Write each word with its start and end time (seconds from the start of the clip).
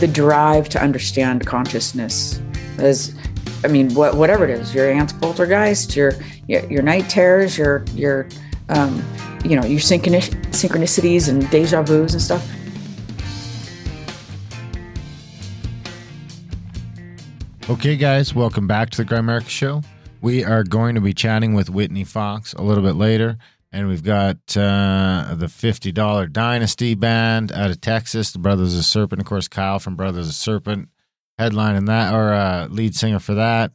The 0.00 0.06
drive 0.06 0.68
to 0.68 0.82
understand 0.82 1.46
consciousness 1.46 2.40
is 2.78 3.14
i 3.64 3.68
mean 3.68 3.92
what, 3.94 4.16
whatever 4.16 4.44
it 4.44 4.50
is 4.50 4.74
your 4.74 4.90
ants 4.90 5.12
poltergeist 5.12 5.96
your 5.96 6.12
your, 6.48 6.64
your 6.70 6.82
night 6.82 7.08
terrors 7.08 7.56
your 7.56 7.84
your 7.94 8.26
um, 8.68 9.04
you 9.44 9.56
know 9.56 9.66
your 9.66 9.80
synchronicities 9.80 11.28
and 11.28 11.48
deja 11.50 11.82
vus 11.82 12.12
and 12.12 12.22
stuff 12.22 12.48
Okay, 17.66 17.96
guys, 17.96 18.34
welcome 18.34 18.66
back 18.66 18.90
to 18.90 19.02
the 19.02 19.06
Grimerica 19.06 19.48
Show. 19.48 19.82
We 20.20 20.44
are 20.44 20.62
going 20.64 20.94
to 20.96 21.00
be 21.00 21.14
chatting 21.14 21.54
with 21.54 21.70
Whitney 21.70 22.04
Fox 22.04 22.52
a 22.52 22.60
little 22.60 22.82
bit 22.82 22.92
later, 22.92 23.38
and 23.74 23.88
we've 23.88 24.04
got 24.04 24.36
uh, 24.56 25.34
the 25.34 25.46
$50 25.46 26.32
Dynasty 26.32 26.94
Band 26.94 27.50
out 27.50 27.72
of 27.72 27.80
Texas, 27.80 28.30
the 28.30 28.38
Brothers 28.38 28.78
of 28.78 28.84
Serpent. 28.84 29.20
Of 29.20 29.26
course, 29.26 29.48
Kyle 29.48 29.80
from 29.80 29.96
Brothers 29.96 30.28
of 30.28 30.34
Serpent 30.34 30.90
headlining 31.40 31.86
that, 31.86 32.14
or 32.14 32.32
uh, 32.32 32.68
lead 32.68 32.94
singer 32.94 33.18
for 33.18 33.34
that. 33.34 33.72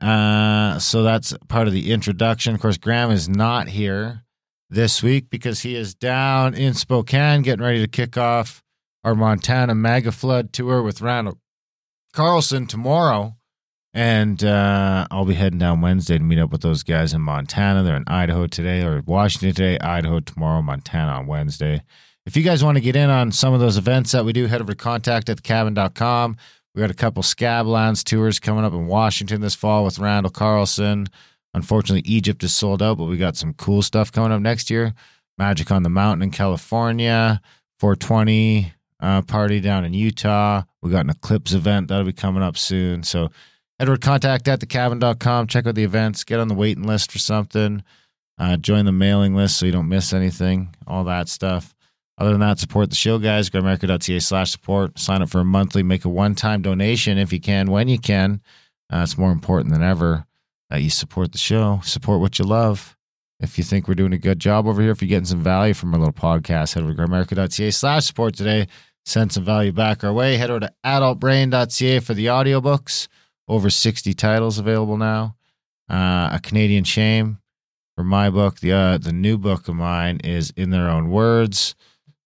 Uh, 0.00 0.78
so 0.78 1.02
that's 1.02 1.34
part 1.48 1.66
of 1.68 1.74
the 1.74 1.92
introduction. 1.92 2.54
Of 2.54 2.62
course, 2.62 2.78
Graham 2.78 3.10
is 3.10 3.28
not 3.28 3.68
here 3.68 4.22
this 4.70 5.02
week 5.02 5.28
because 5.28 5.60
he 5.60 5.76
is 5.76 5.94
down 5.94 6.54
in 6.54 6.72
Spokane 6.72 7.42
getting 7.42 7.64
ready 7.64 7.80
to 7.80 7.86
kick 7.88 8.16
off 8.16 8.64
our 9.04 9.14
Montana 9.14 9.74
Mega 9.74 10.10
Flood 10.10 10.54
tour 10.54 10.82
with 10.82 11.02
Randall 11.02 11.38
Carlson 12.14 12.66
tomorrow. 12.66 13.36
And 13.96 14.42
uh, 14.42 15.06
I'll 15.12 15.24
be 15.24 15.34
heading 15.34 15.60
down 15.60 15.80
Wednesday 15.80 16.18
to 16.18 16.24
meet 16.24 16.40
up 16.40 16.50
with 16.50 16.62
those 16.62 16.82
guys 16.82 17.14
in 17.14 17.20
Montana. 17.20 17.84
They're 17.84 17.96
in 17.96 18.04
Idaho 18.08 18.48
today, 18.48 18.82
or 18.82 19.00
Washington 19.06 19.54
today, 19.54 19.78
Idaho 19.78 20.18
tomorrow, 20.18 20.62
Montana 20.62 21.12
on 21.12 21.28
Wednesday. 21.28 21.80
If 22.26 22.36
you 22.36 22.42
guys 22.42 22.64
want 22.64 22.76
to 22.76 22.80
get 22.80 22.96
in 22.96 23.08
on 23.08 23.30
some 23.30 23.54
of 23.54 23.60
those 23.60 23.76
events 23.76 24.10
that 24.10 24.24
we 24.24 24.32
do, 24.32 24.46
head 24.46 24.60
over 24.60 24.72
to 24.72 24.76
contact 24.76 25.28
at 25.28 25.42
thecabin.com. 25.42 26.36
We 26.74 26.80
got 26.80 26.90
a 26.90 26.94
couple 26.94 27.22
Scab 27.22 27.66
Scablands 27.66 28.02
tours 28.02 28.40
coming 28.40 28.64
up 28.64 28.72
in 28.72 28.88
Washington 28.88 29.40
this 29.40 29.54
fall 29.54 29.84
with 29.84 30.00
Randall 30.00 30.32
Carlson. 30.32 31.06
Unfortunately, 31.52 32.02
Egypt 32.10 32.42
is 32.42 32.52
sold 32.52 32.82
out, 32.82 32.98
but 32.98 33.04
we 33.04 33.16
got 33.16 33.36
some 33.36 33.54
cool 33.54 33.80
stuff 33.80 34.10
coming 34.10 34.32
up 34.32 34.40
next 34.40 34.70
year. 34.70 34.92
Magic 35.38 35.70
on 35.70 35.84
the 35.84 35.88
Mountain 35.88 36.22
in 36.22 36.30
California, 36.30 37.40
420 37.78 38.72
uh, 38.98 39.22
party 39.22 39.60
down 39.60 39.84
in 39.84 39.94
Utah. 39.94 40.62
We 40.82 40.90
got 40.90 41.04
an 41.04 41.10
Eclipse 41.10 41.52
event 41.52 41.88
that'll 41.88 42.04
be 42.04 42.12
coming 42.12 42.42
up 42.42 42.56
soon. 42.56 43.04
So 43.04 43.30
Edward, 43.80 44.00
contact 44.00 44.46
at 44.48 44.60
thecabin.com. 44.60 45.46
Check 45.48 45.66
out 45.66 45.74
the 45.74 45.84
events. 45.84 46.24
Get 46.24 46.40
on 46.40 46.48
the 46.48 46.54
waiting 46.54 46.84
list 46.84 47.10
for 47.10 47.18
something. 47.18 47.82
Uh, 48.38 48.56
join 48.56 48.84
the 48.84 48.92
mailing 48.92 49.34
list 49.34 49.58
so 49.58 49.66
you 49.66 49.72
don't 49.72 49.88
miss 49.88 50.12
anything. 50.12 50.74
All 50.86 51.04
that 51.04 51.28
stuff. 51.28 51.74
Other 52.16 52.30
than 52.30 52.40
that, 52.40 52.60
support 52.60 52.90
the 52.90 52.96
show, 52.96 53.18
guys. 53.18 53.50
Grimerica.ca 53.50 54.20
slash 54.20 54.52
support. 54.52 54.98
Sign 54.98 55.22
up 55.22 55.30
for 55.30 55.40
a 55.40 55.44
monthly. 55.44 55.82
Make 55.82 56.04
a 56.04 56.08
one-time 56.08 56.62
donation 56.62 57.18
if 57.18 57.32
you 57.32 57.40
can, 57.40 57.70
when 57.70 57.88
you 57.88 57.98
can. 57.98 58.40
Uh, 58.92 59.00
it's 59.02 59.18
more 59.18 59.32
important 59.32 59.72
than 59.72 59.82
ever 59.82 60.24
that 60.70 60.82
you 60.82 60.90
support 60.90 61.32
the 61.32 61.38
show. 61.38 61.80
Support 61.82 62.20
what 62.20 62.38
you 62.38 62.44
love. 62.44 62.96
If 63.40 63.58
you 63.58 63.64
think 63.64 63.88
we're 63.88 63.94
doing 63.94 64.12
a 64.12 64.18
good 64.18 64.38
job 64.38 64.68
over 64.68 64.80
here, 64.80 64.92
if 64.92 65.02
you're 65.02 65.08
getting 65.08 65.24
some 65.24 65.42
value 65.42 65.74
from 65.74 65.92
our 65.92 65.98
little 65.98 66.14
podcast, 66.14 66.74
head 66.74 66.84
over 66.84 66.94
to 66.94 67.02
grimerica.ca 67.02 67.70
slash 67.72 68.06
support 68.06 68.36
today. 68.36 68.68
Send 69.04 69.32
some 69.32 69.44
value 69.44 69.72
back 69.72 70.04
our 70.04 70.12
way. 70.12 70.36
Head 70.36 70.50
over 70.50 70.60
to 70.60 70.72
adultbrain.ca 70.86 71.98
for 72.00 72.14
the 72.14 72.26
audiobooks. 72.26 73.08
Over 73.46 73.70
60 73.70 74.14
titles 74.14 74.58
available 74.58 74.96
now. 74.96 75.36
Uh, 75.88 76.30
a 76.32 76.40
Canadian 76.42 76.84
Shame 76.84 77.38
for 77.94 78.04
my 78.04 78.30
book. 78.30 78.60
The 78.60 78.72
uh, 78.72 78.98
the 78.98 79.12
new 79.12 79.36
book 79.36 79.68
of 79.68 79.74
mine 79.74 80.20
is 80.24 80.52
In 80.56 80.70
Their 80.70 80.88
Own 80.88 81.10
Words. 81.10 81.74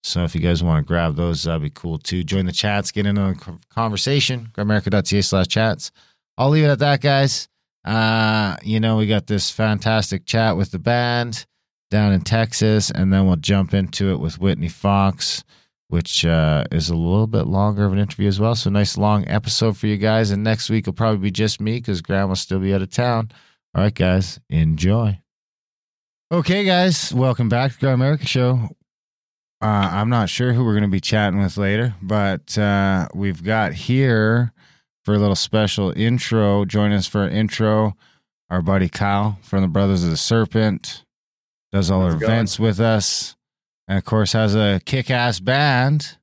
So 0.04 0.22
if 0.22 0.34
you 0.34 0.40
guys 0.40 0.62
want 0.62 0.84
to 0.84 0.88
grab 0.88 1.16
those, 1.16 1.42
that'd 1.42 1.60
be 1.62 1.70
cool 1.70 1.98
too. 1.98 2.22
Join 2.22 2.46
the 2.46 2.52
chats, 2.52 2.92
get 2.92 3.04
into 3.06 3.20
the 3.20 3.58
conversation. 3.68 4.48
Grimerica.ca 4.52 5.20
slash 5.22 5.48
chats. 5.48 5.90
I'll 6.36 6.50
leave 6.50 6.64
it 6.64 6.68
at 6.68 6.78
that, 6.78 7.00
guys. 7.00 7.48
Uh, 7.84 8.56
you 8.62 8.78
know, 8.80 8.96
we 8.96 9.06
got 9.06 9.26
this 9.26 9.50
fantastic 9.50 10.24
chat 10.24 10.56
with 10.56 10.70
the 10.70 10.78
band 10.78 11.46
down 11.90 12.12
in 12.12 12.20
Texas, 12.20 12.90
and 12.90 13.12
then 13.12 13.26
we'll 13.26 13.36
jump 13.36 13.74
into 13.74 14.12
it 14.12 14.20
with 14.20 14.38
Whitney 14.38 14.68
Fox, 14.68 15.42
which 15.88 16.24
uh, 16.24 16.64
is 16.70 16.90
a 16.90 16.94
little 16.94 17.26
bit 17.26 17.46
longer 17.46 17.84
of 17.84 17.92
an 17.92 17.98
interview 17.98 18.28
as 18.28 18.38
well. 18.38 18.54
So 18.54 18.70
nice 18.70 18.96
long 18.96 19.26
episode 19.26 19.76
for 19.76 19.86
you 19.86 19.96
guys. 19.96 20.30
And 20.30 20.44
next 20.44 20.70
week 20.70 20.86
will 20.86 20.92
probably 20.92 21.18
be 21.18 21.30
just 21.30 21.60
me 21.60 21.76
because 21.78 22.00
Graham 22.02 22.28
will 22.28 22.36
still 22.36 22.60
be 22.60 22.74
out 22.74 22.82
of 22.82 22.90
town. 22.90 23.30
All 23.74 23.82
right, 23.82 23.94
guys, 23.94 24.38
enjoy. 24.48 25.20
Okay, 26.30 26.64
guys, 26.64 27.12
welcome 27.14 27.48
back 27.48 27.72
to 27.72 27.80
the 27.80 27.86
Grimerica 27.86 28.26
Show. 28.26 28.68
Uh, 29.60 29.90
I'm 29.92 30.10
not 30.10 30.28
sure 30.28 30.52
who 30.52 30.64
we're 30.64 30.74
going 30.74 30.82
to 30.82 30.88
be 30.88 31.00
chatting 31.00 31.40
with 31.40 31.56
later, 31.56 31.94
but 32.02 32.56
uh, 32.58 33.08
we've 33.14 33.42
got 33.42 33.72
here 33.72 34.52
for 35.04 35.14
a 35.14 35.18
little 35.18 35.34
special 35.34 35.92
intro. 35.96 36.64
Join 36.66 36.92
us 36.92 37.06
for 37.06 37.24
an 37.24 37.32
intro. 37.32 37.94
Our 38.50 38.60
buddy 38.62 38.88
Kyle 38.88 39.38
from 39.42 39.62
the 39.62 39.68
Brothers 39.68 40.04
of 40.04 40.10
the 40.10 40.16
Serpent 40.16 41.04
does 41.72 41.90
all 41.90 42.02
our 42.02 42.12
events 42.12 42.58
with 42.58 42.78
us, 42.78 43.36
and 43.88 43.98
of 43.98 44.04
course 44.04 44.32
has 44.32 44.54
a 44.54 44.80
kick-ass 44.84 45.40
band. 45.40 46.16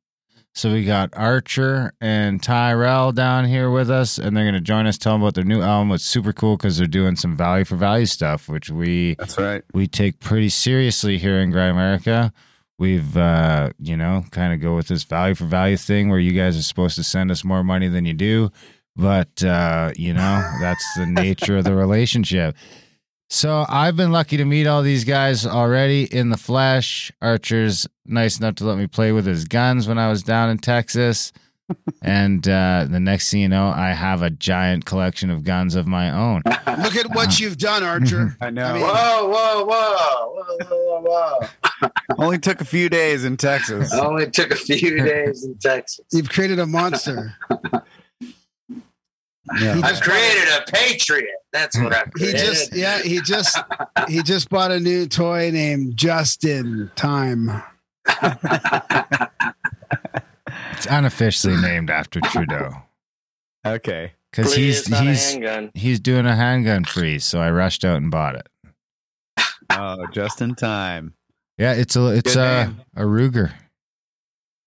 So 0.54 0.72
we 0.72 0.86
got 0.86 1.10
Archer 1.18 1.92
and 2.00 2.42
Tyrell 2.42 3.12
down 3.12 3.44
here 3.44 3.70
with 3.70 3.90
us, 3.92 4.18
and 4.18 4.38
they're 4.38 4.46
going 4.46 4.54
to 4.54 4.62
join 4.62 4.88
us, 4.88 4.98
tell 4.98 5.12
them 5.12 5.22
about 5.22 5.34
their 5.34 5.44
new 5.44 5.62
album. 5.62 5.92
It's 5.92 6.06
super 6.06 6.32
cool 6.32 6.56
because 6.56 6.78
they're 6.78 6.88
doing 6.88 7.18
some 7.18 7.36
value 7.36 7.66
for 7.66 7.76
value 7.76 8.06
stuff, 8.06 8.48
which 8.48 8.70
we 8.70 9.16
That's 9.16 9.38
right. 9.38 9.64
we 9.74 9.86
take 9.88 10.22
pretty 10.22 10.48
seriously 10.48 11.18
here 11.18 11.40
in 11.40 11.52
Grimerica. 11.52 12.32
We've, 12.80 13.18
uh, 13.18 13.72
you 13.80 13.98
know, 13.98 14.24
kind 14.32 14.54
of 14.54 14.62
go 14.62 14.78
with 14.78 14.88
this 14.88 15.04
value 15.04 15.36
for 15.36 15.44
value 15.44 15.76
thing 15.76 16.08
where 16.10 16.20
you 16.20 16.32
guys 16.32 16.58
are 16.58 16.62
supposed 16.64 16.96
to 16.96 17.04
send 17.04 17.32
us 17.32 17.44
more 17.44 17.64
money 17.64 17.90
than 17.90 18.06
you 18.06 18.14
do. 18.14 18.50
But, 18.96 19.44
uh, 19.44 19.92
you 19.98 20.14
know, 20.14 20.42
that's 20.62 20.86
the 20.96 21.06
nature 21.10 21.58
of 21.58 21.66
the 21.66 21.76
relationship. 21.76 22.56
So 23.36 23.66
I've 23.68 23.98
been 23.98 24.14
lucky 24.14 24.38
to 24.38 24.46
meet 24.46 24.66
all 24.66 24.82
these 24.82 25.04
guys 25.04 25.46
already 25.46 26.06
in 26.06 26.30
the 26.30 26.38
flesh. 26.38 27.12
Archer's 27.22 27.86
nice 28.06 28.40
enough 28.40 28.56
to 28.56 28.64
let 28.66 28.78
me 28.78 28.88
play 28.88 29.12
with 29.12 29.26
his 29.26 29.44
guns 29.44 29.90
when 29.90 29.98
I 29.98 30.08
was 30.08 30.24
down 30.24 30.50
in 30.50 30.58
Texas. 30.58 31.34
and 32.02 32.48
uh, 32.48 32.88
the 32.90 33.02
next 33.02 33.30
thing 33.30 33.42
you 33.42 33.50
know, 33.50 33.74
I 33.76 33.90
have 33.90 34.22
a 34.22 34.30
giant 34.30 34.86
collection 34.86 35.30
of 35.30 35.44
guns 35.44 35.76
of 35.76 35.86
my 35.86 36.12
own. 36.12 36.44
Look 36.48 36.96
at 36.96 37.14
what 37.14 37.38
you've 37.42 37.58
done, 37.58 37.84
Archer. 37.84 38.38
I 38.42 38.52
know. 38.52 38.68
I 38.68 38.74
mean- 38.74 38.84
Whoa, 38.84 39.28
whoa, 39.28 39.66
whoa, 39.66 40.34
whoa, 40.34 41.02
whoa, 41.02 41.40
whoa, 41.82 41.90
Only 42.18 42.38
took 42.38 42.62
a 42.62 42.66
few 42.66 42.88
days 42.88 43.26
in 43.26 43.36
Texas. 43.36 43.94
Only 43.94 44.32
took 44.32 44.52
a 44.52 44.56
few 44.56 45.04
days 45.04 45.44
in 45.44 45.58
Texas. 45.58 46.06
You've 46.14 46.30
created 46.30 46.60
a 46.60 46.66
monster. 46.66 47.36
Yeah. 49.60 49.76
He 49.76 49.84
I've 49.84 49.90
just, 49.90 50.04
created 50.04 50.48
a 50.58 50.64
patriot. 50.72 51.30
That's 51.54 51.78
what 51.80 51.94
I've 51.94 52.12
he 52.18 52.32
just, 52.32 52.74
yeah, 52.76 53.02
he 53.02 53.22
just, 53.22 53.58
he 54.08 54.24
just 54.24 54.50
bought 54.50 54.72
a 54.72 54.80
new 54.80 55.08
toy 55.08 55.52
named 55.52 55.96
Justin 55.98 56.92
Time. 56.96 57.62
It's 60.72 60.88
unofficially 60.88 61.58
named 61.58 61.90
after 61.90 62.20
Trudeau 62.22 62.72
Okay. 63.66 64.12
because 64.32 64.54
he's 64.56 64.86
he's 64.86 65.38
he's 65.74 66.00
doing 66.00 66.26
a 66.26 66.36
handgun 66.36 66.84
freeze. 66.86 67.24
So 67.26 67.40
I 67.40 67.50
rushed 67.52 67.84
out 67.86 67.98
and 67.98 68.12
bought 68.12 68.36
it. 68.36 68.48
Oh, 69.72 70.06
just 70.14 70.42
in 70.42 70.56
time. 70.56 71.14
Yeah, 71.58 71.74
it's 71.74 71.96
a 71.96 72.08
it's 72.08 72.36
Good 72.36 72.42
a 72.42 72.66
name. 72.66 72.82
a 72.96 73.02
Ruger. 73.04 73.54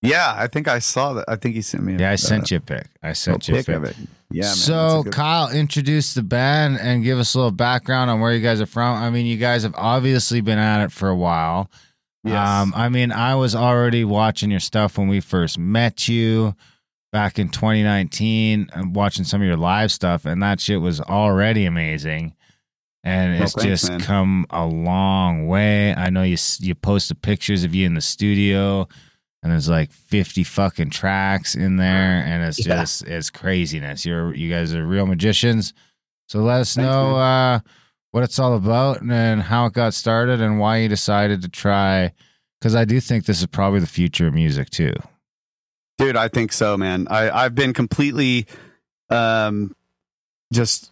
Yeah, 0.03 0.33
I 0.37 0.47
think 0.47 0.69
I 0.69 0.79
saw 0.79 1.15
that. 1.15 1.25
I 1.29 1.37
think 1.37 1.55
he 1.57 1.63
sent 1.63 1.83
me. 1.83 1.95
a- 1.95 1.99
Yeah, 1.99 2.11
I 2.11 2.15
uh, 2.15 2.17
sent 2.17 2.51
you 2.51 2.59
a 2.59 2.61
pic. 2.61 2.87
I 3.03 3.13
sent 3.15 3.49
you 3.49 3.55
a 3.55 3.57
pic 3.59 3.67
pic. 3.67 3.75
of 3.77 3.85
it. 3.85 3.97
Yeah. 4.31 4.45
Man, 4.45 4.55
so 4.55 5.03
that's 5.03 5.07
a 5.09 5.11
Kyle, 5.19 5.51
introduce 5.51 6.15
the 6.15 6.23
band 6.23 6.79
and 6.81 7.03
give 7.03 7.19
us 7.19 7.35
a 7.35 7.39
little 7.39 7.51
background 7.51 8.11
on 8.11 8.21
where 8.21 8.33
you 8.33 8.41
guys 8.41 8.61
are 8.61 8.67
from. 8.67 8.97
I 9.03 9.11
mean, 9.11 9.27
you 9.27 9.39
guys 9.39 9.63
have 9.65 9.75
obviously 9.77 10.41
been 10.41 10.59
at 10.59 10.85
it 10.85 10.93
for 10.93 11.09
a 11.09 11.17
while. 11.17 11.71
Yes. 12.25 12.47
Um, 12.49 12.73
I 12.77 12.89
mean, 12.91 13.11
I 13.11 13.35
was 13.37 13.55
already 13.55 14.05
watching 14.05 14.51
your 14.51 14.61
stuff 14.61 14.99
when 14.99 15.09
we 15.09 15.21
first 15.21 15.59
met 15.59 16.09
you. 16.09 16.55
back 17.11 17.39
in 17.39 17.49
2019 17.49 18.69
and 18.75 18.95
watching 18.95 19.25
some 19.25 19.41
of 19.41 19.47
your 19.47 19.57
live 19.57 19.91
stuff, 19.91 20.27
and 20.27 20.43
that 20.43 20.61
shit 20.61 20.79
was 20.81 21.01
already 21.01 21.65
amazing. 21.65 22.35
And 23.03 23.33
Well, 23.35 23.43
it's 23.45 23.55
thanks, 23.55 23.65
just 23.81 23.91
man. 23.91 24.01
come 24.01 24.47
a 24.51 24.67
long 24.67 25.47
way. 25.47 25.95
I 25.95 26.11
know 26.11 26.23
you 26.23 26.35
s- 26.35 26.61
you 26.61 26.75
posted 26.75 27.23
pictures 27.23 27.65
of 27.65 27.75
you 27.75 27.87
in 27.87 27.95
the 27.95 28.03
studio, 28.03 28.89
and 29.43 29.53
there's 29.53 29.69
like 29.69 29.91
50 29.93 30.45
fucking 30.45 30.91
tracks 30.91 31.55
in 31.55 31.77
there, 31.77 32.23
and 32.25 32.43
it's 32.45 32.59
Yeah. 32.65 32.77
just 32.83 33.03
it's 33.07 33.31
craziness. 33.31 34.05
You're 34.05 34.35
you 34.35 34.51
guys 34.51 34.75
are 34.75 34.87
real 34.87 35.07
magicians. 35.07 35.73
So 36.29 36.41
let 36.41 36.61
us 36.61 36.75
Thanks, 36.75 36.85
know 36.87 37.17
uh, 37.17 37.61
what 38.11 38.23
it's 38.25 38.39
all 38.39 38.55
about 38.55 39.01
and 39.03 39.41
how 39.43 39.67
it 39.67 39.73
got 39.73 39.95
started 39.95 40.41
and 40.41 40.59
why 40.59 40.79
you 40.79 40.89
decided 40.89 41.43
to 41.43 41.49
try. 41.49 42.13
Because 42.61 42.75
I 42.75 42.85
do 42.85 42.99
think 43.01 43.25
this 43.25 43.41
is 43.41 43.47
probably 43.47 43.81
the 43.81 43.87
future 43.87 44.27
of 44.27 44.35
music 44.35 44.69
too. 44.71 44.93
Dude, 45.99 46.17
I 46.17 46.29
think 46.29 46.53
so, 46.53 46.77
man. 46.77 47.07
I, 47.09 47.31
I've 47.31 47.55
been 47.55 47.73
completely 47.73 48.47
um, 49.11 49.75
just 50.53 50.91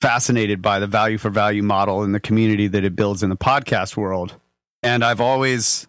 fascinated 0.00 0.60
by 0.62 0.78
the 0.78 0.86
value 0.86 1.18
for 1.18 1.30
value 1.30 1.62
model 1.62 2.02
and 2.02 2.14
the 2.14 2.20
community 2.20 2.66
that 2.68 2.84
it 2.84 2.94
builds 2.96 3.22
in 3.22 3.30
the 3.30 3.36
podcast 3.36 3.96
world. 3.96 4.34
And 4.82 5.04
I've 5.04 5.20
always 5.20 5.86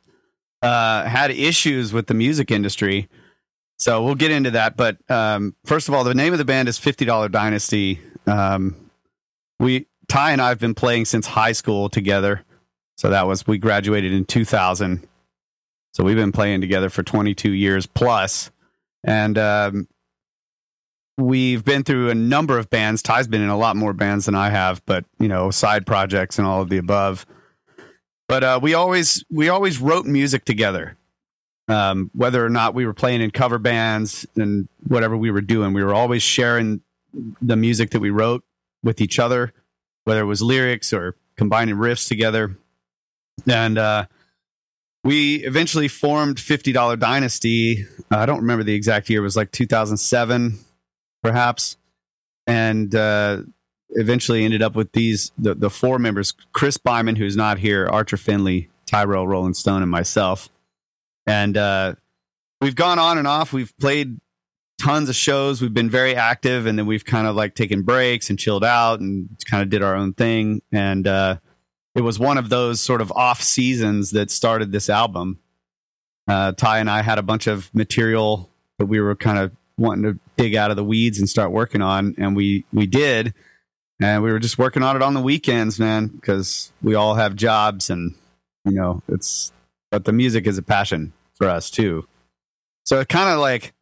uh, 0.66 1.08
had 1.08 1.32
issues 1.32 1.94
with 1.94 2.08
the 2.08 2.14
music 2.14 2.50
industry. 2.50 3.08
So 3.78 4.04
we'll 4.04 4.16
get 4.16 4.32
into 4.32 4.52
that. 4.52 4.76
But 4.76 4.98
um, 5.12 5.56
first 5.64 5.88
of 5.88 5.94
all, 5.94 6.04
the 6.04 6.16
name 6.16 6.34
of 6.34 6.40
the 6.40 6.46
band 6.46 6.68
is 6.68 6.80
$50 6.80 7.32
Dynasty. 7.32 8.00
Um, 8.26 8.76
we, 9.60 9.86
Ty 10.08 10.32
and 10.32 10.42
I 10.42 10.50
have 10.50 10.60
been 10.60 10.74
playing 10.74 11.06
since 11.06 11.28
high 11.28 11.52
school 11.52 11.90
together. 11.90 12.44
So 12.98 13.10
that 13.10 13.28
was, 13.28 13.46
we 13.46 13.58
graduated 13.58 14.12
in 14.12 14.26
2000. 14.26 15.08
So 15.94 16.04
we've 16.04 16.16
been 16.16 16.32
playing 16.32 16.62
together 16.62 16.90
for 16.90 17.04
22 17.04 17.52
years 17.52 17.86
plus, 17.86 18.52
and 19.06 19.38
um, 19.38 19.88
we've 21.18 21.64
been 21.64 21.84
through 21.84 22.10
a 22.10 22.16
number 22.16 22.58
of 22.58 22.70
bands. 22.70 23.02
Ty's 23.02 23.28
been 23.28 23.42
in 23.42 23.48
a 23.48 23.58
lot 23.58 23.78
more 23.78 23.94
bands 23.94 24.26
than 24.26 24.36
I 24.36 24.50
have, 24.50 24.86
but 24.86 25.06
you 25.20 25.30
know, 25.30 25.52
side 25.52 25.86
projects 25.86 26.38
and 26.38 26.46
all 26.46 26.62
of 26.62 26.68
the 26.70 26.78
above. 26.78 27.26
But 28.28 28.44
uh, 28.44 28.60
we 28.62 28.74
always 28.74 29.24
we 29.30 29.50
always 29.50 29.80
wrote 29.80 30.06
music 30.06 30.46
together, 30.46 30.98
um, 31.68 32.10
whether 32.14 32.44
or 32.44 32.50
not 32.50 32.74
we 32.74 32.86
were 32.86 32.94
playing 32.94 33.22
in 33.22 33.32
cover 33.32 33.60
bands 33.60 34.26
and 34.36 34.68
whatever 34.88 35.16
we 35.16 35.32
were 35.32 35.42
doing. 35.42 35.74
We 35.74 35.84
were 35.84 35.94
always 35.94 36.24
sharing 36.24 36.82
the 37.42 37.56
music 37.56 37.92
that 37.92 38.00
we 38.00 38.10
wrote 38.10 38.44
with 38.84 39.00
each 39.00 39.20
other, 39.20 39.54
whether 40.06 40.22
it 40.22 40.26
was 40.26 40.42
lyrics 40.42 40.92
or 40.92 41.16
combining 41.38 41.76
riffs 41.76 42.08
together, 42.08 42.58
and. 43.48 43.78
Uh, 43.78 44.06
we 45.06 45.36
eventually 45.46 45.88
formed 45.88 46.38
$50 46.38 47.00
Dynasty. 47.00 47.86
Uh, 48.12 48.18
I 48.18 48.26
don't 48.26 48.40
remember 48.40 48.64
the 48.64 48.74
exact 48.74 49.08
year. 49.08 49.20
It 49.20 49.24
was 49.24 49.36
like 49.36 49.52
2007, 49.52 50.58
perhaps. 51.22 51.78
And 52.48 52.94
uh, 52.96 53.44
eventually 53.90 54.44
ended 54.44 54.62
up 54.62 54.76
with 54.76 54.92
these 54.92 55.32
the, 55.38 55.56
the 55.56 55.70
four 55.70 56.00
members 56.00 56.34
Chris 56.54 56.78
Byman, 56.78 57.18
who's 57.18 57.36
not 57.36 57.60
here, 57.60 57.88
Archer 57.88 58.18
Finley, 58.18 58.70
Tyrell 58.86 59.28
Rolling 59.28 59.54
Stone, 59.54 59.82
and 59.82 59.92
myself. 59.92 60.50
And 61.28 61.58
uh, 61.58 61.96
we've 62.62 62.76
gone 62.76 63.00
on 63.00 63.18
and 63.18 63.28
off. 63.28 63.54
We've 63.54 63.76
played 63.78 64.20
tons 64.80 65.10
of 65.10 65.16
shows. 65.16 65.62
We've 65.62 65.74
been 65.74 65.90
very 65.90 66.16
active. 66.16 66.66
And 66.66 66.78
then 66.78 66.86
we've 66.86 67.06
kind 67.06 67.28
of 67.28 67.36
like 67.36 67.56
taken 67.56 67.82
breaks 67.82 68.30
and 68.30 68.38
chilled 68.38 68.64
out 68.64 69.00
and 69.00 69.30
kind 69.50 69.64
of 69.64 69.70
did 69.70 69.82
our 69.82 69.96
own 69.96 70.14
thing. 70.14 70.62
And, 70.72 71.08
uh, 71.08 71.38
it 71.96 72.02
was 72.02 72.20
one 72.20 72.38
of 72.38 72.50
those 72.50 72.82
sort 72.82 73.02
of 73.02 73.12
off 73.14 73.42
seasons 73.42 74.12
that 74.12 74.30
started 74.30 74.72
this 74.72 74.90
album. 74.90 75.40
Uh, 76.28 76.52
Ty 76.52 76.80
and 76.80 76.90
I 76.90 77.02
had 77.02 77.18
a 77.18 77.24
bunch 77.24 77.48
of 77.48 77.74
material 77.74 78.50
that 78.78 78.88
we 78.88 79.00
were 79.00 79.16
kind 79.16 79.40
of 79.40 79.52
wanting 79.78 80.04
to 80.04 80.20
dig 80.36 80.56
out 80.56 80.72
of 80.72 80.76
the 80.76 80.84
weeds 80.84 81.20
and 81.20 81.30
start 81.30 81.52
working 81.52 81.82
on, 81.82 82.14
and 82.18 82.36
we 82.36 82.66
we 82.74 82.86
did, 82.86 83.34
and 84.02 84.24
we 84.24 84.32
were 84.32 84.40
just 84.40 84.58
working 84.58 84.84
on 84.84 84.96
it 84.96 85.02
on 85.02 85.14
the 85.14 85.22
weekends, 85.22 85.80
man, 85.80 86.08
because 86.08 86.72
we 86.82 86.96
all 86.96 87.16
have 87.16 87.36
jobs, 87.36 87.90
and 87.90 88.16
you 88.66 88.74
know 88.74 89.02
it's. 89.08 89.52
But 89.92 90.06
the 90.06 90.12
music 90.12 90.48
is 90.48 90.58
a 90.58 90.64
passion 90.64 91.14
for 91.36 91.48
us 91.48 91.70
too, 91.70 92.08
so 92.86 93.00
it 93.00 93.10
kind 93.10 93.30
of 93.30 93.40
like. 93.40 93.74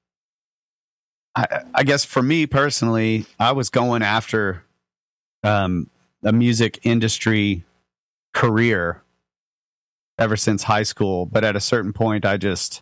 I, 1.35 1.63
I 1.73 1.83
guess 1.83 2.05
for 2.05 2.21
me 2.21 2.45
personally, 2.45 3.25
I 3.39 3.53
was 3.53 3.71
going 3.71 4.03
after 4.03 4.63
um, 5.43 5.89
a 6.23 6.31
music 6.31 6.79
industry 6.83 7.63
career 8.33 9.01
ever 10.17 10.35
since 10.37 10.63
high 10.63 10.83
school 10.83 11.25
but 11.25 11.43
at 11.43 11.55
a 11.55 11.59
certain 11.59 11.93
point 11.93 12.25
i 12.25 12.37
just 12.37 12.81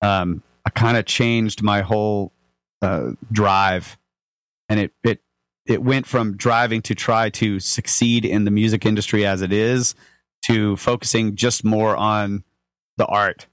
um 0.00 0.42
i 0.64 0.70
kind 0.70 0.96
of 0.96 1.04
changed 1.04 1.62
my 1.62 1.80
whole 1.80 2.32
uh 2.82 3.10
drive 3.30 3.98
and 4.68 4.80
it 4.80 4.92
it 5.02 5.20
it 5.66 5.82
went 5.82 6.06
from 6.06 6.36
driving 6.36 6.82
to 6.82 6.94
try 6.94 7.30
to 7.30 7.60
succeed 7.60 8.24
in 8.24 8.44
the 8.44 8.50
music 8.50 8.84
industry 8.84 9.24
as 9.24 9.42
it 9.42 9.52
is 9.52 9.94
to 10.42 10.76
focusing 10.76 11.36
just 11.36 11.64
more 11.64 11.96
on 11.96 12.42
the 12.96 13.06
art. 13.06 13.46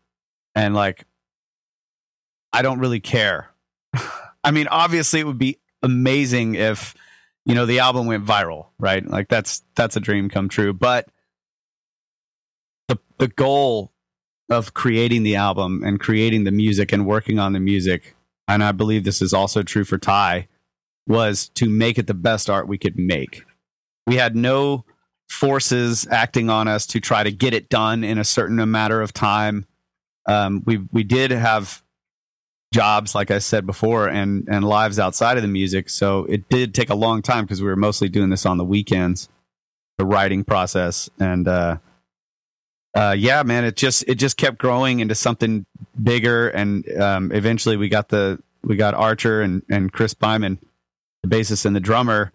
And 0.56 0.74
like 0.74 1.06
i 2.52 2.62
don't 2.62 2.80
really 2.80 3.00
care. 3.00 3.50
I 4.44 4.52
mean 4.52 4.68
obviously 4.68 5.20
it 5.20 5.28
would 5.28 5.38
be 5.38 5.60
amazing 5.84 6.56
if 6.56 6.96
you 7.46 7.56
know 7.56 7.66
the 7.66 7.80
album 7.80 8.08
went 8.08 8.26
viral 8.26 8.68
right? 8.80 9.06
Like 9.06 9.28
that's 9.28 9.64
that's 9.76 9.96
a 9.96 10.00
dream 10.00 10.30
come 10.30 10.50
true. 10.50 10.74
But 10.74 11.10
the 12.88 12.98
the 13.20 13.28
goal 13.28 13.94
of 14.50 14.74
creating 14.74 15.24
the 15.24 15.36
album 15.36 15.84
and 15.86 16.00
creating 16.00 16.44
the 16.44 16.52
music 16.52 16.92
and 16.92 17.06
working 17.06 17.40
on 17.40 17.54
the 17.54 17.60
music 17.60 18.16
and 18.48 18.64
i 18.64 18.72
believe 18.72 19.04
this 19.04 19.22
is 19.22 19.32
also 19.34 19.62
true 19.62 19.84
for 19.84 19.98
ty 19.98 20.48
was 21.10 21.50
to 21.56 21.68
make 21.68 21.98
it 21.98 22.08
the 22.08 22.14
best 22.14 22.50
art 22.50 22.68
we 22.68 22.78
could 22.78 22.98
make. 22.98 23.44
We 24.08 24.16
had 24.16 24.36
no 24.36 24.86
forces 25.28 26.08
acting 26.10 26.50
on 26.50 26.68
us 26.68 26.86
to 26.88 27.00
try 27.00 27.24
to 27.24 27.32
get 27.32 27.54
it 27.54 27.68
done 27.70 28.04
in 28.04 28.18
a 28.18 28.24
certain 28.24 28.70
matter 28.72 29.02
of 29.02 29.12
time. 29.12 29.66
Um, 30.28 30.64
we 30.66 30.78
we 30.92 31.04
did 31.04 31.32
have 31.32 31.84
jobs 32.72 33.16
like 33.16 33.32
i 33.32 33.40
said 33.40 33.66
before 33.66 34.08
and 34.08 34.48
and 34.48 34.64
lives 34.64 35.00
outside 35.00 35.38
of 35.38 35.42
the 35.44 35.50
music. 35.50 35.90
So 35.90 36.26
it 36.26 36.48
did 36.50 36.76
take 36.76 36.92
a 36.92 36.96
long 36.96 37.24
time 37.24 37.46
because 37.46 37.62
we 37.62 37.68
were 37.68 37.76
mostly 37.76 38.10
doing 38.10 38.30
this 38.30 38.46
on 38.46 38.58
the 38.58 38.66
weekends 38.66 39.28
the 39.98 40.06
writing 40.06 40.44
process. 40.44 41.10
And 41.20 41.48
uh 41.48 41.78
uh 42.96 43.16
yeah 43.18 43.42
man 43.44 43.66
it 43.66 43.76
just 43.76 44.04
it 44.08 44.16
just 44.16 44.38
kept 44.38 44.60
growing 44.60 45.00
into 45.00 45.16
something 45.16 45.66
bigger. 46.02 46.50
And 46.50 46.88
um 47.00 47.32
eventually 47.32 47.76
we 47.76 47.90
got 47.90 48.10
the 48.10 48.40
we 48.64 48.76
got 48.76 48.94
archer 48.94 49.42
and 49.42 49.64
and 49.70 49.92
chris 49.92 50.14
byman 50.14 50.60
the 51.24 51.30
bassist 51.30 51.66
and 51.66 51.76
the 51.76 51.80
drummer 51.80 52.32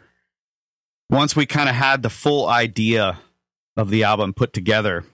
once 1.10 1.36
we 1.36 1.46
kind 1.46 1.68
of 1.68 1.74
had 1.74 2.02
the 2.02 2.10
full 2.10 2.48
idea 2.48 3.18
of 3.76 3.90
the 3.90 4.04
album 4.04 4.32
put 4.32 4.52
together 4.52 5.04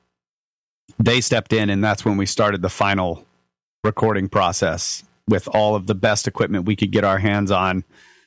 they 0.98 1.20
stepped 1.20 1.52
in 1.52 1.70
and 1.70 1.82
that's 1.82 2.04
when 2.04 2.16
we 2.16 2.26
started 2.26 2.62
the 2.62 2.68
final 2.68 3.24
recording 3.84 4.28
process 4.28 5.04
with 5.28 5.48
all 5.48 5.74
of 5.74 5.86
the 5.86 5.94
best 5.94 6.26
equipment 6.26 6.66
we 6.66 6.76
could 6.76 6.90
get 6.90 7.04
our 7.04 7.18
hands 7.18 7.50
on 7.50 7.84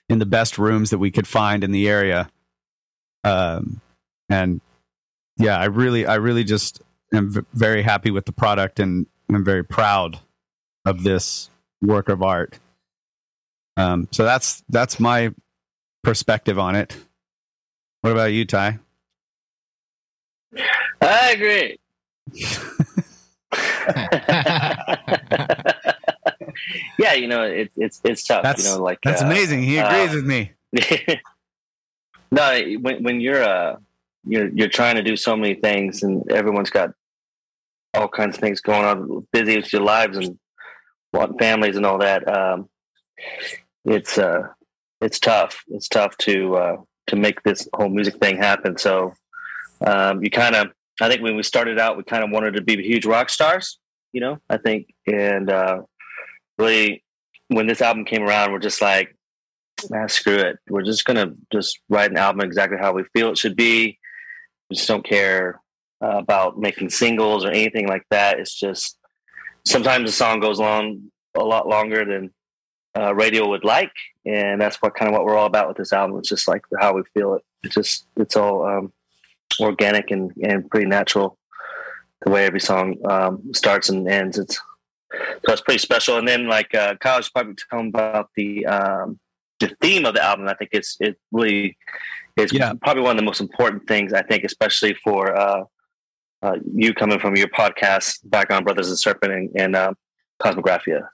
in 0.10 0.20
the 0.20 0.26
best 0.26 0.58
rooms 0.58 0.90
that 0.90 0.98
we 0.98 1.12
could 1.12 1.28
find 1.28 1.64
in 1.64 1.72
the 1.72 1.88
area. 1.88 2.30
Um, 3.24 3.82
and 4.30 4.62
yeah, 5.38 5.58
I 5.58 5.66
really, 5.66 6.06
I 6.06 6.16
really 6.16 6.44
just 6.44 6.82
am 7.14 7.32
v- 7.32 7.42
very 7.54 7.82
happy 7.82 8.12
with 8.12 8.26
the 8.26 8.32
product 8.32 8.80
and 8.80 9.06
I'm 9.30 9.44
very 9.44 9.64
proud 9.64 10.20
of 10.86 11.04
this 11.04 11.50
work 11.82 12.10
of 12.10 12.22
art. 12.22 12.58
Um, 13.76 14.08
so 14.12 14.24
that's, 14.24 14.64
that's 14.70 15.00
my 15.00 15.34
perspective 16.04 16.60
on 16.60 16.76
it. 16.76 16.96
What 18.02 18.12
about 18.12 18.34
you, 18.34 18.46
Ty? 18.46 18.78
I 21.02 21.32
agree. 21.32 21.80
yeah, 26.98 27.14
you 27.14 27.28
know, 27.28 27.44
it's 27.44 27.74
it's 27.78 28.02
it's 28.04 28.24
tough. 28.24 28.44
That's, 28.44 28.64
you 28.64 28.70
know, 28.70 28.82
like 28.82 29.00
that's 29.04 29.22
uh, 29.22 29.26
amazing. 29.26 29.64
He 29.64 29.78
agrees 29.78 30.12
uh, 30.12 30.16
with 30.16 30.26
me. 30.26 30.52
no, 32.32 32.62
when 32.80 33.04
when 33.04 33.22
you're 33.22 33.44
uh 33.44 33.78
you're 34.26 34.50
you're 34.50 34.70
trying 34.70 34.96
to 34.96 35.04
do 35.04 35.18
so 35.18 35.36
many 35.36 35.56
things 35.56 36.04
and 36.04 36.30
everyone's 36.32 36.70
got 36.70 36.92
all 37.94 38.08
kinds 38.08 38.36
of 38.36 38.42
things 38.42 38.62
going 38.62 38.86
on, 38.86 39.28
busy 39.32 39.58
with 39.58 39.72
your 39.72 39.82
lives 39.82 40.18
and 40.18 40.38
want 41.12 41.40
families 41.40 41.76
and 41.76 41.86
all 41.86 42.00
that. 42.00 42.28
Um, 42.28 42.70
it's 43.86 44.18
uh 44.18 44.48
it's 45.02 45.20
tough. 45.20 45.64
It's 45.68 45.88
tough 45.88 46.18
to 46.20 46.56
uh 46.56 46.78
to 47.08 47.16
make 47.16 47.44
this 47.44 47.68
whole 47.74 47.90
music 47.90 48.16
thing 48.18 48.38
happen. 48.38 48.78
So 48.78 49.14
um, 49.86 50.24
you 50.24 50.30
kind 50.30 50.56
of 50.56 50.68
I 51.02 51.10
think 51.10 51.22
when 51.22 51.36
we 51.36 51.44
started 51.44 51.80
out, 51.80 51.98
we 51.98 52.04
kind 52.04 52.24
of 52.24 52.30
wanted 52.30 52.56
to 52.56 52.62
be 52.62 52.82
huge 52.82 53.06
rock 53.06 53.30
stars. 53.30 53.80
You 54.12 54.22
know, 54.22 54.38
I 54.50 54.58
think, 54.58 54.94
and 55.08 55.50
uh, 55.50 55.82
really 56.58 57.04
when 57.48 57.68
this 57.68 57.82
album 57.82 58.06
came 58.06 58.24
around, 58.24 58.52
we're 58.52 58.60
just 58.60 58.82
like, 58.82 59.16
man, 59.90 60.08
screw 60.08 60.38
it. 60.38 60.58
We're 60.70 60.84
just 60.84 61.06
gonna 61.06 61.34
just 61.52 61.80
write 61.90 62.12
an 62.12 62.18
album 62.18 62.42
exactly 62.42 62.78
how 62.80 62.94
we 62.94 63.04
feel 63.16 63.32
it 63.32 63.38
should 63.38 63.56
be. 63.56 63.98
We 64.70 64.76
just 64.76 64.88
don't 64.88 65.06
care 65.06 65.62
uh, 66.02 66.18
about 66.18 66.60
making 66.60 66.90
singles 66.90 67.44
or 67.44 67.50
anything 67.50 67.88
like 67.88 68.06
that. 68.12 68.40
It's 68.40 68.58
just 68.58 68.98
sometimes 69.66 70.10
the 70.10 70.16
song 70.16 70.40
goes 70.40 70.60
on 70.60 71.12
a 71.36 71.44
lot 71.44 71.68
longer 71.68 72.06
than 72.06 72.32
uh, 72.98 73.14
radio 73.16 73.48
would 73.50 73.64
like, 73.64 73.92
and 74.26 74.62
that's 74.62 74.78
what 74.78 74.96
kind 74.96 75.10
of 75.10 75.14
what 75.14 75.26
we're 75.26 75.36
all 75.36 75.48
about 75.48 75.68
with 75.68 75.78
this 75.78 75.94
album. 75.94 76.18
It's 76.20 76.30
just 76.30 76.48
like 76.48 76.62
how 76.80 76.94
we 76.94 77.02
feel 77.14 77.34
it. 77.36 77.42
It's 77.64 77.76
just 77.76 78.06
it's 78.18 78.36
all 78.36 78.66
um, 78.66 78.94
organic 79.60 80.12
and 80.12 80.32
and 80.44 80.70
pretty 80.70 80.88
natural. 80.88 81.38
The 82.26 82.32
way 82.32 82.46
every 82.46 82.60
song 82.62 82.98
um, 83.10 83.42
starts 83.54 83.90
and 83.90 84.08
ends, 84.08 84.38
it's 84.38 84.56
so 85.46 85.52
it's 85.54 85.62
pretty 85.62 85.80
special. 85.80 86.18
And 86.18 86.28
then 86.28 86.48
like 86.48 86.74
uh, 86.74 86.96
Kyle 87.02 87.18
was 87.18 87.30
probably 87.30 87.56
talking 87.70 87.90
about 87.90 88.30
the 88.36 88.66
um, 88.66 89.20
the 89.60 89.76
theme 89.82 90.06
of 90.06 90.14
the 90.16 90.24
album. 90.24 90.48
I 90.48 90.54
think 90.54 90.72
it's 90.74 90.98
it 91.00 91.18
really 91.32 91.78
is 92.38 92.52
Yeah. 92.54 92.74
probably 92.82 93.04
one 93.04 93.12
of 93.12 93.18
the 93.18 93.26
most 93.26 93.42
important 93.42 93.88
things. 93.88 94.14
I 94.14 94.22
think, 94.24 94.44
especially 94.44 94.96
for 95.04 95.36
uh, 95.38 95.64
uh, 96.42 96.58
you 96.76 96.94
coming 96.94 97.20
from 97.20 97.36
your 97.36 97.48
podcast 97.50 98.20
background, 98.24 98.66
Brothers 98.66 98.90
and 98.90 98.98
Serpent 99.00 99.32
and, 99.34 99.50
and 99.56 99.76
uh, 99.76 99.94
Cosmographia. 100.42 101.08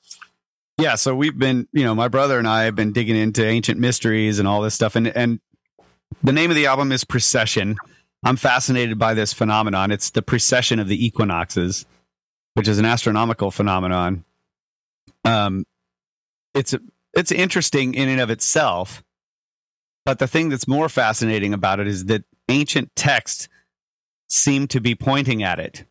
Yeah, 0.79 0.95
so 0.95 1.13
we've 1.13 1.37
been, 1.37 1.67
you 1.73 1.83
know, 1.83 1.93
my 1.93 2.07
brother 2.07 2.39
and 2.39 2.47
I 2.47 2.63
have 2.63 2.75
been 2.75 2.93
digging 2.93 3.17
into 3.17 3.45
ancient 3.45 3.79
mysteries 3.79 4.39
and 4.39 4.47
all 4.47 4.61
this 4.61 4.73
stuff, 4.73 4.95
and 4.95 5.07
and 5.07 5.39
the 6.23 6.31
name 6.31 6.49
of 6.49 6.55
the 6.55 6.67
album 6.67 6.91
is 6.91 7.03
Precession. 7.03 7.75
I'm 8.23 8.37
fascinated 8.37 8.97
by 8.97 9.13
this 9.13 9.33
phenomenon. 9.33 9.91
It's 9.91 10.09
the 10.11 10.21
precession 10.21 10.79
of 10.79 10.87
the 10.87 11.05
equinoxes, 11.05 11.85
which 12.53 12.67
is 12.67 12.79
an 12.79 12.85
astronomical 12.85 13.51
phenomenon. 13.51 14.23
Um, 15.25 15.65
it's 16.53 16.73
it's 17.13 17.31
interesting 17.31 17.93
in 17.93 18.07
and 18.07 18.21
of 18.21 18.29
itself, 18.29 19.03
but 20.05 20.19
the 20.19 20.27
thing 20.27 20.47
that's 20.47 20.67
more 20.67 20.87
fascinating 20.87 21.53
about 21.53 21.79
it 21.79 21.87
is 21.87 22.05
that 22.05 22.23
ancient 22.47 22.95
texts 22.95 23.49
seem 24.29 24.67
to 24.67 24.79
be 24.79 24.95
pointing 24.95 25.43
at 25.43 25.59
it 25.59 25.85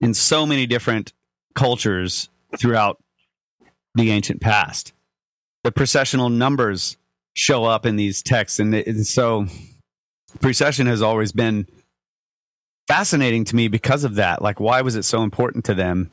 in 0.00 0.14
so 0.14 0.46
many 0.46 0.66
different 0.66 1.12
cultures 1.54 2.28
throughout 2.58 2.98
the 3.96 4.10
ancient 4.10 4.40
past. 4.40 4.92
The 5.64 5.72
precessional 5.72 6.32
numbers 6.32 6.96
show 7.34 7.64
up 7.64 7.84
in 7.84 7.96
these 7.96 8.22
texts, 8.22 8.60
and, 8.60 8.74
and 8.74 9.06
so 9.06 9.46
precession 10.40 10.86
has 10.86 11.02
always 11.02 11.32
been 11.32 11.66
fascinating 12.86 13.44
to 13.46 13.56
me 13.56 13.68
because 13.68 14.04
of 14.04 14.14
that. 14.16 14.42
Like, 14.42 14.60
why 14.60 14.82
was 14.82 14.94
it 14.94 15.04
so 15.04 15.22
important 15.22 15.64
to 15.64 15.74
them? 15.74 16.10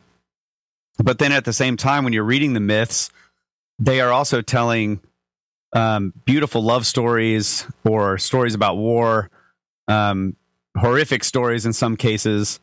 But 0.97 1.19
then 1.19 1.31
at 1.31 1.45
the 1.45 1.53
same 1.53 1.77
time, 1.77 2.03
when 2.03 2.13
you're 2.13 2.23
reading 2.23 2.53
the 2.53 2.59
myths, 2.59 3.11
they 3.79 4.01
are 4.01 4.11
also 4.11 4.41
telling 4.41 4.99
um, 5.73 6.13
beautiful 6.25 6.63
love 6.63 6.85
stories 6.85 7.67
or 7.83 8.17
stories 8.17 8.53
about 8.53 8.77
war, 8.77 9.29
um, 9.87 10.35
horrific 10.77 11.23
stories 11.23 11.65
in 11.65 11.73
some 11.73 11.95
cases 11.97 12.59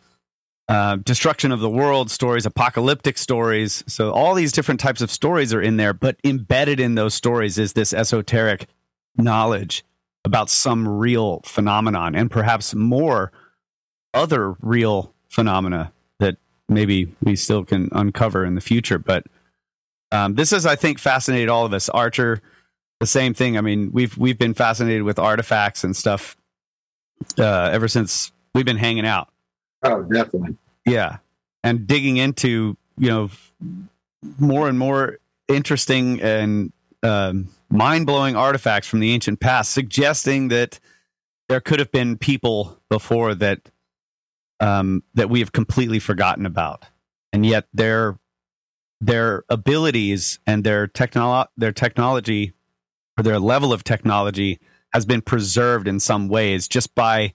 uh, 0.70 0.94
destruction 1.02 1.50
of 1.50 1.58
the 1.58 1.68
world 1.68 2.12
stories, 2.12 2.46
apocalyptic 2.46 3.18
stories. 3.18 3.82
So 3.88 4.12
all 4.12 4.34
these 4.34 4.52
different 4.52 4.78
types 4.78 5.00
of 5.00 5.10
stories 5.10 5.52
are 5.52 5.60
in 5.60 5.78
there, 5.78 5.92
but 5.92 6.16
embedded 6.22 6.78
in 6.78 6.94
those 6.94 7.12
stories 7.12 7.58
is 7.58 7.72
this 7.72 7.92
esoteric 7.92 8.68
knowledge 9.16 9.84
about 10.24 10.48
some 10.48 10.86
real 10.86 11.40
phenomenon 11.44 12.14
and 12.14 12.30
perhaps 12.30 12.72
more 12.72 13.32
other 14.14 14.52
real 14.60 15.12
phenomena 15.28 15.92
that 16.20 16.36
maybe 16.68 17.12
we 17.24 17.34
still 17.34 17.64
can 17.64 17.88
uncover 17.90 18.44
in 18.44 18.54
the 18.54 18.60
future. 18.60 19.00
But 19.00 19.26
um, 20.12 20.36
this 20.36 20.52
is, 20.52 20.66
I 20.66 20.76
think, 20.76 21.00
fascinated 21.00 21.48
all 21.48 21.66
of 21.66 21.74
us. 21.74 21.88
Archer, 21.88 22.42
the 23.00 23.06
same 23.06 23.34
thing. 23.34 23.58
I 23.58 23.60
mean, 23.60 23.90
we've 23.90 24.16
we've 24.16 24.38
been 24.38 24.54
fascinated 24.54 25.02
with 25.02 25.18
artifacts 25.18 25.82
and 25.82 25.96
stuff 25.96 26.36
uh, 27.40 27.70
ever 27.72 27.88
since 27.88 28.30
we've 28.54 28.64
been 28.64 28.76
hanging 28.76 29.06
out. 29.06 29.30
Oh, 29.82 30.02
definitely. 30.02 30.56
Yeah. 30.84 31.18
And 31.62 31.86
digging 31.86 32.16
into, 32.16 32.76
you 32.98 33.08
know, 33.08 33.30
more 34.38 34.68
and 34.68 34.78
more 34.78 35.18
interesting 35.48 36.20
and 36.20 36.72
um, 37.02 37.48
mind 37.70 38.06
blowing 38.06 38.36
artifacts 38.36 38.86
from 38.86 39.00
the 39.00 39.12
ancient 39.12 39.40
past, 39.40 39.72
suggesting 39.72 40.48
that 40.48 40.78
there 41.48 41.60
could 41.60 41.78
have 41.78 41.90
been 41.90 42.16
people 42.16 42.78
before 42.88 43.34
that 43.34 43.70
um, 44.60 45.02
that 45.14 45.30
we 45.30 45.40
have 45.40 45.52
completely 45.52 45.98
forgotten 45.98 46.44
about, 46.44 46.84
and 47.32 47.46
yet 47.46 47.66
their 47.72 48.18
their 49.00 49.44
abilities 49.48 50.38
and 50.46 50.64
their 50.64 50.86
technolo- 50.86 51.48
their 51.56 51.72
technology 51.72 52.52
or 53.18 53.24
their 53.24 53.38
level 53.38 53.72
of 53.72 53.82
technology 53.82 54.60
has 54.92 55.06
been 55.06 55.22
preserved 55.22 55.88
in 55.88 55.98
some 55.98 56.28
ways 56.28 56.68
just 56.68 56.94
by 56.94 57.32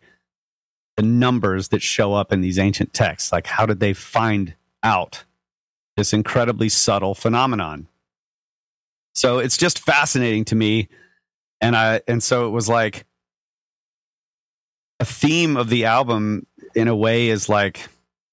the 0.98 1.04
numbers 1.04 1.70
that 1.70 1.82
show 1.82 2.14
up 2.14 2.32
in 2.32 2.42
these 2.42 2.58
ancient 2.58 2.94
texts. 2.94 3.32
Like, 3.32 3.48
how 3.48 3.66
did 3.66 3.80
they 3.80 3.94
find 3.94 4.56
out 4.84 5.25
this 5.98 6.14
incredibly 6.14 6.70
subtle 6.70 7.14
phenomenon? 7.14 7.88
So 9.14 9.40
it's 9.40 9.58
just 9.58 9.80
fascinating 9.80 10.46
to 10.46 10.56
me. 10.56 10.90
And 11.62 11.75
I, 11.75 12.02
and 12.08 12.22
so 12.22 12.48
it 12.48 12.52
was 12.52 12.70
like 12.70 13.06
a 15.00 15.06
theme 15.06 15.58
of 15.58 15.70
the 15.70 15.86
album 15.86 16.48
in 16.75 16.88
a 16.88 16.96
way 16.96 17.30
is 17.30 17.50
like, 17.50 17.88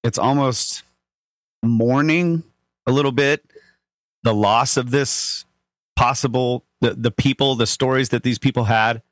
it's 0.04 0.18
almost 0.18 0.82
mourning 1.62 2.42
a 2.86 2.92
little 2.92 3.12
bit 3.12 3.44
the 4.24 4.34
loss 4.34 4.76
of 4.76 4.90
this 4.90 5.44
possible, 5.96 6.64
the, 6.80 6.94
the 6.94 7.10
people, 7.10 7.54
the 7.54 7.66
stories 7.66 8.10
that 8.10 8.22
these 8.22 8.38
people 8.38 8.64
had 8.64 9.02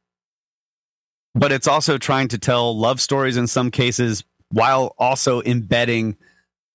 but 1.35 1.53
it's 1.53 1.69
also 1.69 1.99
trying 1.99 2.29
to 2.29 2.39
tell 2.39 2.77
love 2.77 3.01
stories 3.01 3.37
in 3.37 3.47
some 3.47 3.71
cases 3.71 4.25
while 4.51 4.95
also 4.99 5.43
embedding 5.43 6.17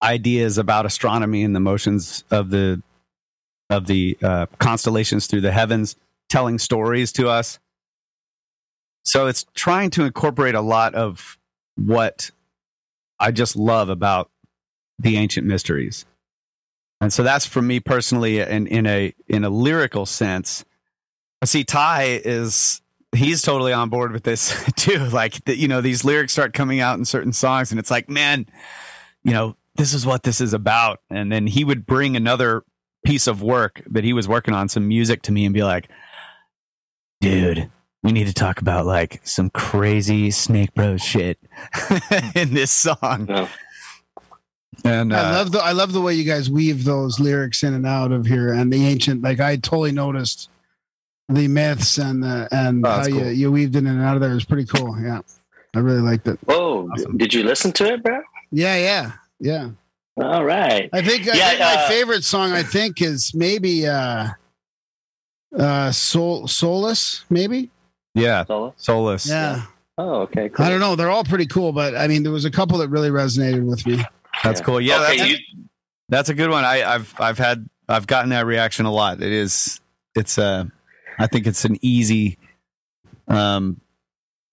ideas 0.01 0.57
about 0.57 0.85
astronomy 0.85 1.43
and 1.43 1.55
the 1.55 1.59
motions 1.59 2.23
of 2.31 2.49
the 2.49 2.81
of 3.69 3.87
the 3.87 4.17
uh, 4.21 4.45
constellations 4.59 5.27
through 5.27 5.41
the 5.41 5.51
heavens 5.51 5.95
telling 6.29 6.59
stories 6.59 7.11
to 7.11 7.27
us. 7.27 7.59
So 9.03 9.27
it's 9.27 9.45
trying 9.55 9.89
to 9.91 10.03
incorporate 10.03 10.55
a 10.55 10.61
lot 10.61 10.93
of 10.95 11.37
what 11.75 12.31
i 13.19 13.31
just 13.31 13.55
love 13.55 13.89
about 13.89 14.29
the 14.97 15.17
ancient 15.17 15.45
mysteries. 15.45 16.05
And 17.01 17.11
so 17.11 17.21
that's 17.21 17.45
for 17.45 17.61
me 17.61 17.79
personally 17.79 18.39
in, 18.39 18.67
in 18.67 18.85
a 18.85 19.13
in 19.27 19.43
a 19.43 19.49
lyrical 19.49 20.05
sense. 20.05 20.63
I 21.41 21.45
see 21.45 21.63
ty 21.63 22.21
is 22.23 22.81
he's 23.17 23.41
totally 23.41 23.73
on 23.73 23.89
board 23.89 24.11
with 24.11 24.23
this 24.23 24.63
too. 24.75 24.99
Like, 24.99 25.43
the, 25.45 25.55
you 25.57 25.67
know, 25.67 25.81
these 25.81 26.03
lyrics 26.03 26.33
start 26.33 26.53
coming 26.53 26.79
out 26.79 26.97
in 26.97 27.05
certain 27.05 27.33
songs, 27.33 27.71
and 27.71 27.79
it's 27.79 27.91
like, 27.91 28.09
man, 28.09 28.45
you 29.23 29.33
know, 29.33 29.55
this 29.75 29.93
is 29.93 30.05
what 30.05 30.23
this 30.23 30.41
is 30.41 30.53
about. 30.53 31.01
And 31.09 31.31
then 31.31 31.47
he 31.47 31.63
would 31.63 31.85
bring 31.85 32.15
another 32.15 32.63
piece 33.05 33.27
of 33.27 33.41
work 33.41 33.81
that 33.87 34.03
he 34.03 34.13
was 34.13 34.27
working 34.27 34.53
on, 34.53 34.69
some 34.69 34.87
music 34.87 35.21
to 35.23 35.31
me, 35.31 35.45
and 35.45 35.53
be 35.53 35.63
like, 35.63 35.89
dude, 37.21 37.69
we 38.03 38.11
need 38.11 38.27
to 38.27 38.33
talk 38.33 38.61
about 38.61 38.85
like 38.85 39.19
some 39.25 39.49
crazy 39.49 40.31
Snake 40.31 40.73
Bros 40.73 41.01
shit 41.01 41.39
in 42.35 42.53
this 42.53 42.71
song. 42.71 43.27
Yeah. 43.27 43.47
And 44.83 45.13
uh, 45.13 45.15
I 45.15 45.31
love 45.31 45.51
the 45.51 45.59
I 45.59 45.71
love 45.71 45.93
the 45.93 46.01
way 46.01 46.13
you 46.13 46.23
guys 46.23 46.49
weave 46.49 46.83
those 46.83 47.19
lyrics 47.19 47.63
in 47.63 47.73
and 47.73 47.87
out 47.87 48.11
of 48.11 48.25
here 48.25 48.53
and 48.53 48.71
the 48.71 48.85
ancient. 48.85 49.23
Like 49.23 49.39
I 49.39 49.55
totally 49.55 49.91
noticed 49.91 50.49
the 51.29 51.47
myths 51.47 51.97
and 51.97 52.23
the 52.23 52.47
and 52.51 52.85
Oh, 52.85 52.89
how 52.89 52.97
that's 52.97 53.09
you 53.09 53.25
you 53.27 53.51
weaved 53.51 53.75
in 53.75 53.87
and 53.87 54.01
out 54.01 54.15
of 54.15 54.21
there. 54.21 54.31
It 54.31 54.35
was 54.35 54.45
pretty 54.45 54.65
cool. 54.65 54.95
Yeah, 55.01 55.21
I 55.75 55.79
really 55.79 56.01
liked 56.01 56.27
it. 56.27 56.39
Oh, 56.47 56.87
Awesome. 56.91 57.17
Did 57.17 57.33
you 57.33 57.43
listen 57.43 57.71
to 57.73 57.93
it, 57.93 58.03
bro? 58.03 58.21
Yeah, 58.51 58.77
yeah, 58.77 59.11
yeah. 59.39 59.69
All 60.17 60.45
right. 60.45 60.89
I 60.93 61.01
think, 61.01 61.27
I 61.27 61.35
Yeah, 61.35 61.47
think 61.49 61.59
my 61.59 61.75
uh, 61.75 61.87
favorite 61.89 62.23
song 62.23 62.51
I 62.53 62.63
think 62.63 63.01
is 63.01 63.33
maybe 63.35 63.85
uh 63.87 64.27
uh 65.57 65.91
Soul 65.91 66.47
Solus 66.47 67.25
maybe. 67.29 67.69
yeah, 68.13 68.45
Solo? 68.45 68.73
Solus. 68.77 69.27
Yeah. 69.27 69.63
Oh, 69.97 70.21
okay. 70.21 70.49
Cool. 70.49 70.65
I 70.65 70.69
don't 70.69 70.79
know. 70.81 70.95
They're 70.95 71.09
all 71.09 71.23
pretty 71.23 71.45
cool, 71.47 71.71
but 71.71 71.95
I 71.95 72.07
mean 72.07 72.23
there 72.23 72.31
was 72.31 72.45
a 72.45 72.51
couple 72.51 72.77
that 72.79 72.89
really 72.89 73.09
resonated 73.09 73.65
with 73.65 73.85
me. 73.87 74.03
That's 74.43 74.59
cool. 74.61 74.79
Yeah, 74.81 75.01
okay, 75.01 75.17
that's, 75.17 75.29
you, 75.31 75.37
That's 76.09 76.29
a 76.29 76.33
good 76.33 76.49
one. 76.49 76.65
I, 76.65 76.83
I've 76.83 77.13
I've 77.19 77.37
had 77.37 77.67
I've 77.87 78.05
gotten 78.05 78.29
that 78.31 78.45
reaction 78.45 78.85
a 78.85 78.91
lot. 78.91 79.21
It 79.21 79.31
is 79.31 79.79
it's 80.15 80.37
uh 80.37 80.65
I 81.19 81.27
think 81.27 81.47
it's 81.47 81.65
an 81.65 81.77
easy 81.81 82.37
um 83.27 83.81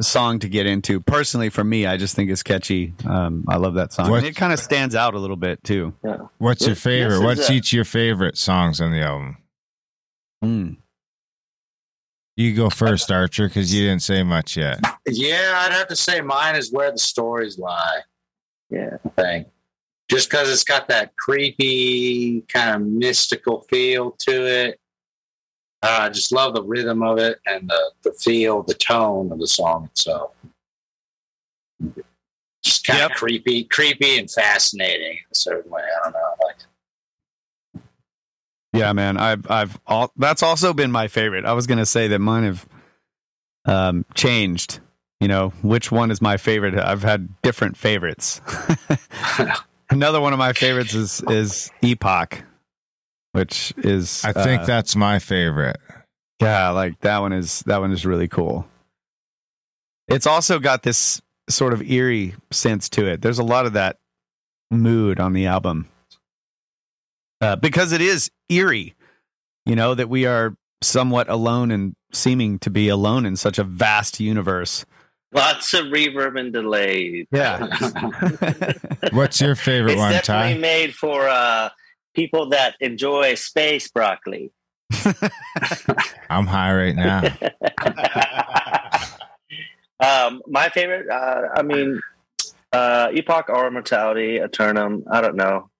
song 0.00 0.38
to 0.40 0.48
get 0.48 0.66
into. 0.66 1.00
Personally 1.00 1.48
for 1.48 1.62
me, 1.62 1.86
I 1.86 1.96
just 1.96 2.16
think 2.16 2.30
it's 2.30 2.42
catchy. 2.42 2.92
Um 3.06 3.44
I 3.48 3.56
love 3.56 3.74
that 3.74 3.92
song. 3.92 4.10
What- 4.10 4.18
And 4.18 4.26
it 4.26 4.36
kind 4.36 4.52
of 4.52 4.58
stands 4.58 4.94
out 4.94 5.14
a 5.14 5.18
little 5.18 5.36
bit 5.36 5.62
too. 5.64 5.94
What's 6.38 6.66
your 6.66 6.74
favorite? 6.76 7.10
this 7.10 7.18
is 7.18 7.24
What's 7.24 7.50
each 7.50 7.72
of 7.72 7.76
your 7.76 7.84
favorite 7.84 8.36
songs 8.36 8.80
on 8.80 8.90
the 8.92 9.00
album? 9.00 9.36
Mm. 10.44 10.76
You 12.36 12.54
go 12.54 12.70
first, 12.70 13.12
Archer, 13.12 13.46
because 13.46 13.72
you 13.74 13.82
didn't 13.86 14.02
say 14.02 14.22
much 14.22 14.56
yet. 14.56 14.80
Yeah, 15.06 15.52
I'd 15.66 15.72
have 15.72 15.88
to 15.88 15.96
say 15.96 16.20
mine 16.22 16.56
is 16.56 16.72
where 16.72 16.90
the 16.90 16.98
stories 16.98 17.58
lie. 17.58 18.00
yeah. 18.70 18.96
Thing, 19.16 19.44
just 20.10 20.30
because 20.30 20.50
it's 20.50 20.64
got 20.64 20.88
that 20.88 21.14
creepy 21.16 22.40
kind 22.48 22.74
of 22.74 22.82
mystical 22.88 23.60
feel 23.68 24.12
to 24.20 24.46
it. 24.46 24.80
Uh, 25.82 25.98
I 26.02 26.08
just 26.10 26.30
love 26.32 26.54
the 26.54 26.62
rhythm 26.62 27.02
of 27.02 27.18
it 27.18 27.40
and 27.46 27.68
the 27.68 27.92
the 28.02 28.12
feel, 28.12 28.62
the 28.62 28.74
tone 28.74 29.32
of 29.32 29.38
the 29.40 29.48
song 29.48 29.86
itself. 29.86 30.32
Just 32.62 32.86
kind 32.86 33.00
Yep. 33.00 33.10
of 33.10 33.16
creepy, 33.16 33.64
creepy 33.64 34.18
and 34.18 34.30
fascinating 34.30 35.12
in 35.12 35.24
a 35.32 35.34
certain 35.34 35.70
way. 35.70 35.82
I 35.82 36.04
don't 36.04 36.12
know. 36.12 36.18
I 36.20 36.46
like 36.46 36.56
Yeah, 38.72 38.92
man. 38.92 39.16
I've 39.16 39.50
I've 39.50 39.80
all 39.86 40.12
that's 40.16 40.42
also 40.42 40.72
been 40.72 40.92
my 40.92 41.08
favorite. 41.08 41.44
I 41.44 41.52
was 41.54 41.66
gonna 41.66 41.86
say 41.86 42.08
that 42.08 42.18
mine 42.20 42.44
have 42.44 42.66
um 43.64 44.04
changed. 44.14 44.78
You 45.20 45.28
know, 45.28 45.50
which 45.62 45.92
one 45.92 46.10
is 46.10 46.20
my 46.20 46.36
favorite? 46.36 46.74
I've 46.76 47.02
had 47.02 47.28
different 47.42 47.76
favorites. 47.76 48.40
Another 49.90 50.20
one 50.20 50.32
of 50.32 50.38
my 50.38 50.52
favorites 50.52 50.94
is 50.94 51.22
is 51.28 51.70
Epoch, 51.82 52.42
which 53.32 53.72
is 53.78 54.24
I 54.24 54.32
think 54.32 54.62
uh, 54.62 54.66
that's 54.66 54.94
my 54.94 55.18
favorite. 55.18 55.78
yeah, 56.40 56.70
like 56.70 57.00
that 57.00 57.18
one 57.18 57.32
is 57.32 57.60
that 57.66 57.80
one 57.80 57.92
is 57.92 58.06
really 58.06 58.28
cool. 58.28 58.66
It's 60.08 60.26
also 60.26 60.58
got 60.58 60.82
this 60.82 61.20
sort 61.48 61.72
of 61.72 61.82
eerie 61.82 62.34
sense 62.50 62.88
to 62.90 63.06
it. 63.06 63.22
There's 63.22 63.38
a 63.38 63.44
lot 63.44 63.66
of 63.66 63.72
that 63.74 63.98
mood 64.70 65.20
on 65.20 65.32
the 65.32 65.46
album. 65.46 65.88
Uh, 67.40 67.56
because 67.56 67.92
it 67.92 68.00
is 68.00 68.30
eerie, 68.48 68.94
you 69.66 69.74
know, 69.74 69.94
that 69.94 70.08
we 70.08 70.26
are 70.26 70.54
somewhat 70.82 71.28
alone 71.28 71.70
and 71.70 71.94
seeming 72.12 72.58
to 72.60 72.70
be 72.70 72.88
alone 72.88 73.26
in 73.26 73.36
such 73.36 73.58
a 73.58 73.64
vast 73.64 74.20
universe. 74.20 74.84
Lots 75.32 75.72
of 75.74 75.86
reverb 75.86 76.38
and 76.38 76.52
delay. 76.52 77.26
Yeah. 77.32 77.66
What's 79.12 79.40
your 79.40 79.54
favorite 79.54 79.92
it's 79.92 79.98
one, 79.98 80.12
definitely 80.12 80.54
Ty? 80.54 80.60
made 80.60 80.94
for 80.94 81.26
uh, 81.28 81.70
people 82.14 82.50
that 82.50 82.76
enjoy 82.80 83.34
space 83.34 83.88
broccoli. 83.88 84.52
I'm 86.30 86.46
high 86.46 86.74
right 86.74 86.94
now. 86.94 87.22
um, 90.26 90.42
my 90.46 90.68
favorite, 90.68 91.08
uh, 91.08 91.48
I 91.54 91.62
mean, 91.62 92.00
uh, 92.72 93.08
Epoch, 93.12 93.48
Our 93.48 93.70
Mortality, 93.70 94.36
Eternum. 94.36 95.04
I 95.10 95.20
don't 95.20 95.36
know. 95.36 95.70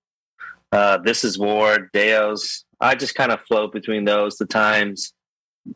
Uh, 0.71 0.99
this 0.99 1.25
is 1.25 1.39
War, 1.39 1.91
Deos. 1.93 2.65
I 2.81 2.95
just 2.95 3.15
kind 3.15 3.31
of 3.31 3.41
float 3.43 3.73
between 3.73 4.05
those. 4.05 4.37
The 4.39 4.47
times. 4.47 5.13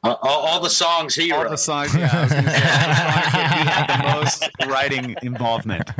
all, 0.02 0.16
all 0.22 0.60
the 0.60 0.70
songs 0.70 1.14
he 1.14 1.30
all 1.32 1.44
wrote. 1.44 1.50
the 1.50 1.58
songs, 1.58 1.94
yeah, 1.94 2.08
I 2.12 2.22
was 2.22 2.30
say, 2.30 2.36
all 2.38 2.42
the 2.42 2.50
songs 2.50 3.32
that 3.32 3.58
you 3.58 3.70
had 3.70 3.86
the 4.02 4.14
most 4.14 4.50
writing 4.66 5.14
involvement. 5.22 5.90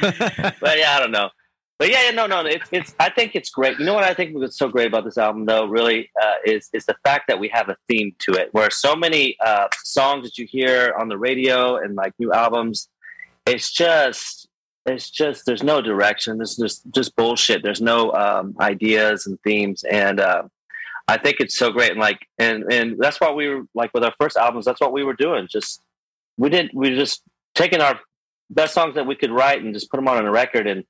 but 0.00 0.78
yeah, 0.78 0.96
I 0.96 1.00
don't 1.00 1.12
know. 1.12 1.30
But 1.78 1.90
yeah, 1.90 2.10
no, 2.10 2.26
no, 2.26 2.40
it's 2.42 2.68
it's. 2.70 2.94
I 3.00 3.10
think 3.10 3.34
it's 3.34 3.50
great. 3.50 3.78
You 3.80 3.84
know 3.84 3.94
what 3.94 4.04
I 4.04 4.14
think 4.14 4.34
was 4.36 4.56
so 4.56 4.68
great 4.68 4.86
about 4.86 5.04
this 5.04 5.18
album, 5.18 5.44
though, 5.46 5.66
really, 5.66 6.10
uh, 6.22 6.34
is 6.46 6.68
is 6.72 6.86
the 6.86 6.94
fact 7.04 7.26
that 7.26 7.40
we 7.40 7.48
have 7.48 7.68
a 7.68 7.76
theme 7.88 8.14
to 8.20 8.32
it. 8.34 8.50
Where 8.52 8.70
so 8.70 8.94
many 8.94 9.36
uh, 9.44 9.66
songs 9.82 10.24
that 10.24 10.38
you 10.38 10.46
hear 10.48 10.94
on 10.98 11.08
the 11.08 11.18
radio 11.18 11.76
and 11.76 11.96
like 11.96 12.12
new 12.18 12.32
albums, 12.32 12.88
it's 13.44 13.72
just, 13.72 14.48
it's 14.86 15.10
just. 15.10 15.46
There's 15.46 15.64
no 15.64 15.82
direction. 15.82 16.36
There's 16.36 16.56
just 16.56 16.88
just 16.92 17.16
bullshit. 17.16 17.64
There's 17.64 17.80
no 17.80 18.12
um, 18.12 18.54
ideas 18.60 19.26
and 19.26 19.36
themes, 19.42 19.82
and 19.82 20.20
uh, 20.20 20.44
I 21.08 21.18
think 21.18 21.40
it's 21.40 21.58
so 21.58 21.72
great. 21.72 21.90
And 21.90 22.00
like, 22.00 22.20
and 22.38 22.72
and 22.72 22.96
that's 23.00 23.20
why 23.20 23.32
we 23.32 23.48
were 23.48 23.62
like 23.74 23.90
with 23.92 24.04
our 24.04 24.14
first 24.20 24.36
albums. 24.36 24.64
That's 24.64 24.80
what 24.80 24.92
we 24.92 25.02
were 25.02 25.14
doing. 25.14 25.48
Just 25.50 25.82
we 26.36 26.50
didn't. 26.50 26.72
We 26.72 26.94
just 26.94 27.20
taking 27.56 27.80
our 27.80 27.98
best 28.48 28.74
songs 28.74 28.94
that 28.94 29.06
we 29.06 29.16
could 29.16 29.32
write 29.32 29.64
and 29.64 29.74
just 29.74 29.90
put 29.90 29.96
them 29.96 30.06
on 30.06 30.24
a 30.24 30.30
record 30.30 30.68
and 30.68 30.84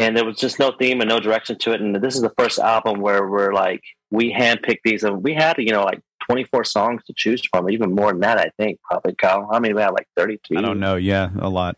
and 0.00 0.16
there 0.16 0.24
was 0.24 0.36
just 0.38 0.58
no 0.58 0.72
theme 0.72 1.00
and 1.00 1.08
no 1.08 1.20
direction 1.20 1.56
to 1.58 1.72
it 1.72 1.80
and 1.80 1.94
this 1.96 2.14
is 2.16 2.22
the 2.22 2.32
first 2.38 2.58
album 2.58 3.00
where 3.00 3.26
we're 3.28 3.52
like 3.52 3.82
we 4.10 4.32
handpicked 4.32 4.80
these 4.84 5.04
and 5.04 5.22
we 5.22 5.34
had 5.34 5.56
you 5.58 5.70
know 5.72 5.84
like 5.84 6.00
24 6.26 6.64
songs 6.64 7.02
to 7.06 7.12
choose 7.16 7.42
from 7.50 7.70
even 7.70 7.94
more 7.94 8.10
than 8.12 8.20
that 8.20 8.38
i 8.38 8.50
think 8.56 8.78
probably 8.82 9.14
kyle 9.16 9.48
how 9.52 9.58
many 9.60 9.74
we 9.74 9.80
had 9.82 9.90
like 9.90 10.06
32 10.16 10.56
I 10.58 10.60
don't 10.62 10.80
know. 10.80 10.96
Yeah, 10.96 11.30
a 11.40 11.48
lot. 11.48 11.76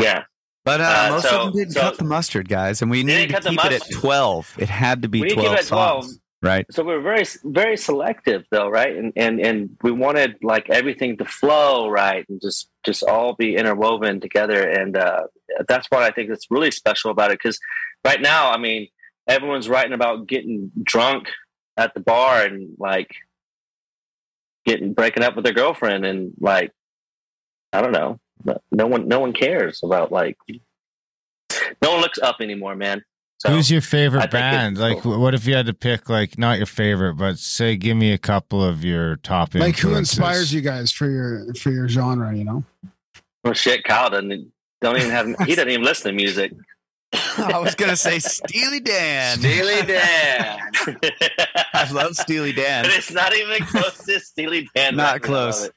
yeah 0.00 0.22
But 0.64 0.80
uh, 0.80 0.84
Uh, 0.84 1.10
most 1.10 1.28
so- 1.28 1.40
of 1.40 1.44
them 1.52 1.60
didn't 1.62 1.72
so- 1.74 1.80
cut 1.80 1.98
the 1.98 2.04
mustard, 2.04 2.48
guys, 2.48 2.82
and 2.82 2.90
we 2.90 3.02
They 3.02 3.06
didn't 3.06 3.20
needed 3.20 3.28
to 3.28 3.34
cut 3.34 3.42
the 3.44 3.50
keep 3.50 3.64
it 3.64 3.94
at 3.94 4.00
twelve. 4.00 4.54
It 4.58 4.68
had 4.68 5.02
to 5.02 5.08
be 5.08 5.20
We 5.22 5.30
twelve 5.30 5.58
it 5.58 5.66
12. 5.66 6.04
songs, 6.04 6.18
right? 6.46 6.66
so 6.70 6.82
we 6.84 6.94
are 6.94 7.00
very 7.00 7.24
very 7.44 7.76
selective 7.76 8.44
though 8.50 8.68
right? 8.68 8.96
And 8.96 9.12
and 9.16 9.40
and 9.40 9.76
we 9.82 9.90
wanted 9.92 10.36
like 10.42 10.70
everything 10.70 11.16
to 11.18 11.24
flow 11.24 11.88
right? 11.88 12.24
And 12.28 12.40
just 12.40 12.70
just 12.84 13.02
all 13.02 13.34
be 13.34 13.56
interwoven 13.56 14.20
together. 14.20 14.62
And 14.62 14.96
uh 14.96 15.24
that's 15.68 15.86
what 15.90 16.02
i 16.02 16.10
think 16.10 16.28
that's 16.28 16.46
really 16.50 16.70
special 16.70 17.10
about 17.10 17.30
it. 17.30 17.38
Because 17.38 17.58
right 18.04 18.20
now 18.20 18.50
i 18.50 18.58
mean 18.58 18.88
everyone's 19.28 19.68
writing 19.68 19.92
about 19.92 20.26
getting 20.26 20.70
drunk 20.82 21.28
at 21.76 21.94
the 21.94 22.00
bar 22.00 22.42
and 22.42 22.76
like 22.78 23.10
getting 24.64 24.94
breaking 24.94 25.22
up 25.22 25.36
with 25.36 25.44
their 25.44 25.54
girlfriend 25.54 26.04
and 26.06 26.32
like 26.40 26.70
i 27.72 27.80
don't 27.80 27.92
know. 27.92 28.18
No 28.70 28.86
one 28.86 29.08
no 29.08 29.20
one 29.20 29.32
cares 29.32 29.80
about 29.82 30.12
like 30.12 30.36
no 31.82 31.92
one 31.92 32.00
looks 32.00 32.18
up 32.18 32.36
anymore 32.40 32.76
man 32.76 33.02
so 33.38 33.50
Who's 33.50 33.70
your 33.70 33.82
favorite 33.82 34.30
band? 34.30 34.78
Like, 34.78 35.00
cool. 35.00 35.20
what 35.20 35.34
if 35.34 35.46
you 35.46 35.54
had 35.54 35.66
to 35.66 35.74
pick, 35.74 36.08
like, 36.08 36.38
not 36.38 36.56
your 36.56 36.66
favorite, 36.66 37.14
but 37.14 37.38
say, 37.38 37.76
give 37.76 37.96
me 37.96 38.12
a 38.12 38.18
couple 38.18 38.64
of 38.64 38.82
your 38.82 39.16
top 39.16 39.54
Like 39.54 39.78
who 39.78 39.94
inspires 39.94 40.54
you 40.54 40.62
guys 40.62 40.90
for 40.90 41.08
your 41.08 41.52
for 41.54 41.70
your 41.70 41.88
genre? 41.88 42.34
You 42.34 42.44
know, 42.44 42.64
well 43.44 43.54
shit 43.54 43.84
kyle 43.84 44.10
doesn't 44.10 44.52
don't 44.80 44.96
even 44.96 45.10
have 45.10 45.26
he 45.46 45.54
doesn't 45.54 45.70
even 45.70 45.84
listen 45.84 46.10
to 46.10 46.16
music 46.16 46.52
I 47.38 47.58
was 47.58 47.74
gonna 47.74 47.96
say 47.96 48.18
Steely 48.18 48.80
Dan. 48.80 49.38
Steely 49.38 49.82
Dan. 49.86 50.58
I 51.72 51.88
love 51.92 52.16
Steely 52.16 52.52
Dan. 52.52 52.84
But 52.84 52.94
it's 52.94 53.12
not 53.12 53.34
even 53.34 53.64
close 53.64 54.04
to 54.04 54.18
Steely 54.20 54.68
Dan. 54.74 54.96
Not 54.96 55.22
close. 55.22 55.70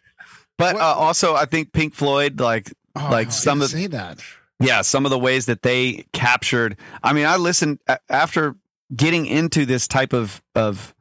But 0.57 0.75
uh, 0.75 0.79
also, 0.79 1.35
I 1.35 1.45
think 1.45 1.71
Pink 1.71 1.93
Floyd, 1.93 2.39
like 2.39 2.73
oh, 2.95 3.09
Like 3.11 3.31
some 3.31 3.61
of- 3.61 3.69
say 3.69 3.87
that. 3.87 4.19
Yeah, 4.59 4.81
some 4.81 5.05
of 5.05 5.09
the 5.11 5.19
ways 5.19 5.45
that 5.47 5.61
they 5.61 6.05
captured. 6.13 6.77
I 7.03 7.13
mean, 7.13 7.25
I 7.25 7.37
listened 7.37 7.79
after 8.09 8.55
getting 8.95 9.25
into 9.25 9.65
this 9.65 9.87
type 9.87 10.13
of 10.13 10.41
of 10.55 10.93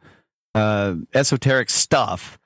uh, 0.55 0.95
esoteric 1.15 1.71
stuff. 1.71 2.39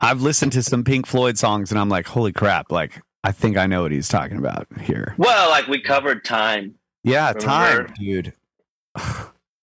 I've 0.00 0.20
listened 0.20 0.52
to 0.52 0.62
some 0.62 0.84
Pink 0.84 1.06
Floyd 1.06 1.38
songs, 1.38 1.70
and 1.70 1.80
I'm 1.80 1.88
like, 1.88 2.06
holy 2.06 2.32
crap! 2.32 2.70
Like, 2.70 3.00
I 3.22 3.32
think 3.32 3.56
I 3.56 3.66
know 3.66 3.82
what 3.82 3.92
he's 3.92 4.08
talking 4.08 4.36
about 4.38 4.66
here. 4.80 5.14
Well, 5.18 5.50
like 5.50 5.66
we 5.66 5.80
covered 5.80 6.24
time. 6.24 6.74
Yeah, 7.04 7.28
Remember? 7.32 7.86
time, 7.86 7.94
dude. 7.98 8.32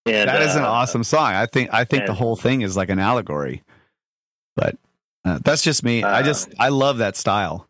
And, 0.07 0.27
that 0.27 0.41
is 0.41 0.55
an 0.55 0.63
uh, 0.63 0.67
awesome 0.67 1.03
song. 1.03 1.33
I 1.35 1.45
think 1.45 1.69
I 1.71 1.83
think 1.83 2.07
the 2.07 2.13
whole 2.15 2.35
thing 2.35 2.61
is 2.61 2.75
like 2.75 2.89
an 2.89 2.97
allegory. 2.97 3.61
But 4.55 4.75
uh, 5.23 5.37
that's 5.43 5.61
just 5.61 5.83
me. 5.83 6.01
I 6.01 6.21
Uh, 6.21 6.23
just 6.23 6.51
I 6.59 6.69
love 6.69 6.97
that 6.97 7.15
style. 7.15 7.67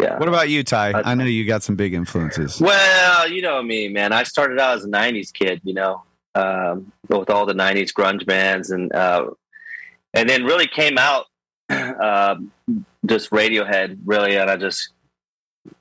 Yeah. 0.00 0.18
What 0.18 0.28
about 0.28 0.48
you, 0.50 0.62
Ty? 0.62 0.90
I- 0.90 1.12
I 1.12 1.14
know 1.14 1.24
you 1.24 1.46
got 1.46 1.62
some 1.62 1.74
big 1.76 1.94
influences. 1.94 2.60
Well, 2.60 3.28
you 3.30 3.40
know 3.42 3.62
me, 3.62 3.88
man. 3.88 4.12
I 4.12 4.24
started 4.24 4.60
out 4.60 4.76
as 4.76 4.84
a 4.84 4.88
'90s 4.88 5.32
kid, 5.32 5.60
you 5.64 5.72
know, 5.74 6.02
um, 6.34 6.92
with 7.08 7.30
all 7.30 7.46
the 7.46 7.54
'90s 7.54 7.92
grunge 7.92 8.26
bands, 8.26 8.70
and 8.70 8.94
uh, 8.94 9.30
and 10.12 10.28
then 10.28 10.44
really 10.44 10.66
came 10.66 10.98
out 10.98 11.26
um 11.70 12.52
just 13.06 13.30
Radiohead, 13.30 13.98
really, 14.04 14.36
and 14.36 14.50
I 14.50 14.56
just 14.56 14.90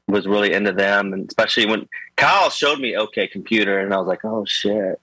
was 0.08 0.28
really 0.28 0.54
into 0.54 0.72
them, 0.72 1.12
and 1.14 1.28
especially 1.28 1.66
when 1.66 1.88
Kyle 2.16 2.50
showed 2.50 2.80
me 2.80 2.96
OK 2.96 3.28
Computer, 3.28 3.80
and 3.80 3.94
I 3.94 3.98
was 3.98 4.08
like, 4.08 4.24
oh 4.24 4.46
shit, 4.46 5.00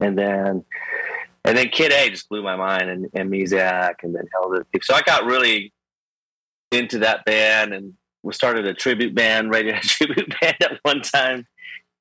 and 0.00 0.18
then 0.18 0.64
and 1.44 1.56
then 1.56 1.68
Kid 1.68 1.92
A 1.92 2.10
just 2.10 2.28
blew 2.28 2.42
my 2.42 2.56
mind, 2.56 2.90
and, 2.90 3.06
and 3.14 3.30
Muzak, 3.30 4.02
and 4.02 4.12
then 4.14 4.24
to 4.24 4.64
the 4.72 4.80
So 4.82 4.94
I 4.94 5.02
got 5.02 5.24
really 5.24 5.72
into 6.72 6.98
that 7.00 7.24
band, 7.24 7.72
and 7.72 7.94
we 8.26 8.32
started 8.34 8.66
a 8.66 8.74
tribute 8.74 9.14
band, 9.14 9.50
Radiohead 9.52 9.80
tribute 9.96 10.34
band 10.40 10.56
at 10.60 10.78
one 10.82 11.00
time. 11.00 11.46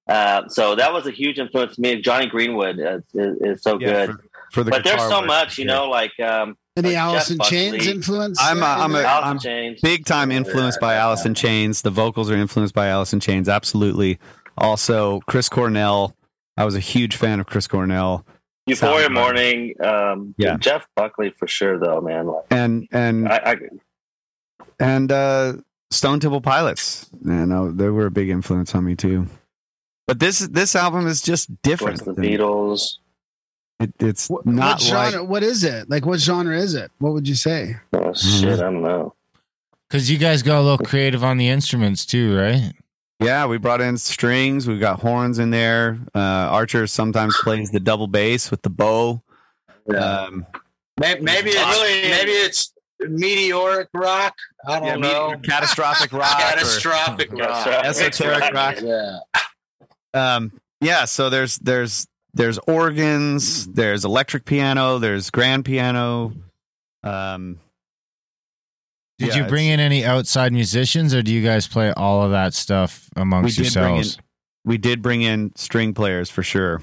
Uh, 0.08 0.48
so 0.50 0.76
that 0.76 0.92
was 0.94 1.08
a 1.08 1.12
huge 1.12 1.40
influence 1.40 1.76
to 1.76 1.82
me. 1.82 2.02
Jonny 2.02 2.28
Greenwood 2.28 2.80
is, 2.80 3.02
is, 3.14 3.38
is 3.42 3.62
so 3.64 3.80
Yeah, 3.80 4.06
good, 4.08 4.10
for, 4.10 4.52
for 4.52 4.64
the 4.64 4.72
but 4.72 4.84
there's 4.84 5.02
so 5.02 5.20
work. 5.20 5.28
much, 5.28 5.58
you 5.58 5.66
Yeah. 5.66 5.74
know, 5.74 5.90
like 5.90 6.12
um, 6.20 6.58
Any 6.78 6.90
Like 6.90 6.98
Alice 6.98 7.32
in 7.32 7.38
Jeff 7.40 7.48
Chains 7.50 7.88
influence? 7.88 8.38
I'm 8.42 8.58
a- 8.58 8.60
there 8.62 8.76
in 8.76 8.82
I'm 8.82 8.92
a- 8.92 8.98
there? 8.98 9.06
Alice 9.08 9.24
in 9.26 9.30
I'm 9.32 9.40
Chains. 9.40 9.80
big 9.82 10.06
time 10.06 10.32
influenced 10.32 10.80
by 10.80 10.96
Alice 10.96 11.26
in 11.26 11.34
Chains. 11.34 11.82
The 11.82 11.90
vocals 11.92 12.30
are 12.30 12.36
influenced 12.36 12.76
by 12.76 12.88
Alice 12.88 13.14
in 13.14 13.20
Chains, 13.20 13.50
absolutely. 13.50 14.20
Also, 14.58 15.22
Chris 15.28 15.50
Cornell. 15.50 16.16
I 16.58 16.66
was 16.66 16.76
a 16.76 16.80
huge 16.80 17.16
fan 17.16 17.40
of 17.40 17.48
Chris 17.48 17.68
Cornell, 17.68 18.26
Euphoria 18.68 19.08
Soundgarden. 19.10 19.14
Morning. 19.14 19.74
Um, 19.84 20.36
Yeah. 20.38 20.58
Jeff 20.58 20.88
Buckley 20.96 21.32
for 21.32 21.48
sure, 21.48 21.78
though, 21.80 22.00
man. 22.02 22.28
Like, 22.28 22.44
and 22.52 22.88
and 22.92 23.28
I, 23.28 23.36
I, 23.38 23.56
and 24.80 25.12
uh, 25.12 25.54
Stone 25.96 26.20
Temple 26.20 26.42
Pilots. 26.42 27.10
Man, 27.22 27.52
uh, 27.52 27.72
they 27.74 27.90
were 27.90 28.06
a 28.08 28.12
big 28.12 28.30
influence 28.30 28.76
on 28.76 28.86
me 28.86 28.96
too. 28.96 29.28
But 30.08 30.20
this 30.20 30.40
this 30.40 30.76
album 30.76 31.08
is 31.08 31.22
just 31.22 31.50
of 31.50 31.56
course, 31.64 32.00
different. 32.00 32.06
the 32.06 32.12
Beatles. 32.22 32.98
It, 33.80 33.94
it's 34.00 34.30
What, 34.30 34.46
not 34.46 34.82
what 34.84 35.14
like 35.14 35.28
what 35.28 35.44
is 35.44 35.64
it? 35.64 35.90
Like 35.90 36.06
what 36.06 36.20
genre 36.20 36.58
is 36.58 36.76
it? 36.76 36.92
What 37.00 37.14
would 37.14 37.28
you 37.28 37.36
say? 37.36 37.76
Oh 37.94 38.14
shit, 38.14 38.60
I 38.60 38.64
don't 38.64 38.82
know. 38.84 39.16
Because 39.90 40.10
you 40.10 40.18
guys 40.18 40.44
got 40.44 40.60
a 40.60 40.62
little 40.62 40.78
creative 40.86 41.24
on 41.24 41.38
the 41.38 41.50
instruments 41.50 42.06
too, 42.06 42.38
right? 42.38 42.74
Yeah, 43.20 43.46
we 43.46 43.58
brought 43.58 43.82
in 43.82 43.98
strings. 43.98 44.68
We've 44.68 44.80
got 44.80 45.00
horns 45.00 45.40
in 45.40 45.50
there. 45.50 46.00
Uh, 46.14 46.20
Archer 46.20 46.86
sometimes 46.88 47.36
plays 47.44 47.72
the 47.72 47.80
double 47.80 48.08
bass 48.08 48.52
with 48.52 48.62
the 48.62 48.70
bow. 48.70 49.22
Um, 49.96 50.46
Maybe, 51.00 51.22
maybe 51.22 51.50
it's 51.50 51.78
Really? 51.78 52.10
maybe 52.10 52.32
it's 52.32 52.72
meteoric 53.00 53.90
rock. 53.94 54.36
I 54.68 54.80
don't 54.80 54.88
yeah, 54.88 54.96
know. 54.96 55.30
meteor- 55.32 55.42
catastrophic 55.44 56.12
rock. 56.14 56.36
or- 56.38 56.42
Catastrophic 56.42 57.32
rock. 57.32 57.66
Catastrophic 57.66 58.08
Esoteric 58.14 58.54
rock. 58.54 58.76
Yeah. 58.82 59.20
um, 60.14 60.52
yeah. 60.82 61.06
So 61.06 61.30
there's 61.30 61.58
there's 61.58 62.08
there's 62.34 62.58
organs, 62.68 63.66
there's 63.68 64.04
electric 64.06 64.46
piano, 64.46 65.00
there's 65.00 65.30
grand 65.30 65.64
piano. 65.66 66.34
Um, 67.04 67.60
Did 69.20 69.30
yeah, 69.30 69.36
you 69.38 69.44
bring 69.46 69.68
in 69.68 69.80
any 69.80 70.04
outside 70.04 70.52
musicians, 70.52 71.14
or 71.14 71.22
do 71.22 71.34
you 71.34 71.42
guys 71.44 71.68
play 71.68 71.94
all 71.94 72.24
of 72.24 72.32
that 72.32 72.54
stuff 72.54 73.10
amongst 73.16 73.58
we 73.58 73.64
did 73.64 73.74
bring 73.74 73.86
in 73.90 73.96
yourselves? 73.96 74.18
we 74.66 74.78
did 74.78 75.02
bring 75.02 75.22
in 75.22 75.52
string 75.56 75.94
players 75.94 76.30
for 76.30 76.44
sure, 76.44 76.82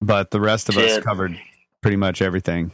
but 0.00 0.30
the 0.30 0.40
rest 0.40 0.68
of 0.68 0.76
us 0.78 0.98
covered 1.04 1.38
pretty 1.82 1.96
much 1.96 2.20
everything. 2.22 2.72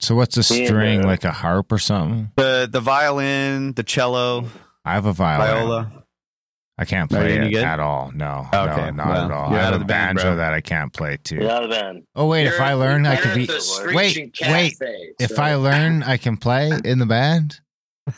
So 0.00 0.14
what's 0.14 0.36
a 0.36 0.54
Yeah. 0.54 0.66
string 0.66 1.02
like 1.02 1.24
a 1.24 1.32
harp 1.32 1.72
or 1.72 1.78
something? 1.78 2.30
The 2.36 2.68
the 2.70 2.80
violin, 2.80 3.72
the 3.74 3.82
cello, 3.82 4.46
I 4.84 4.94
have 4.94 5.06
a 5.06 5.12
violin. 5.12 5.56
viola. 5.56 5.92
I 6.76 6.84
can't 6.84 7.08
play 7.08 7.36
any 7.38 7.46
it 7.46 7.50
good? 7.52 7.64
at 7.64 7.78
all. 7.78 8.10
No, 8.12 8.48
Okay, 8.52 8.90
no, 8.90 8.90
not 8.90 9.06
well, 9.06 9.24
at 9.26 9.30
all. 9.30 9.54
I 9.54 9.58
have 9.60 9.74
a 9.74 9.78
band, 9.78 10.16
banjo 10.16 10.22
bro. 10.22 10.36
that 10.36 10.52
I 10.52 10.60
can't 10.60 10.92
play 10.92 11.18
too. 11.22 11.36
Yeah, 11.40 11.60
the 11.60 11.68
band. 11.68 12.02
Oh 12.16 12.26
wait, 12.26 12.46
if 12.48 12.54
You're- 12.54 12.64
I 12.64 12.74
learn, 12.74 13.06
I 13.06 13.12
you're 13.14 13.22
could 13.22 13.34
be. 13.34 13.46
Wait, 13.46 13.62
Screeching 13.62 14.32
wait. 14.42 14.72
Cafe, 14.78 15.12
If 15.20 15.38
I 15.38 15.54
learn, 15.54 16.02
I 16.02 16.16
can 16.16 16.36
play 16.36 16.72
in 16.84 16.98
the 16.98 17.06
band. 17.06 17.60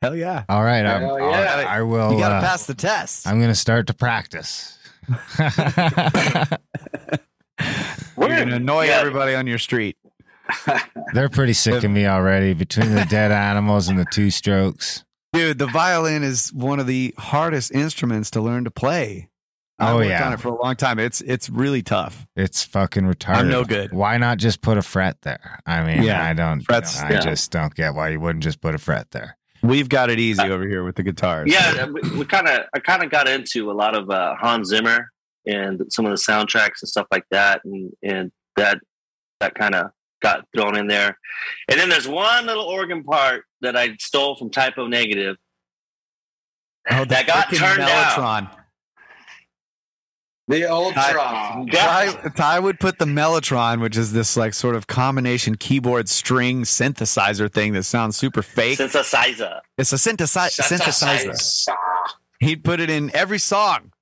Hell 0.00 0.14
yeah! 0.14 0.44
All 0.48 0.62
right, 0.62 0.86
I'm, 0.86 1.00
Hell 1.02 1.16
I'll- 1.20 1.66
I 1.66 1.82
will. 1.82 2.12
you 2.12 2.18
gotta 2.20 2.36
uh, 2.36 2.40
pass 2.40 2.66
the 2.66 2.74
test. 2.74 3.26
I'm 3.26 3.40
gonna 3.40 3.56
start 3.56 3.88
to 3.88 3.94
practice. 3.94 4.78
You're 5.38 5.50
gonna 8.28 8.54
annoy 8.56 8.84
Yeah. 8.86 8.98
everybody 9.00 9.34
on 9.34 9.48
your 9.48 9.58
street. 9.58 9.96
They're 11.12 11.28
pretty 11.28 11.52
sick 11.52 11.84
of 11.84 11.90
me 11.90 12.06
already 12.06 12.54
between 12.54 12.94
the 12.94 13.04
dead 13.04 13.32
animals 13.32 13.88
and 13.88 13.98
the 13.98 14.06
two 14.12 14.30
strokes. 14.30 15.04
Dude, 15.32 15.58
the 15.58 15.66
violin 15.66 16.22
is 16.22 16.52
one 16.52 16.80
of 16.80 16.86
the 16.86 17.14
hardest 17.18 17.70
instruments 17.72 18.30
to 18.32 18.40
learn 18.40 18.64
to 18.64 18.70
play. 18.70 19.28
I 19.78 19.92
Oh, 19.92 19.96
worked 19.96 20.08
yeah. 20.08 20.26
on 20.26 20.32
it 20.32 20.40
for 20.40 20.48
a 20.48 20.60
long 20.60 20.74
time. 20.74 20.98
It's 20.98 21.20
it's 21.20 21.48
really 21.48 21.82
tough. 21.82 22.26
It's 22.34 22.64
fucking 22.64 23.04
retarded. 23.04 23.36
I'm 23.36 23.48
no 23.48 23.62
good. 23.64 23.92
Why 23.92 24.16
not 24.18 24.38
just 24.38 24.60
put 24.60 24.76
a 24.76 24.82
fret 24.82 25.20
there? 25.22 25.60
I 25.66 25.84
mean, 25.84 26.02
Yeah, 26.02 26.24
I 26.24 26.32
don't. 26.32 26.62
frets- 26.62 27.00
I 27.00 27.10
yeah. 27.12 27.20
just 27.20 27.52
don't 27.52 27.72
get 27.74 27.94
why 27.94 28.08
you 28.08 28.18
wouldn't 28.20 28.42
just 28.42 28.60
put 28.60 28.74
a 28.74 28.78
fret 28.78 29.10
there. 29.12 29.36
We've 29.62 29.88
got 29.88 30.08
it 30.10 30.18
easy 30.18 30.42
over 30.42 30.66
here 30.66 30.82
with 30.84 30.96
the 30.96 31.02
guitars. 31.02 31.50
Yeah, 31.52 31.86
we, 31.86 32.00
we 32.18 32.24
kind 32.24 32.48
of 32.48 32.62
I 32.74 32.78
kind 32.80 33.02
of 33.04 33.10
got 33.10 33.28
into 33.28 33.70
a 33.70 33.74
lot 33.74 33.96
of 33.96 34.08
uh, 34.10 34.34
Hans 34.36 34.68
Zimmer 34.68 35.10
and 35.46 35.82
some 35.90 36.06
of 36.06 36.10
the 36.10 36.16
soundtracks 36.16 36.80
and 36.82 36.88
stuff 36.88 37.06
like 37.12 37.24
that, 37.30 37.60
and 37.64 37.92
and 38.02 38.32
that 38.56 38.78
that 39.40 39.54
kind 39.54 39.74
of 39.76 39.90
got 40.20 40.44
thrown 40.54 40.76
in 40.76 40.86
there. 40.86 41.18
And 41.68 41.78
then 41.78 41.88
there's 41.88 42.08
one 42.08 42.46
little 42.46 42.64
organ 42.64 43.04
part 43.04 43.44
that 43.60 43.76
I 43.76 43.96
stole 43.98 44.36
from 44.36 44.50
Type 44.50 44.74
O 44.78 44.86
Negative. 44.86 45.36
Oh, 46.90 47.04
that 47.04 47.26
got 47.26 47.48
frickin' 47.48 47.58
turned 47.58 47.80
out. 47.82 48.18
Mellotron. 48.18 48.50
the 50.48 50.64
Ultron. 50.64 51.66
Ty, 51.68 52.30
Ty 52.34 52.58
would 52.58 52.80
put 52.80 52.98
the 52.98 53.04
Mellotron, 53.04 53.80
which 53.80 53.96
is 53.96 54.12
this 54.12 54.36
like 54.36 54.54
sort 54.54 54.74
of 54.74 54.86
combination 54.86 55.56
keyboard 55.56 56.08
string 56.08 56.62
synthesizer 56.62 57.52
thing 57.52 57.74
that 57.74 57.82
sounds 57.82 58.16
super 58.16 58.42
fake. 58.42 58.78
Synthesizer. 58.78 59.60
It's 59.76 59.92
a 59.92 59.96
synthesi- 59.96 60.58
synthesizer. 60.58 61.68
He'd 62.40 62.64
put 62.64 62.80
it 62.80 62.88
in 62.88 63.14
every 63.14 63.38
song. 63.38 63.92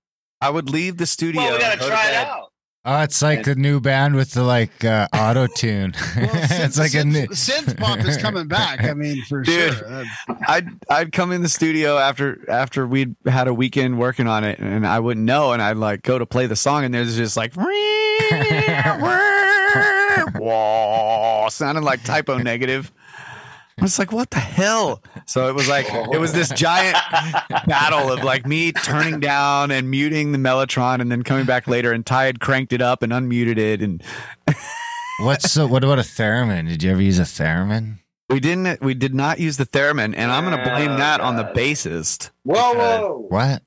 I 0.41 0.51
would 0.51 0.71
leave 0.71 0.99
the 0.99 1.07
studio. 1.07 1.43
Well, 1.43 1.55
we 1.55 1.59
gotta 1.59 1.79
try 1.79 2.09
it 2.11 2.15
out. 2.15 2.53
Oh, 2.89 3.03
it's 3.03 3.21
like 3.21 3.43
the 3.43 3.57
new 3.57 3.81
band 3.81 4.15
with 4.15 4.31
the 4.31 4.45
like 4.45 4.85
uh, 4.85 5.09
auto 5.13 5.49
tune. 5.49 5.93
Well, 6.17 6.31
it's 6.33 6.53
synth, 6.53 6.79
like 6.79 6.95
a 6.95 6.99
synth, 6.99 7.13
new. 7.13 7.27
synth 7.29 7.77
pop 7.79 7.99
is 8.07 8.17
coming 8.17 8.47
back. 8.47 8.85
I 8.85 8.95
mean, 8.95 9.23
for 9.29 9.43
Dude. 9.43 9.75
sure. 9.75 9.89
That- 9.89 10.07
I'd 10.49 10.69
I'd 10.89 11.13
come 11.13 11.33
in 11.33 11.43
the 11.43 11.49
studio 11.49 11.99
after 11.99 12.49
after 12.49 12.87
we'd 12.87 13.17
had 13.27 13.49
a 13.49 13.55
weekend 13.55 13.99
working 13.99 14.29
on 14.29 14.45
it, 14.45 14.61
and 14.61 14.87
I 14.87 15.01
wouldn't 15.01 15.27
know, 15.27 15.53
and 15.53 15.61
I'd 15.61 15.77
like 15.79 16.03
go 16.03 16.17
to 16.19 16.27
play 16.27 16.47
the 16.47 16.55
song, 16.57 16.85
and 16.85 16.95
there's 16.95 17.17
just 17.17 17.37
like 17.37 17.53
whoa, 20.35 21.49
sounding 21.51 21.85
like 21.85 22.05
Type 22.05 22.29
O 22.29 22.39
Negative. 22.39 22.93
I 23.79 23.83
was 23.83 23.99
like, 23.99 24.11
what 24.11 24.31
the 24.31 24.39
hell? 24.39 25.03
So 25.27 25.49
it 25.49 25.55
was 25.55 25.69
like 25.69 25.87
it 25.93 26.19
was 26.19 26.33
this 26.33 26.49
giant 26.51 26.97
battle 27.67 28.11
of 28.11 28.25
like 28.25 28.47
me 28.47 28.73
turning 28.73 29.21
down 29.21 29.71
and 29.71 29.91
muting 29.91 30.33
the 30.33 30.39
Mellotron, 30.39 31.01
and 31.01 31.13
then 31.13 31.23
coming 31.23 31.45
back 31.45 31.69
later, 31.69 31.93
and 31.93 32.05
Ty 32.05 32.25
had 32.25 32.41
cranked 32.41 32.73
it 32.73 32.81
up 32.81 33.03
and 33.03 33.13
unmuted 33.13 33.59
it, 33.59 33.83
and 33.83 34.03
What's 35.21 35.55
the, 35.55 35.67
what 35.67 35.85
about 35.85 35.99
a 35.99 36.03
theremin? 36.03 36.69
Did 36.69 36.83
you 36.83 36.91
ever 36.93 37.03
use 37.03 37.19
a 37.19 37.23
theremin? 37.23 37.99
we 38.29 38.41
didn't 38.41 38.81
we 38.83 38.93
did 38.95 39.15
not 39.15 39.39
use 39.41 39.57
the 39.57 39.67
theremin, 39.67 40.15
and 40.17 40.33
I'm 40.33 40.45
gonna 40.45 40.63
blame 40.65 40.93
Oh, 40.93 40.97
that 40.97 41.21
on 41.21 41.37
the 41.37 41.45
bassist. 41.45 42.31
Whoa, 42.45 42.73
whoa. 42.75 43.27
What? 43.29 43.63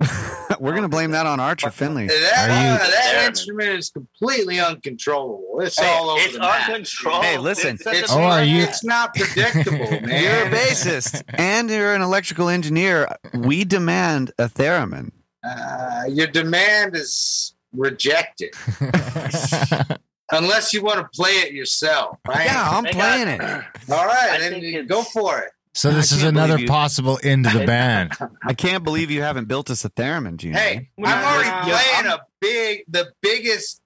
We're 0.60 0.74
gonna 0.74 0.88
blame 0.88 1.10
that 1.12 1.26
on 1.26 1.40
Archer 1.40 1.70
Finley. 1.70 2.06
That, 2.06 2.14
Are 2.14 2.48
you- 2.48 2.90
that 2.92 3.24
instrument 3.28 3.70
is 3.78 3.90
completely 3.90 4.58
uncontrollable. 4.60 5.60
It's 5.60 5.78
Hey, 5.78 5.86
all 5.94 6.10
over 6.10 6.20
it's 6.22 6.32
the 6.34 6.38
map. 6.40 6.68
uncontrolled. 6.68 7.24
Hey, 7.24 7.38
listen. 7.38 7.76
It's 7.76 7.86
It's, 7.86 8.12
Oh, 8.12 8.18
are 8.20 8.38
not, 8.40 8.46
you- 8.46 8.62
it's 8.62 8.84
not 8.84 9.14
predictable, 9.14 9.78
man. 10.06 10.22
You're 10.22 10.46
a 10.46 10.50
bassist 10.50 11.22
and 11.34 11.70
you're 11.70 11.94
an 11.94 12.02
electrical 12.02 12.48
engineer. 12.48 13.08
We 13.34 13.64
demand 13.64 14.32
a 14.38 14.48
theremin. 14.48 15.12
Uh, 15.46 16.04
your 16.08 16.26
demand 16.26 16.96
is 16.96 17.54
rejected 17.72 18.52
unless 20.32 20.72
you 20.72 20.82
want 20.82 20.98
to 20.98 21.08
play 21.14 21.32
it 21.32 21.52
yourself. 21.52 22.18
Right? 22.26 22.46
Yeah, 22.46 22.68
I'm 22.70 22.84
They 22.84 22.90
playing 22.92 23.38
got- 23.38 23.60
it. 23.60 23.90
All 23.92 24.06
right, 24.06 24.38
then 24.40 24.52
think 24.52 24.64
you 24.64 24.80
it's- 24.80 24.88
go 24.88 25.02
for 25.02 25.38
it. 25.38 25.50
So 25.76 25.90
this 25.90 26.10
is 26.10 26.22
another 26.22 26.54
believe 26.54 26.62
you- 26.62 26.68
possible 26.68 27.18
into 27.18 27.50
the 27.50 27.66
band. 27.66 28.12
I 28.42 28.54
can't 28.54 28.82
believe 28.82 29.10
you 29.10 29.22
haven't 29.22 29.46
built 29.46 29.70
us 29.70 29.84
a 29.84 29.90
theremin, 29.90 30.38
Gene. 30.38 30.54
Hey, 30.54 30.88
I'm 30.98 31.24
already 31.24 31.48
yeah, 31.48 31.62
playing 31.62 32.06
I'm- 32.06 32.18
a 32.18 32.26
big, 32.40 32.84
the 32.88 33.12
biggest 33.20 33.80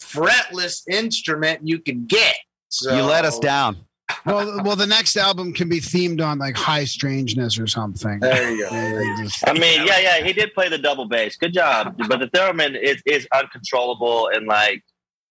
fretless 0.00 0.82
instrument 0.88 1.60
you 1.66 1.78
can 1.78 2.06
get. 2.06 2.34
So 2.68 2.94
you 2.94 3.02
let 3.02 3.24
us 3.24 3.38
down. 3.38 3.78
well, 4.26 4.62
well, 4.62 4.76
the 4.76 4.86
next 4.86 5.16
album 5.16 5.52
can 5.52 5.68
be 5.68 5.80
themed 5.80 6.24
on 6.24 6.38
like 6.38 6.56
high 6.56 6.84
strangeness 6.84 7.58
or 7.58 7.66
something. 7.66 8.20
There 8.20 8.50
you 8.50 8.68
go. 8.68 8.68
I 9.46 9.52
mean, 9.52 9.86
yeah, 9.86 9.98
yeah, 10.00 10.24
he 10.24 10.32
did 10.32 10.54
play 10.54 10.68
the 10.68 10.78
double 10.78 11.06
bass. 11.06 11.36
Good 11.36 11.52
job. 11.52 11.94
But 12.08 12.20
the 12.20 12.26
theremin 12.28 12.80
is, 12.80 13.02
is 13.06 13.28
uncontrollable 13.32 14.30
and 14.32 14.46
like 14.46 14.82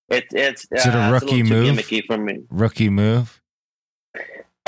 it, 0.10 0.26
it's 0.32 0.68
Is 0.72 0.86
it 0.86 0.94
a 0.94 0.98
uh, 0.98 1.12
rookie 1.12 1.44
little 1.44 1.48
too 1.48 1.74
move? 1.74 1.78
Gimmicky 1.78 2.06
for 2.06 2.18
me. 2.18 2.40
Rookie 2.50 2.90
move. 2.90 3.37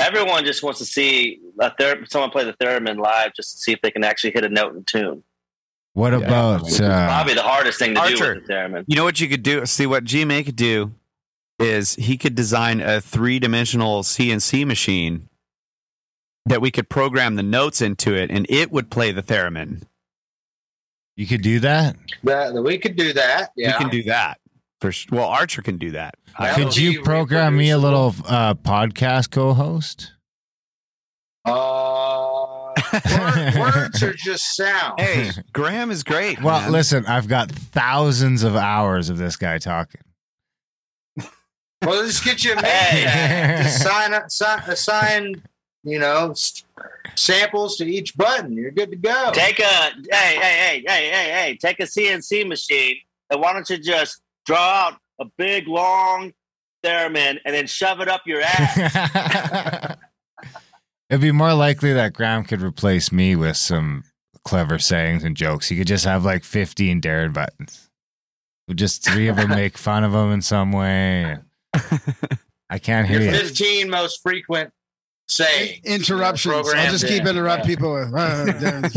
Everyone 0.00 0.44
just 0.44 0.62
wants 0.62 0.78
to 0.80 0.84
see 0.86 1.40
a 1.60 1.72
ther- 1.78 2.04
someone 2.08 2.30
play 2.30 2.44
the 2.44 2.54
theremin 2.54 2.98
live 2.98 3.34
just 3.34 3.52
to 3.52 3.58
see 3.58 3.72
if 3.72 3.80
they 3.82 3.90
can 3.90 4.02
actually 4.02 4.30
hit 4.32 4.44
a 4.44 4.48
note 4.48 4.74
in 4.74 4.84
tune. 4.84 5.22
What 5.92 6.12
Yeah. 6.12 6.18
about 6.20 6.80
uh, 6.80 7.06
probably 7.06 7.34
the 7.34 7.42
hardest 7.42 7.78
thing 7.78 7.94
to 7.94 8.00
Archer. 8.00 8.34
do 8.34 8.40
with 8.40 8.46
the 8.46 8.52
theremin. 8.54 8.84
You 8.86 8.96
know 8.96 9.04
what 9.04 9.20
you 9.20 9.28
could 9.28 9.42
do? 9.42 9.64
See 9.66 9.86
what 9.86 10.04
GMA 10.04 10.44
could 10.44 10.56
do 10.56 10.92
is 11.58 11.94
he 11.96 12.16
could 12.16 12.34
design 12.34 12.80
a 12.80 13.00
three 13.00 13.38
dimensional 13.38 14.02
CNC 14.02 14.66
machine 14.66 15.28
that 16.46 16.62
we 16.62 16.70
could 16.70 16.88
program 16.88 17.36
the 17.36 17.42
notes 17.42 17.82
into 17.82 18.14
it 18.14 18.30
and 18.30 18.46
it 18.48 18.72
would 18.72 18.90
play 18.90 19.12
the 19.12 19.22
theremin. 19.22 19.82
you 21.16 21.26
could 21.26 21.42
do 21.42 21.60
that? 21.60 21.96
That, 22.24 22.54
we 22.54 22.78
could 22.78 22.96
do 22.96 23.12
that. 23.12 23.50
Yeah. 23.54 23.72
You 23.72 23.78
can 23.78 23.90
do 23.90 24.02
that. 24.04 24.39
For 24.80 24.92
sh- 24.92 25.08
well, 25.10 25.28
Archer 25.28 25.62
can 25.62 25.76
do 25.76 25.90
that. 25.90 26.14
That 26.38 26.56
Could 26.56 26.76
you 26.76 27.02
program 27.02 27.56
me 27.56 27.70
a 27.70 27.78
little 27.78 28.14
uh, 28.26 28.54
podcast 28.54 29.30
co-host? 29.30 30.12
Uh, 31.44 32.72
word- 33.10 33.54
words 33.56 34.02
are 34.02 34.14
just 34.14 34.56
sound. 34.56 35.00
Hey, 35.00 35.30
Graham 35.52 35.90
is 35.90 36.02
great. 36.02 36.42
Well, 36.42 36.60
man. 36.62 36.72
listen, 36.72 37.04
I've 37.06 37.28
got 37.28 37.50
thousands 37.50 38.42
of 38.42 38.56
hours 38.56 39.10
of 39.10 39.18
this 39.18 39.36
guy 39.36 39.58
talking. 39.58 40.00
Well, 41.82 42.02
let's 42.02 42.22
get 42.22 42.44
you 42.44 42.52
a 42.52 42.56
man. 42.60 43.62
Just 43.64 43.82
sign 43.82 44.12
up, 44.12 44.30
sign, 44.30 44.58
assign, 44.66 45.42
you 45.82 45.98
know, 45.98 46.34
samples 47.14 47.78
to 47.78 47.86
each 47.86 48.14
button. 48.18 48.52
You're 48.52 48.70
good 48.70 48.90
to 48.90 48.96
go. 48.96 49.30
Take 49.32 49.60
a 49.60 49.62
hey, 49.64 49.94
hey, 50.10 50.36
hey, 50.38 50.84
hey, 50.86 51.10
hey, 51.10 51.30
hey, 51.32 51.58
take 51.58 51.80
a 51.80 51.84
CNC 51.84 52.46
machine 52.46 52.96
and 53.30 53.40
why 53.40 53.54
don't 53.54 53.68
you 53.70 53.78
just 53.78 54.20
draw 54.50 54.86
out 54.88 54.94
a 55.20 55.24
big 55.38 55.68
long 55.68 56.32
theremin 56.84 57.38
and 57.44 57.54
then 57.54 57.66
shove 57.66 58.00
it 58.00 58.08
up 58.08 58.22
your 58.26 58.40
ass? 58.42 59.96
It'd 61.10 61.20
be 61.20 61.32
more 61.32 61.54
likely 61.54 61.92
that 61.92 62.12
Graham 62.14 62.44
could 62.44 62.62
replace 62.62 63.10
me 63.12 63.34
with 63.36 63.56
some 63.56 64.04
clever 64.44 64.78
sayings 64.78 65.22
and 65.24 65.36
jokes. 65.36 65.68
He 65.68 65.76
could 65.76 65.86
just 65.86 66.04
have 66.04 66.24
like 66.24 66.44
15 66.44 67.00
Darren 67.00 67.32
buttons. 67.32 67.88
Would 68.68 68.78
just 68.78 69.04
three 69.04 69.28
of 69.28 69.36
them 69.36 69.50
make 69.50 69.76
fun 69.76 70.04
of 70.04 70.12
him 70.14 70.30
in 70.32 70.40
some 70.42 70.70
way. 70.72 71.36
I 72.70 72.78
can't 72.78 73.08
hear 73.08 73.20
Your 73.20 73.32
you. 73.32 73.38
15 73.38 73.90
most 73.90 74.22
frequent 74.22 74.72
sayings. 75.28 75.80
interruptions. 75.84 76.68
I'll 76.72 76.90
just 76.92 77.06
keep 77.06 77.22
in. 77.22 77.28
interrupting 77.28 77.70
Yeah. 77.70 77.76
people 77.76 77.94
with. 77.94 78.14
Uh, 78.14 78.88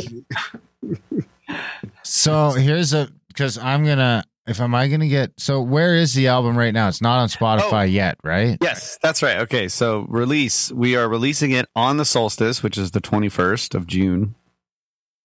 So 2.04 2.52
here's 2.52 2.94
a 2.94 3.10
because 3.28 3.58
I'm 3.58 3.84
gonna 3.86 4.24
if 4.48 4.60
am 4.60 4.76
I 4.76 4.88
gonna 4.88 5.08
get 5.08 5.32
so 5.38 5.62
where 5.62 5.96
is 5.96 6.14
the 6.14 6.28
album 6.28 6.58
right 6.58 6.74
now? 6.74 6.88
It's 6.88 7.02
not 7.02 7.20
on 7.20 7.30
Spotify 7.30 7.82
Oh. 7.84 7.84
yet, 7.84 8.18
right? 8.24 8.58
Yes, 8.62 8.98
that's 9.02 9.24
right. 9.24 9.38
Okay, 9.42 9.68
so 9.68 10.06
release. 10.10 10.72
We 10.72 10.96
are 10.96 11.08
releasing 11.08 11.52
it 11.52 11.68
on 11.76 11.98
the 11.98 12.06
solstice, 12.06 12.62
which 12.64 12.78
is 12.78 12.92
the 12.92 13.02
21st 13.02 13.76
of 13.76 13.88
June. 13.88 14.36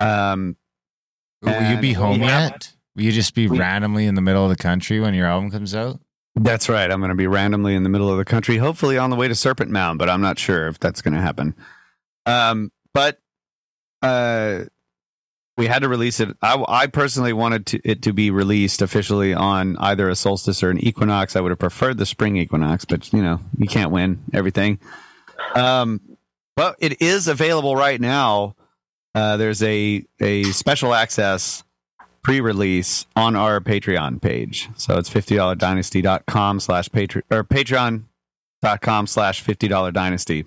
Um, 0.01 0.57
Will 1.43 1.71
you 1.73 1.79
be 1.81 1.93
home 1.93 2.21
yet? 2.23 2.73
Will 2.97 3.05
you 3.05 3.13
just 3.13 3.35
be 3.35 3.49
We- 3.49 3.59
randomly 3.59 4.07
in 4.07 4.15
the 4.15 4.21
middle 4.21 4.45
of 4.45 4.51
the 4.51 4.57
country 4.63 4.99
when 5.01 5.15
your 5.15 5.27
album 5.27 5.51
comes 5.51 5.75
out? 5.75 6.01
That's 6.35 6.69
right. 6.69 6.89
I'm 6.91 7.01
going 7.01 7.11
to 7.11 7.17
be 7.17 7.27
randomly 7.27 7.75
in 7.75 7.83
the 7.83 7.89
middle 7.89 8.11
of 8.11 8.17
the 8.19 8.25
country, 8.25 8.59
hopefully 8.59 8.97
on 8.99 9.11
the 9.11 9.17
way 9.17 9.27
to 9.27 9.35
Serpent 9.35 9.71
Mound, 9.73 9.99
but 9.99 10.09
I'm 10.09 10.21
not 10.21 10.39
sure 10.39 10.69
if 10.69 10.79
that's 10.79 11.03
going 11.03 11.15
to 11.15 11.21
happen. 11.21 11.55
Um, 12.27 12.71
but 12.95 13.19
uh, 14.03 14.65
we 15.59 15.67
had 15.67 15.83
to 15.83 15.89
release 15.89 16.21
it. 16.21 16.35
I, 16.41 16.65
I 16.69 16.87
personally 16.87 17.33
wanted 17.33 17.67
to, 17.67 17.81
it 17.85 18.01
to 18.03 18.13
be 18.13 18.31
released 18.31 18.81
officially 18.81 19.35
on 19.35 19.77
either 19.79 20.09
a 20.09 20.15
solstice 20.15 20.63
or 20.63 20.71
an 20.71 20.79
equinox. 20.79 21.35
I 21.35 21.41
would 21.41 21.51
have 21.51 21.59
preferred 21.59 21.99
the 21.99 22.07
spring 22.07 22.37
equinox, 22.37 22.85
but 22.85 23.13
you 23.13 23.21
know 23.21 23.41
you 23.59 23.67
can't 23.67 23.91
win 23.91 24.23
everything. 24.33 24.79
Um, 25.55 26.01
but 26.57 26.77
it 26.79 27.03
is 27.03 27.29
available 27.29 27.75
right 27.77 28.01
now. 28.01 28.55
Uh, 29.15 29.37
there's 29.37 29.63
a 29.63 30.05
a 30.21 30.45
special 30.45 30.95
access 30.95 31.65
pre-release 32.23 33.07
on 33.17 33.35
our 33.35 33.61
Patreon 33.61 34.21
page. 34.23 34.69
So 34.77 34.99
it's 34.99 35.11
$50dynasty.com 35.11 36.61
slash 36.61 36.89
Patreon 36.91 37.23
or 37.31 37.43
patreon.com 37.43 39.07
slash 39.07 39.43
$50 39.43 39.93
dynasty. 39.93 40.45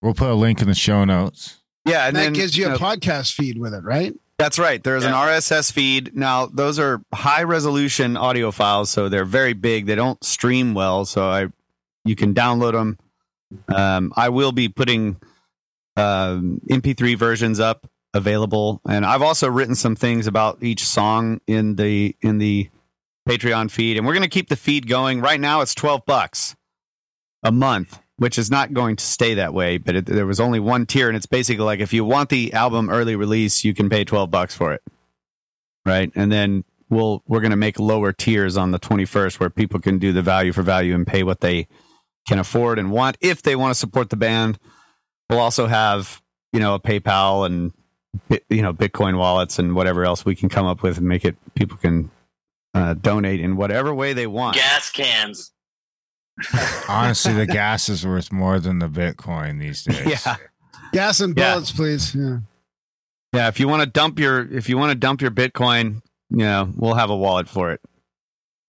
We'll 0.00 0.14
put 0.14 0.30
a 0.30 0.34
link 0.34 0.62
in 0.62 0.68
the 0.68 0.74
show 0.74 1.04
notes. 1.04 1.58
Yeah. 1.84 2.06
And 2.06 2.16
that 2.16 2.22
then 2.22 2.32
gives 2.32 2.56
you 2.56 2.66
a 2.66 2.68
know, 2.70 2.78
podcast 2.78 3.34
feed 3.34 3.58
with 3.58 3.74
it, 3.74 3.84
right? 3.84 4.14
That's 4.40 4.58
right. 4.58 4.82
There's 4.82 5.04
an 5.04 5.12
RSS 5.12 5.70
feed. 5.70 6.16
Now, 6.16 6.46
those 6.46 6.78
are 6.78 7.02
high 7.12 7.42
resolution 7.42 8.16
audio 8.16 8.50
files, 8.50 8.88
so 8.88 9.10
they're 9.10 9.26
very 9.26 9.52
big. 9.52 9.84
They 9.84 9.94
don't 9.94 10.22
stream 10.24 10.72
well, 10.72 11.04
so 11.04 11.28
I 11.28 11.48
you 12.06 12.16
can 12.16 12.32
download 12.32 12.72
them. 12.72 12.98
Um, 13.74 14.14
I 14.16 14.30
will 14.30 14.52
be 14.52 14.70
putting 14.70 15.20
um, 15.96 16.62
MP3 16.70 17.18
versions 17.18 17.60
up 17.60 17.86
available, 18.14 18.80
and 18.88 19.04
I've 19.04 19.20
also 19.20 19.46
written 19.46 19.74
some 19.74 19.94
things 19.94 20.26
about 20.26 20.62
each 20.62 20.86
song 20.86 21.42
in 21.46 21.76
the 21.76 22.16
in 22.22 22.38
the 22.38 22.70
Patreon 23.28 23.70
feed, 23.70 23.98
and 23.98 24.06
we're 24.06 24.14
going 24.14 24.22
to 24.22 24.28
keep 24.30 24.48
the 24.48 24.56
feed 24.56 24.88
going. 24.88 25.20
Right 25.20 25.40
now, 25.40 25.60
it's 25.60 25.74
twelve 25.74 26.06
bucks 26.06 26.56
a 27.42 27.52
month, 27.52 27.98
which 28.20 28.36
is 28.36 28.50
not 28.50 28.74
going 28.74 28.96
to 28.96 29.04
stay 29.04 29.32
that 29.32 29.54
way. 29.54 29.78
But 29.78 29.96
it, 29.96 30.04
there 30.04 30.26
was 30.26 30.40
only 30.40 30.60
one 30.60 30.84
tier, 30.84 31.08
and 31.08 31.16
it's 31.16 31.24
basically 31.24 31.64
like 31.64 31.80
if 31.80 31.94
you 31.94 32.04
want 32.04 32.28
the 32.28 32.52
album 32.52 32.90
early 32.90 33.16
release, 33.16 33.64
you 33.64 33.72
can 33.72 33.88
pay 33.88 34.04
twelve 34.04 34.30
bucks 34.30 34.54
for 34.54 34.74
it, 34.74 34.82
right? 35.86 36.12
And 36.14 36.30
then 36.30 36.64
we'll 36.90 37.22
we're 37.26 37.40
going 37.40 37.52
to 37.52 37.56
make 37.56 37.80
lower 37.80 38.12
tiers 38.12 38.58
on 38.58 38.72
the 38.72 38.78
twenty 38.78 39.06
first, 39.06 39.40
where 39.40 39.48
people 39.48 39.80
can 39.80 39.98
do 39.98 40.12
the 40.12 40.20
value 40.20 40.52
for 40.52 40.60
value 40.60 40.94
and 40.94 41.06
pay 41.06 41.22
what 41.22 41.40
they 41.40 41.66
can 42.28 42.38
afford 42.38 42.78
and 42.78 42.90
want 42.90 43.16
if 43.22 43.40
they 43.40 43.56
want 43.56 43.70
to 43.70 43.78
support 43.78 44.10
the 44.10 44.16
band. 44.16 44.58
We'll 45.30 45.40
also 45.40 45.66
have 45.66 46.20
you 46.52 46.60
know 46.60 46.74
a 46.74 46.80
PayPal 46.80 47.46
and 47.46 47.72
you 48.50 48.60
know 48.60 48.74
Bitcoin 48.74 49.16
wallets 49.16 49.58
and 49.58 49.74
whatever 49.74 50.04
else 50.04 50.26
we 50.26 50.36
can 50.36 50.50
come 50.50 50.66
up 50.66 50.82
with 50.82 50.98
and 50.98 51.08
make 51.08 51.24
it 51.24 51.36
people 51.54 51.78
can 51.78 52.10
uh, 52.74 52.92
donate 52.92 53.40
in 53.40 53.56
whatever 53.56 53.94
way 53.94 54.12
they 54.12 54.26
want. 54.26 54.56
Gas 54.56 54.90
cans. 54.90 55.52
Honestly, 56.88 57.32
the 57.32 57.46
gas 57.46 57.88
is 57.88 58.06
worth 58.06 58.32
more 58.32 58.58
than 58.60 58.78
the 58.78 58.88
Bitcoin 58.88 59.60
these 59.60 59.82
days. 59.84 60.24
Yeah. 60.26 60.36
Gas 60.92 61.20
and 61.20 61.36
Yeah. 61.36 61.54
bullets, 61.54 61.72
please. 61.72 62.14
Yeah. 62.14 62.38
Yeah, 63.32 63.48
if 63.48 63.60
you 63.60 63.68
want 63.68 63.82
to 63.82 63.86
dump 63.86 64.18
your 64.18 64.40
if 64.52 64.68
you 64.68 64.76
want 64.76 64.90
to 64.90 64.96
dump 64.96 65.20
your 65.22 65.30
Bitcoin, 65.30 66.02
you 66.30 66.38
know, 66.38 66.68
we'll 66.74 66.94
have 66.94 67.10
a 67.10 67.16
wallet 67.16 67.48
for 67.48 67.70
it. 67.72 67.80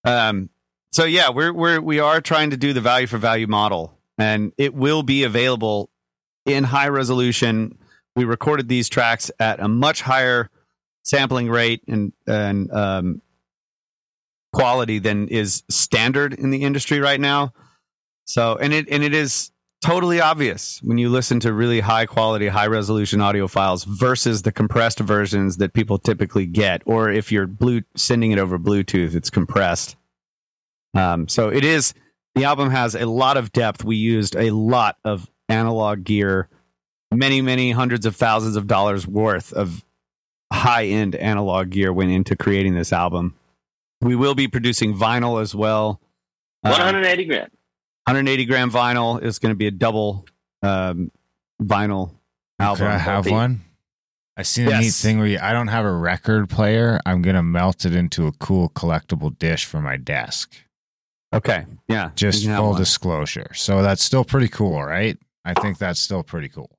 Um 0.04 0.50
so 0.92 1.04
yeah, 1.04 1.30
we're 1.30 1.52
we're 1.52 1.80
we 1.80 1.98
are 2.00 2.20
trying 2.20 2.50
to 2.50 2.56
do 2.56 2.72
the 2.72 2.80
value 2.80 3.06
for 3.06 3.18
value 3.18 3.46
model 3.48 3.98
and 4.18 4.52
it 4.58 4.74
will 4.74 5.02
be 5.02 5.24
available 5.24 5.90
in 6.46 6.64
high 6.64 6.88
resolution. 6.88 7.76
We 8.14 8.24
recorded 8.24 8.68
these 8.68 8.88
tracks 8.88 9.30
at 9.40 9.58
a 9.58 9.68
much 9.68 10.02
higher 10.02 10.48
sampling 11.02 11.48
rate 11.50 11.82
and 11.88 12.12
and 12.26 12.70
um 12.72 13.22
quality 14.52 14.98
than 14.98 15.28
is 15.28 15.62
standard 15.70 16.34
in 16.34 16.50
the 16.50 16.62
industry 16.62 17.00
right 17.00 17.20
now. 17.20 17.52
So 18.24 18.56
and 18.56 18.72
it 18.72 18.88
and 18.88 19.02
it 19.02 19.14
is 19.14 19.50
totally 19.82 20.20
obvious 20.20 20.80
when 20.82 20.96
you 20.96 21.08
listen 21.08 21.40
to 21.40 21.52
really 21.52 21.80
high 21.80 22.06
quality, 22.06 22.46
high 22.48 22.68
resolution 22.68 23.20
audio 23.20 23.48
files 23.48 23.84
versus 23.84 24.42
the 24.42 24.52
compressed 24.52 25.00
versions 25.00 25.56
that 25.56 25.72
people 25.72 25.98
typically 25.98 26.46
get, 26.46 26.82
or 26.86 27.10
if 27.10 27.32
you're 27.32 27.46
blue 27.46 27.82
sending 27.96 28.30
it 28.30 28.38
over 28.38 28.58
Bluetooth, 28.58 29.14
it's 29.14 29.30
compressed. 29.30 29.96
Um, 30.94 31.26
so 31.28 31.48
it 31.48 31.64
is 31.64 31.94
the 32.34 32.44
album 32.44 32.70
has 32.70 32.94
a 32.94 33.06
lot 33.06 33.36
of 33.36 33.52
depth. 33.52 33.84
We 33.84 33.96
used 33.96 34.36
a 34.36 34.50
lot 34.50 34.96
of 35.04 35.28
analog 35.48 36.04
gear, 36.04 36.48
many, 37.12 37.42
many 37.42 37.72
hundreds 37.72 38.06
of 38.06 38.16
thousands 38.16 38.56
of 38.56 38.66
dollars 38.66 39.06
worth 39.06 39.52
of 39.52 39.84
high 40.52 40.84
end 40.84 41.14
analog 41.16 41.70
gear 41.70 41.92
went 41.92 42.10
into 42.10 42.36
creating 42.36 42.74
this 42.74 42.92
album. 42.92 43.34
We 44.02 44.16
will 44.16 44.34
be 44.34 44.48
producing 44.48 44.94
vinyl 44.94 45.40
as 45.40 45.54
well. 45.54 46.00
Um, 46.64 46.72
180 46.72 47.24
grand. 47.24 47.50
180 48.06 48.44
gram 48.46 48.70
vinyl 48.70 49.22
is 49.22 49.38
going 49.38 49.52
to 49.52 49.56
be 49.56 49.68
a 49.68 49.70
double 49.70 50.26
um, 50.62 51.10
vinyl 51.62 52.10
album. 52.58 52.86
Could 52.86 52.92
I 52.92 52.98
have 52.98 53.30
one? 53.30 53.62
I 54.36 54.42
seen 54.42 54.68
a 54.68 54.80
neat 54.80 54.92
thing 54.92 55.18
where 55.18 55.26
you, 55.26 55.38
I 55.40 55.52
don't 55.52 55.68
have 55.68 55.84
a 55.84 55.92
record 55.92 56.48
player. 56.48 57.00
I'm 57.04 57.20
gonna 57.20 57.42
melt 57.42 57.84
it 57.84 57.94
into 57.94 58.26
a 58.26 58.32
cool 58.32 58.70
collectible 58.70 59.38
dish 59.38 59.66
for 59.66 59.80
my 59.82 59.96
desk. 59.98 60.54
Okay, 61.34 61.66
yeah, 61.88 62.10
Just 62.14 62.40
you 62.40 62.48
can 62.48 62.56
have 62.56 62.64
full 62.64 62.74
disclosure. 62.74 63.50
So 63.54 63.82
that's 63.82 64.02
still 64.02 64.24
pretty 64.24 64.48
cool, 64.48 64.82
right? 64.82 65.18
I 65.44 65.54
think 65.54 65.78
that's 65.78 66.00
still 66.00 66.22
pretty 66.22 66.48
cool. 66.48 66.70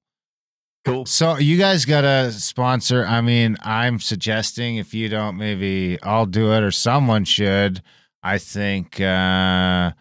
Cool. 0.86 1.06
So 1.06 1.38
you 1.38 1.58
guys 1.58 1.86
got 1.86 2.04
a 2.04 2.32
sponsor. 2.32 3.06
I 3.06 3.22
mean, 3.22 3.58
I'm 3.62 4.00
suggesting 4.00 4.78
if 4.78 4.94
you 4.94 5.08
don't, 5.08 5.38
maybe 5.38 5.98
I'll 6.04 6.26
do 6.26 6.52
it 6.54 6.62
or 6.62 6.72
someone 6.72 7.24
should. 7.24 7.82
I 8.22 8.38
think 8.38 9.00
uh, 9.00 9.92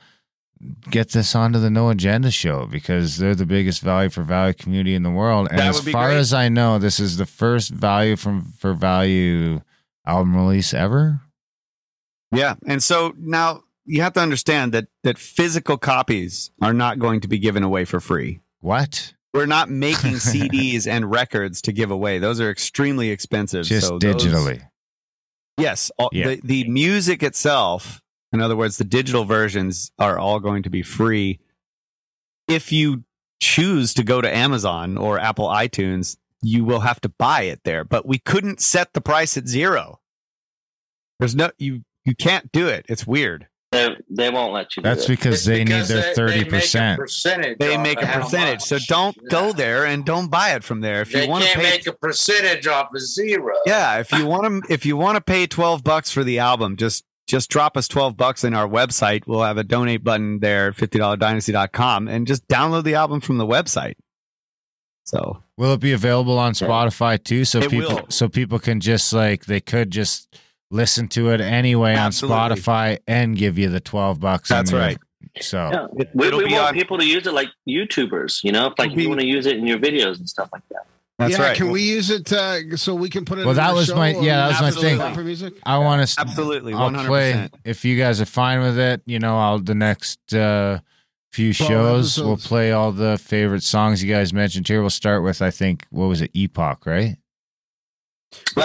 get 0.90 1.10
this 1.10 1.34
onto 1.34 1.60
the 1.60 1.70
No 1.70 1.90
Agenda 1.90 2.30
show 2.30 2.66
because 2.66 3.18
they're 3.18 3.34
the 3.34 3.46
biggest 3.46 3.80
value 3.80 4.10
for 4.10 4.22
value 4.22 4.54
community 4.54 4.94
in 4.94 5.02
the 5.02 5.10
world. 5.10 5.48
And 5.50 5.60
as 5.60 5.80
far 5.88 6.08
great. 6.08 6.18
as 6.18 6.32
I 6.32 6.48
know, 6.48 6.78
this 6.78 6.98
is 6.98 7.16
the 7.16 7.26
first 7.26 7.70
value 7.70 8.16
from 8.16 8.52
for 8.58 8.74
value 8.74 9.60
album 10.04 10.36
release 10.36 10.74
ever. 10.74 11.20
Yeah, 12.32 12.54
and 12.66 12.82
so 12.82 13.14
now 13.18 13.64
you 13.84 14.02
have 14.02 14.14
to 14.14 14.20
understand 14.20 14.72
that 14.72 14.86
that 15.02 15.18
physical 15.18 15.76
copies 15.76 16.50
are 16.60 16.72
not 16.72 16.98
going 16.98 17.20
to 17.20 17.28
be 17.28 17.38
given 17.38 17.62
away 17.62 17.84
for 17.84 18.00
free. 18.00 18.40
What? 18.60 19.14
We're 19.34 19.46
not 19.46 19.70
making 19.70 20.12
CDs 20.14 20.86
and 20.86 21.10
records 21.10 21.62
to 21.62 21.72
give 21.72 21.90
away; 21.90 22.18
those 22.18 22.40
are 22.40 22.50
extremely 22.50 23.10
expensive. 23.10 23.64
Just 23.66 23.88
So 23.88 23.98
those- 23.98 24.14
digitally. 24.24 24.68
Yes, 25.58 25.90
all, 25.98 26.08
Yeah. 26.12 26.28
the 26.28 26.40
the 26.42 26.68
music 26.68 27.22
itself, 27.22 28.00
in 28.32 28.40
other 28.40 28.56
words, 28.56 28.78
the 28.78 28.84
digital 28.84 29.24
versions 29.24 29.92
are 29.98 30.18
all 30.18 30.40
going 30.40 30.62
to 30.64 30.70
be 30.70 30.82
free. 30.82 31.40
If 32.48 32.72
you 32.72 33.04
choose 33.40 33.92
to 33.94 34.02
go 34.02 34.20
to 34.20 34.34
Amazon 34.34 34.96
or 34.96 35.18
Apple 35.18 35.48
iTunes, 35.48 36.16
you 36.42 36.64
will 36.64 36.80
have 36.80 37.00
to 37.02 37.08
buy 37.08 37.42
it 37.42 37.60
there. 37.64 37.84
But 37.84 38.06
we 38.06 38.18
couldn't 38.18 38.60
set 38.60 38.92
the 38.94 39.00
price 39.00 39.36
at 39.36 39.46
zero. 39.46 40.00
There's 41.18 41.34
no 41.36 41.50
you 41.58 41.82
you 42.04 42.14
can't 42.14 42.50
do 42.50 42.66
it. 42.66 42.86
It's 42.88 43.06
weird. 43.06 43.46
They, 43.72 43.96
they 44.10 44.28
won't 44.30 44.52
let 44.52 44.76
you 44.76 44.82
do 44.82 44.88
That's 44.88 45.04
it. 45.06 45.08
because 45.08 45.34
It's 45.36 45.44
they 45.46 45.64
because 45.64 45.88
need 45.88 45.94
their 45.96 46.02
they- 46.02 46.08
they 46.10 46.14
thirty 46.14 46.38
make 46.40 46.46
a 46.46 46.50
percent. 46.50 47.00
percentage. 47.00 47.58
They 47.58 47.76
make 47.78 48.02
a 48.02 48.06
percentage, 48.06 48.60
so 48.60 48.78
don't 48.86 49.16
go 49.30 49.52
there 49.52 49.86
and 49.86 50.04
don't 50.04 50.30
buy 50.30 50.54
it 50.54 50.62
from 50.62 50.80
there. 50.82 51.00
If 51.00 51.12
They 51.12 51.24
you 51.24 51.30
want 51.30 51.44
to 51.44 51.54
pay, 51.56 51.62
make 51.62 51.86
a 51.86 51.92
percentage 51.94 52.66
off 52.66 52.88
of 52.94 53.00
zero. 53.00 53.54
yeah, 53.66 53.98
if 53.98 54.12
you 54.12 54.26
want 54.26 54.64
to, 54.66 54.72
if 54.72 54.84
you 54.84 54.96
want 54.98 55.16
to 55.16 55.22
pay 55.22 55.46
twelve 55.46 55.82
bucks 55.82 56.10
for 56.12 56.22
the 56.22 56.38
album, 56.38 56.76
just 56.76 57.02
just 57.26 57.48
drop 57.48 57.78
us 57.78 57.88
twelve 57.88 58.14
bucks 58.16 58.44
in 58.44 58.52
our 58.52 58.68
website. 58.68 59.26
We'll 59.26 59.42
have 59.42 59.56
a 59.56 59.64
donate 59.64 60.04
button 60.04 60.40
there 60.40 60.72
fifty 60.74 60.98
dollar 60.98 61.16
dynasty.com 61.16 62.08
and 62.08 62.26
just 62.26 62.46
download 62.48 62.84
the 62.84 62.94
album 62.96 63.20
from 63.22 63.38
the 63.38 63.46
website. 63.46 63.94
So 65.04 65.42
Will 65.56 65.72
it 65.74 65.80
be 65.80 65.92
available 65.92 66.38
on 66.38 66.52
Spotify 66.52 67.22
too? 67.22 67.44
So 67.44 67.60
It 67.60 67.70
people, 67.70 67.94
will. 67.96 68.06
so 68.10 68.28
people 68.28 68.58
can 68.58 68.80
just 68.80 69.12
like 69.12 69.46
they 69.46 69.60
could 69.60 69.90
just 69.90 70.38
listen 70.72 71.06
to 71.08 71.30
it 71.30 71.40
anyway 71.40 71.94
Absolutely. 71.94 72.36
on 72.36 72.50
Spotify 72.50 72.98
and 73.06 73.36
give 73.36 73.58
you 73.58 73.68
the 73.68 73.80
twelve 73.80 74.18
bucks. 74.18 74.50
on 74.50 74.58
That's 74.58 74.72
your- 74.72 74.80
right. 74.80 74.98
So 75.40 75.70
Yeah. 75.72 75.86
We, 76.14 76.30
we 76.30 76.42
want 76.44 76.54
on- 76.54 76.74
people 76.74 76.98
to 76.98 77.06
use 77.06 77.26
it 77.26 77.32
like 77.32 77.48
YouTubers, 77.68 78.42
you 78.42 78.50
know, 78.52 78.66
if 78.66 78.72
like 78.78 78.86
It'll 78.86 78.96
be- 78.96 79.02
you 79.04 79.08
want 79.08 79.20
to 79.20 79.26
use 79.26 79.46
it 79.46 79.56
in 79.56 79.66
your 79.66 79.78
videos 79.78 80.18
and 80.18 80.28
stuff 80.28 80.50
like 80.52 80.62
that. 80.70 80.86
that's 81.18 81.38
yeah, 81.38 81.42
right. 81.42 81.56
can 81.56 81.70
we 81.70 81.82
use 81.82 82.10
it 82.10 82.32
uh, 82.32 82.76
so 82.76 82.94
we 82.94 83.08
can 83.08 83.24
put 83.24 83.38
it? 83.38 83.46
Well, 83.46 83.54
that 83.54 83.72
was 83.74 83.86
show 83.86 83.96
my- 83.96 84.10
yeah, 84.18 84.48
that 84.48 84.60
was 84.62 84.74
my 84.76 84.80
thing. 84.82 85.14
For 85.14 85.22
music? 85.22 85.54
I 85.64 85.78
want 85.78 86.06
to 86.06 86.20
Absolutely, 86.20 86.74
I'll 86.74 86.90
play 87.06 87.48
if 87.64 87.84
you 87.84 87.96
guys 87.96 88.20
are 88.20 88.26
fine 88.26 88.60
with 88.60 88.78
it. 88.78 89.02
You 89.06 89.18
know, 89.20 89.38
I'll 89.38 89.58
the 89.60 89.74
next 89.74 90.34
uh, 90.34 90.80
few 91.32 91.54
12 91.54 91.70
shows 91.70 92.18
we'll 92.22 92.36
play 92.36 92.72
all 92.72 92.92
the 92.92 93.16
favorite 93.18 93.62
songs 93.62 94.02
you 94.04 94.12
guys 94.12 94.34
mentioned 94.34 94.66
here. 94.68 94.80
We'll 94.82 94.90
start 94.90 95.22
with 95.22 95.40
I 95.40 95.50
think 95.50 95.86
what 95.90 96.06
was 96.06 96.20
it, 96.20 96.30
Epoch, 96.34 96.84
right? 96.84 97.16
is 98.34 98.54
there 98.54 98.64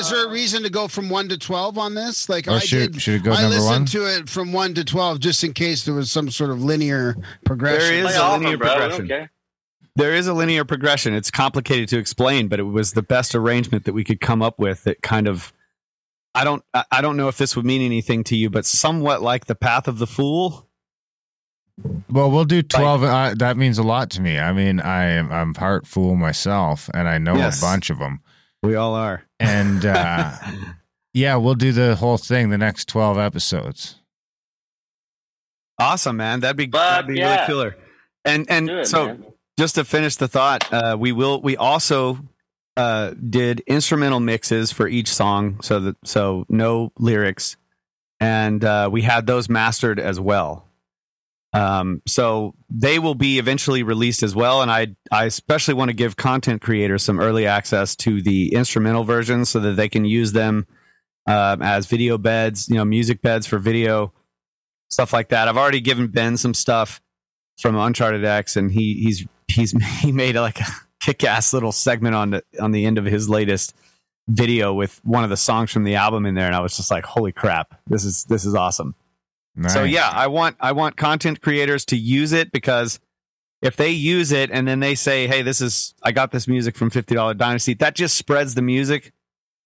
is 0.00 0.10
there 0.10 0.26
a 0.26 0.30
reason 0.30 0.62
to 0.64 0.70
go 0.70 0.88
from 0.88 1.08
one 1.08 1.28
to 1.28 1.38
twelve 1.38 1.78
on 1.78 1.94
this? 1.94 2.28
Like 2.28 2.48
Or 2.48 2.52
I 2.52 2.58
should 2.58 2.92
did. 2.92 3.02
should 3.02 3.14
it 3.16 3.22
go 3.24 3.32
I 3.32 3.42
number 3.42 3.56
listened 3.56 3.70
one? 3.70 3.86
to 3.86 4.06
it 4.18 4.28
from 4.28 4.52
one 4.52 4.74
to 4.74 4.84
twelve 4.84 5.20
just 5.20 5.44
in 5.44 5.52
case 5.52 5.84
there 5.84 5.94
was 5.94 6.10
some 6.10 6.30
sort 6.30 6.50
of 6.50 6.62
linear 6.62 7.16
progression. 7.44 8.02
There 8.04 8.06
is 8.10 8.16
a 8.16 8.30
linear 8.32 8.50
them, 8.50 8.58
bro. 8.58 8.68
Progression. 8.76 9.08
care. 9.08 9.30
There 9.96 10.14
is 10.14 10.26
a 10.28 10.32
linear 10.34 10.64
progression. 10.64 11.14
It's 11.14 11.30
complicated 11.30 11.88
to 11.90 11.98
explain, 11.98 12.48
but 12.48 12.58
it 12.60 12.64
was 12.64 12.92
the 12.92 13.02
best 13.02 13.34
arrangement 13.34 13.84
that 13.84 13.92
we 13.92 14.04
could 14.04 14.20
come 14.20 14.40
up 14.40 14.58
with 14.58 14.84
that 14.84 15.02
kind 15.02 15.26
of 15.28 15.52
I 16.34 16.44
don't 16.44 16.62
I 16.74 16.84
I 16.90 17.00
don't 17.00 17.16
know 17.16 17.28
if 17.28 17.36
this 17.38 17.56
would 17.56 17.64
mean 17.66 17.82
anything 17.82 18.24
to 18.24 18.36
you, 18.36 18.50
but 18.50 18.64
somewhat 18.64 19.20
like 19.22 19.46
the 19.46 19.54
Path 19.56 19.86
of 19.88 19.98
the 19.98 20.06
Fool. 20.06 20.66
Well, 22.10 22.30
we'll 22.30 22.44
do 22.44 22.62
12. 22.62 23.02
uh, 23.04 23.34
that 23.38 23.56
means 23.56 23.78
a 23.78 23.82
lot 23.82 24.10
to 24.10 24.20
me. 24.20 24.38
I 24.38 24.52
mean, 24.52 24.80
I 24.80 25.04
am 25.04 25.32
I'm 25.32 25.54
part 25.54 25.86
fool 25.86 26.14
myself, 26.14 26.90
and 26.92 27.08
I 27.08 27.16
know 27.18 27.36
Yes. 27.36 27.58
a 27.58 27.64
bunch 27.64 27.88
of 27.90 27.98
them. 27.98 28.20
We 28.62 28.74
all 28.74 28.94
are. 28.94 29.24
And 29.38 29.84
uh, 29.84 30.32
yeah, 31.14 31.36
we'll 31.36 31.54
do 31.54 31.72
the 31.72 31.96
whole 31.96 32.18
thing, 32.18 32.50
the 32.50 32.58
next 32.58 32.88
12 32.88 33.18
episodes. 33.18 33.96
Awesome, 35.78 36.18
man. 36.18 36.40
That'd 36.40 36.56
be 36.56 36.66
Fuck 36.66 36.72
that'd 36.72 37.06
be 37.06 37.14
really 37.14 37.24
yeah. 37.24 37.46
killer. 37.46 37.76
And 38.24 38.50
and 38.50 38.66
Do 38.68 38.78
it, 38.80 38.86
so 38.86 39.06
man. 39.06 39.24
just 39.58 39.76
to 39.76 39.84
finish 39.84 40.16
the 40.16 40.28
thought, 40.28 40.70
uh, 40.70 40.96
we 41.00 41.12
will. 41.12 41.40
We 41.40 41.56
also 41.56 42.18
uh, 42.76 43.14
did 43.14 43.60
instrumental 43.60 44.20
mixes 44.20 44.72
for 44.72 44.86
each 44.86 45.08
song, 45.08 45.58
so 45.62 45.80
that 45.80 45.96
so 46.04 46.44
no 46.50 46.92
lyrics, 46.98 47.56
and 48.20 48.62
uh, 48.62 48.90
we 48.92 49.00
had 49.00 49.26
those 49.26 49.48
mastered 49.48 49.98
as 49.98 50.20
well. 50.20 50.66
Um, 51.52 52.00
so 52.06 52.54
they 52.68 52.98
will 52.98 53.16
be 53.16 53.38
eventually 53.38 53.82
released 53.82 54.22
as 54.22 54.34
well, 54.36 54.62
and 54.62 54.70
I 54.70 54.94
I 55.10 55.24
especially 55.24 55.74
want 55.74 55.88
to 55.88 55.94
give 55.94 56.16
content 56.16 56.62
creators 56.62 57.02
some 57.02 57.18
early 57.18 57.46
access 57.46 57.96
to 57.96 58.22
the 58.22 58.54
instrumental 58.54 59.02
versions 59.02 59.48
so 59.48 59.58
that 59.60 59.72
they 59.72 59.88
can 59.88 60.04
use 60.04 60.32
them 60.32 60.66
um, 61.26 61.60
as 61.62 61.86
video 61.86 62.18
beds, 62.18 62.68
you 62.68 62.76
know, 62.76 62.84
music 62.84 63.20
beds 63.20 63.46
for 63.46 63.58
video, 63.58 64.12
stuff 64.90 65.12
like 65.12 65.30
that. 65.30 65.48
I've 65.48 65.56
already 65.56 65.80
given 65.80 66.08
Ben 66.08 66.36
some 66.36 66.54
stuff 66.54 67.00
from 67.58 67.74
UnchartedX, 67.74 68.56
and 68.56 68.70
he 68.70 68.94
he's 68.94 69.26
he's 69.48 69.72
he 70.00 70.12
made 70.12 70.36
like 70.36 70.60
a 70.60 70.66
kick-ass 71.00 71.52
little 71.52 71.72
segment 71.72 72.14
on 72.14 72.30
the 72.30 72.44
on 72.60 72.70
the 72.70 72.86
end 72.86 72.98
of 72.98 73.04
his 73.04 73.28
latest 73.28 73.74
video 74.28 74.72
with 74.72 75.00
one 75.04 75.24
of 75.24 75.30
the 75.30 75.36
songs 75.36 75.72
from 75.72 75.84
the 75.84 75.96
album 75.96 76.26
in 76.26 76.34
there, 76.34 76.46
and 76.46 76.54
I 76.54 76.60
was 76.60 76.76
just 76.76 76.90
like, 76.90 77.04
"Holy 77.04 77.32
crap, 77.32 77.78
this 77.88 78.04
is 78.04 78.24
this 78.24 78.44
is 78.44 78.54
awesome!" 78.54 78.94
So 79.68 79.82
yeah, 79.84 80.08
I 80.08 80.26
want 80.28 80.56
I 80.60 80.72
want 80.72 80.96
content 80.96 81.40
creators 81.40 81.84
to 81.86 81.96
use 81.96 82.32
it 82.32 82.52
because 82.52 83.00
if 83.60 83.76
they 83.76 83.90
use 83.90 84.32
it 84.32 84.50
and 84.50 84.66
then 84.66 84.80
they 84.80 84.94
say, 84.94 85.26
"Hey, 85.26 85.42
this 85.42 85.60
is 85.60 85.94
I 86.02 86.12
got 86.12 86.30
this 86.30 86.48
music 86.48 86.76
from 86.76 86.88
Fifty 86.90 87.14
Dollar 87.14 87.34
Dynasty," 87.34 87.74
that 87.74 87.94
just 87.94 88.16
spreads 88.16 88.54
the 88.54 88.62
music 88.62 89.12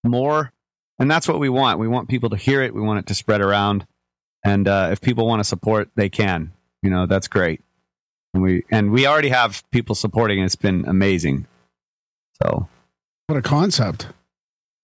more, 0.02 0.52
and 0.98 1.10
that's 1.10 1.28
what 1.28 1.38
we 1.38 1.48
want. 1.48 1.78
We 1.78 1.86
want 1.86 2.08
people 2.08 2.30
to 2.30 2.36
hear 2.36 2.62
it. 2.62 2.74
We 2.74 2.80
want 2.80 2.98
it 2.98 3.06
to 3.06 3.14
spread 3.14 3.40
around, 3.40 3.86
and 4.44 4.66
uh, 4.66 4.88
if 4.90 5.00
people 5.00 5.26
want 5.26 5.40
to 5.40 5.44
support, 5.44 5.90
they 5.94 6.08
can. 6.08 6.52
You 6.82 6.90
know, 6.90 7.06
that's 7.06 7.28
great. 7.28 7.60
And 8.32 8.42
we 8.42 8.64
and 8.70 8.90
we 8.90 9.06
already 9.06 9.28
have 9.28 9.62
people 9.70 9.94
supporting. 9.94 10.38
and 10.40 10.46
It's 10.46 10.56
been 10.56 10.84
amazing. 10.88 11.46
So 12.42 12.68
What 13.28 13.38
a 13.38 13.42
concept. 13.42 14.08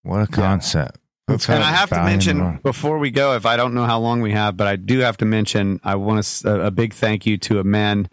What 0.03 0.23
a 0.23 0.27
concept. 0.29 1.00
Puts 1.35 1.49
and 1.49 1.63
I 1.63 1.71
have 1.71 1.89
to 1.91 1.95
value 1.97 2.01
in 2.01 2.05
the 2.07 2.11
mention 2.13 2.41
world. 2.45 2.63
before 2.63 2.99
we 2.99 3.11
go, 3.11 3.35
if 3.37 3.47
I 3.47 3.57
don't 3.57 3.75
know 3.75 3.85
how 3.87 3.99
long 3.99 4.21
we 4.21 4.33
have, 4.33 4.57
but 4.57 4.67
I 4.67 4.77
do 4.77 4.99
have 5.01 5.17
to 5.19 5.25
mention, 5.25 5.81
I 5.85 5.95
want 5.97 6.23
to, 6.25 6.51
a, 6.63 6.67
a 6.67 6.71
big 6.71 6.93
thank 6.95 7.27
you 7.27 7.37
to 7.39 7.59
a 7.61 7.65
man 7.65 8.09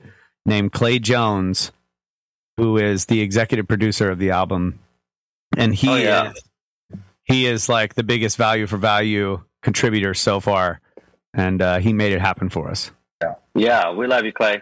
named 0.46 0.72
Clay 0.72 1.00
Jones, 1.00 1.72
who 2.58 2.78
is 2.78 3.06
the 3.06 3.22
executive 3.22 3.68
producer 3.68 4.10
of 4.10 4.20
the 4.20 4.32
album, 4.32 4.80
and 5.58 5.74
he 5.76 5.90
Oh, 5.90 5.96
yeah. 5.96 6.32
is 6.32 6.44
he 7.24 7.46
is 7.46 7.68
like 7.68 7.96
the 7.96 8.04
biggest 8.04 8.38
value 8.38 8.68
for 8.68 8.78
value 8.78 9.44
contributor 9.62 10.14
so 10.14 10.40
far, 10.40 10.80
and 11.34 11.62
uh, 11.62 11.80
he 11.80 11.92
made 11.94 12.14
it 12.14 12.22
happen 12.22 12.50
for 12.50 12.70
us. 12.70 12.92
Yeah, 13.54 13.92
we 13.92 14.06
love 14.08 14.24
you, 14.24 14.32
Clay. 14.32 14.62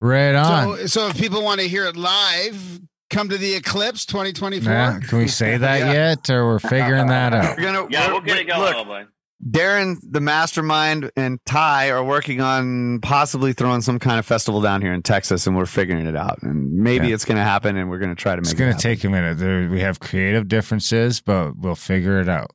Right 0.00 0.34
on. 0.34 0.76
So, 0.78 0.86
so 0.86 1.08
if 1.08 1.16
people 1.18 1.42
want 1.42 1.60
to 1.60 1.68
hear 1.68 1.84
it 1.86 1.96
live, 1.96 2.80
come 3.10 3.28
to 3.28 3.36
the 3.38 3.54
Eclipse 3.54 4.06
2024. 4.06 4.72
Nah, 4.72 4.98
can 5.00 5.18
we 5.18 5.28
say 5.28 5.56
that 5.56 5.80
Yeah. 5.80 5.92
yet, 5.92 6.30
or 6.30 6.46
we're 6.46 6.58
figuring 6.58 7.08
that 7.08 7.32
out? 7.34 7.56
We're 7.58 7.64
gonna 7.64 7.86
Yeah, 7.90 8.02
we're- 8.06 8.12
we'll 8.12 8.22
get 8.22 8.38
it 8.38 8.46
going, 8.48 8.60
Look, 8.60 8.86
old. 8.86 9.06
Darren, 9.50 9.96
the 10.02 10.20
mastermind, 10.20 11.10
and 11.16 11.38
Ty 11.46 11.90
are 11.90 12.04
working 12.04 12.42
on 12.42 13.00
possibly 13.00 13.54
throwing 13.54 13.80
some 13.80 13.98
kind 13.98 14.18
of 14.18 14.26
festival 14.26 14.60
down 14.60 14.82
here 14.82 14.92
in 14.92 15.00
Texas, 15.02 15.46
and 15.46 15.56
we're 15.56 15.64
figuring 15.64 16.06
it 16.06 16.14
out. 16.14 16.42
And 16.42 16.70
maybe 16.74 17.08
Yeah. 17.08 17.14
it's 17.14 17.24
going 17.24 17.38
to 17.38 17.42
happen, 17.42 17.76
and 17.78 17.88
we're 17.88 17.98
going 18.00 18.14
to 18.14 18.20
try 18.22 18.32
to 18.36 18.42
make 18.42 18.48
it. 18.48 18.50
It's 18.50 18.52
it 18.52 18.56
going 18.58 18.68
to 18.70 18.76
happen. 18.76 18.82
take 18.98 19.04
a 19.04 19.08
minute. 19.08 19.38
There, 19.38 19.66
we 19.70 19.80
have 19.80 19.98
creative 19.98 20.46
differences, 20.46 21.22
but 21.22 21.56
we'll 21.56 21.74
figure 21.74 22.20
it 22.20 22.28
out. 22.28 22.50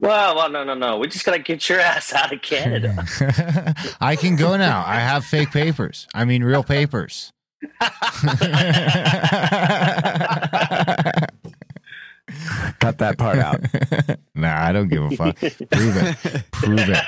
Well, 0.00 0.34
well, 0.34 0.50
no, 0.50 0.64
no, 0.64 0.72
no. 0.74 0.96
We 0.98 1.06
just 1.08 1.24
gotta 1.24 1.38
get 1.38 1.68
your 1.68 1.78
ass 1.92 2.12
out 2.12 2.32
of 2.32 2.42
Canada. 2.42 3.04
I 4.00 4.16
can 4.16 4.34
go 4.34 4.56
now. 4.56 4.82
I 4.84 4.96
have 4.96 5.24
fake 5.24 5.52
papers. 5.52 6.08
I 6.14 6.24
mean, 6.24 6.42
real 6.42 6.64
papers. 6.78 7.32
Cut 12.80 12.98
that 12.98 13.18
part 13.18 13.38
out. 13.38 13.60
nah, 14.34 14.64
I 14.64 14.72
don't 14.72 14.88
give 14.88 15.02
a 15.02 15.10
fuck. 15.10 15.36
Prove 15.36 15.96
it. 15.96 16.44
Prove 16.52 16.88
it. 16.88 17.04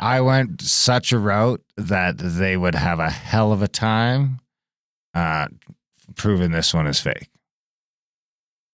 I 0.00 0.20
went 0.20 0.60
such 0.62 1.12
a 1.12 1.18
route 1.18 1.62
that 1.76 2.18
they 2.18 2.56
would 2.56 2.74
have 2.74 2.98
a 3.00 3.10
hell 3.10 3.52
of 3.52 3.62
a 3.62 3.68
time 3.68 4.40
uh, 5.14 5.48
proving 6.14 6.50
this 6.52 6.72
one 6.74 6.86
is 6.86 7.00
fake. 7.00 7.28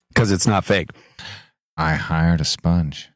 Because 0.08 0.30
it's 0.30 0.46
not 0.46 0.64
fake. 0.64 0.90
I 1.76 1.94
hired 1.94 2.40
a 2.40 2.44
sponge. 2.44 3.08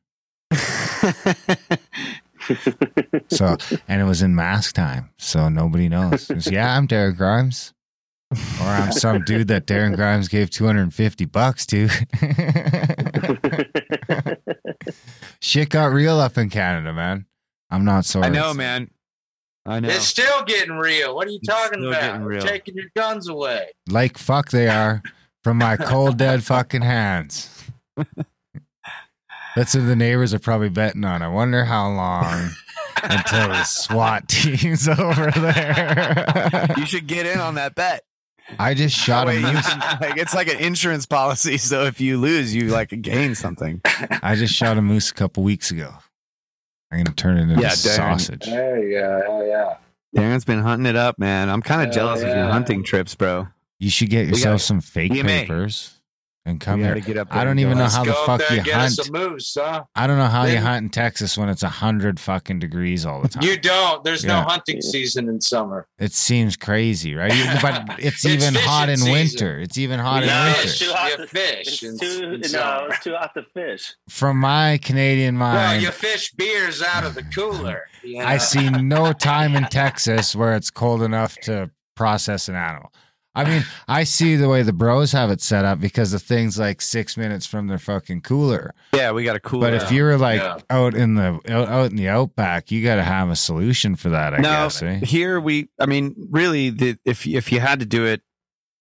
So, 3.28 3.56
and 3.88 4.00
it 4.00 4.04
was 4.04 4.22
in 4.22 4.35
mask 4.35 4.74
time, 4.76 5.11
so 5.18 5.48
nobody 5.48 5.88
knows. 5.88 6.30
It's, 6.30 6.50
yeah, 6.50 6.76
I'm 6.76 6.87
Derek 6.87 7.16
Grimes, 7.16 7.74
or 8.61 8.66
I'm 8.66 8.92
some 8.92 9.22
dude 9.22 9.49
that 9.49 9.66
Darren 9.66 9.94
Grimes 9.94 10.29
gave 10.29 10.51
250 10.51 11.25
bucks 11.27 11.66
to. 11.66 11.88
Shit 15.40 15.70
got 15.70 15.92
real 15.92 16.18
up 16.18 16.38
in 16.38 16.51
Canada, 16.51 16.92
man. 16.92 17.27
I'm 17.70 17.85
not 17.85 18.05
sorry. 18.05 18.27
I 18.27 18.29
know, 18.31 18.55
man. 18.55 18.90
I 19.66 19.81
know. 19.81 19.88
It's 19.88 20.07
still 20.07 20.44
getting 20.44 20.77
real. 20.77 21.14
What 21.14 21.27
are 21.27 21.33
you 21.33 21.40
talking 21.46 21.85
about? 21.85 22.20
We're 22.20 22.29
real. 22.29 22.42
taking 22.42 22.77
your 22.77 22.87
guns 22.94 23.29
away. 23.29 23.68
Like 23.88 24.16
fuck, 24.16 24.51
they 24.51 24.68
are 24.68 25.03
from 25.42 25.59
my 25.59 25.77
cold 25.77 26.16
dead 26.16 26.44
fucking 26.44 26.83
hands. 26.83 27.64
That's 29.57 29.75
what 29.75 29.87
the 29.87 29.96
neighbors 29.96 30.35
are 30.35 30.38
probably 30.38 30.68
betting 30.68 31.05
on. 31.05 31.22
I 31.22 31.29
wonder 31.29 31.64
how 31.64 31.88
long 31.88 32.51
until 33.03 33.49
the 33.49 33.64
SWAT 33.64 34.29
team's 34.29 34.87
over 34.87 35.31
there. 35.31 36.66
you 36.77 36.87
should 36.87 37.07
get 37.07 37.27
in 37.27 37.40
on 37.40 37.55
that 37.55 37.75
bet. 37.75 38.05
I 38.59 38.74
just 38.74 38.96
shot 39.06 39.26
Wait, 39.26 39.42
a 39.44 39.52
moose. 39.52 39.76
like, 40.00 40.16
it's 40.18 40.35
like 40.35 40.48
an 40.48 40.59
insurance 40.59 41.06
policy. 41.06 41.59
So 41.66 41.85
if 41.85 42.00
you 42.00 42.18
lose, 42.18 42.54
you 42.54 42.68
like 42.68 42.90
gain 43.02 43.35
something. 43.35 43.80
I 44.22 44.35
just 44.37 44.54
shot 44.54 44.78
a 44.78 44.82
moose 44.82 45.11
a 45.11 45.14
couple 45.14 45.42
weeks 45.42 45.70
ago. 45.70 45.92
I'm 46.92 47.02
gonna 47.02 47.14
turn 47.16 47.37
it 47.38 47.42
into 47.42 47.61
Yeah, 47.61 47.70
Darren. 47.70 47.96
sausage. 47.96 48.46
There 48.46 48.82
you 48.82 48.98
go. 49.00 49.22
Hell 49.26 49.46
yeah. 49.46 49.76
Darren's 50.16 50.44
been 50.44 50.61
hunting 50.61 50.87
it 50.87 50.96
up, 50.96 51.18
man. 51.18 51.48
I'm 51.50 51.61
kind 51.62 51.82
of 51.82 51.94
Hell 51.94 52.06
jealous 52.06 52.22
of 52.22 52.28
your 52.28 52.46
hunting 52.46 52.85
trips, 52.85 53.14
bro. 53.14 53.48
You 53.78 53.90
should 53.90 54.09
get 54.11 54.26
yourself 54.28 54.61
some 54.62 54.80
fake 54.80 55.12
EMA. 55.12 55.28
papers 55.28 55.95
and 56.46 56.59
come 56.61 56.78
We 56.78 56.85
here. 56.87 56.94
gotta 56.94 57.06
get 57.06 57.18
up 57.18 57.28
I 57.30 57.44
don't 57.44 57.59
even 57.59 57.72
go. 57.72 57.78
know 57.78 57.85
Let's 57.85 57.96
how 57.96 58.04
the 58.04 58.12
fuck 58.24 58.40
you 58.50 58.62
get 58.62 58.78
us 58.80 58.96
hunt. 58.96 59.09
a 59.09 59.12
moose, 59.12 59.56
huh? 59.61 59.85
I 59.94 60.06
don't 60.06 60.16
know 60.16 60.26
how 60.28 60.44
you 60.44 60.59
hunt 60.59 60.85
in 60.85 60.88
Texas 60.90 61.37
when 61.37 61.48
it's 61.48 61.62
a 61.64 61.68
hundred 61.68 62.18
fucking 62.20 62.61
degrees 62.61 63.04
all 63.04 63.20
the 63.20 63.28
time. 63.28 63.42
You 63.42 63.59
don't. 63.59 64.02
There's 64.04 64.24
Yeah. 64.24 64.40
no 64.40 64.48
hunting 64.48 64.80
season 64.80 65.28
in 65.28 65.40
summer. 65.40 65.87
It 65.98 66.12
seems 66.12 66.56
crazy, 66.56 67.14
right? 67.14 67.32
But 67.61 67.85
it's, 67.98 68.24
It's 68.24 68.26
even 68.26 68.54
hot 68.54 68.88
in 68.88 68.98
fishing 68.98 69.12
winter. 69.12 69.59
It's 69.61 69.76
even 69.76 69.98
hot 70.00 70.22
in 70.22 70.28
winter. 70.30 70.61
fish. 70.62 70.78
too 70.78 70.92
hot 70.92 71.16
to 71.18 71.26
fish 71.26 71.82
It's 71.82 71.98
too, 72.00 72.40
in 72.42 72.52
no, 72.52 72.87
it's 72.90 73.02
too 73.04 73.14
hot 73.14 73.35
to 73.35 73.42
fish. 73.52 73.94
From 74.09 74.38
my 74.38 74.78
Canadian 74.78 75.37
mind, 75.37 75.56
Well, 75.56 75.66
mind, 75.72 75.82
you 75.82 75.90
fish 75.90 76.32
beers 76.32 76.80
out 76.80 77.04
of 77.04 77.14
the 77.14 77.24
cooler. 77.24 77.82
you 78.04 78.22
I 78.22 78.38
see 78.38 78.70
no 78.70 79.12
time 79.32 79.56
in 79.56 79.64
Texas 79.64 80.37
where 80.37 80.54
it's 80.54 80.70
cold 80.70 81.02
enough 81.02 81.37
to 81.42 81.70
process 81.96 82.48
an 82.48 82.54
animal. 82.54 82.92
I 83.37 83.44
mean, 83.44 83.64
I 83.87 84.05
see 84.05 84.35
the 84.37 84.49
way 84.49 84.62
the 84.62 84.72
bros 84.72 85.12
have 85.12 85.31
it 85.31 85.40
set 85.42 85.64
up 85.64 85.79
because 85.79 86.11
the 86.11 86.18
thing's 86.18 86.59
like 86.59 86.81
six 86.81 87.16
minutes 87.16 87.44
from 87.46 87.66
their 87.66 87.79
fucking 87.79 88.22
cooler. 88.22 88.75
Yeah, 88.94 89.12
we 89.12 89.25
got 89.25 89.37
a 89.37 89.40
cooler. 89.40 89.70
But 89.70 89.75
if 89.75 89.92
you're 89.92 90.16
like 90.16 90.40
Yeah. 90.40 90.59
out 90.70 90.94
in 90.94 91.14
the 91.16 91.38
out, 91.49 91.68
out 91.68 91.90
in 91.90 91.97
the 91.97 92.09
outback, 92.09 92.70
you 92.70 92.82
got 92.82 92.97
to 92.97 93.03
have 93.05 93.28
a 93.28 93.37
solution 93.37 93.95
for 93.95 94.09
that. 94.09 94.32
I 94.34 94.39
no, 94.39 94.43
guess. 94.43 94.82
Eh? 94.82 95.01
here 95.01 95.39
we. 95.39 95.68
I 95.78 95.84
mean, 95.87 96.14
really, 96.30 96.70
the, 96.70 96.97
if 97.05 97.26
if 97.26 97.53
you 97.53 97.61
had 97.61 97.80
to 97.80 97.87
do 97.87 98.07
it, 98.07 98.22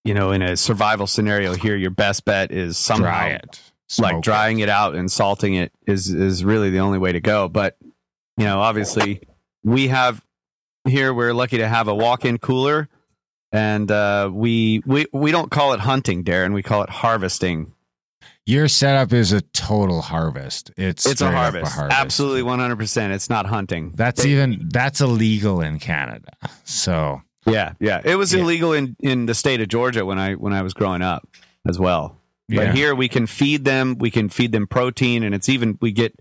you 0.05 0.13
know, 0.13 0.31
in 0.31 0.41
a 0.41 0.55
survival 0.55 1.05
scenario, 1.05 1.53
here 1.53 1.75
your 1.75 1.91
best 1.91 2.23
bet 2.23 2.51
is 2.51 2.77
somehow 2.77 3.03
Dry 3.09 3.27
it, 3.31 3.59
like 3.99 4.21
drying 4.21 4.59
it 4.59 4.69
out 4.69 4.95
and 4.95 5.11
salting 5.11 5.55
it 5.55 5.73
is 5.85 6.13
is 6.13 6.45
really 6.45 6.69
the 6.69 6.79
only 6.79 6.97
way 6.97 7.11
to 7.11 7.19
go. 7.19 7.49
But 7.49 7.75
you 8.37 8.45
know, 8.45 8.61
obviously, 8.61 9.21
we 9.63 9.89
have 9.89 10.23
here. 10.87 11.13
We're 11.13 11.33
lucky 11.33 11.57
to 11.57 11.67
have 11.67 11.87
a 11.87 11.95
walk-in 11.95 12.37
cooler, 12.37 12.87
and 13.55 13.89
uh, 13.91 14.29
we 14.33 14.81
we 14.85 15.05
we 15.13 15.31
don't 15.31 15.49
call 15.51 15.73
it 15.73 15.79
hunting, 15.79 16.23
Darren. 16.23 16.53
We 16.53 16.61
call 16.63 16.83
it 16.83 16.89
harvesting. 16.89 17.71
Your 18.47 18.67
setup 18.67 19.11
is 19.11 19.31
a 19.31 19.41
total 19.41 20.01
harvest. 20.01 20.69
It's 20.77 21.05
It's 21.05 21.21
a 21.21 21.25
straight 21.27 21.33
up 21.35 21.53
harvest. 21.55 21.77
Absolutely, 21.77 22.43
one 22.43 22.59
hundred 22.59 22.77
percent. 22.77 23.13
It's 23.13 23.29
not 23.29 23.45
hunting. 23.47 23.93
That's 23.95 24.21
They- 24.23 24.29
even 24.31 24.69
that's 24.71 25.01
illegal 25.01 25.61
in 25.61 25.79
Canada. 25.79 26.31
So 26.65 27.21
Yeah, 27.47 27.73
yeah. 27.79 28.01
It 28.03 28.15
was 28.17 28.33
Yeah. 28.33 28.41
illegal 28.41 28.73
in 28.73 28.95
in 28.99 29.25
the 29.27 29.33
state 29.33 29.61
of 29.61 29.67
Georgia 29.67 30.05
when 30.05 30.19
I 30.19 30.33
when 30.33 30.53
I 30.53 30.61
was 30.61 30.73
growing 30.73 31.01
up 31.01 31.27
as 31.67 31.79
well. 31.79 32.17
Yeah. 32.47 32.65
But 32.65 32.75
here 32.75 32.93
we 32.93 33.07
can 33.07 33.25
feed 33.25 33.65
them, 33.65 33.97
we 33.99 34.11
can 34.11 34.29
feed 34.29 34.51
them 34.51 34.67
protein, 34.67 35.23
and 35.23 35.33
it's 35.33 35.49
even 35.49 35.77
we 35.81 35.91
get 35.91 36.13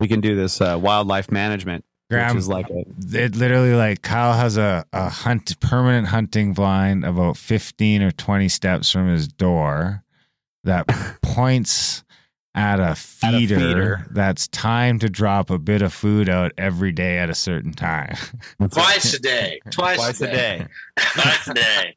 we 0.00 0.06
can 0.06 0.20
do 0.20 0.36
this 0.36 0.60
uh, 0.60 0.78
wildlife 0.80 1.30
management, 1.32 1.84
Graham, 2.10 2.34
which 2.34 2.38
is 2.40 2.48
like 2.48 2.66
a 2.70 2.84
it 3.12 3.36
literally 3.36 3.74
like 3.74 4.02
Kyle 4.02 4.32
has 4.32 4.56
a, 4.56 4.84
a 4.92 5.08
hunt 5.10 5.58
permanent 5.60 6.08
hunting 6.08 6.54
blind 6.54 7.04
about 7.04 7.36
15 7.36 8.02
or 8.02 8.10
20 8.10 8.48
steps 8.48 8.90
from 8.90 9.08
his 9.08 9.28
door 9.28 10.02
that 10.64 10.86
points 11.22 12.02
at 12.54 12.80
a 12.80 12.94
feeder, 12.96 13.56
feeder. 13.56 14.06
that's 14.10 14.48
timed 14.48 15.00
to 15.02 15.08
drop 15.08 15.48
a 15.50 15.58
bit 15.58 15.80
of 15.80 15.92
food 15.92 16.28
out 16.28 16.50
every 16.58 16.90
day 16.90 17.18
at 17.18 17.30
a 17.30 17.34
certain 17.34 17.72
time. 17.72 18.16
Twice 18.72 19.14
a 19.14 19.20
day. 19.20 19.60
Twice, 19.70 19.96
twice 19.98 20.20
a 20.22 20.26
day. 20.26 20.66
Twice 20.98 21.48
a 21.48 21.54
day. 21.54 21.94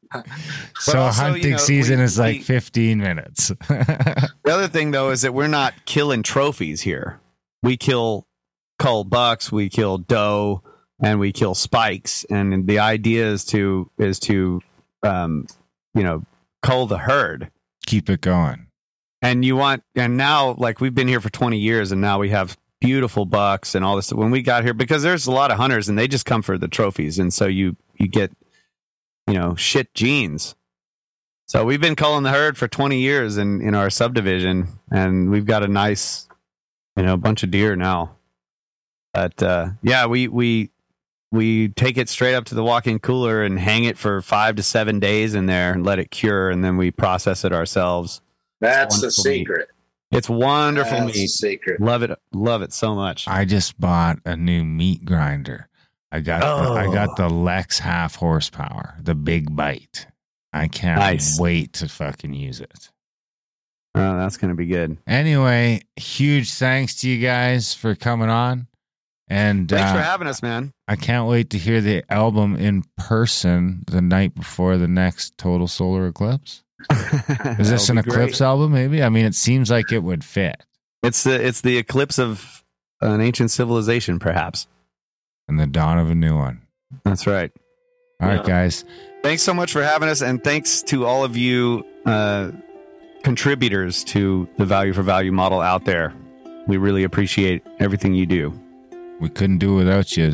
so 0.78 1.00
also, 1.00 1.26
you 1.28 1.32
hunting 1.32 1.52
know, 1.52 1.58
season 1.58 1.98
we- 1.98 2.04
is 2.06 2.20
like 2.20 2.38
we- 2.40 2.44
15 2.44 3.00
minutes. 3.00 3.48
The 3.70 4.30
other 4.46 4.68
thing 4.68 4.92
though 4.92 5.10
is 5.10 5.22
that 5.24 5.34
we're 5.34 5.48
not 5.48 5.74
killing 5.86 6.22
trophies 6.22 6.82
here. 6.82 7.20
We 7.64 7.76
kill 7.78 8.28
cull 8.82 9.04
bucks, 9.04 9.52
we 9.52 9.70
kill 9.70 10.00
doe, 10.00 10.64
and 11.02 11.20
we 11.20 11.32
kill 11.32 11.56
spikes. 11.56 12.26
And 12.30 12.68
the 12.68 12.80
idea 12.80 13.28
is 13.28 13.46
to 13.46 13.90
is 13.98 14.20
to 14.22 14.62
um, 15.04 15.48
you 15.94 16.04
know 16.04 16.24
cull 16.62 16.88
the 16.88 16.98
herd. 16.98 17.52
Keep 17.86 18.10
it 18.10 18.22
going. 18.22 18.68
And 19.22 19.46
you 19.46 19.56
want 19.56 19.84
and 19.96 20.18
now 20.18 20.56
like 20.58 20.82
we've 20.82 20.96
been 20.96 21.08
here 21.08 21.22
for 21.22 21.30
twenty 21.30 21.60
years, 21.60 21.92
and 21.92 22.02
now 22.02 22.20
we 22.20 22.30
have 22.30 22.58
beautiful 22.80 23.26
bucks 23.26 23.76
and 23.76 23.86
all 23.86 23.96
this. 23.96 24.12
When 24.12 24.32
we 24.32 24.42
got 24.42 24.64
here, 24.64 24.74
because 24.74 25.04
there's 25.04 25.28
a 25.28 25.32
lot 25.32 25.52
of 25.52 25.58
hunters, 25.58 25.88
and 25.88 25.98
they 25.98 26.08
just 26.08 26.26
come 26.26 26.42
for 26.42 26.58
the 26.58 26.68
trophies, 26.68 27.20
and 27.20 27.34
so 27.34 27.46
you 27.46 27.76
you 27.96 28.08
get 28.08 28.32
you 29.28 29.36
know 29.36 29.56
shit 29.56 29.94
genes. 29.94 30.56
So 31.46 31.66
we've 31.66 31.82
been 31.82 31.98
culling 31.98 32.24
the 32.24 32.30
herd 32.30 32.58
for 32.58 32.70
20 32.70 32.98
years 32.98 33.36
in, 33.38 33.60
in 33.60 33.76
our 33.76 33.90
subdivision, 33.90 34.70
and 34.90 35.30
we've 35.30 35.46
got 35.46 35.66
a 35.66 35.68
nice, 35.68 36.30
you 36.96 37.04
know, 37.04 37.18
bunch 37.18 37.44
of 37.44 37.52
deer 37.52 37.76
now. 37.76 38.16
But 39.14 39.42
uh, 39.44 39.70
yeah, 39.82 40.06
we 40.06 40.28
we 40.28 40.70
we 41.32 41.70
take 41.70 41.98
it 41.98 42.10
straight 42.10 42.36
up 42.36 42.46
to 42.46 42.56
the 42.56 42.64
walk-in 42.64 43.00
cooler 43.00 43.44
and 43.44 43.58
hang 43.60 43.84
it 43.86 43.98
for 43.98 44.22
five 44.22 44.56
to 44.58 44.64
seven 44.64 45.00
days 45.00 45.34
in 45.34 45.46
there 45.46 45.74
and 45.74 45.86
let 45.86 46.00
it 46.00 46.12
cure, 46.12 46.50
and 46.50 46.64
then 46.64 46.78
we 46.78 46.92
process 46.92 47.44
it 47.46 47.54
ourselves. 47.54 48.22
That's 48.60 49.00
the 49.02 49.08
Wonderful 49.08 49.24
meat. 49.32 49.38
secret. 49.40 49.68
It's 50.12 50.30
wonderful 50.30 50.98
That's 51.06 51.18
meat. 51.18 51.28
secret. 51.30 51.80
Love 51.82 52.04
it, 52.04 52.12
love 52.34 52.62
it 52.62 52.74
so 52.74 52.94
much. 52.96 53.28
I 53.28 53.46
just 53.46 53.80
bought 53.80 54.20
a 54.26 54.36
new 54.36 54.64
meat 54.66 55.06
grinder. 55.06 55.68
I 56.12 56.20
got 56.20 56.42
the, 56.42 56.46
I 56.74 56.86
Oh. 56.88 56.92
got 56.92 57.16
the 57.16 57.30
LEM 57.30 57.64
half 57.80 58.16
horsepower, 58.16 58.96
the 59.02 59.16
big 59.16 59.56
bite. 59.56 60.08
I 60.52 60.68
can't 60.68 61.00
Nice. 61.00 61.40
wait 61.40 61.72
to 61.74 61.88
fucking 61.88 62.34
use 62.34 62.60
it. 62.60 62.90
Oh, 63.96 64.18
that's 64.18 64.36
gonna 64.36 64.56
be 64.56 64.66
good. 64.66 64.98
Anyway, 65.08 65.82
huge 65.96 66.52
thanks 66.54 66.96
to 67.02 67.10
you 67.10 67.26
guys 67.26 67.74
for 67.74 67.96
coming 67.96 68.30
on. 68.30 68.68
And 69.32 69.70
Thanks 69.70 69.92
uh, 69.92 69.94
for 69.94 70.02
having 70.02 70.28
us, 70.28 70.42
man. 70.44 70.74
I 70.90 70.98
can't 70.98 71.26
wait 71.26 71.52
to 71.52 71.58
hear 71.58 71.80
the 71.80 72.04
album 72.12 72.58
in 72.58 72.84
person 72.98 73.84
the 73.88 74.02
night 74.02 74.36
before 74.36 74.76
the 74.78 74.90
next 74.90 75.38
total 75.38 75.70
solar 75.70 76.06
eclipse. 76.08 76.64
Is 76.92 77.70
this 77.70 77.88
an 77.88 77.96
That'll 77.96 78.12
great. 78.12 78.24
eclipse 78.24 78.42
album, 78.42 78.74
maybe? 78.74 79.02
I 79.02 79.08
mean, 79.08 79.24
it 79.26 79.34
seems 79.34 79.72
like 79.72 79.94
it 79.94 80.00
would 80.04 80.26
fit. 80.26 80.66
It's 81.02 81.24
the 81.24 81.48
it's 81.48 81.62
the 81.62 81.78
eclipse 81.78 82.20
of 82.20 82.62
an 83.00 83.22
ancient 83.22 83.52
civilization, 83.52 84.20
perhaps. 84.20 84.68
And 85.48 85.58
the 85.58 85.66
dawn 85.66 85.98
of 85.98 86.10
a 86.10 86.16
new 86.16 86.36
one. 86.36 86.64
That's 87.06 87.26
right. 87.26 87.52
All 88.22 88.28
right, 88.28 88.42
Yeah. 88.42 88.46
guys. 88.46 88.84
Thanks 89.24 89.44
so 89.44 89.54
much 89.54 89.72
for 89.72 89.82
having 89.82 90.10
us, 90.10 90.22
and 90.22 90.44
thanks 90.44 90.82
to 90.84 91.06
all 91.06 91.24
of 91.24 91.38
you 91.38 91.86
uh, 92.06 92.52
contributors 93.24 94.04
to 94.06 94.50
the 94.58 94.66
value 94.66 94.92
for 94.92 95.04
value 95.04 95.32
model 95.32 95.62
out 95.62 95.86
there. 95.86 96.14
We 96.68 96.76
really 96.76 97.04
appreciate 97.04 97.64
everything 97.80 98.14
you 98.14 98.26
do. 98.26 98.61
We 99.22 99.30
couldn't 99.30 99.60
do 99.60 99.76
it 99.76 99.84
without 99.86 100.18
you. 100.18 100.28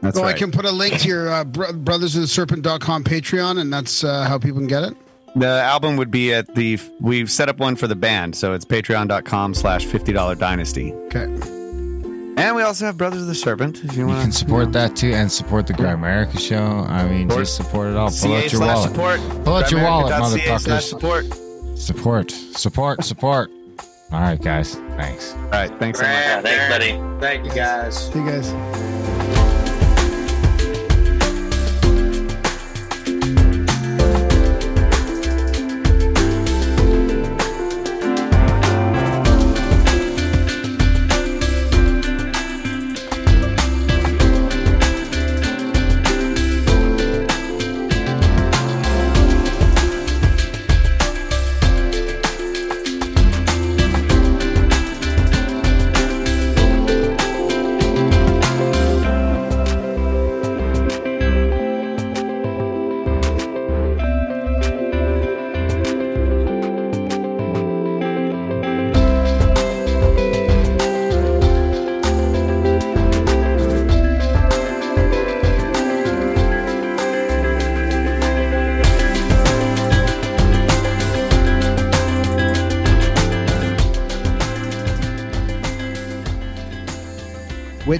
That's 0.00 0.16
so 0.16 0.22
right. 0.22 0.34
I 0.34 0.38
can 0.38 0.50
put 0.52 0.64
a 0.64 0.70
link 0.70 0.98
to 1.00 1.08
your 1.08 1.28
uh, 1.30 1.44
bro- 1.44 1.72
brothersoftheserpent.com 1.72 3.04
Patreon, 3.04 3.60
and 3.60 3.72
that's 3.72 4.04
uh, 4.04 4.24
how 4.24 4.38
people 4.38 4.58
can 4.60 4.66
get 4.68 4.82
it. 4.84 4.94
the 5.36 5.48
album 5.48 5.96
would 5.96 6.10
be 6.10 6.32
at 6.32 6.54
the 6.54 6.78
we've 7.00 7.30
set 7.30 7.48
up 7.48 7.58
one 7.58 7.74
for 7.76 7.86
the 7.88 7.96
band, 7.96 8.36
so 8.36 8.52
it's 8.52 8.64
patreon.com 8.64 9.54
slash 9.54 9.84
fifty 9.86 10.12
dollar 10.12 10.34
dynasty. 10.34 10.92
Okay. 11.06 11.24
And 12.36 12.56
we 12.56 12.62
also 12.62 12.84
have 12.86 12.96
Brothers 12.98 13.22
of 13.22 13.28
the 13.28 13.34
Serpent 13.34 13.84
if 13.84 13.92
you 13.94 14.00
You 14.00 14.06
want 14.08 14.22
can 14.22 14.32
support 14.32 14.72
that 14.72 14.96
too 14.96 15.12
and 15.14 15.30
support 15.30 15.68
the 15.68 15.72
Grimerica 15.72 16.38
show. 16.40 16.84
I 16.88 17.06
mean, 17.08 17.28
Support- 17.30 17.44
just 17.44 17.56
support 17.56 17.86
it 17.88 17.96
all. 17.96 18.08
Pull 18.08 18.16
CA 18.16 18.36
out 18.36 18.40
your 18.42 18.48
slash 18.50 18.76
wallet. 18.76 18.90
support. 18.90 19.44
Pull 19.44 19.56
out 19.56 19.70
your 19.70 19.82
wallet, 19.82 20.12
Grimerica.ca 20.12 20.58
slash 20.58 20.82
motherfuckers. 20.82 20.88
support. 20.88 21.78
Support, 21.78 22.30
support, 22.30 23.04
support. 23.04 23.50
All 24.12 24.20
right, 24.20 24.40
guys. 24.40 24.74
Thanks. 24.96 25.32
All 25.34 25.50
right, 25.50 25.70
thanks 25.78 25.98
so 25.98 26.04
much. 26.06 26.14
Yeah, 26.14 26.40
thanks, 26.40 26.68
buddy. 26.68 27.20
Thank 27.20 27.44
you, 27.46 27.52
guys. 27.52 28.12
See 28.12 28.18
you 28.20 28.26
guys. 28.30 28.93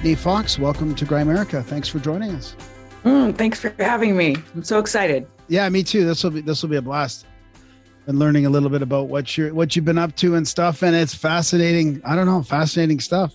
Whitney 0.05 0.13
Fox, 0.13 0.59
welcome 0.59 0.93
to 0.93 1.03
Grimerica. 1.03 1.65
Thanks 1.65 1.89
for 1.89 1.97
joining 1.97 2.29
us. 2.35 2.55
Mm, 3.05 3.35
thanks 3.35 3.59
for 3.59 3.73
having 3.79 4.15
me. 4.15 4.35
I'm 4.53 4.63
so 4.63 4.77
excited. 4.77 5.25
Yeah, 5.47 5.67
me 5.69 5.81
too. 5.81 6.05
This 6.05 6.23
will 6.23 6.29
be 6.29 6.41
this 6.41 6.61
will 6.61 6.69
be 6.69 6.75
a 6.75 6.81
blast. 6.83 7.25
And 8.05 8.19
learning 8.19 8.45
a 8.45 8.51
little 8.51 8.69
bit 8.69 8.83
about 8.83 9.07
what 9.07 9.35
you're 9.35 9.51
what 9.51 9.75
you've 9.75 9.83
been 9.83 9.97
up 9.97 10.15
to 10.17 10.35
and 10.35 10.47
stuff. 10.47 10.83
And 10.83 10.95
it's 10.95 11.15
fascinating. 11.15 12.03
I 12.05 12.15
don't 12.15 12.27
know, 12.27 12.43
fascinating 12.43 12.99
stuff. 12.99 13.33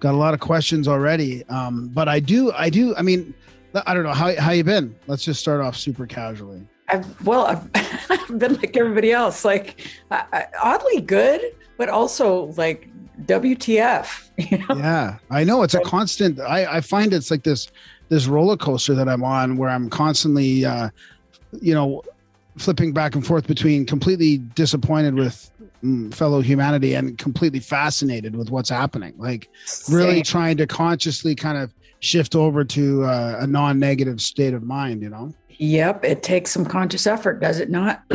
Got 0.00 0.14
a 0.14 0.16
lot 0.16 0.32
of 0.32 0.40
questions 0.40 0.88
already. 0.88 1.46
Um, 1.48 1.88
but 1.88 2.08
I 2.08 2.20
do, 2.20 2.52
I 2.52 2.70
do. 2.70 2.96
I 2.96 3.02
mean, 3.02 3.34
I 3.74 3.92
don't 3.92 4.02
know 4.02 4.14
how 4.14 4.34
how 4.40 4.52
you 4.52 4.64
been. 4.64 4.96
Let's 5.08 5.24
just 5.24 5.40
start 5.40 5.60
off 5.60 5.76
super 5.76 6.06
casually. 6.06 6.66
I've 6.88 7.26
well, 7.26 7.44
I've, 7.44 7.68
I've 8.10 8.38
been 8.38 8.54
like 8.54 8.78
everybody 8.78 9.12
else, 9.12 9.44
like 9.44 9.86
I, 10.10 10.24
I, 10.32 10.46
oddly 10.58 11.02
good, 11.02 11.54
but 11.76 11.90
also 11.90 12.46
like 12.56 12.88
WTF. 13.24 14.24
You 14.38 14.58
know? 14.58 14.76
Yeah, 14.76 15.18
I 15.32 15.42
know 15.42 15.64
it's 15.64 15.74
a 15.74 15.80
constant. 15.80 16.38
I 16.38 16.76
I 16.76 16.80
find 16.80 17.12
it's 17.12 17.28
like 17.28 17.42
this 17.42 17.72
this 18.08 18.28
roller 18.28 18.56
coaster 18.56 18.94
that 18.94 19.08
I'm 19.08 19.24
on, 19.24 19.56
where 19.56 19.68
I'm 19.68 19.90
constantly, 19.90 20.64
uh, 20.64 20.90
you 21.60 21.74
know, 21.74 22.04
flipping 22.56 22.92
back 22.92 23.16
and 23.16 23.26
forth 23.26 23.48
between 23.48 23.84
completely 23.84 24.38
disappointed 24.38 25.14
with 25.14 25.50
mm, 25.82 26.14
fellow 26.14 26.40
humanity 26.40 26.94
and 26.94 27.18
completely 27.18 27.58
fascinated 27.58 28.36
with 28.36 28.50
what's 28.50 28.70
happening. 28.70 29.12
Like 29.18 29.48
really 29.90 30.16
Same. 30.16 30.22
trying 30.22 30.56
to 30.58 30.68
consciously 30.68 31.34
kind 31.34 31.58
of 31.58 31.72
shift 31.98 32.36
over 32.36 32.62
to 32.62 33.04
uh, 33.04 33.38
a 33.40 33.46
non-negative 33.48 34.20
state 34.20 34.54
of 34.54 34.62
mind. 34.62 35.02
You 35.02 35.10
know? 35.10 35.34
Yep, 35.58 36.04
it 36.04 36.22
takes 36.22 36.52
some 36.52 36.64
conscious 36.64 37.06
effort, 37.06 37.40
does 37.40 37.58
it 37.58 37.70
not? 37.70 38.04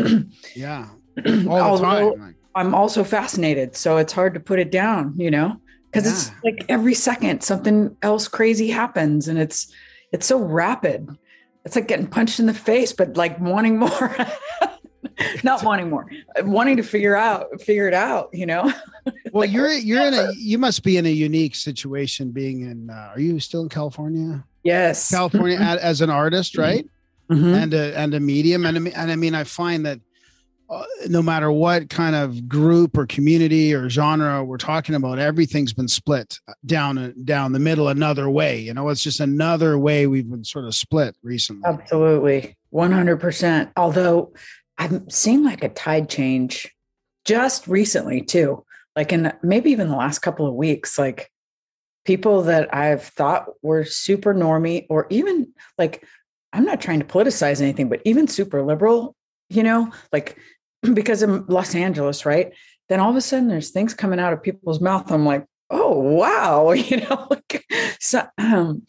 Yeah, 0.56 0.88
all 1.18 1.32
the 1.32 1.50
Although 1.50 2.16
time. 2.16 2.22
Like, 2.28 2.36
I'm 2.56 2.76
also 2.76 3.04
fascinated, 3.04 3.76
so 3.76 3.98
it's 3.98 4.14
hard 4.14 4.34
to 4.36 4.40
put 4.40 4.60
it 4.60 4.72
down, 4.72 5.14
you 5.18 5.32
know, 5.32 5.60
because 5.92 6.08
it's 6.08 6.32
like 6.44 6.66
every 6.70 6.94
second 6.94 7.42
something 7.44 7.96
else 8.02 8.28
crazy 8.28 8.70
happens, 8.70 9.28
and 9.28 9.40
it's 9.40 9.72
it's 10.12 10.26
so 10.26 10.38
rapid. 10.40 11.10
It's 11.66 11.76
like 11.76 11.88
getting 11.88 12.08
punched 12.08 12.40
in 12.40 12.46
the 12.46 12.54
face, 12.54 12.94
but 12.94 13.16
like 13.18 13.40
wanting 13.40 13.78
more. 13.80 14.16
Not 15.44 15.64
wanting 15.64 15.90
more, 15.90 16.10
wanting 16.42 16.78
to 16.78 16.84
figure 16.84 17.16
out, 17.16 17.62
figure 17.62 17.88
it 17.88 17.94
out. 17.94 18.30
You 18.34 18.46
know, 18.48 18.64
well, 19.32 19.42
Like, 19.42 19.52
you're 19.52 19.72
you're 19.72 20.02
in 20.06 20.14
a 20.14 20.32
you 20.36 20.58
must 20.58 20.84
be 20.84 20.98
in 20.98 21.06
a 21.06 21.10
unique 21.12 21.56
situation 21.56 22.32
being 22.32 22.62
in. 22.62 22.90
Uh, 22.90 23.12
are 23.14 23.20
you 23.20 23.40
still 23.40 23.62
in 23.62 23.70
California? 23.70 24.44
yes, 24.64 25.12
California 25.12 25.58
as 25.60 26.02
an 26.02 26.10
artist, 26.10 26.58
right? 26.58 26.88
Mhm. 27.30 27.54
and 27.56 27.74
a 27.74 27.98
and 27.98 28.14
a 28.16 28.20
medium 28.20 28.66
and 28.66 28.84
mean, 28.84 28.94
and 28.94 29.10
I 29.12 29.16
mean 29.16 29.34
I 29.36 29.44
find 29.44 29.86
that 29.86 30.00
uh, 30.74 30.86
no 31.08 31.22
matter 31.22 31.52
what 31.52 31.90
kind 31.90 32.16
of 32.16 32.48
group 32.48 32.98
or 32.98 33.06
community 33.06 33.74
or 33.74 33.90
genre 33.90 34.44
we're 34.44 34.58
talking 34.58 34.96
about, 34.96 35.20
everything's 35.20 35.74
been 35.74 35.88
split 35.88 36.40
down 36.66 37.14
down 37.24 37.52
the 37.52 37.60
middle 37.60 37.88
another 37.88 38.30
way. 38.30 38.60
You 38.60 38.74
know, 38.74 38.90
it's 38.90 39.04
just 39.04 39.20
another 39.20 39.78
way 39.78 40.08
we've 40.08 40.30
been 40.30 40.44
sort 40.44 40.66
of 40.66 40.76
split 40.76 41.16
recently. 41.24 41.64
Absolutely. 41.66 42.58
100%. 42.74 43.72
Although 43.78 44.34
I'm 44.78 45.10
seeing 45.10 45.44
like 45.44 45.64
a 45.64 45.70
tide 45.70 46.10
change 46.10 46.74
just 47.26 47.68
recently 47.68 48.22
too. 48.22 48.66
Like 48.96 49.14
in 49.14 49.32
maybe 49.42 49.72
even 49.72 49.90
the 49.90 49.96
last 49.96 50.20
couple 50.20 50.48
of 50.48 50.54
weeks, 50.54 50.98
like 50.98 51.30
people 52.06 52.44
that 52.44 52.74
I've 52.74 53.04
thought 53.04 53.46
were 53.62 53.86
super 53.86 54.34
normie 54.34 54.86
or 54.90 55.08
even 55.10 55.54
like 55.78 56.06
I'm 56.52 56.66
not 56.66 56.82
trying 56.82 57.00
to 57.00 57.06
politicize 57.06 57.62
anything, 57.62 57.90
but 57.90 58.02
even 58.06 58.28
super 58.28 58.62
liberal, 58.62 59.16
you 59.50 59.64
know, 59.64 59.92
like 60.12 60.38
because 60.94 61.22
I'm 61.24 61.46
Los 61.48 61.76
Angeles, 61.76 62.26
right? 62.26 62.54
Then 62.90 63.00
all 63.00 63.10
of 63.10 63.16
a 63.16 63.22
sudden 63.22 63.48
there's 63.48 63.72
things 63.72 63.94
coming 63.94 64.20
out 64.20 64.34
of 64.34 64.44
people's 64.44 64.82
mouth. 64.82 65.12
I'm 65.12 65.26
like, 65.26 65.46
oh 65.70 66.00
wow, 66.00 66.72
you 66.74 66.98
know, 66.98 67.28
like 67.30 67.66
so 68.00 68.26
um 68.38 68.84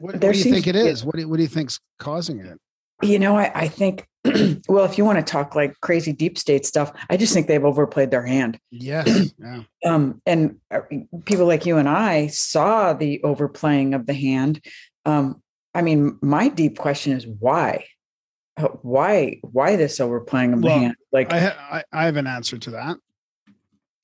What, 0.00 0.14
what 0.14 0.20
do 0.20 0.38
you 0.38 0.44
think 0.44 0.66
it 0.66 0.72
be- 0.74 0.80
is? 0.80 1.04
What 1.04 1.14
do 1.14 1.22
you, 1.22 1.28
what 1.28 1.36
do 1.36 1.42
you 1.42 1.48
think's 1.48 1.78
causing 1.98 2.40
it? 2.40 2.58
you 3.02 3.18
know, 3.18 3.36
I, 3.36 3.50
I 3.54 3.68
think 3.68 4.06
well, 4.68 4.84
if 4.84 4.96
you 4.96 5.04
want 5.04 5.18
to 5.18 5.24
talk 5.30 5.54
like 5.54 5.78
crazy 5.80 6.12
deep 6.12 6.38
state 6.38 6.64
stuff, 6.64 6.92
I 7.10 7.16
just 7.16 7.34
think 7.34 7.46
they've 7.46 7.64
overplayed 7.64 8.10
their 8.10 8.24
hand. 8.24 8.58
Yes. 8.70 9.32
Yeah. 9.38 9.62
um, 9.84 10.22
and 10.24 10.56
uh, 10.70 10.80
people 11.26 11.46
like 11.46 11.66
you 11.66 11.76
and 11.76 11.88
I 11.88 12.28
saw 12.28 12.94
the 12.94 13.22
overplaying 13.22 13.92
of 13.92 14.06
the 14.06 14.14
hand. 14.14 14.64
Um, 15.04 15.42
I 15.74 15.82
mean, 15.82 16.18
my 16.22 16.48
deep 16.48 16.78
question 16.78 17.12
is 17.12 17.26
why? 17.26 17.84
Uh, 18.56 18.68
Why? 18.82 19.38
Why 19.42 19.76
this 19.76 19.98
overplaying 20.00 20.52
of 20.52 20.62
the 20.62 20.70
hand? 20.70 20.94
Like, 21.12 21.32
I, 21.32 21.40
ha- 21.40 21.56
I 21.72 21.84
I 21.92 22.04
have 22.06 22.16
an 22.16 22.26
answer 22.26 22.56
to 22.58 22.70
that. 22.72 22.96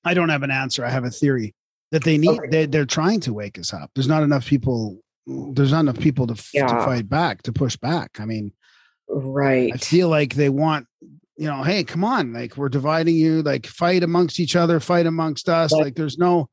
I 0.04 0.14
don't 0.14 0.28
have 0.30 0.42
an 0.42 0.50
answer. 0.50 0.84
I 0.84 0.90
have 0.90 1.04
a 1.04 1.10
theory 1.10 1.54
that 1.92 2.02
they 2.04 2.18
need. 2.18 2.30
Okay. 2.30 2.48
They, 2.50 2.66
they're 2.66 2.86
trying 2.86 3.20
to 3.20 3.32
wake 3.34 3.58
us 3.58 3.72
up. 3.74 3.90
There's 3.94 4.08
not 4.08 4.22
enough 4.22 4.46
people. 4.46 5.00
There's 5.26 5.70
not 5.72 5.80
enough 5.80 5.98
people 6.00 6.26
to, 6.26 6.32
f- 6.32 6.50
to 6.52 6.84
fight 6.84 7.08
back 7.08 7.42
to 7.42 7.52
push 7.52 7.76
back. 7.76 8.18
I 8.18 8.24
mean, 8.24 8.52
right? 9.08 9.70
I 9.72 9.76
feel 9.76 10.08
like 10.08 10.34
they 10.34 10.48
want. 10.48 10.86
You 11.36 11.46
know, 11.46 11.62
hey, 11.62 11.84
come 11.84 12.02
on! 12.04 12.32
Like 12.32 12.56
we're 12.56 12.68
dividing 12.68 13.14
you. 13.16 13.42
Like 13.42 13.66
fight 13.66 14.02
amongst 14.02 14.40
each 14.40 14.56
other. 14.56 14.80
Fight 14.80 15.06
amongst 15.06 15.48
us. 15.48 15.70
Like- 15.72 15.84
Like 15.84 15.94
there's 15.94 16.18
no, 16.18 16.48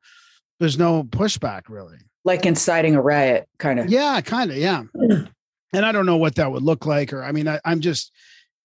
there's 0.60 0.78
no 0.78 1.02
pushback 1.04 1.62
really. 1.68 1.98
like 2.24 2.46
inciting 2.46 2.94
a 2.94 3.00
riot, 3.02 3.48
kind 3.58 3.80
of. 3.80 3.88
Yeah, 3.90 4.20
kind 4.20 4.50
of. 4.50 4.56
Yeah. 4.56 4.84
And 5.72 5.84
I 5.84 5.92
don't 5.92 6.06
know 6.06 6.16
what 6.16 6.36
that 6.36 6.50
would 6.50 6.62
look 6.62 6.86
like, 6.86 7.12
or 7.12 7.22
I 7.22 7.32
mean, 7.32 7.48
I, 7.48 7.60
I'm 7.64 7.80
just 7.80 8.12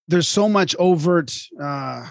there's 0.08 0.28
so 0.28 0.49
much 0.49 0.76
overt 0.78 1.34
uh 1.62 2.08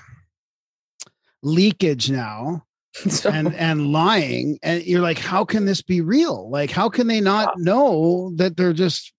leakage 1.43 2.11
now 2.11 2.65
So, 3.09 3.31
and 3.31 3.55
and 3.55 3.93
lying 3.93 4.59
and 4.63 4.83
you're 4.85 5.01
like 5.01 5.19
how 5.19 5.45
can 5.45 5.65
this 5.65 5.83
be 5.83 6.01
real 6.01 6.49
like 6.51 6.71
how 6.71 6.89
can 6.89 7.07
they 7.07 7.21
not 7.21 7.59
know 7.59 8.33
that 8.37 8.57
they're 8.57 8.73
just 8.73 9.13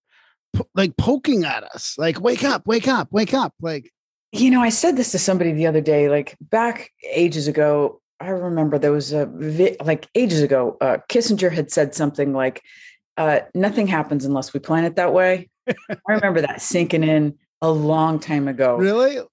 po- 0.54 0.68
like 0.74 0.96
poking 0.96 1.44
at 1.44 1.64
us 1.64 1.94
like 1.98 2.20
wake 2.20 2.44
up 2.44 2.66
wake 2.66 2.88
up 2.88 3.08
wake 3.10 3.34
up 3.34 3.52
like 3.60 3.92
you 4.34 4.50
know, 4.50 4.62
I 4.62 4.70
said 4.70 4.96
this 4.96 5.12
to 5.12 5.18
somebody 5.18 5.52
the 5.52 5.66
other 5.66 5.80
day, 5.80 6.08
like 6.08 6.36
back 6.40 6.90
ages 7.12 7.46
ago. 7.46 8.00
I 8.18 8.30
remember 8.30 8.78
there 8.78 8.90
was 8.90 9.12
a 9.12 9.26
vi- 9.26 9.76
like 9.84 10.08
ages 10.16 10.42
ago. 10.42 10.76
Uh, 10.80 10.98
Kissinger 11.08 11.52
had 11.52 11.70
said 11.70 11.94
something 11.94 12.32
like, 12.32 12.60
uh, 13.16 13.40
"Nothing 13.54 13.86
happens 13.86 14.24
unless 14.24 14.52
we 14.52 14.58
plan 14.58 14.84
it 14.84 14.96
that 14.96 15.12
way." 15.12 15.50
I 15.68 16.12
remember 16.12 16.40
that 16.42 16.60
sinking 16.62 17.02
in 17.04 17.38
a 17.62 17.70
long 17.70 18.18
time 18.20 18.48
ago. 18.48 18.76
really 18.76 19.18
Uh, 19.18 19.24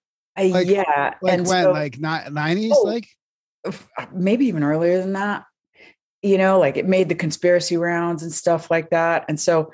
Like- 0.46 0.68
yeah, 0.68 1.14
like 1.22 1.34
and 1.34 1.46
when 1.48 1.64
so- 1.64 1.72
like 1.72 1.98
ni- 1.98 2.30
90s 2.30 2.72
Oh. 2.76 2.84
like 2.84 3.08
uh, 3.66 3.72
maybe 4.14 4.46
even 4.48 4.64
earlier 4.64 4.98
than 5.00 5.14
that. 5.14 5.44
You 6.24 6.38
know, 6.38 6.60
like 6.60 6.78
it 6.78 6.88
made 6.88 7.10
the 7.10 7.16
conspiracy 7.16 7.78
rounds 7.78 8.22
and 8.24 8.32
stuff 8.32 8.70
like 8.72 8.92
that. 8.92 9.26
And 9.28 9.40
so 9.40 9.72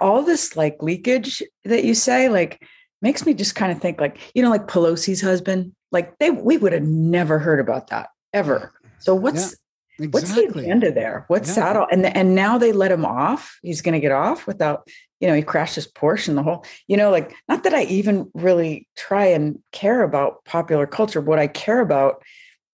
all 0.00 0.22
this 0.22 0.56
like 0.56 0.82
leakage 0.82 1.42
that 1.64 1.84
you 1.84 1.94
say, 1.94 2.28
like 2.28 2.62
makes 3.02 3.24
me 3.26 3.34
just 3.34 3.54
kind 3.54 3.72
of 3.72 3.80
think 3.80 4.00
like, 4.00 4.18
you 4.34 4.42
know, 4.42 4.50
like 4.50 4.66
Pelosi's 4.68 5.20
husband, 5.22 5.72
like 5.92 6.16
they 6.18 6.30
we 6.30 6.56
would 6.58 6.72
have 6.72 6.82
never 6.82 7.38
heard 7.38 7.60
about 7.60 7.88
that 7.88 8.08
ever. 8.32 8.72
So 8.98 9.14
what's 9.14 9.56
what's 9.98 10.34
the 10.34 10.42
exactly 10.42 10.64
agenda 10.64 10.92
there? 10.92 11.24
What's 11.28 11.56
Yeah. 11.56 11.64
that 11.64 11.76
all? 11.76 11.86
And 11.90 12.04
and 12.06 12.34
now 12.34 12.58
they 12.58 12.72
let 12.72 12.92
him 12.92 13.04
off. 13.06 13.58
He's 13.62 13.80
gonna 13.80 14.00
get 14.00 14.12
off 14.12 14.46
without, 14.46 14.88
you 15.20 15.28
know, 15.28 15.34
he 15.34 15.42
crashed 15.42 15.76
his 15.76 15.86
Porsche 15.90 16.28
and 16.28 16.36
the 16.36 16.42
whole, 16.42 16.64
you 16.88 16.96
know, 16.96 17.10
like 17.10 17.34
not 17.48 17.64
that 17.64 17.74
I 17.74 17.84
even 17.84 18.30
really 18.34 18.88
try 18.96 19.26
and 19.26 19.58
care 19.72 20.02
about 20.02 20.44
popular 20.44 20.86
culture. 20.86 21.20
What 21.20 21.38
I 21.38 21.46
care 21.46 21.80
about 21.80 22.22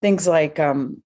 things 0.00 0.26
like 0.26 0.58
um 0.58 1.02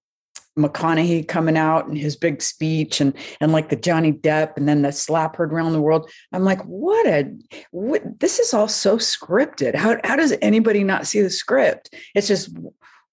McConaughey 0.57 1.27
coming 1.27 1.55
out 1.55 1.87
and 1.87 1.97
his 1.97 2.15
big 2.15 2.41
speech 2.41 2.99
and 2.99 3.13
and 3.39 3.51
like 3.51 3.69
the 3.69 3.75
Johnny 3.75 4.11
Depp 4.11 4.57
and 4.57 4.67
then 4.67 4.81
the 4.81 4.91
slap 4.91 5.35
heard 5.35 5.53
around 5.53 5.73
the 5.73 5.81
world. 5.81 6.09
I'm 6.33 6.43
like, 6.43 6.61
what 6.63 7.05
a 7.07 7.31
what 7.71 8.19
this 8.19 8.39
is 8.39 8.53
all 8.53 8.67
so 8.67 8.97
scripted. 8.97 9.75
How 9.75 9.97
how 10.03 10.15
does 10.15 10.33
anybody 10.41 10.83
not 10.83 11.07
see 11.07 11.21
the 11.21 11.29
script? 11.29 11.93
It's 12.15 12.27
just 12.27 12.49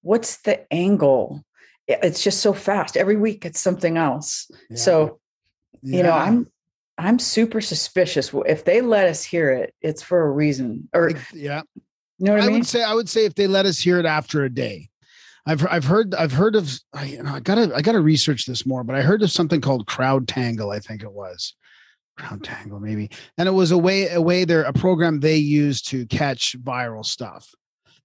what's 0.01 0.39
the 0.43 0.72
angle? 0.72 1.45
It's 1.87 2.25
just 2.25 2.41
so 2.41 2.55
fast. 2.55 2.97
Every 2.97 3.16
week 3.16 3.45
it's 3.45 3.61
something 3.61 3.99
else. 3.99 4.51
Yeah. 4.70 4.77
So, 4.77 5.20
you 5.83 6.03
know, 6.03 6.12
I'm 6.12 6.47
I'm 6.97 7.18
super 7.18 7.61
suspicious. 7.61 8.32
If 8.47 8.64
they 8.64 8.80
let 8.80 9.09
us 9.09 9.24
hear 9.24 9.51
it, 9.51 9.74
it's 9.80 10.03
for 10.03 10.26
a 10.26 10.30
reason. 10.30 10.88
Or 10.95 11.11
yeah, 11.32 11.62
you 12.18 12.26
know 12.26 12.32
what 12.32 12.42
I, 12.42 12.45
I 12.45 12.49
mean? 12.49 12.59
would 12.59 12.66
say 12.66 12.82
I 12.82 12.95
would 12.95 13.09
say 13.09 13.24
if 13.24 13.34
they 13.34 13.47
let 13.47 13.66
us 13.66 13.78
hear 13.78 13.99
it 13.99 14.07
after 14.07 14.45
a 14.45 14.51
day. 14.51 14.88
I've 15.47 15.66
I've 15.68 15.84
heard 15.84 16.14
I've 16.14 16.32
heard 16.32 16.57
of 16.57 16.72
I, 16.92 17.05
you 17.07 17.22
know, 17.22 17.34
I 17.34 17.40
gotta 17.40 17.72
I 17.74 17.82
gotta 17.82 18.01
research 18.01 18.47
this 18.47 18.64
more, 18.64 18.84
but 18.84 18.97
I 18.97 19.03
heard 19.03 19.22
of 19.22 19.30
something 19.30 19.61
called 19.61 19.86
CrowdTangle. 19.86 20.74
I 20.74 20.78
think 20.78 21.03
it 21.03 21.12
was 21.12 21.55
CrowdTangle 22.18 22.80
maybe, 22.80 23.11
and 23.36 23.49
it 23.49 23.53
was 23.53 23.70
a 23.70 23.78
way 23.78 24.09
a 24.09 24.20
way 24.20 24.45
there 24.45 24.62
a 24.62 24.72
program 24.72 25.20
they 25.20 25.36
use 25.36 25.82
to 25.82 26.07
catch 26.07 26.57
viral 26.62 27.05
stuff. 27.05 27.51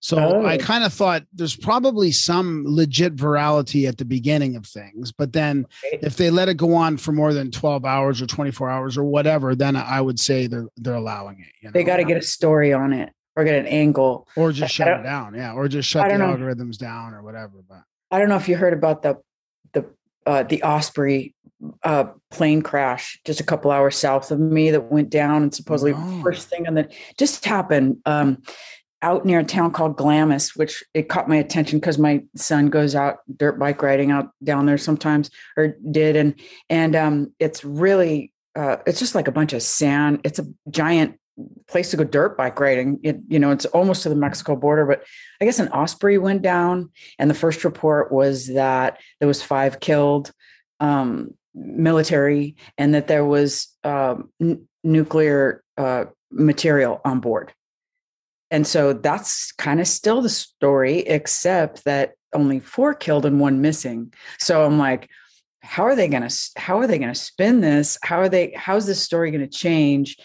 So 0.02 0.46
I 0.46 0.56
Oh. 0.56 0.58
kind 0.60 0.84
of 0.86 0.94
thought 0.94 1.24
there's 1.34 1.56
probably 1.56 2.12
some 2.14 2.64
legit 2.66 3.16
virality 3.18 3.88
at 3.88 3.98
the 3.98 4.06
beginning 4.06 4.56
of 4.56 4.66
things, 4.66 5.12
but 5.12 5.34
then 5.34 5.66
Right. 5.84 6.00
if 6.02 6.16
they 6.16 6.30
let 6.30 6.48
it 6.48 6.56
go 6.56 6.74
on 6.74 6.96
for 6.98 7.12
more 7.12 7.34
than 7.34 7.52
12 7.52 7.84
hours 7.84 8.22
or 8.22 8.26
24 8.26 8.70
hours 8.70 8.98
or 8.98 9.04
whatever, 9.04 9.56
then 9.56 9.76
I 9.76 10.00
would 10.00 10.20
say 10.20 10.48
they're 10.48 10.68
they're 10.78 10.94
allowing 10.96 11.40
it. 11.42 11.48
You 11.62 11.72
they 11.72 11.84
got 11.84 11.98
to 11.98 12.06
get 12.06 12.16
a 12.18 12.22
story 12.22 12.72
on 12.72 12.94
it 12.94 13.12
or 13.36 13.44
get 13.44 13.56
an 13.60 13.68
angle. 13.68 14.28
or 14.38 14.52
just 14.54 14.74
shut 14.74 14.88
it 14.88 15.04
down 15.04 15.34
yeah 15.36 15.54
or 15.54 15.68
just 15.68 15.88
shut 15.90 16.10
the 16.10 16.18
know. 16.18 16.26
algorithms 16.36 16.78
down 16.78 17.14
or 17.14 17.22
whatever 17.22 17.64
but 17.68 17.84
I 18.12 18.20
don't 18.20 18.30
know 18.30 18.38
if 18.38 18.48
you 18.50 18.56
heard 18.56 18.74
about 18.74 19.02
the 19.04 19.18
the 19.74 19.86
uh, 20.26 20.44
the 20.44 20.64
Osprey 20.64 21.36
uh, 21.84 22.06
plane 22.32 22.62
crash 22.62 23.20
just 23.26 23.40
a 23.42 23.44
couple 23.44 23.70
hours 23.70 23.98
south 23.98 24.32
of 24.32 24.40
me 24.40 24.72
that 24.72 24.90
went 24.92 25.10
down 25.10 25.44
and 25.44 25.54
supposedly 25.54 25.92
No. 25.94 26.22
first 26.24 26.48
thing 26.50 26.68
on 26.68 26.74
the 26.76 26.90
just 27.18 27.44
happened 27.46 27.98
um, 28.06 28.42
out 29.02 29.26
near 29.26 29.40
a 29.40 29.44
town 29.44 29.72
called 29.72 29.96
Glamis, 29.96 30.56
which 30.56 30.84
it 30.94 31.10
caught 31.10 31.30
my 31.30 31.38
attention 31.38 31.80
because 31.80 31.98
my 31.98 32.24
son 32.36 32.70
goes 32.70 32.96
out 32.96 33.20
dirt 33.38 33.58
bike 33.58 33.82
riding 33.82 34.12
out 34.12 34.32
down 34.44 34.66
there 34.66 34.78
sometimes 34.78 35.30
or 35.56 35.76
did 35.92 36.16
and 36.16 36.36
and 36.70 36.96
um, 36.96 37.34
it's 37.40 37.64
really 37.64 38.34
uh, 38.56 38.78
it's 38.86 39.00
just 39.00 39.16
like 39.16 39.28
a 39.28 39.32
bunch 39.32 39.54
of 39.54 39.62
sand. 39.62 40.22
It's 40.24 40.40
a 40.40 40.46
giant 40.70 41.18
place 41.68 41.92
to 41.92 41.98
go 41.98 42.04
dirt 42.04 42.38
bike 42.38 42.60
riding. 42.60 43.00
It 43.04 43.20
you 43.28 43.40
know 43.40 43.52
it's 43.52 43.66
almost 43.66 44.04
to 44.04 44.10
the 44.10 44.16
Mexico 44.16 44.56
border, 44.56 44.86
but 44.86 45.04
I 45.42 45.46
guess 45.46 45.60
an 45.60 45.70
Osprey 45.70 46.18
went 46.18 46.42
down, 46.42 46.92
and 47.18 47.30
the 47.30 47.36
first 47.36 47.64
report 47.64 48.12
was 48.12 48.48
that 48.48 49.00
there 49.20 49.28
was 49.28 49.42
five 49.42 49.80
killed, 49.80 50.32
um, 50.80 51.36
military, 51.54 52.56
and 52.78 52.94
that 52.96 53.08
there 53.08 53.26
was 53.26 53.74
um, 53.84 54.30
n- 54.42 54.68
nuclear 54.84 55.64
uh, 55.78 56.06
material 56.32 57.00
on 57.06 57.20
board. 57.20 57.54
And 58.52 58.66
so 58.66 58.94
that's 58.94 59.52
kind 59.54 59.80
of 59.80 59.88
still 59.88 60.22
the 60.22 60.30
story, 60.30 61.00
except 61.00 61.84
that 61.86 62.14
only 62.34 62.60
four 62.60 62.94
killed 62.94 63.26
and 63.26 63.40
one 63.40 63.62
missing. 63.62 64.14
So 64.40 64.66
I'm 64.66 64.78
like, 64.78 65.10
how 65.62 65.84
are 65.84 65.96
they 65.96 66.08
going 66.08 66.28
to 66.28 66.36
how 66.58 66.80
are 66.80 66.88
they 66.88 66.98
going 66.98 67.14
to 67.14 67.20
spin 67.20 67.62
this? 67.62 67.98
How 68.04 68.20
are 68.20 68.30
they? 68.30 68.54
How's 68.56 68.86
this 68.86 69.04
story 69.04 69.32
going 69.32 69.48
to 69.48 69.58
change? 69.58 70.18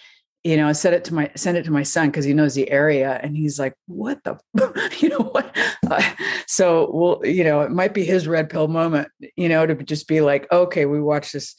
you 0.45 0.59
know, 0.59 0.69
I 0.69 0.73
said 0.73 0.93
it 0.93 1.05
to 1.05 1.15
my 1.15 1.31
send 1.35 1.57
it 1.57 1.65
to 1.65 1.71
my 1.71 1.83
son 1.83 2.09
because 2.09 2.27
he 2.27 2.35
knows 2.35 2.55
the 2.55 2.71
area, 2.71 3.19
and 3.23 3.35
he's 3.35 3.59
like, 3.59 3.75
"What 3.87 4.23
the, 4.25 4.39
you 5.01 5.09
know 5.09 5.21
what?" 5.21 5.57
Uh, 5.91 6.03
so, 6.47 6.91
well, 6.93 7.21
you 7.25 7.45
know, 7.45 7.63
it 7.63 7.71
might 7.71 7.95
be 7.95 8.05
his 8.05 8.29
red 8.29 8.51
pill 8.51 8.69
moment, 8.69 9.09
you 9.37 9.49
know, 9.49 9.67
to 9.67 9.75
just 9.75 10.07
be 10.07 10.21
like, 10.21 10.47
"Okay, 10.53 10.85
we 10.85 11.01
watch 11.01 11.33
this." 11.33 11.57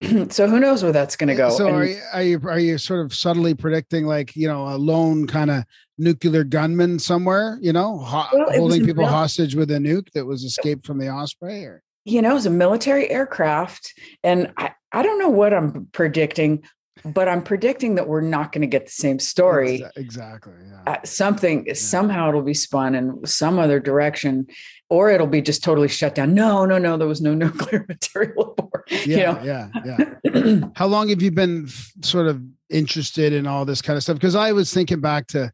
so, 0.30 0.48
who 0.48 0.60
knows 0.60 0.82
where 0.82 0.92
that's 0.92 1.16
going 1.16 1.28
to 1.28 1.34
go? 1.34 1.50
so 1.50 1.66
And- 1.66 1.76
are 1.76 1.84
you, 1.84 2.00
are 2.12 2.22
you 2.22 2.40
are 2.44 2.58
you 2.58 2.78
sort 2.78 3.04
of 3.04 3.14
subtly 3.14 3.54
predicting 3.54 4.06
like 4.06 4.36
you 4.36 4.46
know 4.48 4.68
a 4.68 4.76
lone 4.76 5.26
kind 5.26 5.50
of 5.50 5.64
nuclear 5.98 6.44
gunman 6.44 6.98
somewhere 7.00 7.58
you 7.60 7.72
know 7.72 7.98
ho- 7.98 8.28
Well, 8.32 8.52
holding 8.56 8.84
people 8.86 9.02
Bel- 9.04 9.12
hostage 9.12 9.54
with 9.56 9.70
a 9.72 9.78
nuke 9.78 10.10
that 10.12 10.24
was 10.24 10.44
escaped 10.44 10.86
from 10.86 10.98
the 10.98 11.08
osprey 11.08 11.64
or 11.64 11.82
you 12.04 12.22
know, 12.22 12.30
it 12.30 12.34
was 12.34 12.46
a 12.46 12.50
military 12.50 13.10
aircraft, 13.10 13.92
and 14.22 14.50
I, 14.56 14.70
I 14.92 15.02
don't 15.02 15.18
know 15.18 15.28
what 15.28 15.52
I'm 15.52 15.88
predicting. 15.92 16.62
but 17.04 17.28
I'm 17.28 17.42
predicting 17.42 17.96
that 17.96 18.08
we're 18.08 18.22
not 18.22 18.50
going 18.50 18.62
to 18.62 18.66
get 18.66 18.86
the 18.86 18.92
same 18.92 19.18
story. 19.18 19.84
Exactly. 19.94 20.54
Yeah. 20.70 20.92
Uh, 20.94 20.96
something 21.04 21.74
somehow 21.74 22.30
it'll 22.30 22.40
be 22.40 22.54
spun 22.54 22.94
in 22.94 23.26
some 23.26 23.58
other 23.58 23.78
direction, 23.78 24.46
or 24.90 25.10
it'll 25.10 25.26
be 25.26 25.42
just 25.42 25.62
totally 25.62 25.88
shut 25.88 26.14
down. 26.14 26.34
No, 26.34 26.64
no, 26.64 26.78
no. 26.78 26.96
There 26.96 27.08
was 27.08 27.20
no 27.20 27.34
nuclear 27.44 27.84
material 27.88 28.54
aboard. 28.56 28.84
yeah, 28.90 29.40
you 29.40 29.46
know, 29.48 29.68
yeah, 29.84 30.14
yeah. 30.24 30.60
How 30.76 30.86
long 30.86 31.08
have 31.10 31.22
you 31.22 31.30
been 31.30 31.66
f- 31.66 31.92
sort 32.02 32.26
of 32.26 32.42
interested 32.70 33.32
in 33.32 33.46
all 33.46 33.64
this 33.64 33.82
kind 33.82 33.96
of 33.96 34.02
stuff? 34.02 34.16
Because 34.16 34.34
I 34.34 34.52
was 34.52 34.72
thinking 34.72 35.00
back 35.00 35.26
to, 35.28 35.52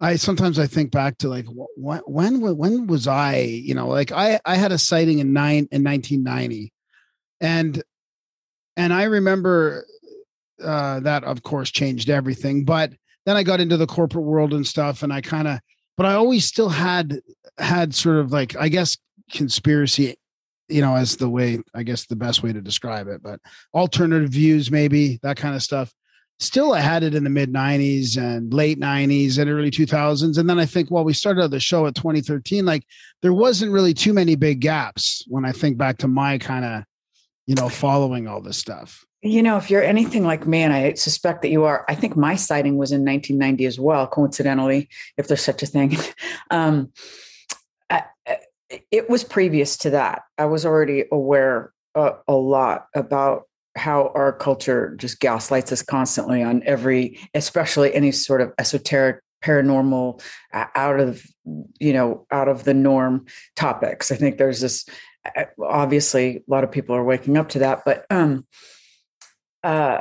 I 0.00 0.16
sometimes 0.16 0.58
I 0.58 0.66
think 0.66 0.92
back 0.92 1.18
to 1.18 1.28
like 1.28 1.46
wh- 1.46 1.74
wh- 1.80 2.08
when 2.08 2.40
when 2.40 2.86
was 2.86 3.06
I? 3.06 3.36
You 3.38 3.74
know, 3.74 3.88
like 3.88 4.12
I 4.12 4.40
I 4.44 4.56
had 4.56 4.72
a 4.72 4.78
sighting 4.78 5.18
in 5.18 5.32
nine 5.32 5.68
in 5.72 5.82
1990, 5.84 6.72
and 7.40 7.82
and 8.76 8.92
I 8.92 9.04
remember 9.04 9.84
uh, 10.62 11.00
that 11.00 11.24
of 11.24 11.42
course 11.42 11.70
changed 11.70 12.10
everything. 12.10 12.64
But 12.64 12.92
then 13.26 13.36
I 13.36 13.42
got 13.42 13.60
into 13.60 13.76
the 13.76 13.86
corporate 13.86 14.24
world 14.24 14.54
and 14.54 14.66
stuff, 14.66 15.02
and 15.02 15.12
I 15.12 15.20
kind 15.20 15.48
of, 15.48 15.58
but 15.98 16.06
I 16.06 16.14
always 16.14 16.46
still 16.46 16.70
had 16.70 17.20
had 17.58 17.94
sort 17.94 18.16
of 18.16 18.32
like 18.32 18.56
I 18.56 18.70
guess 18.70 18.96
conspiracy 19.30 20.16
you 20.68 20.82
know, 20.82 20.94
as 20.94 21.16
the 21.16 21.28
way, 21.28 21.58
I 21.74 21.82
guess 21.82 22.06
the 22.06 22.16
best 22.16 22.42
way 22.42 22.52
to 22.52 22.60
describe 22.60 23.08
it, 23.08 23.22
but 23.22 23.40
alternative 23.74 24.30
views, 24.30 24.70
maybe 24.70 25.18
that 25.22 25.36
kind 25.36 25.54
of 25.54 25.62
stuff. 25.62 25.92
Still, 26.40 26.72
I 26.72 26.80
had 26.80 27.02
it 27.02 27.14
in 27.14 27.24
the 27.24 27.30
mid 27.30 27.52
90s 27.52 28.16
and 28.16 28.52
late 28.54 28.78
90s 28.78 29.38
and 29.38 29.50
early 29.50 29.72
2000s. 29.72 30.38
And 30.38 30.48
then 30.48 30.60
I 30.60 30.66
think, 30.66 30.90
well, 30.90 31.04
we 31.04 31.12
started 31.12 31.50
the 31.50 31.58
show 31.58 31.86
at 31.86 31.96
2013. 31.96 32.64
Like, 32.64 32.84
there 33.22 33.32
wasn't 33.32 33.72
really 33.72 33.92
too 33.92 34.12
many 34.12 34.36
big 34.36 34.60
gaps 34.60 35.24
when 35.26 35.44
I 35.44 35.50
think 35.50 35.78
back 35.78 35.98
to 35.98 36.08
my 36.08 36.38
kind 36.38 36.64
of, 36.64 36.84
you 37.46 37.56
know, 37.56 37.68
following 37.68 38.28
all 38.28 38.40
this 38.40 38.58
stuff. 38.58 39.04
You 39.22 39.42
know, 39.42 39.56
if 39.56 39.68
you're 39.68 39.82
anything 39.82 40.24
like 40.24 40.46
me, 40.46 40.62
and 40.62 40.72
I 40.72 40.94
suspect 40.94 41.42
that 41.42 41.50
you 41.50 41.64
are, 41.64 41.84
I 41.88 41.94
think 41.96 42.16
my 42.16 42.36
sighting 42.36 42.76
was 42.76 42.92
in 42.92 43.04
1990 43.04 43.66
as 43.66 43.80
well, 43.80 44.06
coincidentally, 44.06 44.88
if 45.16 45.26
there's 45.26 45.42
such 45.42 45.62
a 45.62 45.66
thing. 45.66 45.96
um, 46.50 46.92
I, 47.90 48.04
it 48.90 49.10
was 49.10 49.24
previous 49.24 49.76
to 49.78 49.90
that. 49.90 50.22
I 50.36 50.44
was 50.44 50.64
already 50.64 51.04
aware 51.10 51.72
uh, 51.94 52.12
a 52.28 52.34
lot 52.34 52.86
about 52.94 53.48
how 53.76 54.12
our 54.14 54.32
culture 54.32 54.94
just 54.96 55.20
gaslights 55.20 55.72
us 55.72 55.82
constantly 55.82 56.42
on 56.42 56.62
every, 56.64 57.18
especially 57.34 57.94
any 57.94 58.12
sort 58.12 58.40
of 58.40 58.52
esoteric, 58.58 59.20
paranormal, 59.42 60.20
out 60.52 61.00
of 61.00 61.24
you 61.78 61.92
know, 61.92 62.26
out 62.30 62.48
of 62.48 62.64
the 62.64 62.74
norm 62.74 63.26
topics. 63.56 64.10
I 64.10 64.16
think 64.16 64.38
there's 64.38 64.60
this. 64.60 64.84
uh, 65.36 65.44
Obviously, 65.62 66.36
a 66.36 66.42
lot 66.48 66.64
of 66.64 66.72
people 66.72 66.94
are 66.94 67.04
waking 67.04 67.36
up 67.36 67.50
to 67.50 67.60
that, 67.60 67.84
but 67.84 68.04
um, 68.10 68.46
uh, 69.62 70.00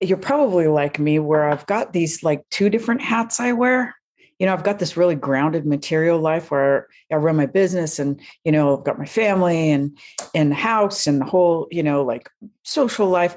you're 0.00 0.18
probably 0.18 0.66
like 0.66 0.98
me 0.98 1.18
where 1.18 1.48
I've 1.48 1.66
got 1.66 1.92
these 1.92 2.22
like 2.22 2.42
two 2.50 2.70
different 2.70 3.02
hats 3.02 3.40
I 3.40 3.52
wear. 3.52 3.94
You 4.38 4.46
know, 4.46 4.54
I've 4.54 4.64
got 4.64 4.78
this 4.78 4.96
really 4.96 5.14
grounded 5.14 5.66
material 5.66 6.18
life 6.18 6.50
where 6.50 6.88
I 7.12 7.16
run 7.16 7.36
my 7.36 7.44
business 7.44 7.98
and, 7.98 8.20
you 8.42 8.52
know, 8.52 8.78
I've 8.78 8.84
got 8.84 8.98
my 8.98 9.04
family 9.04 9.70
and 9.70 9.98
and 10.34 10.50
the 10.50 10.56
house 10.56 11.06
and 11.06 11.20
the 11.20 11.26
whole, 11.26 11.68
you 11.70 11.82
know, 11.82 12.02
like 12.02 12.30
social 12.64 13.08
life. 13.08 13.36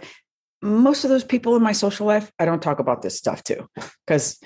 Most 0.62 1.04
of 1.04 1.10
those 1.10 1.26
people 1.26 1.58
in 1.58 1.64
my 1.64 1.74
social 1.74 2.08
life, 2.08 2.32
I 2.40 2.46
don't 2.46 2.62
talk 2.62 2.80
about 2.80 3.02
this 3.02 3.18
stuff 3.18 3.44
too. 3.44 3.68
Because 4.08 4.40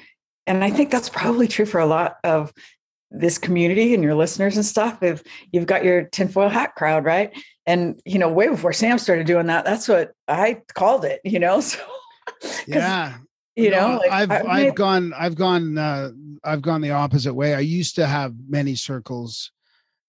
and 0.47 0.63
I 0.63 0.71
think 0.71 0.89
that's 0.89 1.09
probably 1.09 1.47
true 1.47 1.67
for 1.67 1.79
a 1.79 1.85
lot 1.85 2.17
of 2.23 2.51
this 3.11 3.37
community 3.37 3.93
and 3.93 4.03
your 4.03 4.15
listeners 4.15 4.55
and 4.55 4.65
stuff. 4.65 5.03
If 5.03 5.21
you've 5.51 5.67
got 5.67 5.83
your 5.83 6.05
tinfoil 6.05 6.49
hat 6.49 6.73
crowd, 6.75 7.05
right? 7.05 7.31
And 7.67 8.01
you 8.05 8.17
know, 8.17 8.29
way 8.31 8.47
before 8.47 8.73
Sam 8.73 8.97
started 8.97 9.27
doing 9.27 9.47
that, 9.47 9.65
that's 9.65 9.87
what 9.87 10.13
I 10.27 10.61
called 10.73 11.05
it, 11.05 11.21
you 11.23 11.37
know. 11.39 11.61
So 12.41 12.53
Yeah. 12.67 13.17
you 13.55 13.69
know, 13.71 13.91
No, 13.93 13.97
like, 13.97 14.11
I've 14.11 14.31
I- 14.31 14.39
I've 14.39 14.45
maybe- 14.63 14.75
gone 14.75 15.13
I've 15.17 15.35
gone 15.35 15.77
uh 15.77 16.09
I've 16.43 16.61
gone 16.61 16.81
the 16.81 16.91
opposite 16.91 17.33
way. 17.33 17.53
I 17.55 17.59
used 17.59 17.95
to 17.95 18.05
have 18.07 18.33
many 18.49 18.75
circles 18.75 19.51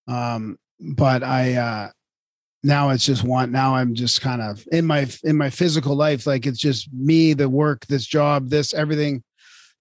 um 0.08 0.58
but 0.80 1.22
I 1.22 1.54
uh 1.54 1.88
now 2.64 2.90
it's 2.90 3.04
just 3.04 3.22
one 3.24 3.52
now 3.52 3.74
I'm 3.76 3.94
just 3.94 4.20
kind 4.20 4.42
of 4.42 4.64
in 4.72 4.84
my 4.86 5.06
in 5.22 5.36
my 5.36 5.48
physical 5.50 5.94
life 5.94 6.26
like 6.26 6.44
it's 6.46 6.58
just 6.58 6.92
me 6.92 7.34
the 7.34 7.48
work 7.48 7.86
this 7.86 8.04
job 8.06 8.48
this 8.50 8.74
everything 8.74 9.22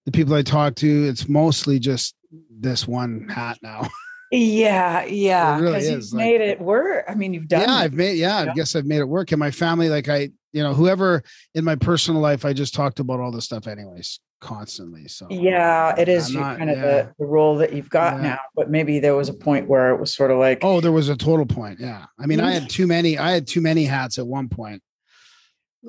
the 0.06 0.12
people 0.12 0.36
I 0.36 0.44
talk 0.44 0.76
to 0.76 1.08
it's 1.08 1.28
mostly 1.28 1.80
just 1.80 2.16
this 2.52 2.88
one 2.88 3.28
hat 3.30 3.58
now. 3.64 3.88
Yeah, 4.32 5.06
yeah. 5.06 5.58
It 5.58 5.62
really 5.62 5.90
you've 5.90 6.14
like- 6.14 6.18
made 6.26 6.42
it 6.42 6.60
work. 6.60 7.06
I 7.08 7.16
mean, 7.16 7.34
you've 7.34 7.48
done 7.48 7.62
yeah, 7.62 7.80
it. 7.80 7.84
I've 7.86 7.94
made 7.94 8.18
yeah, 8.18 8.44
Yeah. 8.44 8.52
I 8.52 8.54
guess 8.54 8.76
I've 8.76 8.86
made 8.86 9.00
it 9.00 9.08
work. 9.08 9.32
And 9.32 9.40
my 9.40 9.52
family, 9.52 9.90
like 9.90 10.10
I, 10.10 10.30
you 10.54 10.64
know, 10.64 10.74
whoever 10.74 11.24
in 11.56 11.64
my 11.64 11.76
personal 11.76 12.22
life, 12.22 12.44
I 12.46 12.54
just 12.54 12.74
talked 12.74 13.00
about 13.00 13.20
all 13.20 13.32
this 13.32 13.46
stuff 13.46 13.68
anyways, 13.68 14.20
constantly. 14.42 15.08
So 15.08 15.28
Yeah, 15.30 15.96
it 15.98 16.10
is 16.10 16.32
you 16.34 16.40
not- 16.42 16.58
kind 16.58 16.70
of 16.70 16.78
yeah. 16.78 16.84
the, 16.84 17.14
the 17.20 17.26
role 17.26 17.58
that 17.58 17.72
you've 17.74 17.90
got 17.90 18.16
Yeah. 18.18 18.22
now. 18.30 18.40
But 18.56 18.70
maybe 18.70 19.00
there 19.00 19.16
was 19.16 19.30
a 19.30 19.34
point 19.34 19.68
where 19.70 19.94
it 19.94 20.00
was 20.00 20.14
sort 20.14 20.32
of 20.32 20.40
like, 20.40 20.60
Oh, 20.62 20.82
there 20.82 20.92
was 20.92 21.08
a 21.10 21.16
total 21.16 21.46
point. 21.46 21.80
Yeah. 21.80 22.06
I 22.20 22.26
mean, 22.26 22.40
I 22.42 22.52
had 22.52 22.70
too 22.70 22.88
many, 22.88 23.18
I 23.18 23.32
had 23.32 23.48
too 23.48 23.62
many 23.62 23.86
hats 23.86 24.18
at 24.20 24.28
one 24.28 24.50
point. 24.50 24.82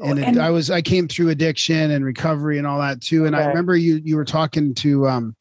And, 0.00 0.18
it, 0.18 0.24
And- 0.28 0.38
I 0.40 0.50
was, 0.50 0.70
I 0.70 0.80
came 0.82 1.08
through 1.08 1.30
addiction 1.30 1.90
and 1.90 2.04
recovery 2.04 2.58
and 2.58 2.66
all 2.68 2.78
that 2.80 3.00
too. 3.00 3.26
And 3.26 3.34
I 3.34 3.46
remember 3.46 3.74
you, 3.74 4.00
you 4.04 4.14
were 4.16 4.24
talking 4.24 4.74
to, 4.74 5.08
um, 5.08 5.34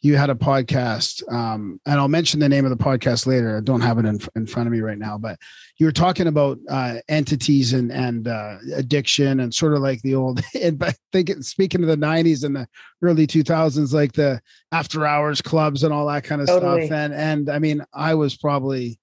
you 0.00 0.16
had 0.16 0.30
a 0.30 0.34
podcast, 0.34 1.26
um, 1.32 1.80
and 1.84 1.98
I'll 1.98 2.08
mention 2.08 2.38
the 2.38 2.48
name 2.48 2.64
of 2.64 2.70
the 2.70 2.82
podcast 2.82 3.26
later. 3.26 3.56
I 3.56 3.60
don't 3.60 3.80
have 3.80 3.98
it 3.98 4.04
in, 4.04 4.20
in 4.36 4.46
front 4.46 4.68
of 4.68 4.72
me 4.72 4.80
right 4.80 4.98
now, 4.98 5.18
but 5.18 5.38
you 5.78 5.86
were 5.86 5.92
talking 5.92 6.28
about 6.28 6.58
uh, 6.68 6.96
entities 7.08 7.72
and 7.72 7.90
and 7.90 8.28
uh, 8.28 8.58
addiction 8.76 9.40
and 9.40 9.52
sort 9.52 9.74
of 9.74 9.80
like 9.80 10.00
the 10.02 10.14
old. 10.14 10.40
And 10.54 10.82
I 10.82 10.92
think 11.12 11.30
speaking 11.42 11.82
of 11.82 11.88
the 11.88 11.96
'90s 11.96 12.44
and 12.44 12.54
the 12.54 12.68
early 13.02 13.26
2000s, 13.26 13.92
like 13.92 14.12
the 14.12 14.40
after 14.70 15.04
hours 15.04 15.42
clubs 15.42 15.82
and 15.82 15.92
all 15.92 16.06
that 16.06 16.24
kind 16.24 16.40
of 16.40 16.46
Totally. 16.46 16.86
stuff. 16.86 16.96
And 16.96 17.14
and 17.14 17.50
I 17.50 17.58
mean, 17.58 17.84
I 17.92 18.14
was 18.14 18.36
probably, 18.36 18.98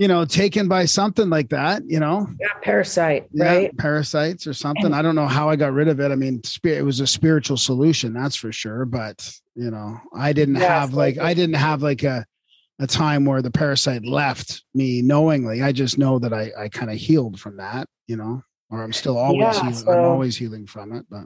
you 0.00 0.08
know, 0.08 0.24
taken 0.24 0.66
by 0.66 0.86
something 0.86 1.28
like 1.28 1.50
that. 1.50 1.82
You 1.86 2.00
know, 2.00 2.26
yeah, 2.40 2.48
parasite, 2.62 3.28
yeah, 3.32 3.44
right? 3.44 3.76
parasites 3.76 4.46
or 4.46 4.54
something. 4.54 4.94
I 4.94 5.02
don't 5.02 5.14
know 5.14 5.26
how 5.28 5.50
I 5.50 5.56
got 5.56 5.74
rid 5.74 5.88
of 5.88 6.00
it. 6.00 6.10
I 6.10 6.14
mean, 6.16 6.40
it 6.64 6.82
was 6.82 7.00
a 7.00 7.06
spiritual 7.06 7.58
solution, 7.58 8.14
that's 8.14 8.34
for 8.34 8.50
sure. 8.50 8.86
But 8.86 9.30
you 9.54 9.70
know, 9.70 10.00
I 10.16 10.32
didn't 10.32 10.54
Yeah, 10.54 10.68
have 10.68 10.94
like 10.94 11.18
like- 11.18 11.24
I 11.26 11.34
didn't 11.34 11.56
have 11.56 11.82
like 11.82 12.02
a 12.02 12.24
a 12.78 12.86
time 12.86 13.26
where 13.26 13.42
the 13.42 13.50
parasite 13.50 14.06
left 14.06 14.64
me 14.72 15.02
knowingly. 15.02 15.60
I 15.62 15.70
just 15.70 15.98
know 15.98 16.18
that 16.18 16.32
I 16.32 16.50
I 16.58 16.68
kind 16.70 16.90
of 16.90 16.96
healed 16.96 17.38
from 17.38 17.58
that. 17.58 17.86
You 18.06 18.16
know, 18.16 18.42
or 18.70 18.82
I'm 18.82 18.94
still 18.94 19.18
always 19.18 19.58
Yeah, 19.58 19.70
healing, 19.70 19.98
I'm 19.98 20.04
always 20.06 20.34
healing 20.38 20.66
from 20.66 20.94
it. 20.94 21.04
But 21.10 21.24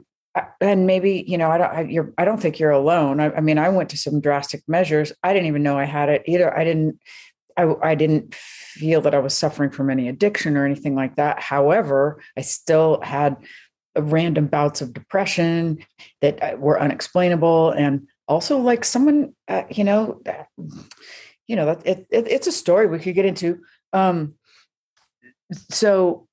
and 0.59 0.85
maybe 0.85 1.23
you 1.25 1.37
know 1.37 1.49
i 1.49 1.57
don't 1.57 1.71
I, 1.73 1.81
you're 1.83 2.13
i 2.17 2.25
don't 2.25 2.41
think 2.41 2.59
you're 2.59 2.71
alone 2.71 3.21
I, 3.21 3.31
I 3.31 3.39
mean 3.39 3.57
i 3.57 3.69
went 3.69 3.89
to 3.91 3.97
some 3.97 4.19
drastic 4.19 4.63
measures 4.67 5.13
i 5.23 5.31
didn't 5.31 5.47
even 5.47 5.63
know 5.63 5.77
i 5.77 5.85
had 5.85 6.09
it 6.09 6.23
either 6.25 6.53
i 6.57 6.65
didn't 6.65 6.99
I, 7.57 7.73
I 7.81 7.95
didn't 7.95 8.35
feel 8.35 9.01
that 9.01 9.15
i 9.15 9.19
was 9.19 9.33
suffering 9.33 9.69
from 9.69 9.89
any 9.89 10.09
addiction 10.09 10.57
or 10.57 10.65
anything 10.65 10.95
like 10.95 11.15
that. 11.15 11.39
However 11.39 12.21
i 12.37 12.41
still 12.41 13.01
had 13.01 13.37
random 13.97 14.47
bouts 14.47 14.81
of 14.81 14.93
depression 14.93 15.79
that 16.21 16.41
uh, 16.43 16.57
were 16.57 16.79
unexplainable 16.79 17.71
and 17.71 18.07
also 18.27 18.57
like 18.57 18.83
someone 18.83 19.33
uh, 19.47 19.63
you 19.69 19.83
know 19.83 20.21
you 21.47 21.55
know 21.55 21.69
it, 21.69 22.07
it, 22.09 22.27
it's 22.27 22.47
a 22.47 22.51
story 22.51 22.87
we 22.87 22.99
could 22.99 23.15
get 23.15 23.25
into. 23.25 23.61
Um 23.93 24.35
so 25.69 26.27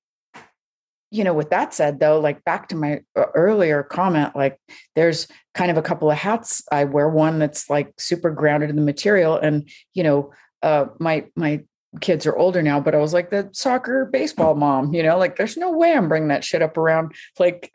you 1.11 1.23
know 1.23 1.35
with 1.35 1.51
that 1.51 1.75
said 1.75 2.01
though 2.01 2.19
like 2.19 2.43
back 2.45 2.69
to 2.69 2.77
my 2.77 3.03
uh, 3.15 3.27
earlier 3.35 3.83
comment 3.83 4.35
like 4.35 4.59
there's 4.97 5.29
kind 5.55 5.71
of 5.71 5.77
a 5.77 5.83
couple 5.83 6.11
of 6.11 6.19
hats. 6.19 6.63
I 6.73 6.85
wear 6.85 7.09
one 7.09 7.39
that's 7.39 7.69
like 7.69 7.93
super 7.99 8.31
grounded 8.31 8.71
in 8.71 8.77
the 8.77 8.83
material 8.83 9.37
and 9.37 9.69
you 9.95 10.03
know 10.03 10.33
uh 10.63 10.87
my 10.99 11.27
my 11.37 11.63
kids 12.01 12.27
are 12.27 12.37
older 12.37 12.63
now 12.63 12.81
but 12.81 12.95
i 12.95 12.99
was 12.99 13.13
like 13.13 13.29
the 13.29 13.49
soccer 13.53 14.07
baseball 14.07 14.55
mom 14.55 14.95
you 14.95 15.03
know 15.03 15.19
like 15.19 15.37
there's 15.37 15.59
no 15.59 15.71
way 15.71 15.93
i'm 15.93 16.09
bringing 16.09 16.29
that 16.29 16.45
shit 16.45 16.63
up 16.63 16.79
around 16.79 17.13
like 17.39 17.71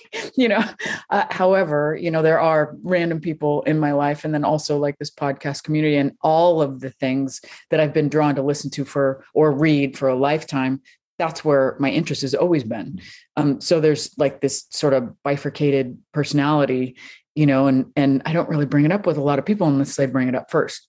you 0.36 0.48
know 0.48 0.64
uh, 1.10 1.26
however 1.30 1.96
you 2.00 2.10
know 2.10 2.22
there 2.22 2.40
are 2.40 2.76
random 2.82 3.20
people 3.20 3.62
in 3.62 3.78
my 3.78 3.92
life 3.92 4.24
and 4.24 4.32
then 4.32 4.44
also 4.44 4.78
like 4.78 4.96
this 4.98 5.10
podcast 5.10 5.64
community 5.64 5.96
and 5.96 6.12
all 6.22 6.62
of 6.62 6.80
the 6.80 6.90
things 6.90 7.42
that 7.70 7.78
i've 7.78 7.92
been 7.92 8.08
drawn 8.08 8.34
to 8.34 8.42
listen 8.42 8.70
to 8.70 8.86
for 8.86 9.22
or 9.34 9.52
read 9.52 9.98
for 9.98 10.08
a 10.08 10.16
lifetime 10.16 10.80
that's 11.18 11.44
where 11.44 11.76
my 11.80 11.90
interest 11.90 12.22
has 12.22 12.32
always 12.32 12.62
been. 12.62 13.00
Um, 13.36 13.60
so 13.60 13.80
there's 13.80 14.16
like 14.18 14.40
this 14.40 14.66
sort 14.70 14.94
of 14.94 15.20
bifurcated 15.24 15.98
personality 16.12 16.96
you 17.38 17.46
know 17.46 17.68
and 17.68 17.92
and 17.94 18.20
i 18.26 18.32
don't 18.32 18.48
really 18.48 18.66
bring 18.66 18.84
it 18.84 18.90
up 18.90 19.06
with 19.06 19.16
a 19.16 19.22
lot 19.22 19.38
of 19.38 19.46
people 19.46 19.68
unless 19.68 19.94
they 19.94 20.06
bring 20.06 20.26
it 20.26 20.34
up 20.34 20.50
first 20.50 20.87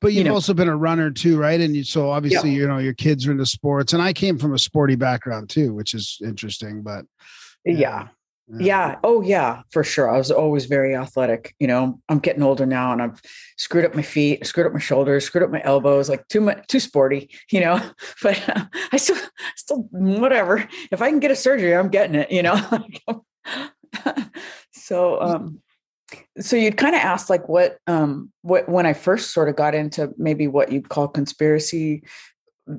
but 0.00 0.12
You 0.12 0.18
you've 0.18 0.26
know. 0.28 0.34
also 0.34 0.54
been 0.54 0.68
a 0.68 0.76
runner 0.76 1.10
too, 1.10 1.38
right? 1.38 1.60
And 1.60 1.74
you 1.76 1.84
so 1.84 2.10
obviously 2.10 2.50
you 2.50 2.66
know 2.66 2.78
your 2.78 2.94
kids 2.94 3.26
are 3.26 3.32
into 3.32 3.46
sports, 3.46 3.92
and 3.92 4.02
I 4.02 4.12
came 4.12 4.38
from 4.38 4.54
a 4.54 4.58
sporty 4.58 4.96
background 4.96 5.48
too, 5.50 5.72
which 5.74 5.94
is 5.94 6.18
interesting. 6.24 6.82
But 6.82 7.04
yeah, 7.64 8.08
Yeah. 8.58 8.96
Oh, 9.04 9.22
yeah, 9.22 9.62
for 9.70 9.84
sure. 9.84 10.10
I 10.12 10.18
was 10.18 10.30
always 10.30 10.66
very 10.66 10.94
athletic. 10.96 11.54
You 11.60 11.68
know, 11.68 12.00
I'm 12.08 12.18
getting 12.18 12.42
older 12.42 12.66
now, 12.66 12.92
and 12.92 13.00
I've 13.00 13.20
screwed 13.56 13.84
up 13.84 13.94
my 13.94 14.02
feet, 14.02 14.44
screwed 14.46 14.66
up 14.66 14.72
my 14.72 14.78
shoulders, 14.80 15.24
screwed 15.24 15.44
up 15.44 15.50
my 15.50 15.62
elbows. 15.64 16.08
Like 16.10 16.26
too 16.28 16.40
much, 16.40 16.66
too 16.66 16.80
sporty. 16.80 17.30
You 17.50 17.60
know, 17.60 17.80
but 18.22 18.48
uh, 18.48 18.64
I 18.92 18.96
still, 18.96 19.16
still, 19.56 19.88
whatever. 19.92 20.68
If 20.90 21.00
I 21.00 21.08
can 21.10 21.20
get 21.20 21.30
a 21.30 21.36
surgery, 21.36 21.74
I'm 21.74 21.88
getting 21.88 22.16
it. 22.16 22.30
You 22.30 22.42
know. 22.42 22.84
so, 24.72 25.20
um, 25.22 25.60
so 26.38 26.56
you'd 26.56 26.76
kind 26.76 26.94
of 26.94 27.00
ask 27.00 27.30
like 27.30 27.48
what, 27.48 27.78
um, 27.86 28.32
what 28.42 28.68
when 28.68 28.86
I 28.86 28.92
first 28.92 29.32
sort 29.32 29.48
of 29.48 29.56
got 29.56 29.74
into 29.74 30.12
maybe 30.16 30.46
what 30.46 30.72
you'd 30.72 30.88
call 30.88 31.08
conspiracy 31.08 32.02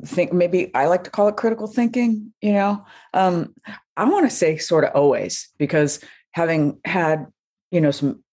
think 0.06 0.32
maybe 0.32 0.74
I 0.74 0.88
like 0.88 1.04
to 1.04 1.10
call 1.10 1.28
it 1.28 1.36
critical 1.36 1.68
thinking, 1.68 2.34
you 2.42 2.54
know. 2.54 2.86
Um, 3.14 3.54
I 3.98 4.06
want 4.06 4.30
to 4.30 4.36
say 4.36 4.58
sort 4.58 4.86
of 4.86 4.92
always 4.96 5.50
because 5.58 6.00
having 6.32 6.80
had, 6.86 7.28
you 7.72 7.82
know, 7.82 7.92
some 7.92 8.24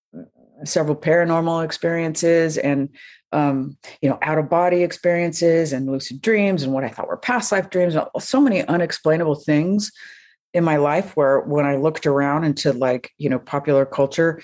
several 0.64 0.96
paranormal 0.96 1.64
experiences 1.64 2.56
and 2.56 2.90
um, 3.32 3.76
you 4.02 4.08
know, 4.08 4.18
out 4.22 4.38
of 4.38 4.48
body 4.48 4.82
experiences 4.82 5.72
and 5.72 5.86
lucid 5.86 6.20
dreams 6.20 6.64
and 6.64 6.72
what 6.72 6.82
I 6.82 6.88
thought 6.88 7.06
were 7.06 7.16
past 7.16 7.52
life 7.52 7.70
dreams, 7.70 7.94
so 8.18 8.40
many 8.40 8.64
unexplainable 8.66 9.36
things 9.36 9.92
in 10.52 10.64
my 10.64 10.76
life 10.76 11.16
where 11.16 11.40
when 11.40 11.64
I 11.64 11.76
looked 11.76 12.06
around 12.06 12.42
into 12.42 12.72
like, 12.72 13.12
you 13.18 13.30
know, 13.30 13.38
popular 13.38 13.86
culture, 13.86 14.42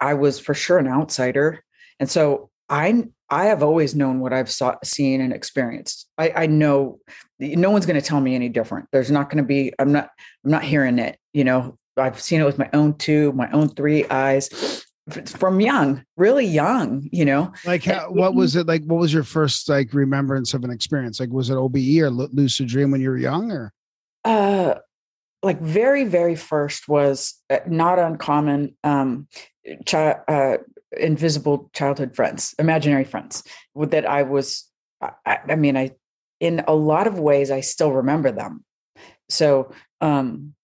I 0.00 0.14
was 0.14 0.38
for 0.38 0.54
sure 0.54 0.78
an 0.78 0.88
outsider. 0.88 1.62
And 2.00 2.10
so 2.10 2.50
I 2.68 3.04
I 3.30 3.46
have 3.46 3.62
always 3.62 3.94
known 3.94 4.20
what 4.20 4.32
I've 4.32 4.50
saw, 4.50 4.76
seen 4.84 5.20
and 5.20 5.32
experienced. 5.32 6.08
I, 6.18 6.32
I 6.36 6.46
know 6.46 7.00
no 7.38 7.70
one's 7.70 7.86
going 7.86 8.00
to 8.00 8.06
tell 8.06 8.20
me 8.20 8.34
any 8.34 8.48
different. 8.48 8.88
There's 8.92 9.10
not 9.10 9.30
going 9.30 9.42
to 9.42 9.46
be. 9.46 9.72
I'm 9.78 9.92
not. 9.92 10.10
I'm 10.44 10.50
not 10.50 10.62
hearing 10.62 10.98
it. 10.98 11.18
You 11.32 11.44
know, 11.44 11.78
I've 11.96 12.20
seen 12.20 12.40
it 12.40 12.44
with 12.44 12.58
my 12.58 12.70
own 12.72 12.96
two, 12.96 13.32
my 13.32 13.50
own 13.50 13.68
three 13.68 14.06
eyes 14.08 14.84
from 15.26 15.60
young, 15.60 16.04
really 16.16 16.46
young. 16.46 17.08
You 17.12 17.24
know, 17.24 17.52
like 17.64 17.84
how, 17.84 18.10
what 18.10 18.34
was 18.34 18.56
it 18.56 18.66
like? 18.66 18.84
What 18.84 19.00
was 19.00 19.12
your 19.12 19.24
first 19.24 19.68
like 19.68 19.92
remembrance 19.92 20.54
of 20.54 20.64
an 20.64 20.70
experience? 20.70 21.20
Like, 21.20 21.30
was 21.30 21.50
it 21.50 21.56
OBE 21.56 22.00
or 22.00 22.10
lucid 22.10 22.68
dream 22.68 22.90
when 22.90 23.00
you 23.00 23.10
were 23.10 23.18
young, 23.18 23.50
or? 23.50 23.72
Uh, 24.24 24.76
like 25.44 25.60
very 25.60 26.04
very 26.04 26.34
first 26.34 26.88
was 26.88 27.34
uh, 27.50 27.58
not 27.66 27.98
uncommon 27.98 28.74
um 28.82 29.28
uh, 29.94 30.56
invisible 30.96 31.70
childhood 31.72 32.14
friends, 32.14 32.54
imaginary 32.58 33.04
friends 33.04 33.42
that 33.76 34.06
I 34.06 34.22
was, 34.22 34.68
I, 35.00 35.38
I, 35.48 35.56
mean, 35.56 35.76
I, 35.76 35.92
in 36.40 36.64
a 36.66 36.74
lot 36.74 37.06
of 37.06 37.18
ways, 37.18 37.50
I 37.50 37.60
still 37.60 37.92
remember 37.92 38.30
them. 38.30 38.64
So, 39.28 39.72
um, 40.00 40.54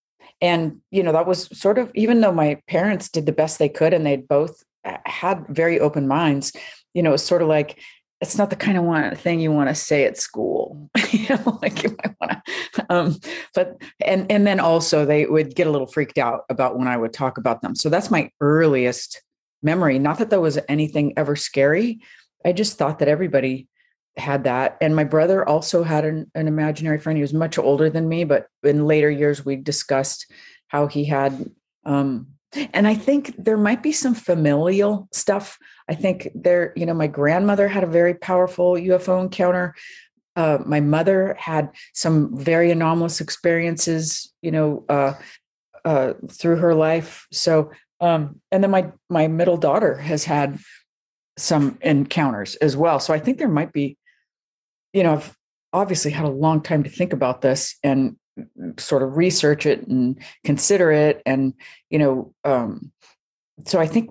and 0.41 0.81
you 0.91 1.03
know, 1.03 1.13
that 1.13 1.27
was 1.27 1.49
sort 1.59 1.79
of, 1.79 1.91
even 1.95 2.21
though 2.21 2.33
my 2.33 2.61
parents 2.67 3.09
did 3.09 3.27
the 3.27 3.33
best 3.33 3.59
they 3.59 3.69
could 3.69 3.93
and 3.93 4.07
they'd 4.07 4.29
both 4.29 4.63
uh, 4.85 4.97
had 5.05 5.47
very 5.49 5.81
open 5.81 6.09
minds, 6.09 6.53
you 6.95 7.03
know, 7.03 7.17
sort 7.17 7.43
of 7.43 7.49
like, 7.49 7.81
it's 8.21 8.37
not 8.37 8.51
the 8.51 8.57
kind 8.57 8.77
of 8.77 8.85
one 8.85 9.15
thing 9.17 9.41
you 9.41 9.51
want 9.51 9.69
to 9.71 9.75
say 9.75 10.05
at 10.05 10.19
school, 10.19 10.91
you 11.11 11.29
know, 11.29 11.59
like 11.63 11.83
you 11.83 11.97
might 12.05 12.15
want 12.21 12.45
to, 12.75 12.87
um, 12.91 13.17
but, 13.55 13.81
and, 14.05 14.31
and 14.31 14.47
then 14.47 14.61
also 14.61 15.07
they 15.07 15.27
would 15.27 15.55
get 15.55 15.67
a 15.67 15.71
little 15.71 15.87
freaked 15.87 16.19
out 16.19 16.43
about 16.51 16.79
when 16.79 16.87
I 16.87 16.97
would 16.97 17.13
talk 17.13 17.39
about 17.39 17.63
them. 17.63 17.75
So 17.75 17.89
that's 17.89 18.11
my 18.11 18.31
earliest 18.41 19.23
memory. 19.63 19.99
Not 19.99 20.19
that 20.19 20.31
there 20.31 20.41
was 20.41 20.59
anything 20.69 21.15
ever 21.17 21.35
scary. 21.35 22.01
I 22.45 22.53
just 22.53 22.77
thought 22.77 22.99
that 22.99 23.09
everybody 23.09 23.69
had 24.17 24.45
that. 24.45 24.77
And 24.81 24.95
my 24.95 25.05
brother 25.05 25.47
also 25.49 25.83
had 25.83 26.05
an, 26.05 26.31
an 26.35 26.47
imaginary 26.47 26.99
friend. 26.99 27.17
He 27.17 27.23
was 27.23 27.33
much 27.33 27.59
older 27.59 27.89
than 27.89 28.09
me, 28.09 28.25
but 28.25 28.47
in 28.63 28.87
later 28.87 29.11
years, 29.11 29.45
we 29.45 29.57
discussed 29.57 30.31
how 30.69 30.87
he 30.87 31.05
had. 31.05 31.51
Um, 31.85 32.29
and 32.75 32.87
I 32.87 32.95
think 32.95 33.35
there 33.39 33.57
might 33.57 33.83
be 33.83 33.93
some 33.93 34.15
familial 34.15 35.09
stuff. 35.13 35.59
I 35.91 35.95
think 35.95 36.29
there, 36.35 36.73
you 36.77 36.87
know, 36.87 36.95
my 36.95 37.09
grandmother 37.09 37.69
had 37.69 37.85
a 37.85 37.89
very 37.89 38.15
powerful 38.15 38.75
UFO 38.75 39.21
encounter. 39.21 39.75
Uh, 40.37 40.59
my 40.65 40.81
mother 40.81 41.35
had 41.39 41.71
some 41.93 42.37
very 42.37 42.71
anomalous 42.71 43.21
experiences, 43.21 44.33
you 44.41 44.53
know, 44.53 44.85
uh, 44.89 45.15
uh, 45.85 46.13
through 46.31 46.57
her 46.57 46.75
life. 46.75 47.27
So 47.33 47.73
um, 48.01 48.41
and 48.51 48.63
then 48.63 48.71
my 48.71 48.93
my 49.09 49.29
middle 49.29 49.57
daughter 49.57 49.97
has 49.97 50.25
had 50.25 50.59
some 51.37 51.79
encounters 51.83 52.57
as 52.57 52.77
well. 52.77 52.99
So 52.99 53.15
I 53.15 53.19
think 53.19 53.39
there 53.39 53.49
might 53.49 53.73
be, 53.73 53.97
you 54.93 55.03
know, 55.03 55.15
I've 55.15 55.37
obviously 55.73 56.11
had 56.11 56.25
a 56.25 56.31
long 56.31 56.63
time 56.63 56.83
to 56.83 56.91
think 56.91 57.13
about 57.13 57.41
this 57.41 57.77
and 57.83 58.17
sort 58.79 59.03
of 59.03 59.17
research 59.17 59.67
it 59.67 59.87
and 59.87 60.23
consider 60.45 60.91
it. 60.91 61.23
And, 61.27 61.55
you 61.91 61.99
know, 61.99 62.35
um, 62.45 62.93
so 63.67 63.79
I 63.79 63.87
think 63.87 64.11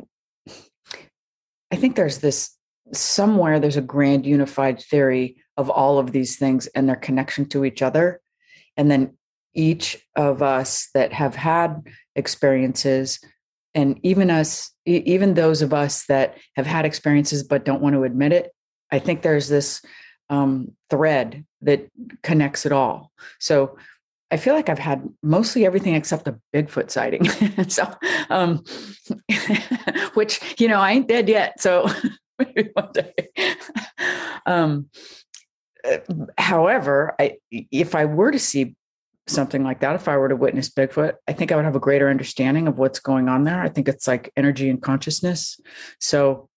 I 1.72 1.76
think 1.76 1.96
there's 1.96 2.20
this 2.20 2.56
somewhere 2.94 3.60
there's 3.60 3.78
a 3.78 3.82
grand 3.82 4.26
unified 4.26 4.82
theory 4.82 5.38
of 5.58 5.70
all 5.70 6.00
of 6.00 6.12
these 6.12 6.38
things 6.38 6.68
and 6.68 6.88
their 6.88 6.96
connection 6.96 7.46
to 7.50 7.66
each 7.66 7.82
other. 7.82 8.22
And 8.78 8.90
then 8.90 9.18
each 9.54 9.98
of 10.16 10.42
us 10.42 10.90
that 10.94 11.14
have 11.14 11.36
had 11.36 11.82
experiences 12.16 13.20
and 13.76 14.00
even 14.04 14.30
us 14.30 14.72
even 14.86 15.34
those 15.34 15.62
of 15.62 15.74
us 15.74 16.06
that 16.06 16.38
have 16.56 16.66
had 16.66 16.86
experiences 16.86 17.44
but 17.44 17.66
don't 17.66 17.82
want 17.82 17.94
to 17.94 18.04
admit 18.04 18.32
it 18.32 18.52
i 18.92 19.00
think 19.00 19.22
there's 19.22 19.48
this 19.48 19.82
um, 20.32 20.72
thread 20.90 21.46
that 21.62 21.88
connects 22.22 22.66
it 22.66 22.72
all 22.72 23.12
so 23.40 23.78
i 24.32 24.38
feel 24.38 24.54
like 24.54 24.70
i've 24.70 24.80
had 24.80 25.08
mostly 25.24 25.66
everything 25.66 25.96
except 25.96 26.28
a 26.28 26.40
bigfoot 26.54 26.90
sighting 26.90 27.28
so 27.70 27.92
um, 28.30 28.64
which 30.14 30.40
you 30.60 30.68
know 30.68 30.80
i 30.80 30.92
ain't 30.92 31.08
dead 31.08 31.30
yet 31.30 31.60
so 31.60 31.88
maybe 32.40 32.70
one 32.74 32.92
day 32.94 33.14
um, 34.46 34.90
uh, 35.84 35.98
however 36.38 37.16
I, 37.20 37.38
if 37.52 37.96
i 37.96 38.06
were 38.06 38.32
to 38.32 38.40
see 38.40 38.76
something 39.30 39.64
like 39.64 39.80
that, 39.80 39.96
if 39.96 40.08
I 40.08 40.18
were 40.18 40.30
to 40.30 40.36
witness 40.36 40.70
Bigfoot, 40.70 41.14
I 41.28 41.34
think 41.34 41.52
I 41.52 41.56
would 41.56 41.66
have 41.66 41.76
a 41.76 41.80
greater 41.80 42.10
understanding 42.10 42.68
of 42.68 42.78
what's 42.78 43.00
going 43.00 43.30
on 43.30 43.44
there. 43.44 43.62
I 43.62 43.70
think 43.70 43.88
it's 43.88 44.08
like 44.08 44.32
energy 44.36 44.70
and 44.70 44.82
consciousness. 44.82 45.60
So, 46.00 46.50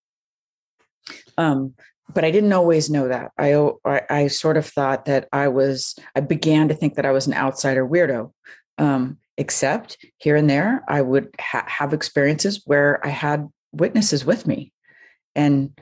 um, 1.36 1.74
but 2.14 2.24
I 2.24 2.30
didn't 2.30 2.52
always 2.52 2.90
know 2.90 3.08
that. 3.08 3.32
I, 3.38 3.54
I, 3.84 4.02
I 4.10 4.26
sort 4.28 4.56
of 4.56 4.66
thought 4.66 5.06
that 5.06 5.28
I 5.32 5.48
was. 5.48 5.96
I 6.14 6.20
began 6.20 6.68
to 6.68 6.74
think 6.74 6.94
that 6.94 7.06
I 7.06 7.12
was 7.12 7.26
an 7.26 7.34
outsider 7.34 7.86
weirdo. 7.86 8.32
Um, 8.78 9.18
except 9.38 9.98
here 10.18 10.36
and 10.36 10.48
there, 10.48 10.82
I 10.88 11.02
would 11.02 11.34
ha- 11.40 11.66
have 11.66 11.92
experiences 11.92 12.62
where 12.64 13.04
I 13.04 13.10
had 13.10 13.48
witnesses 13.72 14.24
with 14.24 14.46
me, 14.46 14.72
and 15.34 15.78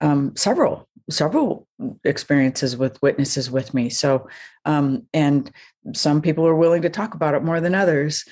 um, 0.00 0.36
several 0.36 0.88
several 1.10 1.66
experiences 2.04 2.76
with 2.76 3.00
witnesses 3.02 3.50
with 3.50 3.74
me. 3.74 3.90
So, 3.90 4.28
um, 4.64 5.06
and 5.12 5.50
some 5.94 6.22
people 6.22 6.46
are 6.46 6.54
willing 6.54 6.82
to 6.82 6.90
talk 6.90 7.14
about 7.14 7.34
it 7.34 7.42
more 7.42 7.60
than 7.60 7.74
others. 7.74 8.24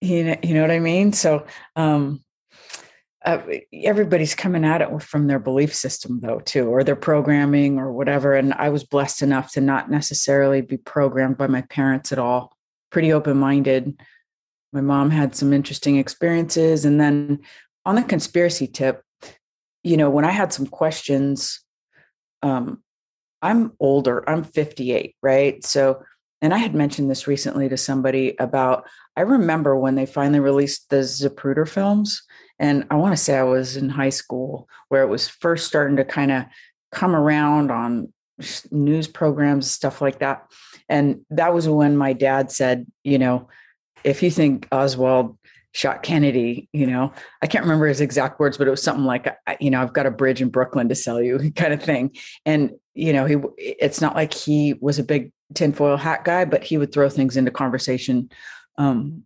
You 0.00 0.24
know, 0.24 0.36
you 0.42 0.54
know 0.54 0.62
what 0.62 0.70
I 0.70 0.78
mean? 0.78 1.12
So, 1.12 1.46
um, 1.76 2.24
uh, 3.24 3.40
everybody's 3.72 4.34
coming 4.34 4.64
at 4.64 4.82
it 4.82 5.02
from 5.02 5.26
their 5.26 5.38
belief 5.38 5.74
system 5.74 6.20
though 6.20 6.40
too 6.40 6.68
or 6.68 6.82
their 6.82 6.96
programming 6.96 7.78
or 7.78 7.92
whatever 7.92 8.34
and 8.34 8.52
i 8.54 8.68
was 8.68 8.84
blessed 8.84 9.22
enough 9.22 9.52
to 9.52 9.60
not 9.60 9.90
necessarily 9.90 10.60
be 10.60 10.76
programmed 10.76 11.36
by 11.36 11.46
my 11.46 11.62
parents 11.62 12.12
at 12.12 12.18
all 12.18 12.56
pretty 12.90 13.12
open-minded 13.12 14.00
my 14.72 14.80
mom 14.80 15.10
had 15.10 15.34
some 15.34 15.52
interesting 15.52 15.96
experiences 15.96 16.84
and 16.84 17.00
then 17.00 17.38
on 17.84 17.94
the 17.94 18.02
conspiracy 18.02 18.66
tip 18.66 19.02
you 19.82 19.96
know 19.96 20.10
when 20.10 20.24
i 20.24 20.30
had 20.30 20.52
some 20.52 20.66
questions 20.66 21.60
um, 22.42 22.82
I'm 23.42 23.72
older, 23.80 24.28
I'm 24.28 24.44
58, 24.44 25.16
right? 25.20 25.64
So, 25.64 26.02
and 26.40 26.54
I 26.54 26.58
had 26.58 26.74
mentioned 26.74 27.10
this 27.10 27.26
recently 27.26 27.68
to 27.68 27.76
somebody 27.76 28.34
about, 28.38 28.88
I 29.16 29.22
remember 29.22 29.76
when 29.76 29.96
they 29.96 30.06
finally 30.06 30.40
released 30.40 30.90
the 30.90 30.96
Zapruder 30.98 31.68
films. 31.68 32.22
And 32.62 32.86
I 32.92 32.94
want 32.94 33.12
to 33.12 33.22
say 33.22 33.36
I 33.36 33.42
was 33.42 33.76
in 33.76 33.88
high 33.88 34.10
school 34.10 34.68
where 34.88 35.02
it 35.02 35.08
was 35.08 35.26
first 35.26 35.66
starting 35.66 35.96
to 35.96 36.04
kind 36.04 36.30
of 36.30 36.44
come 36.92 37.16
around 37.16 37.72
on 37.72 38.12
news 38.70 39.08
programs, 39.08 39.68
stuff 39.68 40.00
like 40.00 40.20
that. 40.20 40.46
And 40.88 41.26
that 41.30 41.52
was 41.52 41.68
when 41.68 41.96
my 41.96 42.12
dad 42.12 42.52
said, 42.52 42.86
you 43.02 43.18
know, 43.18 43.48
if 44.04 44.22
you 44.22 44.30
think 44.30 44.68
Oswald 44.70 45.36
shot 45.72 46.04
Kennedy, 46.04 46.68
you 46.72 46.86
know, 46.86 47.12
I 47.42 47.48
can't 47.48 47.64
remember 47.64 47.88
his 47.88 48.00
exact 48.00 48.38
words, 48.38 48.58
but 48.58 48.68
it 48.68 48.70
was 48.70 48.82
something 48.82 49.06
like, 49.06 49.26
you 49.58 49.70
know, 49.70 49.82
I've 49.82 49.92
got 49.92 50.06
a 50.06 50.10
bridge 50.12 50.40
in 50.40 50.48
Brooklyn 50.48 50.88
to 50.88 50.94
sell 50.94 51.20
you 51.20 51.50
kind 51.56 51.72
of 51.72 51.82
thing. 51.82 52.14
And, 52.46 52.70
you 52.94 53.12
know, 53.12 53.24
he, 53.24 53.36
it's 53.58 54.00
not 54.00 54.14
like 54.14 54.32
he 54.32 54.74
was 54.80 55.00
a 55.00 55.04
big 55.04 55.32
tinfoil 55.54 55.96
hat 55.96 56.22
guy, 56.22 56.44
but 56.44 56.62
he 56.62 56.78
would 56.78 56.92
throw 56.92 57.08
things 57.08 57.36
into 57.36 57.50
conversation 57.50 58.30
um, 58.78 59.24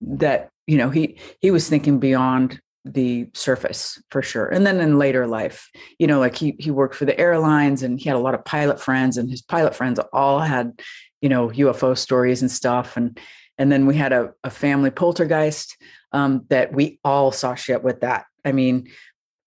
that, 0.00 0.50
you 0.68 0.78
know, 0.78 0.90
he, 0.90 1.18
he 1.40 1.50
was 1.50 1.68
thinking 1.68 1.98
beyond 1.98 2.60
the 2.84 3.28
surface 3.34 4.02
for 4.10 4.22
sure. 4.22 4.46
And 4.46 4.66
then 4.66 4.80
in 4.80 4.98
later 4.98 5.26
life, 5.26 5.68
you 5.98 6.06
know, 6.06 6.20
like 6.20 6.36
he, 6.36 6.56
he 6.58 6.70
worked 6.70 6.94
for 6.94 7.04
the 7.04 7.18
airlines 7.18 7.82
and 7.82 7.98
he 7.98 8.08
had 8.08 8.16
a 8.16 8.20
lot 8.20 8.34
of 8.34 8.44
pilot 8.44 8.80
friends 8.80 9.16
and 9.16 9.30
his 9.30 9.42
pilot 9.42 9.74
friends 9.74 9.98
all 10.12 10.40
had, 10.40 10.80
you 11.20 11.28
know, 11.28 11.48
UFO 11.48 11.96
stories 11.96 12.40
and 12.40 12.50
stuff. 12.50 12.96
And, 12.96 13.18
and 13.58 13.70
then 13.70 13.86
we 13.86 13.96
had 13.96 14.12
a, 14.12 14.32
a 14.44 14.50
family 14.50 14.90
poltergeist 14.90 15.76
um, 16.12 16.44
that 16.48 16.72
we 16.72 16.98
all 17.04 17.32
saw 17.32 17.54
shit 17.54 17.82
with 17.82 18.00
that. 18.00 18.26
I 18.44 18.52
mean, 18.52 18.88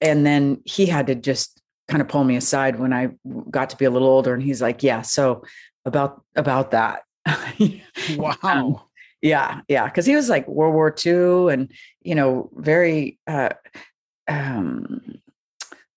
and 0.02 0.26
then 0.26 0.62
he 0.66 0.86
had 0.86 1.08
to 1.08 1.16
just 1.16 1.62
kind 1.88 2.02
of 2.02 2.08
pull 2.08 2.24
me 2.24 2.36
aside 2.36 2.80
when 2.80 2.94
I 2.94 3.10
got 3.50 3.70
to 3.72 3.78
be 3.78 3.86
a 3.86 3.90
little 3.90 4.08
older, 4.08 4.34
and 4.34 4.42
he's 4.42 4.62
like, 4.62 4.84
"Yeah, 4.84 5.02
so 5.02 5.44
about 5.86 6.24
about 6.36 6.72
that." 6.72 7.04
Wow. 8.18 8.36
Um, 8.42 8.80
yeah, 9.22 9.62
yeah, 9.68 9.86
because 9.86 10.06
he 10.06 10.16
was 10.16 10.30
like 10.30 10.48
World 10.48 10.74
War 10.74 10.94
II, 11.06 11.54
and 11.54 11.72
you 12.02 12.16
know, 12.16 12.50
very. 12.56 13.20
Uh, 13.28 13.50
um, 14.28 15.02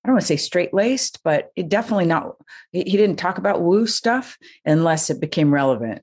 I 0.05 0.09
don't 0.09 0.17
want 0.17 0.23
to 0.23 0.27
say 0.27 0.37
straight 0.37 0.75
laced, 0.75 1.21
but 1.25 1.51
it 1.57 1.71
definitely 1.71 2.05
not. 2.05 2.37
He, 2.73 2.85
didn't 2.85 3.17
talk 3.17 3.39
about 3.39 3.63
woo 3.63 3.87
stuff 3.87 4.37
unless 4.67 5.09
it 5.09 5.19
became 5.19 5.55
relevant. 5.55 6.03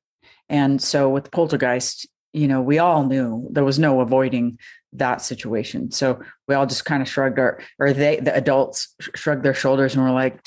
And 0.49 0.82
so 0.82 1.07
with 1.07 1.30
Poltergeist, 1.30 2.07
you 2.34 2.47
know, 2.47 2.61
we 2.61 2.80
all 2.80 3.05
knew 3.05 3.47
there 3.51 3.63
was 3.63 3.78
no 3.78 4.01
avoiding 4.01 4.57
that 4.93 5.22
situation. 5.22 5.91
So 5.91 6.19
we 6.47 6.55
all 6.55 6.65
just 6.65 6.84
kind 6.84 7.03
of 7.03 7.07
shrugged 7.07 7.38
our, 7.38 7.61
or 7.78 7.93
they, 7.93 8.19
the 8.19 8.36
adults 8.36 8.95
shrugged 9.13 9.43
their 9.43 9.53
shoulders 9.53 9.93
and 9.93 10.03
were 10.03 10.11
like, 10.11 10.43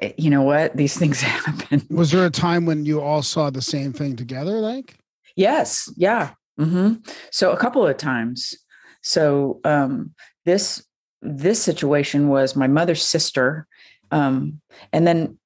"Eh, 0.00 0.12
you 0.16 0.30
know 0.30 0.42
what, 0.42 0.76
these 0.76 0.96
things 0.96 1.20
happen. 1.22 1.84
Was 1.90 2.12
there 2.12 2.26
a 2.26 2.30
time 2.30 2.64
when 2.64 2.84
you 2.84 3.00
all 3.00 3.22
saw 3.22 3.50
the 3.50 3.62
same 3.62 3.92
thing 3.92 4.14
together? 4.14 4.60
Like, 4.60 4.96
Yes, 5.38 5.88
yeah. 5.96 6.32
hmm 6.58 6.94
So 7.30 7.52
a 7.52 7.56
couple 7.56 7.86
of 7.86 7.96
times. 7.96 8.54
So 9.02 9.60
um, 9.64 10.12
this 10.44 10.84
this 11.22 11.62
situation 11.62 12.28
was 12.28 12.56
my 12.56 12.66
mother's 12.66 13.02
sister, 13.04 13.68
um, 14.10 14.60
and 14.92 15.06
then 15.06 15.38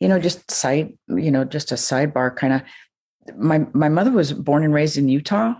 you 0.00 0.08
know 0.08 0.18
just 0.18 0.50
side 0.50 0.94
you 1.08 1.30
know 1.30 1.44
just 1.44 1.70
a 1.72 1.74
sidebar 1.74 2.34
kind 2.34 2.54
of. 2.54 2.62
My 3.36 3.66
my 3.74 3.90
mother 3.90 4.10
was 4.10 4.32
born 4.32 4.64
and 4.64 4.72
raised 4.72 4.96
in 4.96 5.10
Utah, 5.10 5.54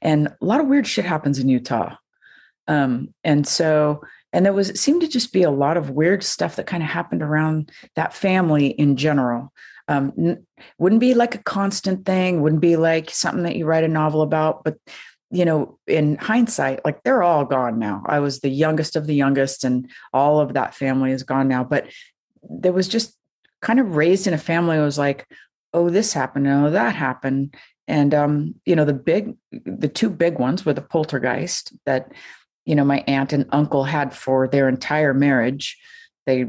and 0.00 0.28
a 0.28 0.44
lot 0.44 0.60
of 0.60 0.66
weird 0.66 0.86
shit 0.86 1.04
happens 1.04 1.38
in 1.38 1.50
Utah, 1.50 1.96
um, 2.68 3.12
and 3.22 3.46
so 3.46 4.00
and 4.32 4.46
there 4.46 4.54
was 4.54 4.70
it 4.70 4.78
seemed 4.78 5.02
to 5.02 5.08
just 5.08 5.30
be 5.34 5.42
a 5.42 5.50
lot 5.50 5.76
of 5.76 5.90
weird 5.90 6.22
stuff 6.22 6.56
that 6.56 6.66
kind 6.66 6.82
of 6.82 6.88
happened 6.88 7.22
around 7.22 7.70
that 7.96 8.14
family 8.14 8.68
in 8.68 8.96
general. 8.96 9.52
Um, 9.90 10.12
n- 10.16 10.46
wouldn't 10.78 11.00
be 11.00 11.14
like 11.14 11.34
a 11.34 11.42
constant 11.42 12.06
thing 12.06 12.40
wouldn't 12.42 12.62
be 12.62 12.76
like 12.76 13.10
something 13.10 13.42
that 13.42 13.56
you 13.56 13.66
write 13.66 13.82
a 13.82 13.88
novel 13.88 14.22
about 14.22 14.62
but 14.62 14.76
you 15.32 15.44
know 15.44 15.78
in 15.88 16.16
hindsight 16.16 16.84
like 16.84 17.02
they're 17.02 17.24
all 17.24 17.44
gone 17.44 17.78
now. 17.78 18.04
I 18.06 18.20
was 18.20 18.38
the 18.38 18.50
youngest 18.50 18.94
of 18.94 19.08
the 19.08 19.14
youngest 19.14 19.64
and 19.64 19.90
all 20.12 20.40
of 20.40 20.54
that 20.54 20.76
family 20.76 21.10
is 21.10 21.24
gone 21.24 21.48
now 21.48 21.64
but 21.64 21.86
there 22.42 22.72
was 22.72 22.86
just 22.86 23.16
kind 23.62 23.80
of 23.80 23.96
raised 23.96 24.28
in 24.28 24.32
a 24.32 24.38
family 24.38 24.76
that 24.76 24.84
was 24.84 24.98
like 24.98 25.26
oh 25.72 25.90
this 25.90 26.12
happened 26.12 26.46
oh 26.46 26.70
that 26.70 26.94
happened. 26.94 27.54
And 27.88 28.14
um 28.14 28.54
you 28.64 28.76
know 28.76 28.84
the 28.84 28.94
big 28.94 29.36
the 29.50 29.88
two 29.88 30.08
big 30.08 30.38
ones 30.38 30.64
were 30.64 30.72
the 30.72 30.82
poltergeist 30.82 31.72
that 31.84 32.12
you 32.64 32.76
know 32.76 32.84
my 32.84 33.02
aunt 33.08 33.32
and 33.32 33.46
uncle 33.50 33.82
had 33.82 34.14
for 34.14 34.46
their 34.46 34.68
entire 34.68 35.14
marriage. 35.14 35.76
They 36.26 36.46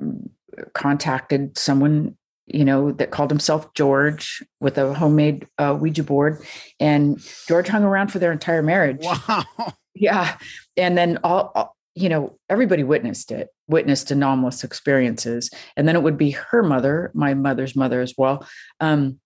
mm, 0.00 0.30
contacted 0.74 1.58
someone 1.58 2.16
you 2.46 2.64
know, 2.64 2.92
that 2.92 3.10
called 3.10 3.30
himself 3.30 3.72
George 3.74 4.42
with 4.60 4.76
a 4.78 4.94
homemade 4.94 5.46
uh, 5.58 5.76
Ouija 5.80 6.02
board. 6.02 6.44
And 6.78 7.18
George 7.48 7.68
hung 7.68 7.84
around 7.84 8.08
for 8.08 8.18
their 8.18 8.32
entire 8.32 8.62
marriage. 8.62 9.02
wow. 9.02 9.44
Yeah. 9.96 10.36
And 10.76 10.98
then 10.98 11.18
all, 11.22 11.52
all- 11.54 11.76
you 11.94 12.08
know, 12.08 12.36
everybody 12.50 12.82
witnessed 12.82 13.30
it, 13.30 13.50
witnessed 13.68 14.10
anomalous 14.10 14.64
experiences. 14.64 15.48
And 15.76 15.86
then 15.86 15.94
it 15.94 16.02
would 16.02 16.18
be 16.18 16.32
her 16.32 16.64
mother, 16.64 17.12
my 17.14 17.34
mother's 17.34 17.76
mother 17.76 18.00
as 18.00 18.14
well. 18.18 18.44
Um, 18.80 19.20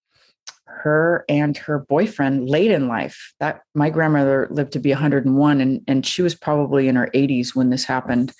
her 0.67 1.25
and 1.29 1.57
her 1.57 1.79
boyfriend 1.79 2.49
late 2.49 2.71
in 2.71 2.87
life 2.87 3.33
that 3.41 3.63
my 3.75 3.89
grandmother 3.89 4.49
lived 4.51 4.73
to 4.73 4.79
be 4.79 4.91
101 4.91 5.61
and, 5.61 5.81
and 5.89 6.05
she 6.05 6.21
was 6.21 6.35
probably 6.35 6.89
in 6.89 6.97
her 6.97 7.09
80s 7.15 7.55
when 7.55 7.71
this 7.71 7.85
happened 7.85 8.33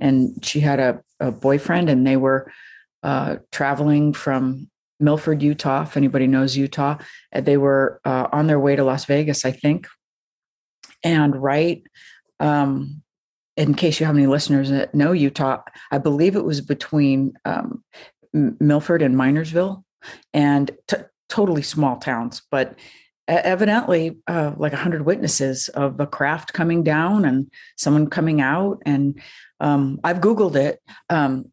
and 0.00 0.44
she 0.44 0.60
had 0.60 0.80
a, 0.80 1.00
a 1.20 1.30
boyfriend 1.30 1.88
and 1.88 2.06
they 2.06 2.16
were 2.16 2.52
uh, 3.06 3.36
traveling 3.52 4.12
from 4.12 4.68
Milford, 4.98 5.40
Utah. 5.40 5.82
If 5.82 5.96
anybody 5.96 6.26
knows 6.26 6.56
Utah, 6.56 6.98
they 7.32 7.56
were 7.56 8.00
uh, 8.04 8.26
on 8.32 8.48
their 8.48 8.58
way 8.58 8.74
to 8.74 8.82
Las 8.82 9.04
Vegas, 9.04 9.44
I 9.44 9.52
think. 9.52 9.86
And 11.04 11.40
right, 11.40 11.84
um, 12.40 13.02
in 13.56 13.74
case 13.74 14.00
you 14.00 14.06
have 14.06 14.16
any 14.16 14.26
listeners 14.26 14.70
that 14.70 14.92
know 14.92 15.12
Utah, 15.12 15.62
I 15.92 15.98
believe 15.98 16.34
it 16.34 16.44
was 16.44 16.60
between 16.60 17.34
um, 17.44 17.84
Milford 18.32 19.02
and 19.02 19.14
Minersville, 19.14 19.84
and 20.34 20.72
t- 20.88 20.96
totally 21.28 21.62
small 21.62 21.98
towns, 21.98 22.42
but 22.50 22.76
evidently 23.28 24.16
uh, 24.26 24.52
like 24.56 24.72
100 24.72 25.06
witnesses 25.06 25.68
of 25.68 26.00
a 26.00 26.06
craft 26.08 26.52
coming 26.54 26.82
down 26.82 27.24
and 27.24 27.52
someone 27.76 28.08
coming 28.08 28.40
out 28.40 28.80
and 28.86 29.20
um, 29.58 29.98
i've 30.04 30.20
googled 30.20 30.54
it 30.54 30.80
um, 31.10 31.50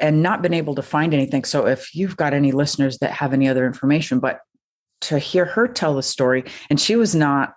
and 0.00 0.22
not 0.22 0.42
been 0.42 0.54
able 0.54 0.74
to 0.74 0.82
find 0.82 1.14
anything. 1.14 1.44
So 1.44 1.66
if 1.66 1.94
you've 1.94 2.16
got 2.16 2.34
any 2.34 2.52
listeners 2.52 2.98
that 2.98 3.12
have 3.12 3.32
any 3.32 3.48
other 3.48 3.66
information, 3.66 4.18
but 4.18 4.40
to 5.02 5.18
hear 5.18 5.44
her 5.44 5.68
tell 5.68 5.94
the 5.94 6.02
story, 6.02 6.44
and 6.68 6.80
she 6.80 6.96
was 6.96 7.14
not, 7.14 7.54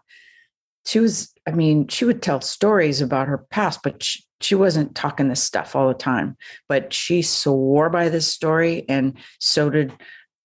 she 0.86 1.00
was, 1.00 1.34
I 1.48 1.52
mean, 1.52 1.88
she 1.88 2.06
would 2.06 2.22
tell 2.22 2.42
stories 2.42 3.02
about 3.02 3.28
her 3.28 3.40
past, 3.50 3.80
but 3.84 4.04
she, 4.04 4.24
she 4.42 4.56
wasn't 4.56 4.96
talking 4.96 5.30
this 5.30 5.42
stuff 5.42 5.76
all 5.76 5.88
the 5.88 5.94
time. 5.94 6.38
But 6.68 6.94
she 6.94 7.22
swore 7.22 7.90
by 7.90 8.10
this 8.10 8.28
story, 8.28 8.86
and 8.90 9.18
so 9.40 9.70
did 9.70 9.94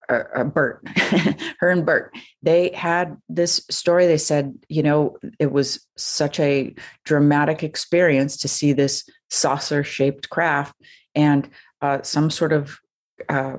uh, 0.09 0.23
uh, 0.35 0.45
Bert, 0.45 0.87
her 1.59 1.71
and 1.71 1.85
Bert. 1.85 2.15
They 2.43 2.71
had 2.71 3.17
this 3.29 3.61
story. 3.71 4.07
They 4.07 4.19
said, 4.19 4.55
you 4.69 4.83
know, 4.83 5.19
it 5.39 5.53
was 5.53 5.87
such 5.97 6.41
a 6.41 6.75
dramatic 7.05 7.63
experience 7.63 8.39
to 8.39 8.49
see 8.49 8.73
this 8.73 9.09
saucer 9.31 9.85
shaped 9.85 10.31
craft. 10.31 10.75
And 11.15 11.51
uh, 11.81 12.03
some 12.03 12.31
sort 12.31 12.53
of 12.53 12.79
uh, 13.29 13.59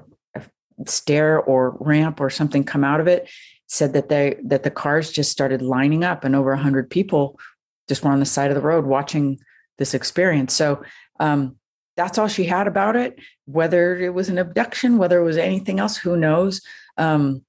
stair 0.86 1.40
or 1.42 1.78
ramp 1.80 2.22
or 2.22 2.30
something 2.30 2.64
come 2.64 2.84
out 2.84 3.00
of 3.00 3.08
it 3.08 3.30
said 3.68 3.94
that 3.94 4.10
they 4.10 4.36
that 4.44 4.64
the 4.64 4.72
cars 4.72 5.12
just 5.12 5.32
started 5.32 5.62
lining 5.62 6.04
up 6.04 6.24
and 6.24 6.36
over 6.36 6.52
100 6.52 6.90
people 6.90 7.40
just 7.88 8.04
were 8.04 8.12
on 8.12 8.20
the 8.20 8.26
side 8.26 8.52
of 8.52 8.56
the 8.56 8.62
road 8.62 8.86
watching 8.86 9.40
this 9.78 9.94
experience. 9.94 10.54
So 10.54 10.84
um, 11.20 11.56
that's 11.96 12.18
all 12.18 12.28
she 12.28 12.46
had 12.46 12.68
about 12.68 12.96
it. 12.96 13.18
Whether 13.46 13.96
it 13.98 14.14
was 14.14 14.30
an 14.30 14.38
abduction 14.38 14.98
whether 14.98 15.20
it 15.20 15.24
was 15.24 15.38
anything 15.38 15.80
else 15.80 15.98
who 15.98 16.18
knows? 16.18 16.62
Um, 16.98 17.44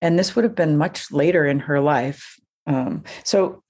and 0.00 0.18
this 0.18 0.36
would 0.36 0.44
have 0.44 0.54
been 0.54 0.78
much 0.78 1.10
later 1.10 1.44
in 1.46 1.60
her 1.60 1.80
life. 1.80 2.38
Um, 2.66 3.04
so 3.24 3.62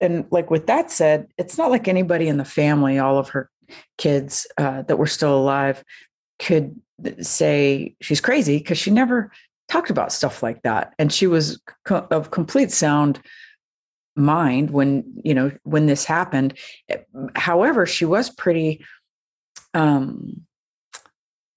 and 0.00 0.26
like 0.30 0.50
with 0.50 0.66
that 0.66 0.90
said 0.90 1.26
it's 1.36 1.58
not 1.58 1.70
like 1.70 1.88
anybody 1.88 2.28
in 2.28 2.36
the 2.36 2.44
family 2.44 2.98
all 2.98 3.18
of 3.18 3.30
her 3.30 3.50
kids 3.96 4.46
uh, 4.58 4.82
that 4.82 4.98
were 4.98 5.06
still 5.06 5.36
alive 5.36 5.84
could 6.38 6.80
say 7.20 7.94
she's 8.00 8.20
crazy 8.20 8.58
because 8.58 8.78
she 8.78 8.90
never 8.90 9.30
talked 9.68 9.90
about 9.90 10.12
stuff 10.12 10.42
like 10.42 10.62
that 10.62 10.94
and 10.98 11.12
she 11.12 11.26
was 11.26 11.60
co- 11.84 12.06
of 12.10 12.30
complete 12.30 12.70
sound 12.70 13.20
mind 14.16 14.70
when 14.70 15.04
you 15.24 15.34
know 15.34 15.50
when 15.62 15.86
this 15.86 16.04
happened. 16.04 16.58
However 17.34 17.86
she 17.86 18.04
was 18.04 18.30
pretty 18.30 18.84
um 19.74 20.46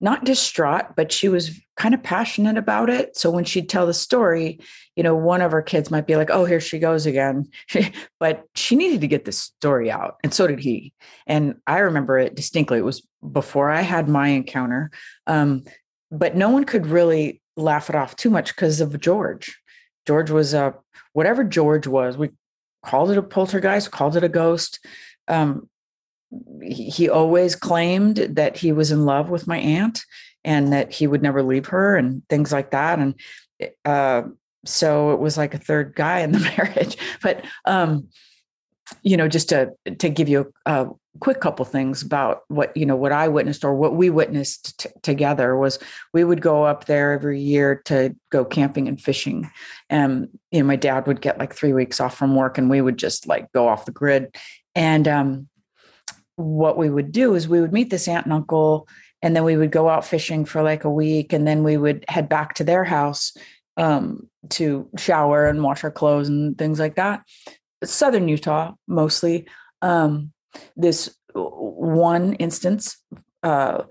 not 0.01 0.25
distraught 0.25 0.95
but 0.95 1.11
she 1.11 1.29
was 1.29 1.59
kind 1.77 1.93
of 1.93 2.03
passionate 2.03 2.57
about 2.57 2.89
it. 2.89 3.15
So 3.15 3.31
when 3.31 3.45
she'd 3.45 3.69
tell 3.69 3.85
the 3.85 3.93
story 3.93 4.59
you 4.95 5.03
know 5.03 5.15
one 5.15 5.41
of 5.41 5.51
her 5.51 5.61
kids 5.61 5.89
might 5.89 6.07
be 6.07 6.15
like 6.15 6.29
oh 6.29 6.45
here 6.45 6.59
she 6.59 6.79
goes 6.79 7.05
again. 7.05 7.49
But 8.19 8.43
she 8.55 8.75
needed 8.75 9.01
to 9.01 9.07
get 9.07 9.25
this 9.25 9.39
story 9.39 9.89
out 9.89 10.17
and 10.23 10.33
so 10.33 10.47
did 10.47 10.59
he. 10.59 10.93
And 11.27 11.55
i 11.67 11.79
remember 11.79 12.17
it 12.17 12.35
distinctly. 12.35 12.79
It 12.79 12.85
was 12.85 13.07
before 13.31 13.69
i 13.69 13.81
had 13.81 14.09
my 14.09 14.27
encounter. 14.29 14.91
Um, 15.27 15.63
but 16.11 16.35
no 16.35 16.49
one 16.49 16.65
could 16.65 16.87
really 16.87 17.41
laugh 17.55 17.89
it 17.89 17.95
off 17.95 18.15
too 18.15 18.29
much 18.29 18.55
because 18.55 18.81
of 18.81 18.99
george. 18.99 19.57
George 20.05 20.31
was 20.31 20.53
a 20.53 20.73
whatever 21.13 21.43
george 21.43 21.87
was 21.87 22.17
we 22.17 22.29
called 22.83 23.11
it 23.11 23.17
a 23.17 23.23
poltergeist 23.23 23.91
called 23.91 24.15
it 24.15 24.23
a 24.23 24.29
ghost. 24.29 24.79
Um, 25.27 25.69
he, 26.61 27.09
always 27.09 27.55
claimed 27.55 28.17
that 28.17 28.57
he 28.57 28.71
was 28.71 28.91
in 28.91 29.05
love 29.05 29.29
with 29.29 29.47
my 29.47 29.57
aunt 29.57 30.01
and 30.43 30.71
that 30.73 30.91
he 30.91 31.07
would 31.07 31.21
never 31.21 31.43
leave 31.43 31.67
her 31.67 31.97
and 31.97 32.21
things 32.29 32.51
like 32.51 32.71
that. 32.71 32.99
And 32.99 33.15
uh, 33.85 34.23
so 34.65 35.11
it 35.11 35.19
was 35.19 35.37
like 35.37 35.53
a 35.53 35.59
third 35.59 35.93
guy 35.95 36.19
in 36.19 36.31
the 36.31 36.39
marriage. 36.57 36.97
But 37.21 37.45
um 37.65 38.07
you 39.03 39.15
know 39.15 39.27
just 39.27 39.49
to 39.49 39.71
to 39.99 40.09
give 40.09 40.27
you 40.27 40.51
a, 40.65 40.83
a 40.85 40.89
quick 41.19 41.41
couple 41.41 41.65
things 41.65 42.01
about 42.01 42.41
what 42.47 42.75
you 42.75 42.85
know 42.85 42.95
what 42.95 43.11
i 43.11 43.27
witnessed 43.27 43.63
or 43.63 43.75
what 43.75 43.95
we 43.95 44.09
witnessed 44.09 44.79
t- 44.79 44.89
together 45.01 45.57
was 45.57 45.77
we 46.13 46.23
would 46.23 46.41
go 46.41 46.63
up 46.63 46.85
there 46.85 47.11
every 47.11 47.39
year 47.39 47.81
to 47.85 48.15
go 48.29 48.45
camping 48.45 48.87
and 48.87 49.01
fishing. 49.01 49.49
And 49.89 50.29
you 50.51 50.59
know 50.59 50.65
my 50.65 50.77
dad 50.77 51.07
would 51.07 51.21
get 51.21 51.37
like 51.37 51.53
three 51.53 51.73
weeks 51.73 51.99
off 51.99 52.17
from 52.17 52.35
work 52.35 52.57
and 52.57 52.69
we 52.69 52.81
would 52.81 52.97
just 52.97 53.27
like 53.27 53.51
go 53.51 53.67
off 53.67 53.85
the 53.85 53.91
grid. 53.91 54.35
And 54.73 55.07
um 55.07 55.47
what 56.35 56.77
we 56.77 56.89
would 56.89 57.11
do 57.11 57.35
is 57.35 57.47
we 57.47 57.61
would 57.61 57.73
meet 57.73 57.89
this 57.89 58.07
aunt 58.07 58.25
and 58.25 58.33
uncle 58.33 58.87
and 59.21 59.35
then 59.35 59.43
we 59.43 59.57
would 59.57 59.71
go 59.71 59.89
out 59.89 60.05
fishing 60.05 60.45
for 60.45 60.63
like 60.63 60.83
a 60.83 60.89
week 60.89 61.33
and 61.33 61.47
then 61.47 61.63
we 61.63 61.77
would 61.77 62.03
head 62.07 62.27
back 62.27 62.55
to 62.55 62.63
their 62.63 62.83
house 62.83 63.35
um, 63.77 64.27
to 64.49 64.89
shower 64.97 65.47
and 65.47 65.63
wash 65.63 65.83
our 65.83 65.91
clothes 65.91 66.27
and 66.27 66.57
things 66.57 66.79
like 66.79 66.95
that. 66.95 67.23
Southern 67.83 68.27
Utah, 68.27 68.73
mostly. 68.87 69.47
Um, 69.81 70.31
this 70.75 71.15
one 71.33 72.33
instance 72.33 72.97
uh, 73.43 73.83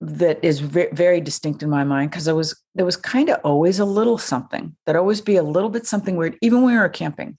that 0.00 0.42
is 0.42 0.60
ve- 0.60 0.88
very 0.92 1.20
distinct 1.20 1.62
in 1.62 1.70
my 1.70 1.84
mind 1.84 2.10
because 2.10 2.24
there 2.24 2.34
was 2.34 2.60
there 2.74 2.86
was 2.86 2.96
kind 2.96 3.28
of 3.28 3.38
always 3.44 3.78
a 3.78 3.84
little 3.84 4.18
something. 4.18 4.74
There'd 4.84 4.96
always 4.96 5.20
be 5.20 5.36
a 5.36 5.42
little 5.42 5.70
bit 5.70 5.86
something 5.86 6.16
weird, 6.16 6.36
even 6.40 6.62
when 6.62 6.74
we 6.74 6.80
were 6.80 6.88
camping. 6.88 7.38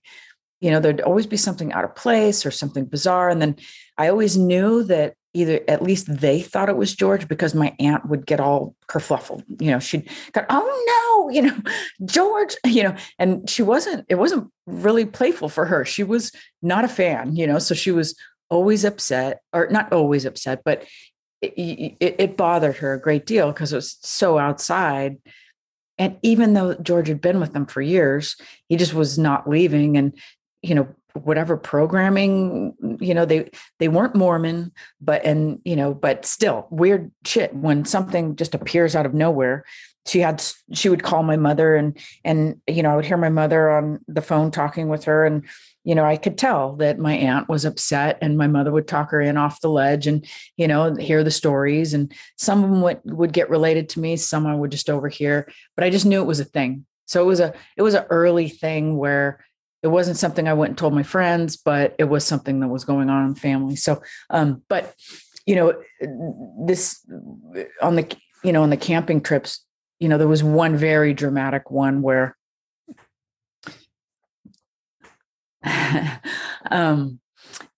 You 0.61 0.71
know, 0.71 0.79
there'd 0.79 1.01
always 1.01 1.25
be 1.25 1.37
something 1.37 1.73
out 1.73 1.83
of 1.83 1.95
place 1.95 2.45
or 2.45 2.51
something 2.51 2.85
bizarre, 2.85 3.29
and 3.29 3.41
then 3.41 3.57
I 3.97 4.07
always 4.07 4.37
knew 4.37 4.83
that 4.83 5.15
either 5.33 5.61
at 5.67 5.81
least 5.81 6.05
they 6.07 6.41
thought 6.41 6.69
it 6.69 6.77
was 6.77 6.95
George 6.95 7.27
because 7.27 7.55
my 7.55 7.75
aunt 7.79 8.07
would 8.07 8.25
get 8.25 8.39
all 8.39 8.75
kerfluffled. 8.87 9.43
You 9.59 9.71
know, 9.71 9.79
she'd 9.79 10.09
go, 10.31 10.45
"Oh 10.49 11.25
no, 11.25 11.29
you 11.33 11.41
know, 11.41 11.57
George," 12.05 12.55
you 12.65 12.83
know, 12.83 12.95
and 13.19 13.49
she 13.49 13.61
wasn't. 13.61 14.05
It 14.09 14.15
wasn't 14.15 14.51
really 14.65 15.05
playful 15.05 15.49
for 15.49 15.65
her. 15.65 15.85
She 15.85 16.03
was 16.03 16.31
not 16.61 16.85
a 16.85 16.89
fan, 16.89 17.35
you 17.35 17.47
know, 17.47 17.59
so 17.59 17.75
she 17.75 17.91
was 17.91 18.15
always 18.49 18.85
upset, 18.85 19.41
or 19.51 19.67
not 19.69 19.91
always 19.91 20.25
upset, 20.25 20.61
but 20.63 20.85
it, 21.41 21.97
it, 21.99 22.15
it 22.19 22.37
bothered 22.37 22.77
her 22.77 22.93
a 22.93 23.01
great 23.01 23.25
deal 23.25 23.51
because 23.51 23.73
it 23.73 23.77
was 23.77 23.97
so 24.01 24.37
outside. 24.37 25.17
And 25.97 26.17
even 26.21 26.53
though 26.53 26.73
George 26.75 27.07
had 27.07 27.21
been 27.21 27.39
with 27.39 27.53
them 27.53 27.65
for 27.65 27.81
years, 27.81 28.35
he 28.69 28.77
just 28.77 28.93
was 28.93 29.17
not 29.17 29.49
leaving. 29.49 29.97
And 29.97 30.17
you 30.61 30.75
know, 30.75 30.87
whatever 31.13 31.55
programming 31.57 32.73
you 32.99 33.13
know 33.13 33.23
they 33.23 33.49
they 33.77 33.87
weren't 33.87 34.15
mormon 34.15 34.71
but 34.99 35.23
and 35.23 35.59
you 35.63 35.75
know 35.75 35.93
but 35.93 36.25
still 36.25 36.67
weird 36.71 37.11
shit. 37.23 37.53
When 37.53 37.85
something 37.85 38.35
just 38.35 38.55
appears 38.55 38.95
out 38.95 39.05
of 39.05 39.13
nowhere 39.13 39.63
she 40.05 40.19
had 40.19 40.43
she 40.73 40.89
would 40.89 41.03
call 41.03 41.23
my 41.23 41.37
mother 41.37 41.75
and 41.75 41.97
and 42.25 42.59
you 42.67 42.83
know 42.83 42.91
i 42.91 42.95
would 42.95 43.05
hear 43.05 43.17
my 43.17 43.29
mother 43.29 43.69
on 43.69 43.99
the 44.07 44.21
phone 44.21 44.51
talking 44.51 44.89
with 44.89 45.05
her. 45.05 45.25
And 45.25 45.45
you 45.83 45.95
know 45.95 46.03
i 46.03 46.17
could 46.17 46.37
tell 46.37 46.75
that 46.77 46.99
my 46.99 47.13
aunt 47.13 47.47
was 47.47 47.63
upset 47.63 48.17
and 48.21 48.37
my 48.37 48.47
mother 48.47 48.71
would 48.71 48.87
talk 48.87 49.11
her 49.11 49.21
in 49.21 49.37
off 49.37 49.61
the 49.61 49.69
ledge 49.69 50.07
and 50.07 50.25
you 50.57 50.67
know 50.67 50.95
hear 50.95 51.23
the 51.23 51.31
stories. 51.31 51.93
And 51.93 52.13
some 52.37 52.63
of 52.63 52.69
them 52.69 52.81
would, 52.81 53.01
would 53.05 53.33
get 53.33 53.49
related 53.49 53.89
to 53.89 53.99
me 53.99 54.15
some 54.17 54.47
i 54.47 54.55
would 54.55 54.71
just 54.71 54.89
overhear. 54.89 55.47
But 55.75 55.83
i 55.83 55.89
just 55.89 56.05
knew 56.05 56.21
it 56.21 56.27
was 56.27 56.39
a 56.39 56.45
thing. 56.45 56.85
So 57.05 57.21
it 57.21 57.25
was 57.25 57.39
a 57.39 57.53
it 57.77 57.81
was 57.81 57.93
an 57.93 58.05
early 58.09 58.49
thing 58.49 58.97
where 58.97 59.45
it 59.83 59.87
wasn't 59.87 60.17
something 60.17 60.47
I 60.47 60.53
went 60.53 60.71
and 60.71 60.77
told 60.77 60.93
my 60.93 61.03
friends, 61.03 61.57
but 61.57 61.93
it 61.99 62.05
was 62.05 62.25
something 62.25 62.61
that 62.61 62.69
was 62.69 62.85
going 62.85 63.09
on 63.09 63.25
in 63.25 63.33
the 63.33 63.39
family. 63.39 63.75
So, 63.75 64.01
um, 64.29 64.63
but 64.69 64.95
you 65.45 65.55
know, 65.55 65.73
this 66.65 67.05
on 67.81 67.97
the 67.97 68.15
you 68.43 68.53
know 68.53 68.63
on 68.63 68.69
the 68.69 68.77
camping 68.77 69.21
trips, 69.21 69.65
you 69.99 70.07
know, 70.07 70.17
there 70.17 70.27
was 70.27 70.43
one 70.43 70.77
very 70.77 71.13
dramatic 71.13 71.69
one 71.69 72.01
where 72.01 72.37
um, 76.71 77.19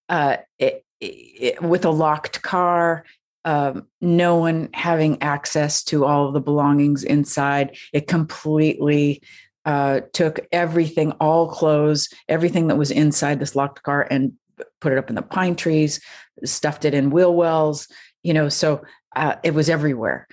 uh, 0.08 0.38
it, 0.60 0.86
it, 1.00 1.62
with 1.62 1.86
a 1.86 1.90
locked 1.90 2.44
car, 2.44 3.04
um, 3.46 3.88
no 4.02 4.38
one 4.38 4.70
having 4.74 5.22
access 5.22 5.84
to 5.86 6.06
all 6.06 6.28
of 6.28 6.34
the 6.34 6.40
belongings 6.40 7.04
inside. 7.04 7.78
It 7.94 8.08
completely 8.08 9.22
uh, 9.66 10.02
took 10.14 10.40
everything, 10.52 11.12
all 11.14 11.50
clothes, 11.50 12.10
everything 12.30 12.68
that 12.68 12.78
was 12.78 12.92
inside 12.92 13.40
this 13.40 13.56
locked 13.56 13.84
car, 13.84 14.08
and 14.10 14.34
put 14.80 14.92
it 14.92 14.98
up 14.98 15.10
in 15.10 15.16
the 15.16 15.22
pine 15.22 15.56
trees, 15.56 16.00
stuffed 16.44 16.86
it 16.86 16.94
in 16.94 17.10
wheel 17.10 17.34
wells. 17.34 17.88
You 18.24 18.34
know, 18.34 18.50
so 18.50 18.84
uh, 19.16 19.36
it 19.44 19.54
was 19.54 19.70
everywhere. 19.70 20.28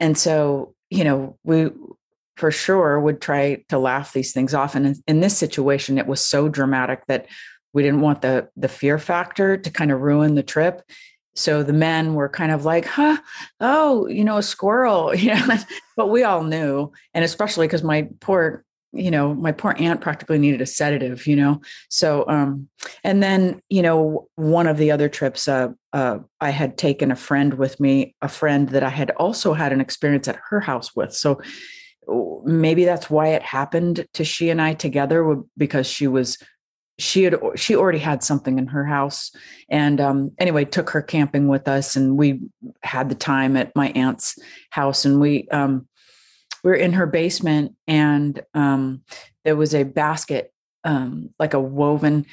And 0.00 0.16
so, 0.16 0.74
you 0.90 1.04
know, 1.04 1.38
we 1.44 1.70
for 2.36 2.50
sure 2.50 3.00
would 3.00 3.20
try 3.20 3.64
to 3.68 3.78
laugh 3.78 4.12
these 4.12 4.32
things 4.32 4.52
off. 4.52 4.74
And 4.74 4.86
in, 4.86 4.96
in 5.06 5.20
this 5.20 5.36
situation, 5.36 5.98
it 5.98 6.06
was 6.06 6.20
so 6.20 6.48
dramatic 6.48 7.06
that 7.06 7.26
we 7.72 7.82
didn't 7.82 8.00
want 8.00 8.22
the 8.22 8.48
the 8.56 8.68
fear 8.68 8.98
factor 8.98 9.56
to 9.58 9.70
kind 9.70 9.92
of 9.92 10.00
ruin 10.00 10.34
the 10.34 10.42
trip 10.42 10.82
so 11.34 11.62
the 11.62 11.74
men 11.74 12.14
were 12.14 12.28
kind 12.28 12.50
of 12.50 12.64
like 12.64 12.86
huh 12.86 13.18
oh 13.60 14.06
you 14.08 14.24
know 14.24 14.38
a 14.38 14.42
squirrel 14.42 15.14
yeah 15.28 15.62
but 15.96 16.08
we 16.08 16.24
all 16.24 16.42
knew 16.42 16.90
and 17.12 17.24
especially 17.24 17.66
because 17.66 17.82
my 17.82 18.08
poor 18.20 18.64
you 18.96 19.10
know 19.10 19.34
my 19.34 19.52
poor 19.52 19.74
aunt 19.78 20.00
practically 20.00 20.38
needed 20.38 20.60
a 20.60 20.66
sedative 20.66 21.26
you 21.26 21.36
know? 21.36 21.60
So 21.88 22.24
um 22.28 22.68
and 23.04 23.22
then 23.22 23.60
you 23.68 23.82
know 23.82 24.28
one 24.36 24.66
of 24.66 24.78
the 24.78 24.90
other 24.90 25.08
trips 25.08 25.48
uh, 25.48 25.68
uh 25.92 26.18
i 26.40 26.50
had 26.50 26.78
taken 26.78 27.10
a 27.10 27.16
friend 27.16 27.54
with 27.54 27.78
me 27.80 28.14
a 28.22 28.28
friend 28.28 28.68
that 28.70 28.82
i 28.82 28.88
had 28.88 29.10
also 29.12 29.52
had 29.52 29.72
an 29.72 29.80
experience 29.80 30.28
at 30.28 30.40
her 30.50 30.60
house 30.60 30.94
with. 30.94 31.12
So 31.14 31.40
maybe 32.44 32.84
that's 32.84 33.10
why 33.10 33.28
it 33.28 33.42
happened 33.42 34.06
to 34.14 34.24
she 34.24 34.50
and 34.50 34.62
i 34.62 34.74
together 34.74 35.42
because 35.56 35.86
she 35.86 36.06
was 36.06 36.38
she 36.98 37.24
had 37.24 37.38
she 37.56 37.76
already 37.76 37.98
had 37.98 38.22
something 38.22 38.58
in 38.58 38.68
her 38.68 38.84
house. 38.84 39.30
And 39.68 40.00
um 40.00 40.32
anyway 40.38 40.64
took 40.64 40.90
her 40.90 41.02
camping 41.02 41.48
with 41.48 41.68
us 41.68 41.96
and 41.96 42.16
we 42.16 42.40
had 42.82 43.08
the 43.08 43.14
time 43.14 43.56
at 43.56 43.74
my 43.76 43.88
aunt's 43.90 44.38
house 44.70 45.04
and 45.04 45.20
we 45.20 45.48
um 45.48 45.86
we 46.64 46.70
were 46.70 46.76
in 46.76 46.92
her 46.92 47.06
basement 47.06 47.74
and 47.86 48.42
um, 48.54 49.02
there 49.44 49.56
was 49.56 49.74
a 49.74 49.84
basket 49.84 50.52
um, 50.84 51.30
like 51.38 51.54
a 51.54 51.60
woven 51.60 52.26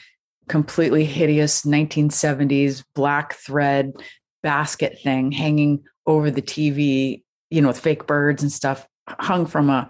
completely 0.48 1.06
hideous 1.06 1.64
1970s 1.64 2.84
black 2.96 3.34
thread 3.34 3.94
basket 4.42 5.00
thing 5.02 5.32
hanging 5.32 5.82
over 6.06 6.30
the 6.30 6.42
tv 6.42 7.24
you 7.50 7.62
know 7.62 7.70
with 7.70 7.80
fake 7.80 8.06
birds 8.06 8.44
and 8.44 8.52
stuff 8.52 8.86
hung 9.08 9.46
from 9.46 9.70
a 9.70 9.90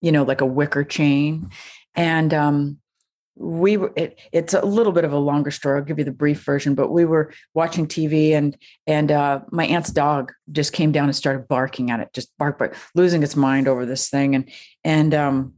you 0.00 0.12
know 0.12 0.22
like 0.22 0.40
a 0.40 0.46
wicker 0.46 0.84
chain. 0.84 1.50
And 1.94 2.32
um 2.32 2.78
we 3.40 3.78
were 3.78 3.90
it, 3.96 4.20
it's 4.32 4.52
a 4.52 4.60
little 4.60 4.92
bit 4.92 5.04
of 5.04 5.14
a 5.14 5.18
longer 5.18 5.50
story. 5.50 5.78
I'll 5.78 5.84
give 5.84 5.98
you 5.98 6.04
the 6.04 6.12
brief 6.12 6.42
version 6.42 6.74
but 6.74 6.90
we 6.90 7.06
were 7.06 7.32
watching 7.54 7.86
tv 7.86 8.32
and 8.32 8.56
and 8.86 9.10
uh, 9.10 9.40
my 9.50 9.64
aunt's 9.64 9.90
dog 9.90 10.32
just 10.52 10.74
came 10.74 10.92
down 10.92 11.06
and 11.06 11.16
started 11.16 11.48
barking 11.48 11.90
at 11.90 12.00
it 12.00 12.10
just 12.12 12.36
bark 12.36 12.58
bark 12.58 12.76
losing 12.94 13.22
its 13.22 13.36
mind 13.36 13.66
over 13.66 13.86
this 13.86 14.10
thing. 14.10 14.34
And 14.34 14.50
and 14.84 15.14
um 15.14 15.54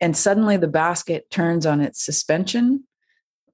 and 0.00 0.16
suddenly 0.16 0.56
the 0.56 0.68
basket 0.68 1.30
turns 1.30 1.64
on 1.64 1.80
its 1.80 2.04
suspension 2.04 2.84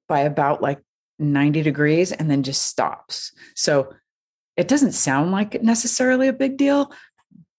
by 0.09 0.21
about 0.21 0.63
like 0.63 0.81
90 1.19 1.63
degrees 1.63 2.13
and 2.13 2.31
then 2.31 2.43
just 2.43 2.63
stops. 2.63 3.33
So 3.55 3.93
it 4.57 4.69
doesn't 4.69 4.93
sound 4.93 5.31
like 5.31 5.55
it 5.55 5.63
necessarily 5.63 6.29
a 6.29 6.33
big 6.33 6.57
deal 6.57 6.91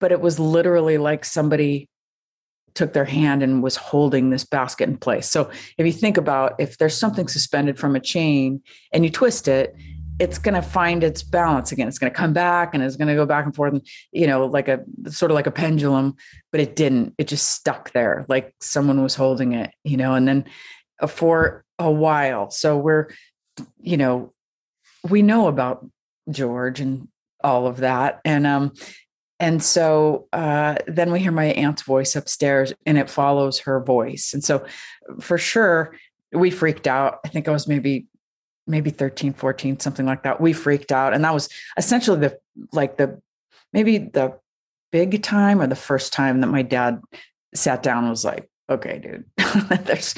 but 0.00 0.12
it 0.12 0.20
was 0.20 0.38
literally 0.38 0.98
like 0.98 1.24
somebody 1.24 1.88
took 2.74 2.92
their 2.92 3.04
hand 3.04 3.42
and 3.42 3.62
was 3.62 3.76
holding 3.76 4.30
this 4.30 4.44
basket 4.44 4.88
in 4.88 4.96
place. 4.96 5.28
So 5.28 5.50
if 5.76 5.86
you 5.86 5.92
think 5.92 6.16
about 6.16 6.54
if 6.58 6.78
there's 6.78 6.96
something 6.96 7.28
suspended 7.28 7.78
from 7.78 7.96
a 7.96 8.00
chain 8.00 8.62
and 8.92 9.04
you 9.04 9.10
twist 9.10 9.48
it, 9.48 9.74
it's 10.18 10.38
going 10.38 10.54
to 10.54 10.62
find 10.62 11.04
its 11.04 11.22
balance 11.22 11.70
again. 11.70 11.86
It's 11.86 11.98
going 11.98 12.12
to 12.12 12.16
come 12.16 12.32
back 12.32 12.74
and 12.74 12.82
it's 12.82 12.96
going 12.96 13.08
to 13.08 13.14
go 13.14 13.26
back 13.26 13.44
and 13.44 13.54
forth 13.54 13.72
and 13.72 13.86
you 14.12 14.26
know 14.26 14.46
like 14.46 14.68
a 14.68 14.80
sort 15.08 15.30
of 15.30 15.34
like 15.34 15.46
a 15.46 15.52
pendulum, 15.52 16.16
but 16.50 16.60
it 16.60 16.74
didn't. 16.74 17.14
It 17.18 17.28
just 17.28 17.50
stuck 17.50 17.92
there 17.92 18.24
like 18.28 18.54
someone 18.60 19.02
was 19.02 19.14
holding 19.14 19.52
it, 19.52 19.70
you 19.84 19.96
know, 19.96 20.14
and 20.14 20.26
then 20.26 20.44
uh, 21.00 21.06
for 21.06 21.64
a 21.78 21.90
while. 21.90 22.50
So 22.50 22.76
we're 22.76 23.08
you 23.80 23.96
know 23.96 24.32
we 25.08 25.22
know 25.22 25.46
about 25.46 25.86
George 26.30 26.80
and 26.80 27.08
all 27.42 27.68
of 27.68 27.78
that 27.78 28.20
and 28.24 28.46
um 28.46 28.72
and 29.40 29.62
so 29.62 30.26
uh, 30.32 30.76
then 30.86 31.12
we 31.12 31.20
hear 31.20 31.32
my 31.32 31.46
aunt's 31.46 31.82
voice 31.82 32.16
upstairs 32.16 32.72
and 32.86 32.98
it 32.98 33.08
follows 33.08 33.60
her 33.60 33.80
voice. 33.80 34.34
And 34.34 34.42
so 34.42 34.66
for 35.20 35.38
sure, 35.38 35.94
we 36.32 36.50
freaked 36.50 36.86
out. 36.86 37.20
I 37.24 37.28
think 37.28 37.46
I 37.46 37.52
was 37.52 37.68
maybe 37.68 38.06
maybe 38.66 38.90
13 38.90 39.32
14 39.32 39.80
something 39.80 40.04
like 40.04 40.24
that 40.24 40.42
we 40.42 40.52
freaked 40.52 40.92
out 40.92 41.14
and 41.14 41.24
that 41.24 41.32
was 41.32 41.48
essentially 41.78 42.20
the 42.20 42.38
like 42.70 42.98
the 42.98 43.18
maybe 43.72 43.96
the 43.96 44.38
big 44.92 45.22
time 45.22 45.62
or 45.62 45.66
the 45.66 45.74
first 45.74 46.12
time 46.12 46.42
that 46.42 46.48
my 46.48 46.60
dad 46.60 47.00
sat 47.54 47.82
down 47.82 48.04
and 48.04 48.10
was 48.10 48.26
like 48.26 48.46
okay 48.68 48.98
dude 48.98 49.24
there's 49.86 50.14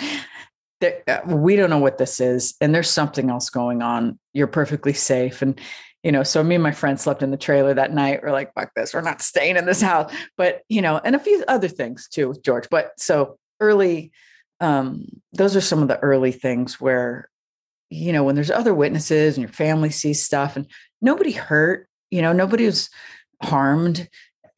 there, 0.80 1.00
uh, 1.06 1.20
we 1.26 1.54
don't 1.54 1.70
know 1.70 1.78
what 1.78 1.98
this 1.98 2.18
is 2.18 2.54
and 2.60 2.74
there's 2.74 2.90
something 2.90 3.30
else 3.30 3.50
going 3.50 3.82
on 3.82 4.18
you're 4.32 4.48
perfectly 4.48 4.92
safe 4.92 5.42
and 5.42 5.60
you 6.02 6.12
know, 6.12 6.22
so 6.22 6.42
me 6.42 6.54
and 6.54 6.62
my 6.62 6.72
friend 6.72 6.98
slept 6.98 7.22
in 7.22 7.30
the 7.30 7.36
trailer 7.36 7.74
that 7.74 7.92
night. 7.92 8.20
We're 8.22 8.32
like, 8.32 8.54
fuck 8.54 8.72
this, 8.74 8.94
we're 8.94 9.02
not 9.02 9.20
staying 9.22 9.56
in 9.56 9.66
this 9.66 9.82
house. 9.82 10.12
But, 10.36 10.62
you 10.68 10.80
know, 10.80 11.00
and 11.04 11.14
a 11.14 11.20
few 11.20 11.44
other 11.46 11.68
things 11.68 12.08
too, 12.08 12.34
George. 12.42 12.68
But 12.70 12.92
so 12.98 13.38
early, 13.60 14.12
um, 14.60 15.06
those 15.32 15.56
are 15.56 15.60
some 15.60 15.82
of 15.82 15.88
the 15.88 15.98
early 15.98 16.32
things 16.32 16.80
where, 16.80 17.28
you 17.90 18.12
know, 18.12 18.24
when 18.24 18.34
there's 18.34 18.50
other 18.50 18.74
witnesses 18.74 19.36
and 19.36 19.42
your 19.42 19.52
family 19.52 19.90
sees 19.90 20.24
stuff 20.24 20.56
and 20.56 20.66
nobody 21.02 21.32
hurt, 21.32 21.88
you 22.10 22.22
know, 22.22 22.32
nobody 22.32 22.66
was 22.66 22.88
harmed, 23.42 24.08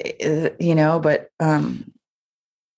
eh, 0.05 0.51
you 0.61 0.75
know, 0.75 1.01
but 1.01 1.29
um 1.41 1.93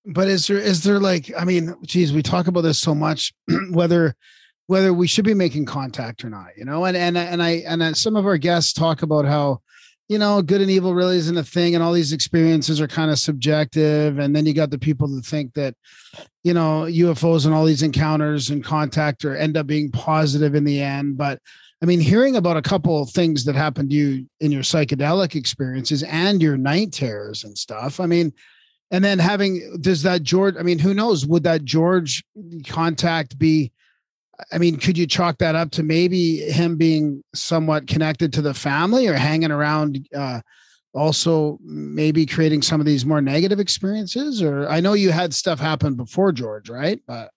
but 0.05 0.27
is 0.27 0.47
there 0.47 0.57
is 0.57 0.83
there 0.83 0.99
like 0.99 1.31
i 1.35 1.43
mean 1.43 1.73
geez 1.83 2.13
we 2.13 2.21
talk 2.21 2.45
about 2.45 2.61
this 2.61 2.77
so 2.77 2.93
much 2.93 3.33
whether 3.71 4.15
whether 4.67 4.93
we 4.93 5.07
should 5.07 5.25
be 5.25 5.33
making 5.33 5.65
contact 5.65 6.23
or 6.23 6.29
not 6.29 6.47
you 6.57 6.65
know 6.65 6.85
and 6.85 6.97
and 6.97 7.17
and 7.17 7.41
i 7.41 7.63
and 7.67 7.81
uh, 7.81 7.93
some 7.93 8.15
of 8.15 8.25
our 8.25 8.37
guests 8.37 8.73
talk 8.73 9.01
about 9.01 9.25
how 9.25 9.59
you 10.07 10.19
know, 10.19 10.41
good 10.41 10.61
and 10.61 10.69
evil 10.69 10.93
really 10.93 11.17
isn't 11.17 11.37
a 11.37 11.43
thing, 11.43 11.73
and 11.73 11.83
all 11.83 11.93
these 11.93 12.13
experiences 12.13 12.79
are 12.79 12.87
kind 12.87 13.09
of 13.09 13.17
subjective. 13.17 14.19
And 14.19 14.35
then 14.35 14.45
you 14.45 14.53
got 14.53 14.69
the 14.69 14.77
people 14.77 15.07
that 15.07 15.25
think 15.25 15.53
that, 15.53 15.75
you 16.43 16.53
know, 16.53 16.83
UFOs 16.83 17.45
and 17.45 17.55
all 17.55 17.65
these 17.65 17.81
encounters 17.81 18.51
and 18.51 18.63
contact 18.63 19.25
or 19.25 19.35
end 19.35 19.57
up 19.57 19.65
being 19.65 19.91
positive 19.91 20.53
in 20.53 20.63
the 20.63 20.81
end. 20.81 21.17
But 21.17 21.39
I 21.81 21.87
mean, 21.87 21.99
hearing 21.99 22.35
about 22.35 22.57
a 22.57 22.61
couple 22.61 23.01
of 23.01 23.09
things 23.09 23.45
that 23.45 23.55
happened 23.55 23.89
to 23.89 23.95
you 23.95 24.27
in 24.39 24.51
your 24.51 24.61
psychedelic 24.61 25.35
experiences 25.35 26.03
and 26.03 26.41
your 26.41 26.55
night 26.55 26.93
terrors 26.93 27.43
and 27.43 27.57
stuff. 27.57 27.99
I 27.99 28.05
mean, 28.05 28.31
and 28.91 29.03
then 29.03 29.17
having 29.17 29.79
does 29.81 30.03
that 30.03 30.21
George? 30.21 30.55
I 30.59 30.61
mean, 30.61 30.77
who 30.77 30.93
knows? 30.93 31.25
Would 31.25 31.43
that 31.43 31.65
George 31.65 32.23
contact 32.67 33.39
be? 33.39 33.71
I 34.51 34.57
mean, 34.57 34.77
could 34.77 34.97
you 34.97 35.07
chalk 35.07 35.37
that 35.39 35.55
up 35.55 35.71
to 35.71 35.83
maybe 35.83 36.39
him 36.39 36.77
being 36.77 37.23
somewhat 37.33 37.87
connected 37.87 38.33
to 38.33 38.41
the 38.41 38.53
family 38.53 39.07
or 39.07 39.13
hanging 39.13 39.51
around? 39.51 40.07
Uh, 40.15 40.41
also, 40.93 41.57
maybe 41.61 42.25
creating 42.25 42.61
some 42.61 42.79
of 42.79 42.85
these 42.85 43.05
more 43.05 43.21
negative 43.21 43.59
experiences. 43.59 44.41
Or 44.41 44.67
I 44.69 44.79
know 44.79 44.93
you 44.93 45.11
had 45.11 45.33
stuff 45.33 45.59
happen 45.59 45.95
before 45.95 46.31
George, 46.31 46.69
right? 46.69 47.01
But 47.05 47.31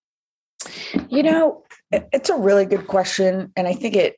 You 1.08 1.22
know, 1.22 1.64
it's 1.90 2.30
a 2.30 2.36
really 2.36 2.66
good 2.66 2.86
question, 2.86 3.52
and 3.56 3.66
I 3.66 3.72
think 3.72 3.96
it 3.96 4.16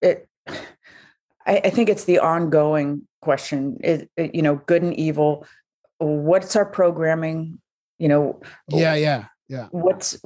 it 0.00 0.28
I, 0.48 1.60
I 1.64 1.70
think 1.70 1.88
it's 1.88 2.04
the 2.04 2.18
ongoing 2.18 3.06
question. 3.20 3.78
It, 3.82 4.10
it, 4.16 4.34
you 4.34 4.42
know, 4.42 4.56
good 4.66 4.82
and 4.82 4.94
evil. 4.94 5.46
What's 5.98 6.54
our 6.56 6.66
programming? 6.66 7.60
You 7.98 8.08
know, 8.08 8.40
yeah, 8.68 8.94
yeah, 8.94 9.24
yeah. 9.48 9.66
what's 9.70 10.20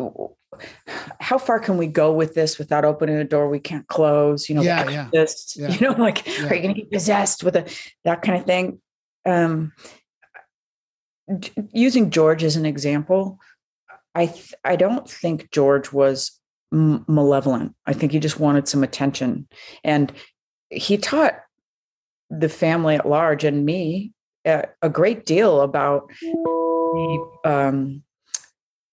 how 1.21 1.39
far 1.39 1.59
can 1.59 1.79
we 1.79 1.87
go 1.87 2.13
with 2.13 2.35
this 2.35 2.59
without 2.59 2.85
opening 2.85 3.17
a 3.17 3.25
door 3.25 3.49
we 3.49 3.59
can't 3.61 3.87
close? 3.89 4.49
You 4.49 4.57
know, 4.57 4.63
Yeah, 4.63 4.89
yeah, 5.13 5.69
you 5.69 5.81
know, 5.81 5.93
like 5.93 6.27
Yeah. 6.27 6.49
are 6.49 6.55
you 6.55 6.63
going 6.63 6.75
to 6.75 6.81
get 6.83 6.91
possessed 6.91 7.43
with 7.45 7.57
a 7.57 7.71
that 8.05 8.23
kind 8.23 8.39
of 8.39 8.45
thing? 8.47 8.81
Um, 9.25 9.73
using 11.73 12.11
George 12.11 12.45
as 12.45 12.57
an 12.57 12.67
example, 12.67 13.39
I 14.15 14.27
th- 14.27 14.55
I 14.65 14.77
don't 14.77 15.09
think 15.09 15.51
George 15.51 15.93
was 15.93 16.39
m- 16.73 17.05
malevolent. 17.09 17.75
I 17.87 17.93
think 17.93 18.13
he 18.13 18.19
just 18.19 18.41
wanted 18.41 18.69
some 18.69 18.83
attention, 18.83 19.49
and 19.85 20.13
he 20.71 20.99
taught 20.99 21.39
the 22.31 22.49
family 22.49 22.97
at 22.97 23.09
large 23.09 23.45
and 23.45 23.65
me 23.65 24.13
uh, 24.47 24.63
a 24.83 24.89
great 24.89 25.25
deal 25.27 25.61
about 25.61 26.11
the 26.21 27.27
um, 27.45 28.03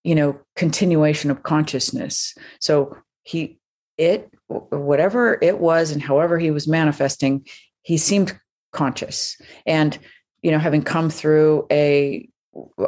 you 0.03 0.15
know 0.15 0.39
continuation 0.55 1.31
of 1.31 1.43
consciousness. 1.43 2.35
So 2.59 2.97
he 3.23 3.59
it 3.97 4.29
whatever 4.47 5.37
it 5.41 5.59
was 5.59 5.91
and 5.91 6.01
however 6.01 6.39
he 6.39 6.51
was 6.51 6.67
manifesting, 6.67 7.45
he 7.83 7.97
seemed 7.97 8.39
conscious. 8.71 9.39
And 9.65 9.97
you 10.41 10.51
know 10.51 10.59
having 10.59 10.83
come 10.83 11.09
through 11.09 11.67
a 11.71 12.27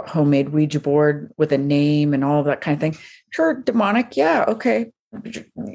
homemade 0.08 0.50
ouija 0.50 0.80
board 0.80 1.32
with 1.38 1.52
a 1.52 1.58
name 1.58 2.14
and 2.14 2.24
all 2.24 2.44
that 2.44 2.62
kind 2.62 2.76
of 2.76 2.82
thing 2.82 2.98
sure 3.30 3.54
demonic 3.54 4.18
yeah 4.18 4.44
okay 4.48 4.92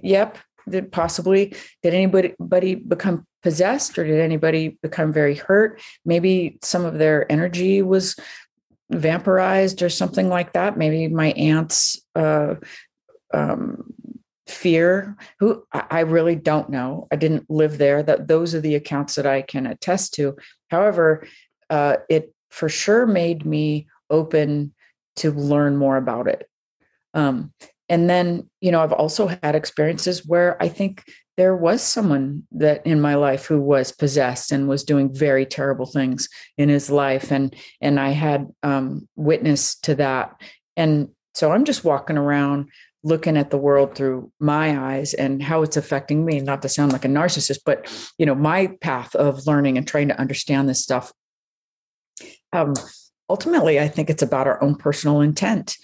yep 0.02 0.36
did 0.68 0.92
possibly. 0.92 1.54
Did 1.82 1.94
anybody 1.94 2.34
anybody 2.40 2.74
become 2.74 3.26
possessed 3.42 3.98
or 3.98 4.04
did 4.04 4.20
anybody 4.20 4.78
become 4.82 5.12
very 5.12 5.36
hurt? 5.36 5.80
Maybe 6.04 6.58
some 6.62 6.84
of 6.84 6.98
their 6.98 7.30
energy 7.30 7.82
was 7.82 8.16
vampirized 8.92 9.82
or 9.82 9.88
something 9.88 10.28
like 10.28 10.52
that. 10.52 10.76
Maybe 10.76 11.08
my 11.08 11.32
aunt's 11.32 12.00
uh, 12.14 12.54
um, 13.32 13.92
fear. 14.46 15.16
Who 15.40 15.64
I 15.72 16.00
really 16.00 16.36
don't 16.36 16.70
know. 16.70 17.08
I 17.10 17.16
didn't 17.16 17.50
live 17.50 17.78
there. 17.78 18.02
That 18.02 18.28
those 18.28 18.54
are 18.54 18.60
the 18.60 18.76
accounts 18.76 19.16
that 19.16 19.26
i 19.26 19.42
can 19.42 19.66
attest 19.66 20.14
to. 20.14 20.36
However 20.70 21.26
uh, 21.68 21.96
it 22.08 22.32
for 22.50 22.68
sure 22.68 23.06
made 23.06 23.44
me 23.44 23.88
open 24.08 24.72
to 25.16 25.32
learn 25.32 25.76
more 25.76 25.96
about 25.96 26.28
it. 26.28 26.48
Um, 27.12 27.52
and 27.88 28.10
then 28.10 28.48
you 28.60 28.70
know 28.70 28.82
i've 28.82 28.92
also 28.92 29.28
had 29.42 29.54
experiences 29.54 30.26
where 30.26 30.60
i 30.62 30.68
think 30.68 31.04
there 31.36 31.54
was 31.54 31.82
someone 31.82 32.44
that 32.52 32.86
in 32.86 33.00
my 33.00 33.14
life 33.14 33.46
who 33.46 33.60
was 33.60 33.92
possessed 33.92 34.52
and 34.52 34.68
was 34.68 34.84
doing 34.84 35.14
very 35.14 35.44
terrible 35.44 35.86
things 35.86 36.28
in 36.56 36.68
his 36.68 36.90
life 36.90 37.30
and 37.30 37.54
and 37.80 38.00
i 38.00 38.10
had 38.10 38.48
um, 38.62 39.06
witness 39.16 39.76
to 39.80 39.94
that. 39.96 40.40
And 40.76 41.08
so 41.34 41.52
i'm 41.52 41.64
just 41.64 41.84
walking 41.84 42.16
around 42.16 42.70
looking 43.02 43.36
at 43.36 43.50
the 43.50 43.58
world 43.58 43.94
through 43.94 44.32
my 44.40 44.94
eyes 44.94 45.14
and 45.14 45.42
how 45.42 45.62
it's 45.62 45.76
affecting 45.76 46.24
me 46.24 46.40
not 46.40 46.62
to 46.62 46.68
sound 46.68 46.92
like 46.92 47.04
a 47.04 47.08
narcissist 47.08 47.60
but 47.64 47.86
you 48.18 48.26
know 48.26 48.34
my 48.34 48.68
path 48.80 49.14
of 49.14 49.46
learning 49.46 49.78
and 49.78 49.86
trying 49.86 50.08
to 50.08 50.18
understand 50.18 50.68
this 50.68 50.82
stuff. 50.82 51.12
Um, 52.52 52.74
ultimately 53.28 53.78
i 53.78 53.88
think 53.88 54.08
it's 54.08 54.22
about 54.22 54.46
our 54.46 54.62
own 54.62 54.76
personal 54.76 55.20
intent. 55.20 55.76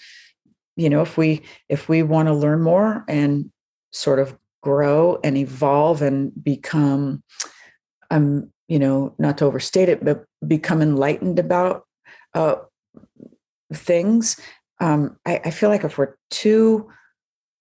You 0.75 0.89
know 0.89 1.01
if 1.01 1.17
we 1.17 1.43
if 1.69 1.87
we 1.87 2.01
want 2.01 2.27
to 2.27 2.33
learn 2.33 2.61
more 2.63 3.05
and 3.07 3.51
sort 3.91 4.17
of 4.17 4.35
grow 4.63 5.19
and 5.23 5.37
evolve 5.37 6.01
and 6.01 6.31
become 6.41 7.21
um 8.09 8.49
you 8.67 8.79
know 8.79 9.13
not 9.19 9.37
to 9.37 9.45
overstate 9.45 9.89
it 9.89 10.03
but 10.03 10.25
become 10.47 10.81
enlightened 10.81 11.37
about 11.37 11.83
uh 12.33 12.55
things 13.73 14.39
um 14.79 15.17
I, 15.25 15.41
I 15.45 15.51
feel 15.51 15.69
like 15.69 15.83
if 15.83 15.97
we're 15.97 16.15
too 16.31 16.89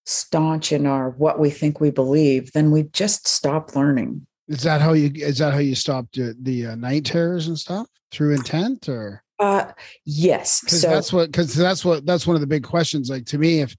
staunch 0.06 0.72
in 0.72 0.86
our 0.86 1.10
what 1.10 1.40
we 1.40 1.50
think 1.50 1.80
we 1.80 1.90
believe 1.90 2.52
then 2.52 2.70
we 2.70 2.84
just 2.84 3.26
stop 3.26 3.74
learning 3.74 4.24
Is 4.48 4.62
that 4.62 4.80
how 4.80 4.92
you? 4.92 5.10
Is 5.14 5.38
that 5.38 5.52
how 5.52 5.58
you 5.60 5.74
stopped 5.74 6.16
the, 6.16 6.36
the 6.40 6.66
uh, 6.68 6.74
night 6.76 7.04
terrors 7.04 7.48
and 7.48 7.58
stuff 7.58 7.88
through 8.10 8.34
intent, 8.34 8.88
or 8.88 9.22
uh 9.38 9.72
yes 10.04 10.62
so 10.66 10.88
that's 10.88 11.12
what? 11.12 11.32
Because 11.32 11.54
that's 11.54 11.84
what 11.84 12.04
that's 12.06 12.26
one 12.26 12.36
of 12.36 12.40
the 12.40 12.46
big 12.46 12.62
questions. 12.64 13.10
Like 13.10 13.26
to 13.26 13.38
me, 13.38 13.60
if 13.60 13.74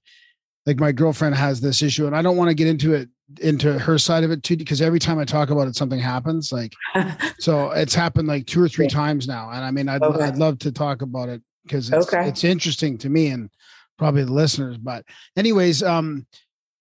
like 0.66 0.78
my 0.78 0.92
girlfriend 0.92 1.34
has 1.34 1.60
this 1.60 1.82
issue, 1.82 2.06
and 2.06 2.16
I 2.16 2.22
don't 2.22 2.36
want 2.36 2.48
to 2.50 2.54
get 2.54 2.66
into 2.68 2.94
it 2.94 3.08
into 3.40 3.78
her 3.78 3.98
side 3.98 4.22
of 4.24 4.30
it 4.30 4.42
too, 4.42 4.56
because 4.56 4.80
every 4.82 4.98
time 4.98 5.18
I 5.18 5.24
talk 5.24 5.50
about 5.50 5.66
it, 5.68 5.76
something 5.76 5.98
happens. 6.00 6.52
Like 6.52 6.72
so, 7.38 7.70
it's 7.70 7.94
happened 7.94 8.28
like 8.28 8.46
two 8.46 8.62
or 8.62 8.68
three 8.68 8.88
times 8.88 9.26
now, 9.28 9.50
and 9.50 9.64
I 9.64 9.70
mean, 9.70 9.88
I'd 9.88 10.02
Okay. 10.02 10.24
I'd 10.24 10.36
love 10.36 10.58
to 10.60 10.72
talk 10.72 11.02
about 11.02 11.28
it 11.28 11.42
because 11.64 11.90
it's 11.90 12.12
Okay. 12.12 12.28
it's 12.28 12.44
interesting 12.44 12.98
to 12.98 13.08
me 13.08 13.28
and 13.28 13.50
probably 13.98 14.24
the 14.24 14.32
listeners. 14.32 14.76
But 14.78 15.04
anyways, 15.36 15.82
um. 15.82 16.26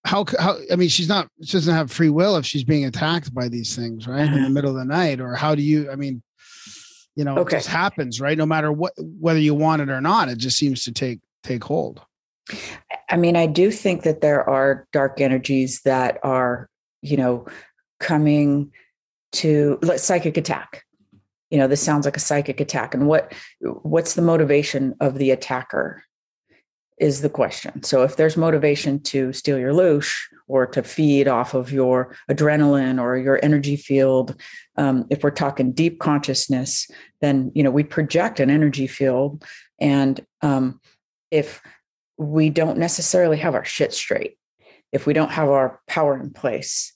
How, 0.06 0.26
how 0.38 0.58
I 0.70 0.76
mean 0.76 0.90
she's 0.90 1.08
not 1.08 1.30
she 1.46 1.54
doesn't 1.54 1.74
have 1.74 1.90
free 1.90 2.10
will 2.10 2.36
if 2.36 2.46
she's 2.46 2.66
being 2.66 2.84
attacked 2.84 3.34
by 3.34 3.48
these 3.48 3.74
things 3.74 4.06
right 4.06 4.26
in 4.26 4.44
the 4.44 4.50
middle 4.58 4.72
of 4.72 4.76
the 4.76 4.84
night 4.84 5.22
or 5.22 5.34
how 5.34 5.56
do 5.56 5.62
you 5.62 5.90
I 5.90 5.96
mean 5.96 6.22
you 7.16 7.24
know 7.24 7.38
Okay. 7.38 7.56
it 7.56 7.60
just 7.60 7.70
happens 7.70 8.20
right 8.20 8.38
no 8.38 8.46
matter 8.46 8.70
what 8.70 8.92
whether 8.98 9.40
you 9.40 9.56
want 9.56 9.82
it 9.82 9.90
or 9.90 10.02
not 10.02 10.28
it 10.28 10.40
just 10.40 10.58
seems 10.58 10.84
to 10.84 10.92
take 10.92 11.22
take 11.42 11.64
hold 11.64 12.02
I 13.10 13.18
mean, 13.18 13.36
I 13.36 13.46
do 13.46 13.72
think 13.72 14.04
that 14.04 14.22
there 14.22 14.48
are 14.48 14.88
dark 14.92 15.22
energies 15.22 15.82
that 15.82 16.20
are, 16.24 16.70
you 17.02 17.18
know, 17.18 17.48
coming 18.00 18.72
to 19.34 19.80
like 19.82 20.00
psychic 20.00 20.38
attack. 20.38 20.84
You 21.50 21.60
know, 21.60 21.68
this 21.68 21.82
sounds 21.82 22.06
like 22.06 22.18
a 22.18 22.22
psychic 22.22 22.60
attack. 22.60 22.94
And 22.94 23.08
what 23.08 23.34
what's 23.62 24.16
the 24.16 24.22
motivation 24.22 24.96
of 25.00 25.18
the 25.18 25.32
attacker 25.32 26.04
is 27.00 27.22
the 27.22 27.30
question. 27.30 27.84
So 27.84 28.04
if 28.04 28.16
there's 28.16 28.38
motivation 28.38 29.00
to 29.02 29.34
steal 29.34 29.58
your 29.58 29.74
loosh 29.74 30.14
or 30.48 30.66
to 30.68 30.84
feed 30.84 31.28
off 31.28 31.54
of 31.54 31.72
your 31.72 32.16
adrenaline 32.30 33.02
or 33.02 33.18
your 33.18 33.40
energy 33.44 33.76
field, 33.76 34.40
um, 34.78 35.06
if 35.10 35.24
we're 35.24 35.32
talking 35.32 35.72
deep 35.72 36.00
consciousness, 36.00 36.90
then 37.22 37.52
you 37.56 37.64
know 37.64 37.72
we 37.72 37.84
project 37.84 38.40
an 38.40 38.50
energy 38.50 38.88
field, 38.88 39.44
and 39.80 40.26
um, 40.42 40.80
if 41.32 41.62
we 42.18 42.50
don't 42.50 42.78
necessarily 42.78 43.38
have 43.38 43.56
our 43.56 43.66
shit 43.66 43.94
straight 43.94 44.38
if 44.92 45.06
we 45.06 45.14
don't 45.14 45.32
have 45.32 45.50
our 45.50 45.80
power 45.88 46.18
in 46.18 46.32
place. 46.32 46.94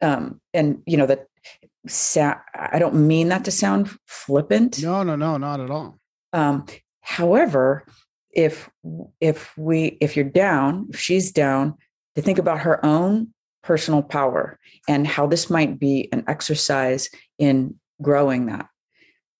Um 0.00 0.40
and 0.54 0.82
you 0.86 0.96
know 0.96 1.06
that 1.06 1.26
sa- 1.86 2.40
i 2.54 2.78
don't 2.78 2.94
mean 2.94 3.28
that 3.28 3.44
to 3.44 3.50
sound 3.50 3.90
flippant. 4.06 4.82
No 4.82 5.02
no 5.02 5.16
no 5.16 5.36
not 5.36 5.60
at 5.60 5.70
all. 5.70 5.98
Um 6.32 6.66
however 7.00 7.84
if 8.32 8.70
if 9.20 9.56
we 9.56 9.98
if 10.00 10.16
you're 10.16 10.24
down 10.24 10.88
if 10.90 11.00
she's 11.00 11.32
down 11.32 11.74
to 12.14 12.22
think 12.22 12.38
about 12.38 12.60
her 12.60 12.84
own 12.84 13.32
personal 13.62 14.02
power 14.02 14.58
and 14.88 15.06
how 15.06 15.26
this 15.26 15.50
might 15.50 15.78
be 15.78 16.08
an 16.12 16.24
exercise 16.26 17.10
in 17.38 17.74
growing 18.00 18.46
that. 18.46 18.66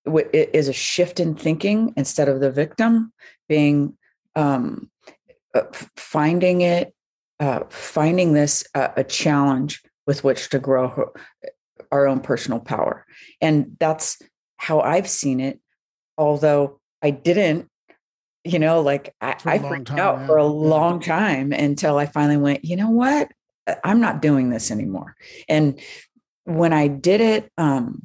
It 0.05 0.49
is 0.53 0.67
a 0.67 0.73
shift 0.73 1.19
in 1.19 1.35
thinking 1.35 1.93
instead 1.97 2.29
of 2.29 2.39
the 2.39 2.51
victim 2.51 3.13
being 3.47 3.97
um 4.35 4.89
uh, 5.55 5.63
finding 5.95 6.61
it 6.61 6.93
uh 7.39 7.61
finding 7.69 8.33
this 8.33 8.63
uh, 8.75 8.89
a 8.95 9.03
challenge 9.03 9.81
with 10.05 10.23
which 10.23 10.49
to 10.49 10.59
grow 10.59 10.87
her, 10.87 11.05
our 11.91 12.07
own 12.07 12.19
personal 12.19 12.59
power. 12.59 13.05
And 13.41 13.77
that's 13.79 14.21
how 14.59 14.81
i've 14.81 15.09
seen 15.09 15.39
it 15.39 15.59
although 16.17 16.79
i 17.01 17.09
didn't 17.09 17.67
you 18.43 18.59
know 18.59 18.81
like 18.81 19.15
i, 19.21 19.35
I 19.45 19.57
freaked 19.57 19.87
time, 19.87 19.99
out 19.99 20.19
yeah, 20.19 20.27
for 20.27 20.37
a 20.37 20.43
yeah. 20.43 20.49
long 20.49 20.99
time 20.99 21.51
until 21.53 21.97
i 21.97 22.05
finally 22.05 22.37
went 22.37 22.63
you 22.63 22.75
know 22.75 22.89
what? 22.89 23.31
I'm 23.83 24.01
not 24.01 24.21
doing 24.21 24.49
this 24.49 24.71
anymore. 24.71 25.15
And 25.47 25.79
when 26.43 26.73
i 26.73 26.87
did 26.87 27.21
it 27.21 27.51
um 27.57 28.01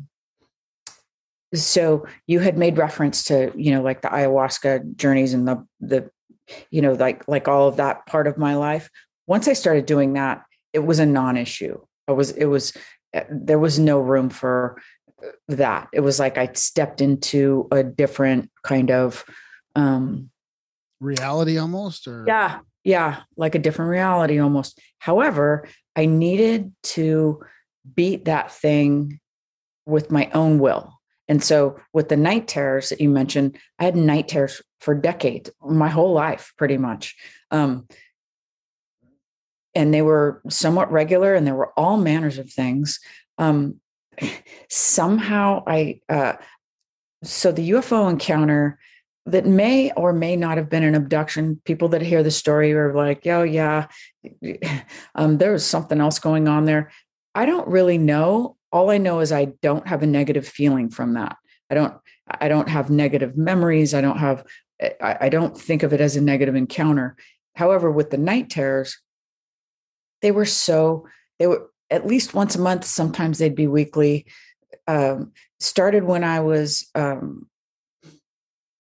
so 1.55 2.07
you 2.27 2.41
had 2.41 2.59
made 2.59 2.79
reference 2.79 3.25
to 3.25 3.53
you 3.57 3.73
know 3.73 3.83
like 3.83 4.03
the 4.03 4.09
ayahuasca 4.09 4.97
journeys 4.97 5.35
and 5.35 5.49
the 5.49 5.67
the 5.81 6.11
you 6.71 6.83
know 6.83 6.93
like 6.93 7.27
like 7.29 7.49
all 7.49 7.69
of 7.69 7.77
that 7.77 8.07
part 8.07 8.27
of 8.27 8.39
my 8.39 8.55
life. 8.55 8.89
Once 9.27 9.49
i 9.49 9.53
started 9.53 9.87
doing 9.87 10.13
that 10.15 10.45
it 10.75 10.85
was 10.85 10.99
a 10.99 11.07
non-issue. 11.07 11.79
I 12.09 12.13
was 12.13 12.33
it 12.33 12.47
was 12.47 12.77
uh, 13.17 13.23
there 13.31 13.59
was 13.59 13.79
no 13.79 14.01
room 14.01 14.29
for 14.29 14.81
uh, 15.25 15.29
that. 15.49 15.89
It 15.93 16.01
was 16.01 16.19
like 16.19 16.37
i 16.37 16.53
stepped 16.53 17.01
into 17.01 17.69
a 17.71 17.83
different 17.83 18.51
kind 18.63 18.91
of 18.91 19.25
um 19.75 20.31
reality 21.01 21.57
almost 21.57 22.07
or? 22.07 22.25
Yeah 22.27 22.59
yeah 22.83 23.23
like 23.37 23.55
a 23.55 23.59
different 23.61 23.91
reality 23.91 24.39
almost. 24.39 24.79
However 24.99 25.67
i 25.97 26.05
needed 26.07 26.73
to 26.83 27.43
beat 27.95 28.25
that 28.25 28.53
thing 28.53 29.21
with 29.87 30.11
my 30.11 30.31
own 30.35 30.59
will. 30.59 30.91
And 31.29 31.43
so 31.43 31.79
with 31.93 32.09
the 32.09 32.17
night 32.17 32.49
terrors 32.49 32.91
that 32.91 33.01
you 33.01 33.09
mentioned 33.09 33.57
i 33.79 33.85
had 33.85 33.97
night 33.97 34.29
terrors 34.29 34.61
for 34.85 34.95
decades 34.95 35.51
my 35.65 35.89
whole 35.89 36.13
life 36.13 36.53
pretty 36.57 36.77
much 36.77 37.17
um 37.51 37.87
and 39.75 39.93
they 39.93 40.03
were 40.03 40.41
somewhat 40.49 40.93
regular 40.93 41.35
and 41.35 41.47
there 41.47 41.55
were 41.55 41.73
all 41.79 41.97
manners 41.97 42.39
of 42.39 42.51
things 42.51 43.01
um 43.39 43.81
somehow 44.69 45.63
i 45.67 46.01
uh 46.09 46.35
so 47.23 47.51
the 47.51 47.71
ufo 47.71 48.11
encounter 48.11 48.79
that 49.27 49.47
may 49.47 49.91
or 49.93 50.13
may 50.13 50.37
not 50.37 50.59
have 50.59 50.69
been 50.69 50.83
an 50.83 50.95
abduction. 50.95 51.61
People 51.65 51.89
that 51.89 52.03
hear 52.03 52.23
the 52.23 52.31
story 52.31 52.73
are 52.75 52.95
like, 52.95 53.27
oh, 53.27 53.43
yeah, 53.43 53.87
um, 55.15 55.39
there 55.39 55.53
was 55.53 55.65
something 55.65 56.01
else 56.01 56.19
going 56.19 56.47
on 56.47 56.67
there. 56.67 56.91
I 57.35 57.47
don't 57.47 57.67
really 57.69 57.99
know. 57.99 58.57
All 58.71 58.91
I 58.91 58.99
know 58.99 59.21
is 59.21 59.33
I 59.33 59.47
don't 59.63 59.87
have 59.89 60.03
a 60.03 60.07
negative 60.07 60.47
feeling 60.47 60.91
from 60.91 61.15
that. 61.15 61.37
I 61.71 61.75
don't. 61.75 61.95
I 62.27 62.49
don't 62.49 62.69
have 62.71 62.89
negative 62.89 63.37
memories. 63.37 63.95
I 63.95 64.01
don't 64.01 64.19
have. 64.19 64.45
I, 64.83 65.17
I 65.23 65.29
don't 65.29 65.57
think 65.57 65.83
of 65.83 65.93
it 65.93 66.01
as 66.01 66.17
a 66.17 66.21
negative 66.21 66.55
encounter. 66.55 67.17
However, 67.55 67.91
with 67.91 68.11
the 68.11 68.19
night 68.19 68.51
terrors, 68.51 68.99
they 70.23 70.31
were 70.31 70.47
so. 70.47 71.07
They 71.39 71.47
were 71.47 71.71
at 71.91 72.07
least 72.07 72.35
once 72.35 72.55
a 72.55 72.61
month. 72.61 72.85
Sometimes 72.85 73.39
they'd 73.39 73.55
be 73.55 73.67
weekly. 73.67 74.27
Um, 74.87 75.33
started 75.61 76.05
when 76.05 76.25
I 76.25 76.41
was 76.41 76.89
um, 76.95 77.49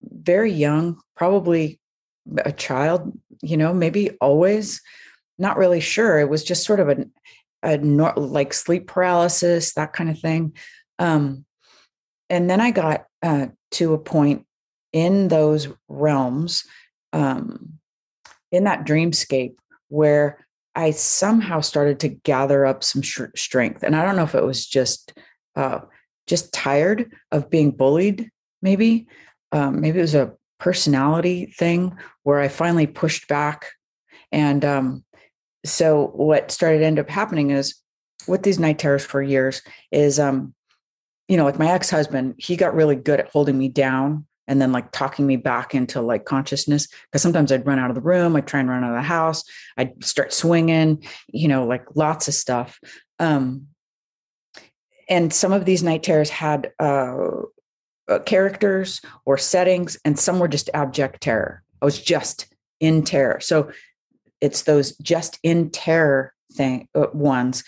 very 0.03 0.53
young, 0.53 1.01
probably 1.17 1.81
a 2.45 2.53
child, 2.53 3.19
you 3.43 3.57
know, 3.57 3.73
maybe 3.73 4.11
always, 4.21 4.81
not 5.39 5.57
really 5.57 5.81
sure. 5.81 6.19
It 6.19 6.29
was 6.29 6.45
just 6.45 6.65
sort 6.65 6.81
of 6.81 6.89
a, 6.89 7.07
a 7.63 7.77
like 7.79 8.53
sleep 8.53 8.87
paralysis, 8.87 9.75
that 9.75 9.93
kind 9.93 10.11
of 10.11 10.19
thing. 10.19 10.55
Um, 10.99 11.45
and 12.31 12.49
then 12.49 12.61
I 12.61 12.71
got 12.71 13.07
uh, 13.23 13.49
to 13.73 13.95
a 13.95 13.99
point 13.99 14.47
in 14.95 15.29
those 15.29 15.69
realms, 15.89 16.65
um, 17.13 17.75
in 18.53 18.65
that 18.65 18.87
dreamscape, 18.87 19.57
where 19.89 20.47
I 20.75 20.93
somehow 20.93 21.61
started 21.61 22.01
to 22.01 22.09
gather 22.09 22.65
up 22.65 22.83
some 22.83 23.03
sh- 23.03 23.21
strength. 23.37 23.83
And 23.83 23.95
I 23.95 24.05
don't 24.05 24.17
know 24.17 24.23
if 24.23 24.37
it 24.37 24.45
was 24.45 24.65
just 24.65 25.13
uh, 25.57 25.81
just 26.27 26.53
tired 26.53 27.13
of 27.33 27.51
being 27.51 27.73
bullied, 27.73 28.31
maybe, 28.63 29.09
um, 29.53 29.81
maybe 29.81 29.99
it 29.99 30.03
was 30.03 30.15
a 30.15 30.33
personality 30.59 31.47
thing 31.47 31.97
where 32.23 32.41
I 32.41 32.49
finally 32.49 32.87
pushed 32.87 33.29
back. 33.29 33.67
And 34.33 34.65
um, 34.65 35.05
so 35.67 36.07
what 36.15 36.51
started 36.51 36.79
to 36.79 36.87
end 36.87 36.99
up 36.99 37.11
happening 37.11 37.51
is 37.51 37.75
with 38.27 38.43
these 38.43 38.59
night 38.59 38.79
terrors 38.79 39.05
for 39.05 39.21
years 39.23 39.61
is, 39.93 40.19
um, 40.19 40.55
you 41.29 41.37
know, 41.37 41.45
like 41.45 41.59
my 41.59 41.71
ex-husband, 41.71 42.37
he 42.39 42.57
got 42.57 42.75
really 42.75 42.97
good 42.97 43.21
at 43.21 43.31
holding 43.31 43.59
me 43.59 43.69
down 43.69 44.27
and 44.47 44.61
then 44.61 44.73
like 44.73 44.93
talking 44.93 45.27
me 45.27 45.37
back 45.37 45.75
into 45.75 46.01
like 46.01 46.25
consciousness. 46.25 46.89
Cause 47.13 47.23
sometimes 47.23 47.51
I'd 47.51 47.67
run 47.67 47.79
out 47.79 47.91
of 47.91 47.95
the 47.95 48.03
room. 48.03 48.37
I'd 48.37 48.47
try 48.47 48.61
and 48.61 48.69
run 48.69 48.85
out 48.85 48.91
of 48.91 48.97
the 48.97 49.03
house. 49.03 49.45
I'd 49.77 50.05
start 50.05 50.33
swinging, 50.33 51.05
you 51.29 51.49
know, 51.49 51.67
like 51.67 51.85
lots 51.95 52.29
of 52.29 52.35
stuff. 52.35 52.79
Um, 53.19 53.69
and 55.09 55.33
some 55.33 55.53
of 55.53 55.65
these 55.65 55.83
night 55.83 56.03
terrors 56.03 56.31
had 56.31 56.73
uh, 56.79 57.17
uh, 58.09 58.19
characters 58.21 59.01
or 59.25 59.39
settings, 59.39 59.99
and 60.05 60.19
some 60.19 60.39
were 60.39 60.49
just 60.49 60.71
abject 60.75 61.23
terror. 61.23 61.63
I 61.81 61.85
was 61.85 62.01
just 62.01 62.55
in 62.81 63.03
terror. 63.03 63.41
So 63.41 63.71
it's 64.41 64.63
those 64.63 64.97
just 64.99 65.39
in 65.43 65.71
terror 65.71 66.35
thing 66.53 66.89
uh, 66.95 67.07
ones 67.13 67.65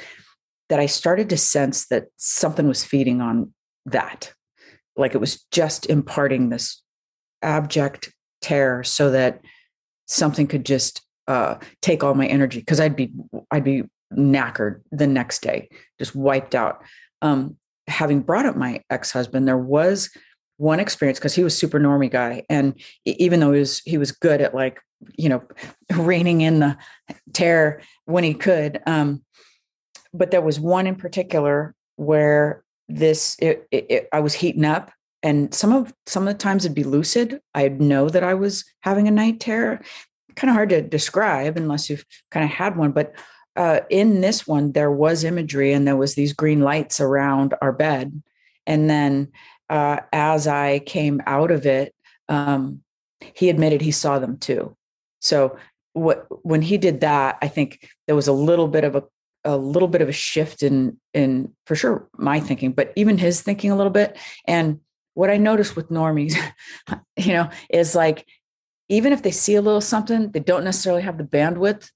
that 0.68 0.80
I 0.80 0.86
started 0.86 1.28
to 1.30 1.36
sense 1.36 1.86
that 1.88 2.06
something 2.16 2.66
was 2.66 2.84
feeding 2.84 3.20
on 3.20 3.52
that. 3.86 4.32
Like 4.96 5.14
it 5.14 5.18
was 5.18 5.44
just 5.50 5.86
imparting 5.86 6.48
this 6.48 6.82
abject 7.42 8.12
terror 8.40 8.84
so 8.84 9.10
that 9.10 9.40
something 10.06 10.46
could 10.46 10.64
just 10.64 11.02
uh, 11.28 11.56
take 11.82 12.04
all 12.04 12.14
my 12.14 12.26
energy 12.26 12.60
because 12.60 12.80
I'd 12.80 12.96
be 12.96 13.12
I'd 13.50 13.64
be 13.64 13.84
knackered 14.12 14.82
the 14.92 15.06
next 15.06 15.42
day, 15.42 15.68
just 15.98 16.14
wiped 16.14 16.54
out. 16.54 16.82
Um, 17.22 17.56
having 17.88 18.20
brought 18.20 18.46
up 18.46 18.56
my 18.56 18.82
ex-husband, 18.90 19.46
there 19.46 19.58
was 19.58 20.10
one 20.58 20.80
experience 20.80 21.18
because 21.18 21.34
he 21.34 21.44
was 21.44 21.56
super 21.56 21.78
normie 21.78 22.10
guy 22.10 22.42
and 22.48 22.80
even 23.04 23.40
though 23.40 23.52
he 23.52 23.58
was 23.58 23.80
he 23.84 23.98
was 23.98 24.10
good 24.10 24.40
at 24.40 24.54
like 24.54 24.80
you 25.16 25.28
know 25.28 25.42
reining 25.96 26.40
in 26.40 26.60
the 26.60 26.76
terror 27.34 27.82
when 28.06 28.24
he 28.24 28.32
could 28.32 28.80
um 28.86 29.22
but 30.14 30.30
there 30.30 30.40
was 30.40 30.58
one 30.58 30.86
in 30.86 30.96
particular 30.96 31.74
where 31.96 32.64
this 32.88 33.36
it, 33.40 33.66
it, 33.70 33.86
it, 33.88 34.08
i 34.12 34.20
was 34.20 34.34
heating 34.34 34.64
up 34.64 34.92
and 35.22 35.52
some 35.54 35.72
of 35.72 35.92
some 36.06 36.26
of 36.26 36.32
the 36.32 36.38
times 36.38 36.64
it'd 36.64 36.74
be 36.74 36.84
lucid 36.84 37.40
i'd 37.54 37.80
know 37.80 38.08
that 38.08 38.22
i 38.22 38.34
was 38.34 38.64
having 38.80 39.08
a 39.08 39.10
night 39.10 39.40
terror 39.40 39.80
kind 40.36 40.50
of 40.50 40.54
hard 40.54 40.68
to 40.68 40.82
describe 40.82 41.56
unless 41.56 41.88
you've 41.90 42.04
kind 42.30 42.44
of 42.44 42.50
had 42.50 42.76
one 42.76 42.92
but 42.92 43.12
uh, 43.56 43.80
in 43.88 44.20
this 44.20 44.46
one 44.46 44.72
there 44.72 44.92
was 44.92 45.24
imagery 45.24 45.72
and 45.72 45.86
there 45.86 45.96
was 45.96 46.14
these 46.14 46.34
green 46.34 46.60
lights 46.60 47.00
around 47.00 47.54
our 47.62 47.72
bed 47.72 48.22
and 48.66 48.90
then 48.90 49.32
uh, 49.68 50.00
as 50.12 50.46
I 50.46 50.80
came 50.80 51.22
out 51.26 51.50
of 51.50 51.66
it, 51.66 51.94
um, 52.28 52.82
he 53.34 53.48
admitted 53.48 53.80
he 53.80 53.92
saw 53.92 54.18
them 54.18 54.38
too. 54.38 54.76
So 55.20 55.58
what 55.92 56.26
when 56.44 56.62
he 56.62 56.78
did 56.78 57.00
that, 57.00 57.38
I 57.40 57.48
think 57.48 57.88
there 58.06 58.16
was 58.16 58.28
a 58.28 58.32
little 58.32 58.68
bit 58.68 58.84
of 58.84 58.94
a 58.94 59.04
a 59.46 59.56
little 59.56 59.88
bit 59.88 60.02
of 60.02 60.08
a 60.08 60.12
shift 60.12 60.62
in 60.62 60.98
in 61.14 61.54
for 61.64 61.76
sure 61.76 62.08
my 62.18 62.40
thinking, 62.40 62.72
but 62.72 62.92
even 62.96 63.16
his 63.16 63.40
thinking 63.40 63.70
a 63.70 63.76
little 63.76 63.92
bit. 63.92 64.18
And 64.46 64.80
what 65.14 65.30
I 65.30 65.38
noticed 65.38 65.76
with 65.76 65.88
normies, 65.88 66.36
you 67.16 67.32
know, 67.32 67.48
is 67.70 67.94
like 67.94 68.26
even 68.88 69.12
if 69.12 69.22
they 69.22 69.30
see 69.30 69.54
a 69.54 69.62
little 69.62 69.80
something, 69.80 70.30
they 70.32 70.40
don't 70.40 70.64
necessarily 70.64 71.02
have 71.02 71.16
the 71.16 71.24
bandwidth. 71.24 71.90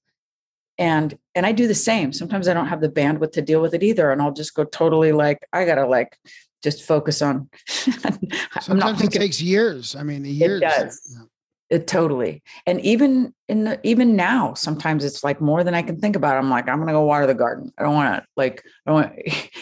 And 0.77 1.17
and 1.35 1.45
I 1.45 1.51
do 1.51 1.67
the 1.67 1.75
same. 1.75 2.13
Sometimes 2.13 2.47
I 2.47 2.53
don't 2.53 2.67
have 2.67 2.81
the 2.81 2.89
bandwidth 2.89 3.33
to 3.33 3.41
deal 3.41 3.61
with 3.61 3.73
it 3.73 3.83
either, 3.83 4.11
and 4.11 4.21
I'll 4.21 4.33
just 4.33 4.55
go 4.55 4.63
totally 4.63 5.11
like 5.11 5.45
I 5.53 5.65
gotta 5.65 5.85
like 5.85 6.17
just 6.63 6.83
focus 6.83 7.21
on. 7.21 7.49
Sometimes 8.61 9.01
it 9.01 9.11
takes 9.11 9.41
years. 9.41 9.95
I 9.95 10.03
mean, 10.03 10.25
years. 10.25 10.61
It 10.61 10.65
does. 10.65 11.17
Yeah. 11.17 11.25
It 11.71 11.87
totally. 11.87 12.43
And 12.67 12.81
even 12.81 13.33
in 13.47 13.63
the, 13.63 13.79
even 13.83 14.17
now, 14.17 14.53
sometimes 14.55 15.05
it's 15.05 15.23
like 15.23 15.39
more 15.39 15.63
than 15.63 15.73
I 15.73 15.81
can 15.81 15.97
think 15.97 16.17
about. 16.17 16.35
I'm 16.35 16.49
like, 16.49 16.67
I'm 16.67 16.79
gonna 16.79 16.91
go 16.91 17.05
water 17.05 17.25
the 17.25 17.33
garden. 17.33 17.71
I 17.77 17.83
don't 17.83 17.95
want 17.95 18.21
to 18.21 18.27
like. 18.35 18.63
I 18.85 18.91
want. 18.91 19.13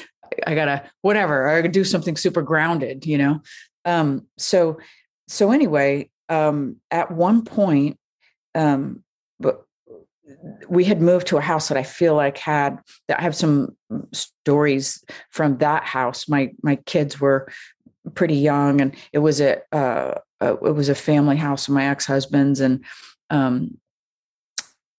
I 0.47 0.55
gotta 0.55 0.89
whatever. 1.03 1.47
I 1.47 1.61
gotta 1.61 1.71
do 1.71 1.83
something 1.83 2.17
super 2.17 2.41
grounded. 2.41 3.05
You 3.05 3.19
know. 3.19 3.41
Um. 3.85 4.25
So. 4.39 4.79
So 5.27 5.51
anyway. 5.51 6.09
Um. 6.29 6.77
At 6.89 7.11
one 7.11 7.45
point. 7.45 7.99
Um. 8.55 9.03
But 9.39 9.63
we 10.67 10.85
had 10.85 11.01
moved 11.01 11.27
to 11.27 11.37
a 11.37 11.41
house 11.41 11.67
that 11.67 11.77
I 11.77 11.83
feel 11.83 12.15
like 12.15 12.39
had 12.39 12.79
that 13.07 13.19
I 13.19 13.21
have 13.21 13.35
some 13.35 13.77
stories 14.13 15.03
from 15.29 15.59
that 15.59 15.83
house. 15.83 16.27
My 16.27 16.53
my 16.63 16.77
kids 16.87 17.21
were 17.21 17.51
pretty 18.15 18.37
young, 18.37 18.81
and 18.81 18.95
it 19.13 19.19
was 19.19 19.41
a, 19.41 19.61
uh, 19.71 20.15
a 20.41 20.53
it 20.53 20.75
was 20.75 20.89
a 20.89 20.95
family 20.95 21.37
house 21.37 21.67
of 21.67 21.73
my 21.73 21.85
ex 21.85 22.05
husband's, 22.05 22.59
and 22.59 22.85
um, 23.29 23.77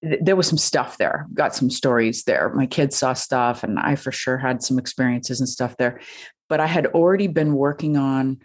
th- 0.03 0.21
there 0.23 0.37
was 0.37 0.47
some 0.47 0.59
stuff 0.59 0.99
there. 0.99 1.27
Got 1.35 1.55
some 1.55 1.71
stories 1.71 2.25
there. 2.25 2.51
My 2.51 2.67
kids 2.67 2.97
saw 2.97 3.13
stuff, 3.13 3.63
and 3.63 3.79
I 3.79 3.97
for 3.97 4.13
sure 4.13 4.39
had 4.39 4.63
some 4.63 4.79
experiences 4.79 5.41
and 5.41 5.49
stuff 5.49 5.77
there. 5.77 6.01
But 6.49 6.61
I 6.61 6.67
had 6.67 6.87
already 6.87 7.27
been 7.27 7.55
working 7.55 7.97
on 7.97 8.41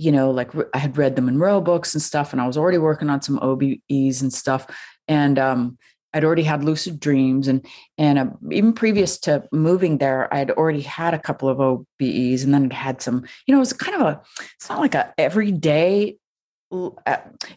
you 0.00 0.10
know, 0.10 0.30
like 0.30 0.50
I 0.72 0.78
had 0.78 0.96
read 0.96 1.14
the 1.14 1.20
Monroe 1.20 1.60
books 1.60 1.92
and 1.92 2.00
stuff, 2.00 2.32
and 2.32 2.40
I 2.40 2.46
was 2.46 2.56
already 2.56 2.78
working 2.78 3.10
on 3.10 3.20
some 3.20 3.38
OBEs 3.38 4.22
and 4.22 4.32
stuff. 4.32 4.66
And 5.06 5.38
um, 5.38 5.76
I'd 6.14 6.24
already 6.24 6.42
had 6.42 6.64
lucid 6.64 6.98
dreams, 6.98 7.48
and 7.48 7.66
and 7.98 8.18
uh, 8.18 8.26
even 8.50 8.72
previous 8.72 9.18
to 9.20 9.46
moving 9.52 9.98
there, 9.98 10.32
I 10.32 10.38
had 10.38 10.52
already 10.52 10.80
had 10.80 11.12
a 11.12 11.18
couple 11.18 11.50
of 11.50 11.58
OBEs, 11.58 12.44
and 12.44 12.54
then 12.54 12.70
had 12.70 13.02
some. 13.02 13.26
You 13.46 13.52
know, 13.52 13.58
it 13.58 13.60
was 13.60 13.74
kind 13.74 14.00
of 14.00 14.06
a. 14.06 14.22
It's 14.56 14.70
not 14.70 14.80
like 14.80 14.94
a 14.94 15.12
everyday, 15.18 16.12
uh, 16.12 16.16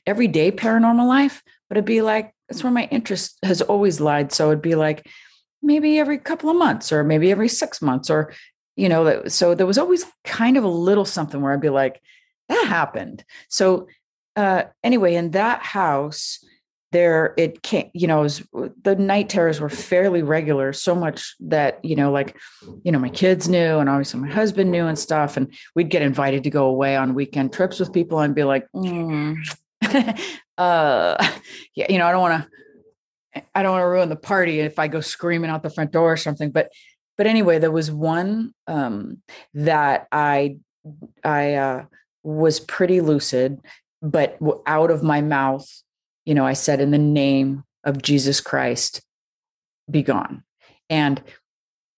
everyday 0.05 0.51
paranormal 0.51 1.07
life, 1.07 1.43
but 1.69 1.77
it'd 1.77 1.85
be 1.85 2.01
like 2.01 2.33
that's 2.47 2.63
where 2.63 2.73
my 2.73 2.87
interest 2.91 3.37
has 3.43 3.61
always 3.61 3.99
lied. 3.99 4.31
So 4.31 4.49
it'd 4.49 4.61
be 4.61 4.75
like 4.75 5.07
maybe 5.61 5.97
every 5.97 6.17
couple 6.17 6.49
of 6.49 6.57
months, 6.57 6.91
or 6.91 7.03
maybe 7.03 7.31
every 7.31 7.49
six 7.49 7.81
months, 7.81 8.09
or 8.09 8.33
you 8.75 8.89
know, 8.89 9.23
so 9.27 9.55
there 9.55 9.67
was 9.67 9.77
always 9.77 10.05
kind 10.23 10.57
of 10.57 10.63
a 10.63 10.67
little 10.67 11.05
something 11.05 11.41
where 11.41 11.53
I'd 11.53 11.61
be 11.61 11.69
like, 11.69 12.01
that 12.49 12.67
happened. 12.67 13.23
So 13.49 13.87
uh, 14.35 14.63
anyway, 14.83 15.15
in 15.15 15.31
that 15.31 15.61
house, 15.61 16.43
there 16.93 17.33
it 17.37 17.61
came, 17.63 17.89
you 17.93 18.07
know, 18.07 18.21
was, 18.21 18.41
the 18.83 18.95
night 18.95 19.27
terrors 19.27 19.59
were 19.59 19.69
fairly 19.69 20.21
regular, 20.21 20.71
so 20.71 20.95
much 20.95 21.35
that, 21.41 21.83
you 21.83 21.95
know, 21.95 22.11
like, 22.11 22.37
you 22.83 22.91
know, 22.91 22.99
my 22.99 23.09
kids 23.09 23.49
knew 23.49 23.79
and 23.79 23.89
obviously 23.89 24.21
my 24.21 24.29
husband 24.29 24.71
knew 24.71 24.85
and 24.85 24.97
stuff. 24.97 25.35
And 25.35 25.53
we'd 25.75 25.89
get 25.89 26.01
invited 26.01 26.43
to 26.43 26.49
go 26.49 26.67
away 26.67 26.95
on 26.95 27.13
weekend 27.13 27.51
trips 27.51 27.79
with 27.79 27.91
people 27.91 28.19
and 28.19 28.33
be 28.33 28.45
like, 28.45 28.67
mm, 28.73 29.35
uh, 30.57 31.29
yeah, 31.75 31.85
you 31.89 31.97
know, 31.97 32.07
I 32.07 32.11
don't 32.11 32.21
want 32.21 32.43
to, 32.43 33.43
I 33.53 33.63
don't 33.63 33.71
want 33.73 33.81
to 33.81 33.87
ruin 33.87 34.09
the 34.09 34.15
party 34.15 34.59
if 34.59 34.79
I 34.79 34.87
go 34.87 35.01
screaming 35.01 35.49
out 35.49 35.63
the 35.63 35.69
front 35.69 35.91
door 35.91 36.13
or 36.13 36.17
something. 36.17 36.51
But, 36.51 36.71
but 37.17 37.27
anyway, 37.27 37.59
there 37.59 37.71
was 37.71 37.91
one 37.91 38.53
um, 38.67 39.21
that 39.55 40.07
I, 40.11 40.57
I 41.23 41.55
uh, 41.55 41.85
was 42.23 42.59
pretty 42.59 43.01
lucid, 43.01 43.59
but 44.01 44.37
out 44.65 44.91
of 44.91 45.03
my 45.03 45.21
mouth, 45.21 45.67
you 46.25 46.33
know, 46.33 46.45
I 46.45 46.53
said, 46.53 46.79
in 46.79 46.91
the 46.91 46.97
name 46.97 47.63
of 47.83 48.01
Jesus 48.01 48.39
Christ, 48.41 49.01
be 49.89 50.03
gone. 50.03 50.43
And, 50.89 51.21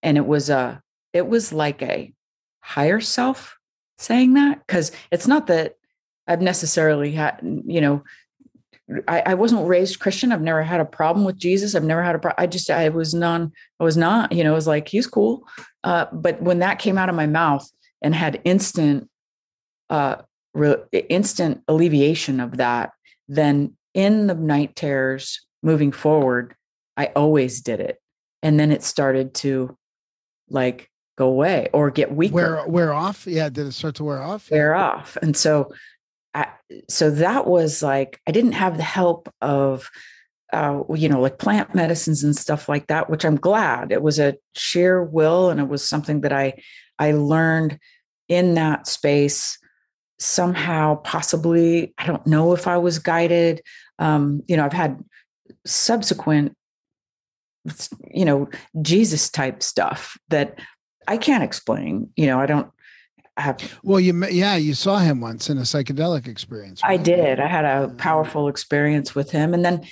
and 0.02 0.18
it 0.18 0.26
was 0.26 0.50
a, 0.50 0.82
it 1.14 1.28
was 1.28 1.54
like 1.54 1.82
a 1.82 2.14
higher 2.62 3.00
self 3.00 3.58
saying 3.98 4.34
that 4.34 4.66
because 4.66 4.92
it's 5.12 5.28
not 5.28 5.48
that 5.48 5.76
I've 6.28 6.42
necessarily 6.42 7.12
had, 7.12 7.40
you 7.66 7.82
know, 7.82 8.04
I, 9.08 9.24
I 9.28 9.34
wasn't 9.34 9.68
raised 9.68 10.00
Christian. 10.00 10.32
I've 10.32 10.42
never 10.42 10.62
had 10.62 10.80
a 10.80 10.86
problem 10.86 11.26
with 11.26 11.38
Jesus. 11.38 11.74
I've 11.74 11.84
never 11.84 12.04
had 12.04 12.16
a 12.16 12.20
problem. 12.20 12.44
I 12.44 12.48
just, 12.48 12.70
I 12.70 12.90
was 12.90 13.14
non, 13.14 13.52
I 13.80 13.84
was 13.84 13.98
not, 13.98 14.32
you 14.32 14.44
know, 14.44 14.52
it 14.52 14.56
was 14.56 14.68
like, 14.68 14.88
he's 14.88 15.08
cool. 15.08 15.48
Uh, 15.84 16.06
but 16.12 16.42
when 16.42 16.60
that 16.60 16.80
came 16.80 16.98
out 16.98 17.10
of 17.10 17.16
my 17.16 17.26
mouth 17.26 17.68
and 18.02 18.14
had 18.14 18.42
instant, 18.44 19.10
uh, 19.90 20.18
re- 20.54 20.84
instant 21.10 21.64
alleviation 21.68 22.40
of 22.40 22.58
that, 22.58 22.92
then 23.28 23.76
in 23.96 24.28
the 24.28 24.36
night 24.36 24.76
terrors 24.76 25.42
moving 25.64 25.92
forward, 25.92 26.56
I 26.96 27.08
always 27.16 27.62
did 27.62 27.80
it. 27.80 27.98
And 28.44 28.60
then 28.60 28.72
it 28.72 28.84
started 28.84 29.34
to 29.36 29.76
like 30.50 30.92
go 31.18 31.28
away 31.28 31.70
or 31.74 31.90
get 31.90 32.14
weaker 32.14 32.36
Wear 32.36 32.68
wear 32.68 32.94
off. 32.94 33.26
Yeah. 33.26 33.50
Did 33.50 33.66
it 33.66 33.72
start 33.72 33.96
to 33.96 34.04
wear 34.04 34.22
off? 34.22 34.52
wear 34.52 34.76
off. 34.76 35.18
And 35.22 35.36
so, 35.36 35.74
I, 36.36 36.48
so 36.90 37.10
that 37.10 37.48
was 37.48 37.82
like 37.82 38.20
I 38.28 38.32
didn't 38.32 38.52
have 38.52 38.78
the 38.78 38.84
help 38.84 39.34
of, 39.42 39.90
uh, 40.54 40.84
you 40.94 41.10
know, 41.10 41.22
like 41.22 41.40
plant 41.40 41.74
medicines 41.74 42.24
and 42.24 42.36
stuff 42.36 42.70
like 42.70 42.88
that. 42.88 43.10
Which 43.10 43.26
I'm 43.26 43.38
glad 43.38 43.92
it 43.92 44.04
was 44.04 44.20
a 44.20 44.36
sheer 44.56 45.04
will, 45.04 45.50
and 45.50 45.60
it 45.60 45.68
was 45.68 45.88
something 45.88 46.22
that 46.22 46.34
I 46.34 46.62
I 47.00 47.14
learned 47.14 47.80
in 48.28 48.54
that 48.56 48.88
space 48.88 49.58
somehow. 50.20 50.96
Possibly, 50.96 51.94
I 51.98 52.06
don't 52.06 52.28
know 52.28 52.54
if 52.54 52.68
I 52.68 52.78
was 52.78 53.00
guided. 53.00 53.62
Um, 54.00 54.44
you 54.48 54.58
know, 54.58 54.66
I've 54.66 54.74
had 54.74 55.04
subsequent, 55.66 56.56
you 58.12 58.26
know, 58.26 58.50
Jesus 58.82 59.30
type 59.30 59.64
stuff 59.64 60.18
that 60.30 60.60
I 61.08 61.18
can't 61.18 61.44
explain. 61.44 62.10
You 62.16 62.28
know, 62.28 62.40
I 62.40 62.46
don't 62.46 62.70
have 63.38 63.58
Well, 63.84 64.00
you 64.00 64.26
yeah, 64.28 64.56
you 64.56 64.74
saw 64.74 65.00
him 65.00 65.22
once 65.22 65.50
in 65.50 65.58
a 65.58 65.62
psychedelic 65.62 66.28
experience. 66.28 66.82
I 66.84 66.98
did. 66.98 67.40
I 67.40 67.48
had 67.48 67.66
a 67.66 67.90
powerful 67.98 68.48
experience 68.48 69.14
with 69.14 69.32
him. 69.32 69.54
And 69.54 69.64
then, 69.64 69.86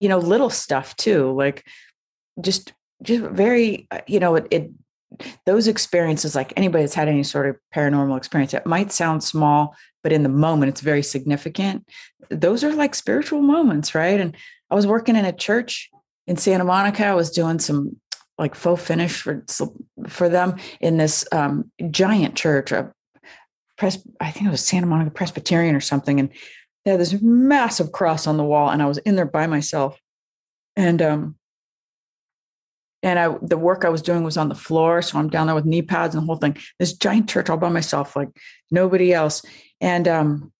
you 0.00 0.08
know, 0.08 0.18
little 0.18 0.50
stuff 0.50 0.96
too, 0.96 1.32
like 1.32 1.64
just 2.40 2.72
just 3.02 3.24
very, 3.24 3.86
uh, 3.90 4.00
you 4.06 4.18
know, 4.18 4.34
it, 4.34 4.46
it 4.50 4.70
those 5.46 5.68
experiences, 5.68 6.34
like 6.34 6.52
anybody 6.56 6.84
that's 6.84 6.94
had 6.94 7.08
any 7.08 7.22
sort 7.22 7.48
of 7.48 7.56
paranormal 7.74 8.16
experience, 8.16 8.54
it 8.54 8.66
might 8.66 8.92
sound 8.92 9.22
small, 9.24 9.74
but 10.02 10.12
in 10.12 10.22
the 10.22 10.28
moment 10.28 10.70
it's 10.70 10.80
very 10.80 11.02
significant. 11.02 11.86
Those 12.30 12.62
are 12.62 12.72
like 12.72 12.94
spiritual 12.94 13.40
moments, 13.40 13.94
right? 13.94 14.20
And 14.20 14.36
I 14.70 14.74
was 14.74 14.86
working 14.86 15.16
in 15.16 15.24
a 15.24 15.32
church 15.32 15.90
in 16.26 16.36
Santa 16.36 16.64
Monica. 16.64 17.06
I 17.06 17.14
was 17.14 17.30
doing 17.30 17.58
some 17.58 17.96
like 18.36 18.54
faux 18.54 18.82
finish 18.82 19.20
for 19.20 19.44
for 20.06 20.28
them 20.28 20.56
in 20.80 20.96
this 20.96 21.24
um, 21.32 21.70
giant 21.90 22.36
church, 22.36 22.70
a 22.70 22.92
I 23.80 24.30
think 24.30 24.46
it 24.46 24.50
was 24.50 24.64
Santa 24.64 24.86
Monica 24.86 25.10
Presbyterian 25.10 25.74
or 25.74 25.80
something, 25.80 26.18
and 26.18 26.30
they 26.84 26.90
had 26.90 27.00
this 27.00 27.20
massive 27.20 27.92
cross 27.92 28.26
on 28.26 28.36
the 28.36 28.44
wall, 28.44 28.70
and 28.70 28.82
I 28.82 28.86
was 28.86 28.98
in 28.98 29.16
there 29.16 29.26
by 29.26 29.46
myself, 29.46 29.98
and 30.76 31.00
um, 31.00 31.37
and 33.02 33.18
I 33.18 33.36
the 33.42 33.58
work 33.58 33.84
I 33.84 33.88
was 33.88 34.02
doing 34.02 34.24
was 34.24 34.36
on 34.36 34.48
the 34.48 34.54
floor, 34.54 35.02
so 35.02 35.18
I'm 35.18 35.28
down 35.28 35.46
there 35.46 35.54
with 35.54 35.64
knee 35.64 35.82
pads 35.82 36.14
and 36.14 36.22
the 36.22 36.26
whole 36.26 36.36
thing. 36.36 36.56
This 36.78 36.92
giant 36.92 37.28
church 37.28 37.48
all 37.48 37.56
by 37.56 37.68
myself, 37.68 38.16
like 38.16 38.30
nobody 38.70 39.12
else, 39.12 39.44
and 39.80 40.08
um, 40.08 40.52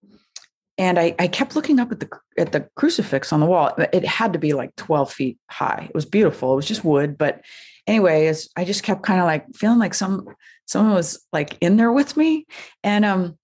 and 0.79 0.99
I, 0.99 1.15
I 1.19 1.27
kept 1.27 1.57
looking 1.57 1.81
up 1.81 1.91
at 1.91 2.01
the 2.01 2.09
at 2.39 2.53
the 2.53 2.69
crucifix 2.77 3.33
on 3.33 3.41
the 3.41 3.47
wall. 3.47 3.75
It 3.93 4.05
had 4.05 4.33
to 4.33 4.39
be 4.39 4.53
like 4.53 4.75
12 4.77 5.13
feet 5.13 5.39
high. 5.51 5.87
It 5.89 5.95
was 5.95 6.05
beautiful. 6.05 6.53
It 6.53 6.57
was 6.57 6.69
just 6.69 6.85
wood, 6.85 7.19
but 7.19 7.43
anyways, 7.89 8.49
I 8.57 8.65
just 8.65 8.85
kept 8.85 9.03
kind 9.03 9.21
of 9.21 9.27
like 9.27 9.47
feeling 9.57 9.81
like 9.81 9.95
some 9.95 10.29
someone 10.67 10.95
was 10.95 11.27
like 11.33 11.59
in 11.61 11.77
there 11.77 11.93
with 11.93 12.17
me, 12.17 12.47
and 12.85 13.05
um, 13.05 13.37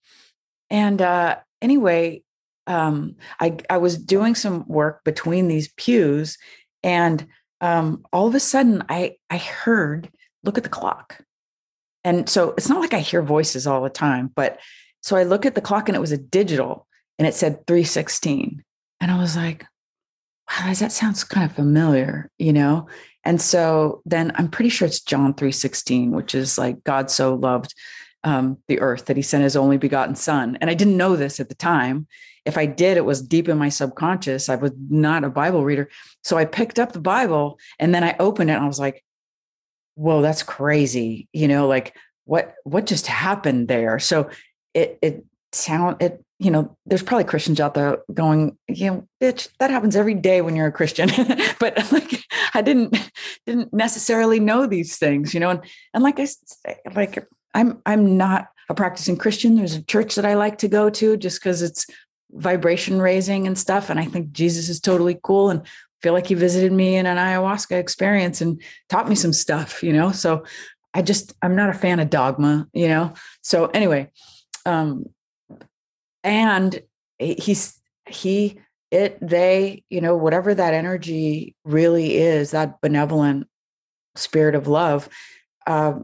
and 0.71 1.03
uh, 1.03 1.37
anyway, 1.61 2.23
um, 2.69 3.16
I 3.41 3.57
I 3.69 3.79
was 3.79 3.99
doing 3.99 4.37
some 4.37 4.65
work 4.69 5.03
between 5.03 5.49
these 5.49 5.73
pews, 5.77 6.39
and 6.85 7.27
um, 7.65 8.05
all 8.12 8.27
of 8.27 8.35
a 8.35 8.41
sudden 8.41 8.85
I 8.89 9.16
I 9.31 9.39
heard 9.39 10.11
look 10.43 10.59
at 10.59 10.65
the 10.65 10.70
clock, 10.70 11.20
and 12.05 12.28
so 12.28 12.55
it's 12.59 12.69
not 12.69 12.81
like 12.81 12.93
I 12.93 12.99
hear 13.01 13.23
voices 13.23 13.66
all 13.66 13.82
the 13.82 13.91
time, 13.91 14.31
but 14.35 14.61
so 15.03 15.16
I 15.16 15.24
look 15.24 15.45
at 15.47 15.55
the 15.55 15.61
clock 15.61 15.89
and 15.89 15.97
it 15.97 16.01
was 16.01 16.12
a 16.12 16.19
digital 16.19 16.86
and 17.19 17.28
it 17.28 17.35
said 17.35 17.66
316. 17.66 18.62
And 19.01 19.11
I 19.11 19.19
was 19.19 19.36
like, 19.36 19.66
wow, 20.49 20.73
that 20.73 20.93
sounds 20.93 21.24
kind 21.24 21.49
of 21.49 21.55
familiar, 21.55 22.31
you 22.39 22.53
know? 22.53 22.86
And 23.24 23.41
so 23.41 24.03
then 24.05 24.32
I'm 24.36 24.49
pretty 24.49 24.70
sure 24.70 24.86
it's 24.86 25.01
John 25.01 25.35
316, 25.35 26.11
which 26.11 26.35
is 26.35 26.59
like 26.59 26.85
God 26.85 27.11
so 27.11 27.35
loved 27.35 27.74
um, 28.24 28.59
the 28.69 28.81
earth 28.81 29.07
that 29.07 29.16
he 29.16 29.23
sent 29.23 29.45
his 29.45 29.57
only 29.57 29.77
begotten 29.77 30.15
son. 30.15 30.57
And 30.61 30.70
I 30.70 30.74
didn't 30.74 30.97
know 30.97 31.16
this 31.16 31.41
at 31.41 31.49
the 31.49 31.55
time. 31.55 32.07
If 32.45 32.59
I 32.59 32.66
did, 32.66 32.97
it 32.97 33.05
was 33.05 33.23
deep 33.23 33.49
in 33.49 33.59
my 33.59 33.69
subconscious. 33.69 34.49
I 34.49 34.57
was 34.57 34.73
not 34.91 35.25
a 35.25 35.31
Bible 35.31 35.65
reader. 35.65 35.89
So 36.23 36.37
I 36.37 36.45
picked 36.45 36.79
up 36.79 36.93
the 36.93 37.01
Bible 37.01 37.59
and 37.79 37.95
then 37.95 38.05
I 38.05 38.16
opened 38.19 38.51
it 38.51 38.55
and 38.55 38.65
I 38.65 38.69
was 38.69 38.81
like, 38.81 39.05
whoa, 39.95 40.23
that's 40.23 40.43
crazy. 40.43 41.29
You 41.33 41.49
know, 41.49 41.66
like 41.66 41.97
what 42.25 42.55
what 42.65 42.87
just 42.87 43.07
happened 43.07 43.69
there? 43.69 43.99
So 43.99 44.31
it 44.75 44.99
it 45.03 45.25
sound 45.53 46.03
it 46.03 46.25
you 46.39 46.51
know 46.51 46.77
there's 46.85 47.03
probably 47.03 47.25
christians 47.25 47.61
out 47.61 47.75
there 47.75 47.99
going 48.12 48.57
you 48.69 48.91
know 48.91 49.09
bitch 49.23 49.49
that 49.61 49.71
happens 49.71 49.95
every 49.95 50.15
day 50.15 50.41
when 50.41 50.57
you're 50.57 50.66
a 50.66 50.73
christian 50.73 51.09
but 51.61 51.93
like 51.93 52.25
i 52.55 52.61
didn't 52.61 52.97
didn't 53.47 53.73
necessarily 53.73 54.41
know 54.41 54.66
these 54.66 54.99
things 54.99 55.33
you 55.33 55.41
know 55.41 55.51
and 55.51 55.61
and 55.95 56.03
like 56.03 56.19
i 56.19 56.25
say 56.25 56.77
like 56.95 57.27
i'm 57.55 57.81
i'm 57.87 58.16
not 58.16 58.49
a 58.69 58.75
practicing 58.75 59.16
christian 59.16 59.55
there's 59.57 59.77
a 59.77 59.83
church 59.85 60.16
that 60.16 60.25
i 60.25 60.35
like 60.35 60.59
to 60.59 60.69
go 60.69 60.91
to 60.91 61.16
just 61.16 61.41
because 61.41 61.62
it's 61.62 61.87
vibration 62.33 63.01
raising 63.01 63.47
and 63.47 63.59
stuff. 63.59 63.91
And 63.91 64.01
i 64.01 64.05
think 64.05 64.33
jesus 64.33 64.69
is 64.69 64.81
totally 64.81 65.19
cool 65.23 65.51
and 65.51 65.63
feel 66.03 66.13
like 66.13 66.27
he 66.27 66.35
visited 66.35 66.73
me 66.73 66.97
in 66.97 67.07
an 67.07 67.17
ayahuasca 67.17 67.79
experience 67.79 68.41
and 68.41 68.61
taught 68.89 69.09
me 69.09 69.15
some 69.15 69.33
stuff 69.33 69.83
you 69.83 69.93
know? 69.93 70.13
So 70.13 70.45
i 70.93 71.03
just 71.03 71.33
i'm 71.43 71.57
not 71.57 71.71
a 71.71 71.75
fan 71.75 72.01
of 72.01 72.11
dogma 72.11 72.69
you 72.73 72.89
know? 72.89 73.15
So 73.43 73.67
anyway 73.67 74.11
um 74.67 75.07
and 76.23 76.83
he's 77.19 77.81
he 78.07 78.61
it 78.91 79.19
they 79.21 79.83
you 79.89 80.01
know 80.01 80.17
whatever 80.17 80.55
that 80.55 80.75
energy 80.75 81.55
really 81.65 82.17
is 82.17 82.51
that 82.51 82.81
benevolent 82.81 83.47
spirit 84.17 84.55
of 84.55 84.69
love 84.69 85.09
uh, 85.67 85.95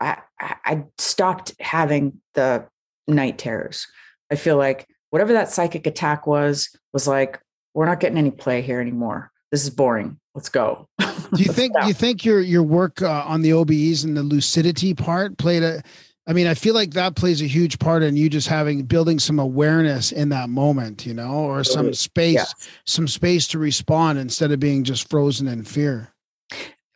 I, 0.00 0.18
I 0.40 0.56
I 0.64 0.84
stopped 0.98 1.54
having 1.60 2.20
the 2.34 2.66
night 3.06 3.38
terrors. 3.38 3.86
I 4.30 4.36
feel 4.36 4.56
like 4.56 4.86
whatever 5.12 5.34
that 5.34 5.50
psychic 5.50 5.86
attack 5.86 6.26
was 6.26 6.74
was 6.94 7.06
like 7.06 7.38
we're 7.74 7.86
not 7.86 8.00
getting 8.00 8.18
any 8.18 8.30
play 8.30 8.62
here 8.62 8.80
anymore. 8.80 9.30
This 9.50 9.62
is 9.62 9.70
boring. 9.70 10.18
Let's 10.34 10.48
go. 10.48 10.86
Do 10.98 11.42
you 11.42 11.44
think 11.52 11.74
do 11.80 11.86
you 11.86 11.92
think 11.94 12.24
your 12.24 12.40
your 12.40 12.62
work 12.62 13.02
uh, 13.02 13.24
on 13.26 13.42
the 13.42 13.50
OBEs 13.50 14.04
and 14.04 14.16
the 14.16 14.22
lucidity 14.22 14.94
part 14.94 15.36
played 15.38 15.62
a 15.62 15.82
I 16.26 16.32
mean, 16.32 16.46
I 16.46 16.54
feel 16.54 16.74
like 16.74 16.92
that 16.92 17.16
plays 17.16 17.42
a 17.42 17.46
huge 17.46 17.78
part 17.80 18.02
in 18.04 18.16
you 18.16 18.30
just 18.30 18.46
having 18.46 18.84
building 18.84 19.18
some 19.18 19.40
awareness 19.40 20.12
in 20.12 20.28
that 20.28 20.48
moment, 20.50 21.04
you 21.04 21.12
know, 21.12 21.32
or 21.32 21.64
some 21.64 21.92
space, 21.94 22.34
Yeah. 22.36 22.44
some 22.86 23.08
space 23.08 23.48
to 23.48 23.58
respond 23.58 24.20
instead 24.20 24.52
of 24.52 24.60
being 24.60 24.84
just 24.84 25.10
frozen 25.10 25.48
in 25.48 25.64
fear. 25.64 26.14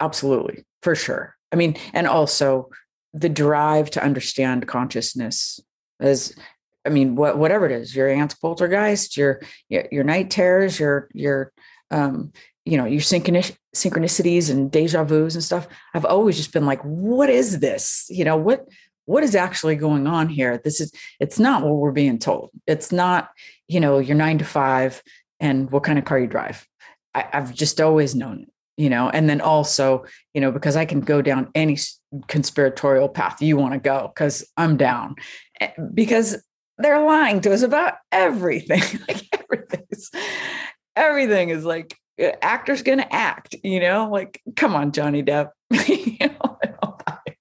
absolutely. 0.01 0.64
For 0.82 0.94
sure. 0.94 1.34
I 1.52 1.56
mean 1.56 1.76
and 1.93 2.06
also 2.06 2.70
the 3.12 3.28
drive 3.28 3.90
to 3.93 4.02
understand 4.05 4.66
consciousness 4.66 5.59
as 6.01 6.34
i 6.87 6.89
mean 6.89 7.17
what, 7.17 7.37
whatever 7.39 7.67
it 7.67 7.73
is 7.73 7.95
your 7.95 8.09
aunt's 8.09 8.35
poltergeist 8.35 9.17
your 9.17 9.41
your, 9.69 9.87
your 9.91 10.05
night 10.05 10.31
terrors 10.31 10.79
your 10.79 11.09
your 11.13 11.53
um 11.91 12.33
you 12.67 12.77
know, 12.77 12.85
your 12.85 13.01
synchronicities 13.01 14.51
and 14.51 14.71
deja 14.73 15.05
vus 15.05 15.35
and 15.35 15.45
stuff. 15.45 15.69
I've 15.95 16.05
always 16.05 16.37
just 16.37 16.53
been 16.53 16.67
like, 16.67 16.83
what 16.83 17.31
is 17.31 17.61
this? 17.61 18.07
You 18.11 18.25
know, 18.25 18.37
what 18.37 18.67
what 19.05 19.23
is 19.23 19.37
actually 19.37 19.77
going 19.77 20.09
on 20.09 20.29
here? 20.29 20.59
This 20.59 20.81
is 20.81 20.93
it's 21.21 21.39
not 21.39 21.63
what 21.63 21.77
we're 21.77 21.93
being 21.93 22.19
told. 22.19 22.51
It's 22.67 22.91
not, 22.91 23.31
you 23.69 23.79
know, 23.79 23.99
you're 24.01 24.17
nine 24.17 24.39
to 24.39 24.45
five 24.45 25.01
and 25.39 25.71
what 25.71 25.85
kind 25.85 25.97
of 25.97 26.05
car 26.05 26.19
you 26.19 26.27
drive. 26.27 26.67
I, 27.15 27.29
I've 27.33 27.55
just 27.55 27.81
always 27.81 28.17
known 28.17 28.41
it, 28.43 28.49
you 28.77 28.91
know, 28.91 29.11
and 29.11 29.31
then 29.31 29.41
also, 29.41 30.05
you 30.35 30.41
know, 30.41 30.51
because 30.51 30.75
I 30.75 30.87
can 30.87 31.01
go 31.01 31.23
down 31.23 31.53
any 31.55 31.79
conspiratorial 32.27 33.09
path 33.09 33.41
you 33.41 33.57
want 33.57 33.75
to 33.75 33.79
go 33.79 34.11
because 34.13 34.45
I'm 34.57 34.77
down. 34.77 35.15
Eh, 35.61 35.71
Because 35.95 36.45
they're 36.78 37.05
lying 37.05 37.40
to 37.43 37.53
us 37.53 37.62
about 37.62 37.94
everything. 38.12 38.82
like 39.09 39.27
everything's 39.32 40.11
everything 40.94 41.51
is 41.51 41.65
like 41.65 41.97
actor's 42.43 42.82
gonna 42.82 43.07
act, 43.11 43.55
you 43.62 43.81
know, 43.81 44.09
like 44.11 44.40
come 44.57 44.74
on, 44.74 44.93
Johnny 44.93 45.23
Depp. 45.23 45.51
you 45.70 46.16
know, 46.20 46.59
I 46.62 46.66
don't 46.66 47.05
buy 47.05 47.19
it. 47.27 47.36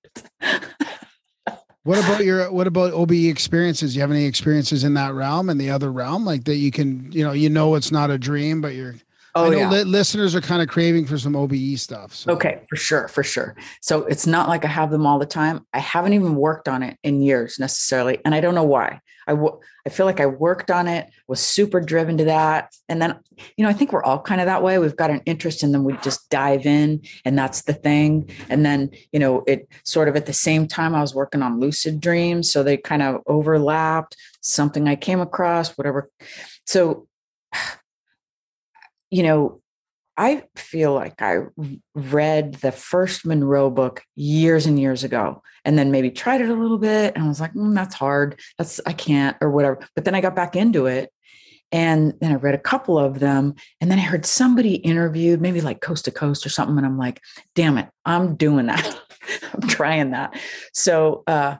What 1.84 2.00
about 2.00 2.26
your 2.26 2.52
what 2.52 2.66
about 2.66 2.94
OBE 2.94 3.12
experiences? 3.12 3.94
Do 3.94 3.98
you 3.98 4.02
have 4.02 4.10
any 4.10 4.26
experiences 4.26 4.84
in 4.84 4.96
that 4.96 5.14
realm 5.14 5.50
and 5.50 5.62
the 5.62 5.70
other 5.70 5.92
realm, 5.92 6.26
like 6.26 6.46
that 6.46 6.56
you 6.56 6.72
can, 6.72 7.12
you 7.12 7.24
know, 7.24 7.32
you 7.32 7.48
know 7.48 7.76
it's 7.76 7.92
not 7.92 8.10
a 8.10 8.18
dream, 8.18 8.60
but 8.60 8.74
you're. 8.74 8.96
Oh 9.38 9.52
yeah. 9.52 9.70
li- 9.70 9.84
listeners 9.84 10.34
are 10.34 10.42
kind 10.42 10.62
of 10.62 10.70
craving 10.70 11.06
for 11.06 11.18
some 11.18 11.36
OBE 11.36 11.78
stuff. 11.78 12.16
So. 12.16 12.32
Okay, 12.32 12.62
for 12.70 12.78
sure, 12.78 13.10
for 13.10 13.22
sure. 13.22 13.56
So 13.82 14.06
it's 14.06 14.26
not 14.26 14.48
like 14.48 14.64
I 14.64 14.70
have 14.70 14.92
them 14.92 15.06
all 15.06 15.20
the 15.20 15.26
time. 15.26 15.68
I 15.74 15.80
haven't 15.80 16.14
even 16.14 16.36
worked 16.36 16.70
on 16.70 16.82
it 16.84 16.98
in 17.04 17.22
years 17.22 17.60
necessarily, 17.60 18.18
and 18.24 18.34
I 18.34 18.40
don't 18.40 18.56
know 18.56 18.64
why. 18.64 19.02
I 19.28 19.34
I 19.86 19.90
feel 19.90 20.06
like 20.06 20.20
I 20.20 20.26
worked 20.26 20.72
on 20.72 20.88
it, 20.88 21.10
was 21.28 21.40
super 21.40 21.80
driven 21.80 22.18
to 22.18 22.26
that, 22.26 22.76
and 22.90 23.02
then 23.02 23.20
you 23.58 23.64
know 23.64 23.70
I 23.70 23.74
think 23.74 23.92
we're 23.92 24.04
all 24.04 24.22
kind 24.22 24.42
of 24.42 24.48
that 24.48 24.64
way. 24.64 24.78
We've 24.78 24.96
got 24.96 25.12
an 25.12 25.22
interest, 25.26 25.64
and 25.64 25.74
then 25.74 25.84
we 25.84 25.98
just 25.98 26.30
dive 26.30 26.66
in, 26.66 27.02
and 27.24 27.38
that's 27.38 27.64
the 27.64 27.74
thing. 27.74 28.30
And 28.50 28.66
then 28.66 28.92
you 29.12 29.20
know 29.20 29.44
it 29.48 29.68
sort 29.84 30.08
of 30.08 30.16
at 30.16 30.26
the 30.26 30.34
same 30.34 30.68
time 30.68 30.96
I 30.96 31.02
was 31.02 31.16
working 31.16 31.42
on 31.42 31.60
lucid 31.60 32.00
dreams, 32.00 32.52
so 32.52 32.64
they 32.64 32.78
kind 32.78 33.02
of 33.02 33.22
overlapped. 33.28 34.16
Something 34.42 34.88
I 34.88 34.96
came 34.96 35.22
across, 35.22 35.78
whatever. 35.78 36.10
So 36.66 37.08
you 39.10 39.24
know 39.24 39.62
I 40.18 40.44
feel 40.56 40.94
like 40.94 41.22
I 41.22 41.40
read 41.94 42.56
the 42.56 42.72
first 42.72 43.26
Monroe 43.26 43.70
book 43.70 44.04
years 44.16 44.66
and 44.66 44.80
years 44.80 45.04
ago, 45.04 45.42
and 45.66 45.78
then 45.78 45.92
maybe 45.92 46.10
tried 46.10 46.42
it 46.42 46.50
a 46.50 46.54
little 46.54 46.78
bit, 46.78 47.14
and 47.16 47.24
I 47.24 47.28
was 47.28 47.42
like, 47.42 47.54
mm, 47.54 47.76
"That's 47.76 47.96
hard. 47.96 48.40
That's 48.58 48.80
I 48.86 48.94
can't," 48.94 49.36
or 49.42 49.52
whatever. 49.52 49.80
But 49.94 50.06
then 50.06 50.16
I 50.16 50.22
got 50.22 50.36
back 50.36 50.56
into 50.56 50.86
it, 50.86 51.12
and 51.72 52.14
then 52.22 52.32
I 52.32 52.36
read 52.36 52.56
a 52.56 52.60
couple 52.60 52.98
of 52.98 53.20
them, 53.20 53.56
and 53.82 53.92
then 53.92 54.00
I 54.00 54.04
heard 54.04 54.26
somebody 54.26 54.76
interviewed, 54.76 55.42
maybe 55.42 55.60
like 55.62 55.82
Coast 55.82 56.06
to 56.06 56.12
Coast 56.12 56.46
or 56.46 56.50
something, 56.50 56.78
and 56.78 56.86
I'm 56.86 56.98
like, 56.98 57.22
"Damn 57.54 57.78
it, 57.78 57.90
I'm 58.06 58.36
doing 58.36 58.68
that. 58.68 59.00
I'm 59.54 59.68
trying 59.68 60.12
that." 60.12 60.40
So, 60.74 61.24
uh, 61.28 61.58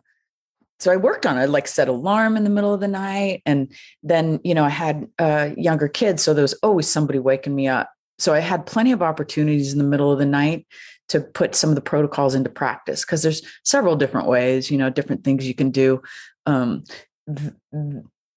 so 0.80 0.92
I 0.94 0.98
worked 0.98 1.26
on 1.26 1.38
it, 1.38 1.42
I 1.42 1.46
like 1.46 1.68
set 1.68 1.88
alarm 1.90 2.38
in 2.38 2.46
the 2.46 2.50
middle 2.50 2.74
of 2.74 2.80
the 2.80 2.88
night, 2.88 3.42
and 3.46 3.74
then 4.02 4.40
you 4.46 4.54
know 4.54 4.64
I 4.64 4.70
had 4.70 5.08
uh, 5.20 5.50
younger 5.58 5.90
kids, 5.90 6.24
so 6.24 6.34
there 6.34 6.42
was 6.42 6.54
always 6.64 6.88
somebody 6.88 7.20
waking 7.20 7.54
me 7.54 7.68
up 7.68 7.90
so 8.18 8.34
I 8.34 8.40
had 8.40 8.66
plenty 8.66 8.92
of 8.92 9.02
opportunities 9.02 9.74
in 9.74 9.78
the 9.78 9.84
middle 9.84 10.12
of 10.12 10.20
the 10.20 10.26
night 10.26 10.68
to 11.10 11.22
put 11.22 11.56
some 11.56 11.70
of 11.70 11.76
the 11.76 11.82
protocols 11.82 12.36
into 12.36 12.50
practice 12.50 13.06
because 13.06 13.22
there's 13.22 13.42
several 13.64 13.96
different 13.96 14.28
ways, 14.28 14.72
you 14.72 14.78
know, 14.78 14.90
different 14.90 15.24
things 15.24 15.48
you 15.48 15.54
can 15.54 15.70
do. 15.70 16.02
Um, 16.46 16.84
th- 17.28 17.54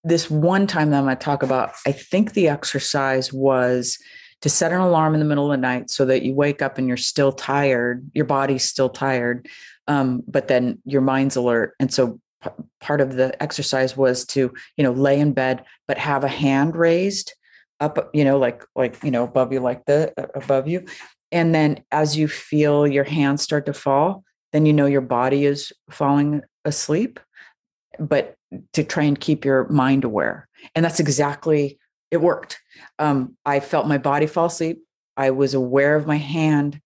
this 0.05 0.31
one 0.31 0.67
time 0.67 0.91
that 0.91 0.99
I'm 0.99 1.05
going 1.05 1.17
to 1.17 1.25
talk 1.25 1.43
about, 1.43 1.73
I 1.87 1.93
think 1.93 2.33
the 2.33 2.49
exercise 2.49 3.33
was 3.33 3.99
to 4.43 4.49
set 4.49 4.73
an 4.73 4.81
alarm 4.81 5.15
in 5.15 5.21
the 5.21 5.27
middle 5.27 5.51
of 5.51 5.51
the 5.51 5.61
night 5.61 5.91
so 5.91 6.05
that 6.07 6.23
you 6.23 6.35
wake 6.35 6.63
up 6.63 6.79
and 6.79 6.87
you're 6.87 6.97
still 6.97 7.33
tired, 7.33 8.09
your 8.15 8.25
body's 8.25 8.65
still 8.65 8.89
tired, 8.89 9.49
um, 9.89 10.23
but 10.29 10.49
then 10.49 10.81
your 10.85 11.01
mind's 11.01 11.37
alert. 11.37 11.75
And 11.81 11.93
so 11.93 12.21
p- 12.43 12.51
part 12.81 13.01
of 13.01 13.15
the 13.15 13.41
exercise 13.43 13.97
was 13.97 14.25
to, 14.27 14.53
you 14.77 14.85
know, 14.85 14.93
lay 14.93 15.19
in 15.19 15.33
bed 15.33 15.65
but 15.89 15.99
have 15.99 16.23
a 16.23 16.29
hand 16.29 16.77
raised 16.77 17.35
up 17.81 18.11
you 18.13 18.25
know 18.25 18.39
like 18.39 18.65
like 18.75 19.03
you 19.05 19.11
know 19.11 19.25
above 19.25 19.53
you 19.53 19.61
like 19.61 19.85
the 19.87 20.13
uh, 20.17 20.27
above 20.35 20.69
you. 20.69 20.85
And 21.31 21.55
then 21.55 21.85
as 21.93 22.17
you 22.17 22.27
feel 22.27 22.87
your 22.87 23.05
hands 23.05 23.43
start 23.43 23.67
to 23.67 23.73
fall 23.73 24.25
then 24.53 24.67
you 24.67 24.73
know 24.73 24.87
your 24.87 25.03
body 25.03 25.45
is 25.45 25.73
falling 25.91 26.43
asleep 26.65 27.21
but 27.99 28.35
to 28.73 28.83
try 28.83 29.03
and 29.03 29.21
keep 29.21 29.45
your 29.45 29.69
mind 29.69 30.05
aware. 30.05 30.49
And 30.75 30.85
that's 30.85 31.01
exactly 31.01 31.79
it 32.11 32.19
worked. 32.19 32.59
Um, 32.99 33.37
i 33.45 33.61
felt 33.61 33.87
my 33.87 33.99
body 33.99 34.27
fall 34.27 34.47
asleep. 34.47 34.83
I 35.17 35.31
was 35.31 35.55
aware 35.55 35.97
of 35.97 36.07
my 36.07 36.17
hand 36.17 36.81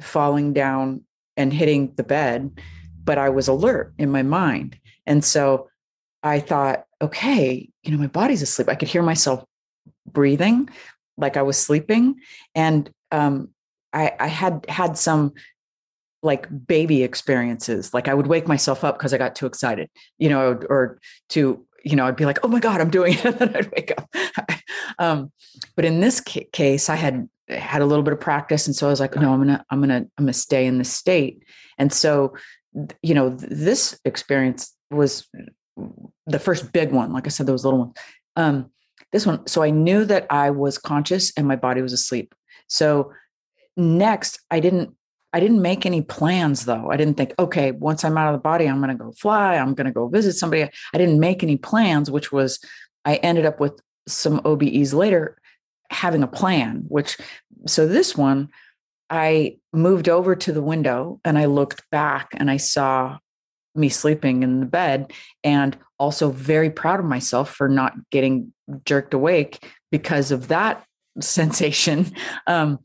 falling 0.00 0.52
down 0.52 1.04
and 1.36 1.52
hitting 1.52 1.92
the 1.96 2.02
bed 2.02 2.60
but 3.04 3.18
i 3.18 3.28
was 3.28 3.48
alert 3.48 3.92
in 3.98 4.10
my 4.10 4.22
mind. 4.22 4.78
And 5.06 5.24
so 5.24 5.68
i 6.22 6.38
thought 6.40 6.84
okay 7.00 7.68
you 7.82 7.90
know 7.90 7.98
my 7.98 8.06
body's 8.06 8.42
asleep. 8.42 8.68
I 8.68 8.74
could 8.74 8.88
hear 8.88 9.02
myself 9.02 9.44
breathing 10.06 10.68
like 11.16 11.36
I 11.36 11.42
was 11.42 11.58
sleeping. 11.58 12.16
And 12.54 12.90
um, 13.10 13.50
I, 13.92 14.12
I 14.18 14.26
had 14.26 14.64
had 14.68 14.96
some 14.96 15.34
like 16.22 16.46
baby 16.66 17.02
experiences. 17.02 17.92
Like 17.92 18.08
I 18.08 18.14
would 18.14 18.26
wake 18.26 18.46
myself 18.46 18.84
up 18.84 18.98
because 18.98 19.12
I 19.12 19.18
got 19.18 19.34
too 19.34 19.46
excited, 19.46 19.90
you 20.18 20.28
know, 20.28 20.60
or 20.68 21.00
to, 21.30 21.64
you 21.84 21.96
know, 21.96 22.06
I'd 22.06 22.16
be 22.16 22.24
like, 22.24 22.38
oh 22.44 22.48
my 22.48 22.60
God, 22.60 22.80
I'm 22.80 22.90
doing 22.90 23.14
it. 23.14 23.24
and 23.24 23.38
then 23.38 23.56
I'd 23.56 23.72
wake 23.72 23.92
up. 23.96 24.08
um, 24.98 25.32
but 25.74 25.84
in 25.84 26.00
this 26.00 26.20
ca- 26.20 26.48
case, 26.52 26.88
I 26.88 26.96
had 26.96 27.28
had 27.48 27.82
a 27.82 27.86
little 27.86 28.04
bit 28.04 28.12
of 28.12 28.20
practice. 28.20 28.66
And 28.66 28.76
so 28.76 28.86
I 28.86 28.90
was 28.90 29.00
like, 29.00 29.16
no, 29.16 29.32
I'm 29.32 29.40
gonna, 29.40 29.64
I'm 29.70 29.80
gonna, 29.80 30.06
I'm 30.16 30.24
gonna 30.24 30.32
stay 30.32 30.66
in 30.66 30.78
the 30.78 30.84
state. 30.84 31.42
And 31.76 31.92
so, 31.92 32.34
you 33.02 33.14
know, 33.14 33.36
th- 33.36 33.50
this 33.50 33.98
experience 34.04 34.74
was 34.90 35.28
the 36.26 36.38
first 36.38 36.72
big 36.72 36.92
one. 36.92 37.12
Like 37.12 37.26
I 37.26 37.30
said, 37.30 37.46
there 37.46 37.52
those 37.52 37.64
little 37.64 37.80
ones. 37.80 37.94
Um, 38.36 38.70
this 39.12 39.26
one 39.26 39.46
so 39.46 39.62
i 39.62 39.70
knew 39.70 40.04
that 40.04 40.26
i 40.30 40.50
was 40.50 40.78
conscious 40.78 41.32
and 41.36 41.46
my 41.46 41.56
body 41.56 41.82
was 41.82 41.92
asleep. 41.92 42.34
So 42.66 43.12
next 43.76 44.40
i 44.50 44.60
didn't 44.60 44.94
i 45.32 45.40
didn't 45.40 45.62
make 45.62 45.86
any 45.86 46.02
plans 46.02 46.64
though. 46.64 46.90
I 46.90 46.96
didn't 46.96 47.16
think 47.16 47.34
okay 47.38 47.72
once 47.72 48.04
i'm 48.04 48.18
out 48.18 48.34
of 48.34 48.38
the 48.38 48.42
body 48.42 48.66
i'm 48.66 48.78
going 48.80 48.96
to 48.96 49.04
go 49.04 49.12
fly 49.12 49.56
i'm 49.56 49.74
going 49.74 49.86
to 49.86 49.92
go 49.92 50.08
visit 50.08 50.34
somebody. 50.34 50.64
I 50.64 50.98
didn't 50.98 51.20
make 51.20 51.42
any 51.42 51.56
plans 51.56 52.10
which 52.10 52.32
was 52.32 52.58
i 53.04 53.16
ended 53.16 53.46
up 53.46 53.60
with 53.60 53.80
some 54.08 54.40
obes 54.44 54.92
later 54.92 55.38
having 55.90 56.22
a 56.22 56.26
plan 56.26 56.84
which 56.88 57.18
so 57.66 57.86
this 57.86 58.16
one 58.16 58.48
i 59.10 59.56
moved 59.72 60.08
over 60.08 60.34
to 60.34 60.52
the 60.52 60.62
window 60.62 61.20
and 61.24 61.38
i 61.38 61.44
looked 61.44 61.88
back 61.90 62.28
and 62.34 62.50
i 62.50 62.56
saw 62.56 63.18
me 63.74 63.88
sleeping 63.88 64.42
in 64.42 64.60
the 64.60 64.66
bed 64.66 65.12
and 65.42 65.76
also 65.98 66.30
very 66.30 66.70
proud 66.70 67.00
of 67.00 67.06
myself 67.06 67.54
for 67.54 67.68
not 67.68 67.94
getting 68.10 68.52
jerked 68.84 69.14
awake 69.14 69.64
because 69.90 70.30
of 70.30 70.48
that 70.48 70.84
sensation. 71.20 72.12
Um, 72.46 72.78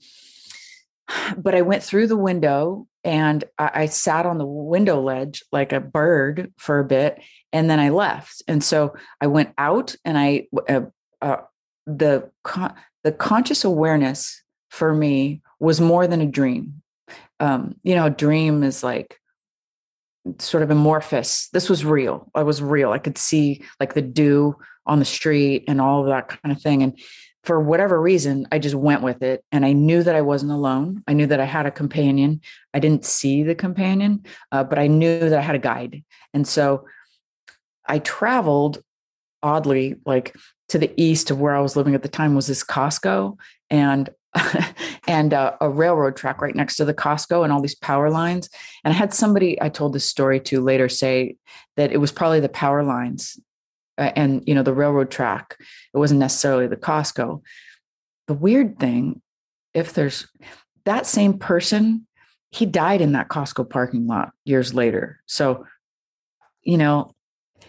but 1.38 1.55
I 1.55 1.61
went 1.61 1.84
through 1.84 2.07
the 2.07 2.18
window 2.18 2.88
and 3.07 3.43
I, 3.57 3.72
I 3.73 3.85
sat 3.85 4.26
on 4.26 4.38
the 4.38 4.45
window 4.45 5.01
ledge 5.01 5.43
like 5.51 5.72
a 5.72 5.80
bird 5.80 6.53
for 6.57 6.80
a 6.80 6.85
bit, 6.85 7.22
and 7.53 7.69
then 7.69 7.80
I 7.80 7.89
left. 7.89 8.43
And 8.47 8.61
so 8.61 8.95
I 9.22 9.27
went 9.27 9.53
out, 9.57 9.95
and 10.03 10.18
I 10.18 10.47
uh, 10.68 10.81
uh, 11.22 11.38
the 11.85 12.30
con- 12.43 12.76
the 13.05 13.14
conscious 13.14 13.64
awareness 13.64 14.43
for 14.69 14.93
me 14.93 15.41
was 15.59 15.80
more 15.80 16.05
than 16.05 16.19
a 16.19 16.26
dream. 16.26 16.81
Um, 17.39 17.76
you 17.84 17.95
know, 17.95 18.07
a 18.07 18.11
dream 18.11 18.61
is 18.64 18.84
like 18.84 19.19
sort 20.40 20.64
of 20.64 20.72
amorphous. 20.72 21.49
This 21.49 21.70
was 21.70 21.86
real. 21.86 22.30
I 22.36 22.44
was 22.44 22.62
real. 22.62 22.91
I 22.91 22.99
could 22.99 23.18
see 23.18 23.64
like 23.80 23.94
the 23.94 24.02
dew 24.02 24.56
on 24.86 24.99
the 24.99 25.06
street 25.06 25.66
and 25.68 25.82
all 25.82 26.02
of 26.02 26.08
that 26.08 26.30
kind 26.30 26.56
of 26.56 26.62
thing. 26.62 26.84
And 26.84 26.99
for 27.44 27.62
whatever 27.62 28.02
reason, 28.02 28.48
I 28.52 28.60
just 28.60 28.76
went 28.76 29.04
with 29.04 29.22
it. 29.22 29.44
And 29.52 29.66
I 29.66 29.74
knew 29.74 30.04
that 30.04 30.16
I 30.16 30.22
wasn't 30.22 30.52
alone. 30.52 31.04
I 31.08 31.14
knew 31.14 31.28
that 31.28 31.40
I 31.40 31.45
had 31.45 31.66
a 31.66 31.72
companion. 31.72 32.41
I 32.74 32.80
didn't 32.80 33.06
see 33.06 33.44
the 33.44 33.56
companion, 33.56 34.26
uh, 34.52 34.64
but 34.64 34.80
I 34.80 34.88
knew 34.88 35.20
that 35.20 35.40
I 35.40 35.41
had 35.41 35.56
a 35.56 35.60
guide. 35.60 36.04
And 36.34 36.48
so 36.48 36.86
I 37.86 37.99
traveled 37.99 38.84
oddly, 39.41 39.95
like 40.06 40.36
to 40.70 40.78
the 40.78 40.91
east 41.02 41.32
of 41.32 41.40
where 41.40 41.56
I 41.56 41.62
was 41.62 41.76
living 41.76 41.95
at 41.95 42.02
the 42.02 42.10
time 42.10 42.36
was 42.36 42.48
this 42.48 42.64
Costco 42.64 43.38
and 43.70 44.10
and 45.08 45.34
uh, 45.34 45.54
a 45.62 45.70
railroad 45.70 46.16
track 46.16 46.41
right 46.41 46.56
next 46.56 46.76
to 46.78 46.86
the 46.86 46.94
Costco 46.94 47.44
and 47.44 47.52
all 47.52 47.62
these 47.62 47.76
power 47.76 48.10
lines. 48.10 48.49
And 48.84 48.94
I 48.94 48.98
had 48.98 49.14
somebody 49.14 49.62
I 49.62 49.70
told 49.70 49.94
this 49.94 50.06
story 50.06 50.40
to 50.41 50.62
later 50.62 50.90
say 50.90 51.38
that 51.76 51.91
it 51.91 51.98
was 51.98 52.12
probably 52.12 52.40
the 52.40 52.49
power 52.49 52.84
lines 52.84 53.40
uh, 53.98 54.12
and 54.16 54.44
you 54.45 54.54
know 54.56 54.64
the 54.64 54.74
railroad 54.74 55.12
track. 55.12 55.58
It 55.94 55.98
wasn't 55.98 56.20
necessarily 56.20 56.68
the 56.68 56.78
Costco. 56.78 57.41
The 58.28 58.34
weird 58.34 58.80
thing, 58.80 59.22
if 59.74 59.94
there's 59.94 60.28
that 60.86 61.06
same 61.06 61.38
person, 61.38 62.08
he 62.52 62.66
died 62.66 63.02
in 63.02 63.14
that 63.14 63.30
Costco 63.30 63.70
parking 63.70 64.08
lot 64.08 64.32
years 64.45 64.74
later. 64.74 65.22
So, 65.26 65.66
you 66.62 66.78
know, 66.78 67.14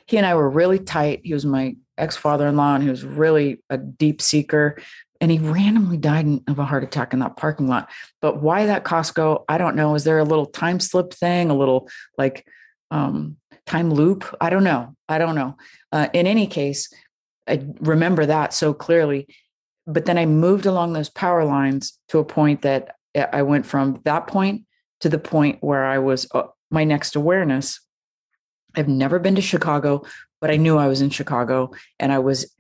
he 0.06 0.16
and 0.16 0.26
I 0.26 0.34
were 0.34 0.48
really 0.48 0.78
tight. 0.78 1.20
He 1.24 1.34
was 1.34 1.44
my 1.44 1.76
ex 1.98 2.16
father 2.16 2.46
in 2.46 2.56
law, 2.56 2.74
and 2.74 2.82
he 2.82 2.90
was 2.90 3.04
really 3.04 3.62
a 3.70 3.78
deep 3.78 4.22
seeker. 4.22 4.80
And 5.20 5.32
he 5.32 5.38
randomly 5.38 5.96
died 5.96 6.26
of 6.48 6.60
a 6.60 6.64
heart 6.64 6.84
attack 6.84 7.12
in 7.12 7.18
that 7.18 7.36
parking 7.36 7.66
lot. 7.66 7.90
But 8.22 8.40
why 8.40 8.66
that 8.66 8.84
Costco? 8.84 9.44
I 9.48 9.58
don't 9.58 9.74
know. 9.74 9.96
Is 9.96 10.04
there 10.04 10.20
a 10.20 10.24
little 10.24 10.46
time 10.46 10.78
slip 10.78 11.12
thing? 11.12 11.50
A 11.50 11.56
little 11.56 11.88
like 12.16 12.46
um, 12.92 13.36
time 13.66 13.92
loop? 13.92 14.24
I 14.40 14.48
don't 14.48 14.62
know. 14.62 14.94
I 15.08 15.18
don't 15.18 15.34
know. 15.34 15.56
Uh, 15.90 16.08
in 16.12 16.28
any 16.28 16.46
case, 16.46 16.92
I 17.48 17.64
remember 17.80 18.26
that 18.26 18.54
so 18.54 18.72
clearly. 18.72 19.26
But 19.88 20.04
then 20.04 20.18
I 20.18 20.26
moved 20.26 20.66
along 20.66 20.92
those 20.92 21.08
power 21.08 21.44
lines 21.44 21.98
to 22.08 22.18
a 22.18 22.24
point 22.24 22.62
that 22.62 22.94
I 23.32 23.42
went 23.42 23.66
from 23.66 24.00
that 24.04 24.26
point 24.26 24.66
to 25.00 25.08
the 25.08 25.18
point 25.18 25.58
where 25.62 25.84
I 25.84 25.98
was 25.98 26.26
uh, 26.32 26.44
my 26.70 26.84
next 26.84 27.16
awareness. 27.16 27.80
I've 28.76 28.88
never 28.88 29.18
been 29.18 29.34
to 29.34 29.42
Chicago, 29.42 30.04
but 30.40 30.50
I 30.50 30.56
knew 30.56 30.76
I 30.76 30.86
was 30.86 31.00
in 31.00 31.10
Chicago 31.10 31.72
and 31.98 32.12
I 32.12 32.18
was 32.18 32.52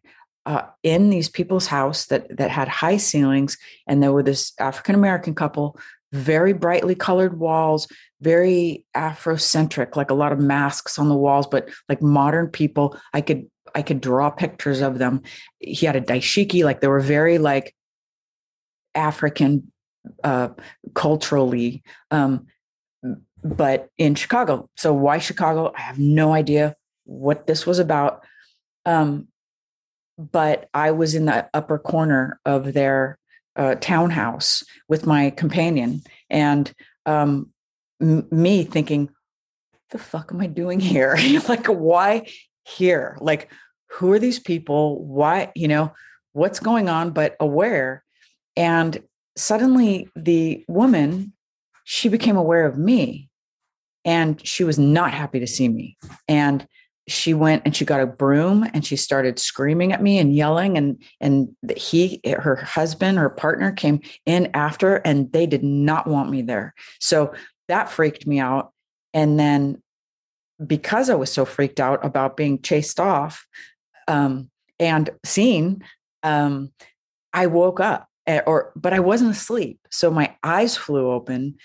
uh, 0.46 0.62
in 0.82 1.10
these 1.10 1.28
people's 1.28 1.66
house 1.66 2.06
that 2.06 2.36
that 2.38 2.50
had 2.50 2.68
high 2.68 2.96
ceilings 2.96 3.58
and 3.86 4.02
there 4.02 4.12
were 4.12 4.22
this 4.22 4.52
African 4.58 4.94
American 4.94 5.34
couple, 5.34 5.78
very 6.12 6.52
brightly 6.52 6.94
colored 6.94 7.38
walls, 7.38 7.86
very 8.20 8.86
Afrocentric, 8.96 9.94
like 9.94 10.10
a 10.10 10.14
lot 10.14 10.32
of 10.32 10.38
masks 10.38 10.98
on 10.98 11.08
the 11.08 11.14
walls, 11.14 11.46
but 11.46 11.68
like 11.88 12.00
modern 12.00 12.48
people. 12.48 12.96
I 13.12 13.20
could 13.20 13.46
I 13.74 13.82
could 13.82 14.00
draw 14.00 14.30
pictures 14.30 14.80
of 14.80 14.98
them. 14.98 15.22
He 15.58 15.84
had 15.84 15.96
a 15.96 16.00
dashiki, 16.00 16.64
like 16.64 16.80
they 16.80 16.88
were 16.88 17.00
very 17.00 17.38
like 17.38 17.74
African 18.94 19.70
uh, 20.24 20.48
culturally, 20.94 21.82
um, 22.10 22.46
but 23.44 23.90
in 23.98 24.14
Chicago. 24.14 24.68
So 24.76 24.94
why 24.94 25.18
Chicago? 25.18 25.72
I 25.76 25.82
have 25.82 25.98
no 25.98 26.32
idea 26.32 26.74
what 27.08 27.46
this 27.46 27.66
was 27.66 27.78
about. 27.78 28.22
Um, 28.84 29.28
but 30.18 30.68
I 30.74 30.90
was 30.90 31.14
in 31.14 31.24
the 31.24 31.48
upper 31.54 31.78
corner 31.78 32.38
of 32.44 32.74
their 32.74 33.18
uh, 33.56 33.76
townhouse 33.76 34.62
with 34.88 35.06
my 35.06 35.30
companion, 35.30 36.02
and 36.28 36.72
um, 37.06 37.50
m- 38.00 38.26
me 38.30 38.64
thinking, 38.64 39.08
"The 39.90 39.98
fuck 39.98 40.30
am 40.32 40.40
I 40.40 40.46
doing 40.46 40.80
here? 40.80 41.16
like, 41.48 41.66
why 41.66 42.28
here? 42.64 43.16
Like, 43.20 43.50
who 43.90 44.12
are 44.12 44.18
these 44.18 44.38
people? 44.38 45.04
Why, 45.04 45.50
you 45.54 45.68
know, 45.68 45.92
what's 46.32 46.60
going 46.60 46.88
on?" 46.88 47.10
But 47.10 47.36
aware, 47.40 48.04
and 48.56 49.02
suddenly 49.36 50.08
the 50.14 50.64
woman, 50.68 51.32
she 51.84 52.08
became 52.08 52.36
aware 52.36 52.66
of 52.66 52.76
me, 52.76 53.28
and 54.04 54.44
she 54.46 54.64
was 54.64 54.78
not 54.78 55.12
happy 55.12 55.40
to 55.40 55.46
see 55.46 55.68
me, 55.68 55.96
and 56.26 56.66
she 57.08 57.34
went 57.34 57.62
and 57.64 57.74
she 57.74 57.84
got 57.84 58.00
a 58.00 58.06
broom 58.06 58.68
and 58.74 58.84
she 58.84 58.96
started 58.96 59.38
screaming 59.38 59.92
at 59.92 60.02
me 60.02 60.18
and 60.18 60.34
yelling 60.34 60.76
and 60.76 61.02
and 61.20 61.48
he 61.76 62.20
her 62.24 62.56
husband 62.56 63.18
her 63.18 63.30
partner 63.30 63.72
came 63.72 64.00
in 64.26 64.50
after 64.54 64.96
and 64.96 65.32
they 65.32 65.46
did 65.46 65.64
not 65.64 66.06
want 66.06 66.30
me 66.30 66.42
there. 66.42 66.74
So 67.00 67.32
that 67.68 67.90
freaked 67.90 68.26
me 68.26 68.38
out. 68.38 68.72
And 69.14 69.38
then 69.38 69.82
because 70.66 71.08
i 71.08 71.14
was 71.14 71.32
so 71.32 71.44
freaked 71.44 71.78
out 71.78 72.04
about 72.04 72.36
being 72.36 72.60
chased 72.60 72.98
off 72.98 73.46
um, 74.08 74.50
and 74.80 75.08
seen 75.24 75.84
um, 76.24 76.72
i 77.32 77.46
woke 77.46 77.78
up 77.78 78.08
eh, 78.26 78.40
or 78.46 78.72
but 78.76 78.92
i 78.92 79.00
wasn't 79.00 79.30
asleep. 79.30 79.80
So 79.90 80.10
my 80.10 80.36
eyes 80.42 80.76
flew 80.76 81.10
open 81.10 81.56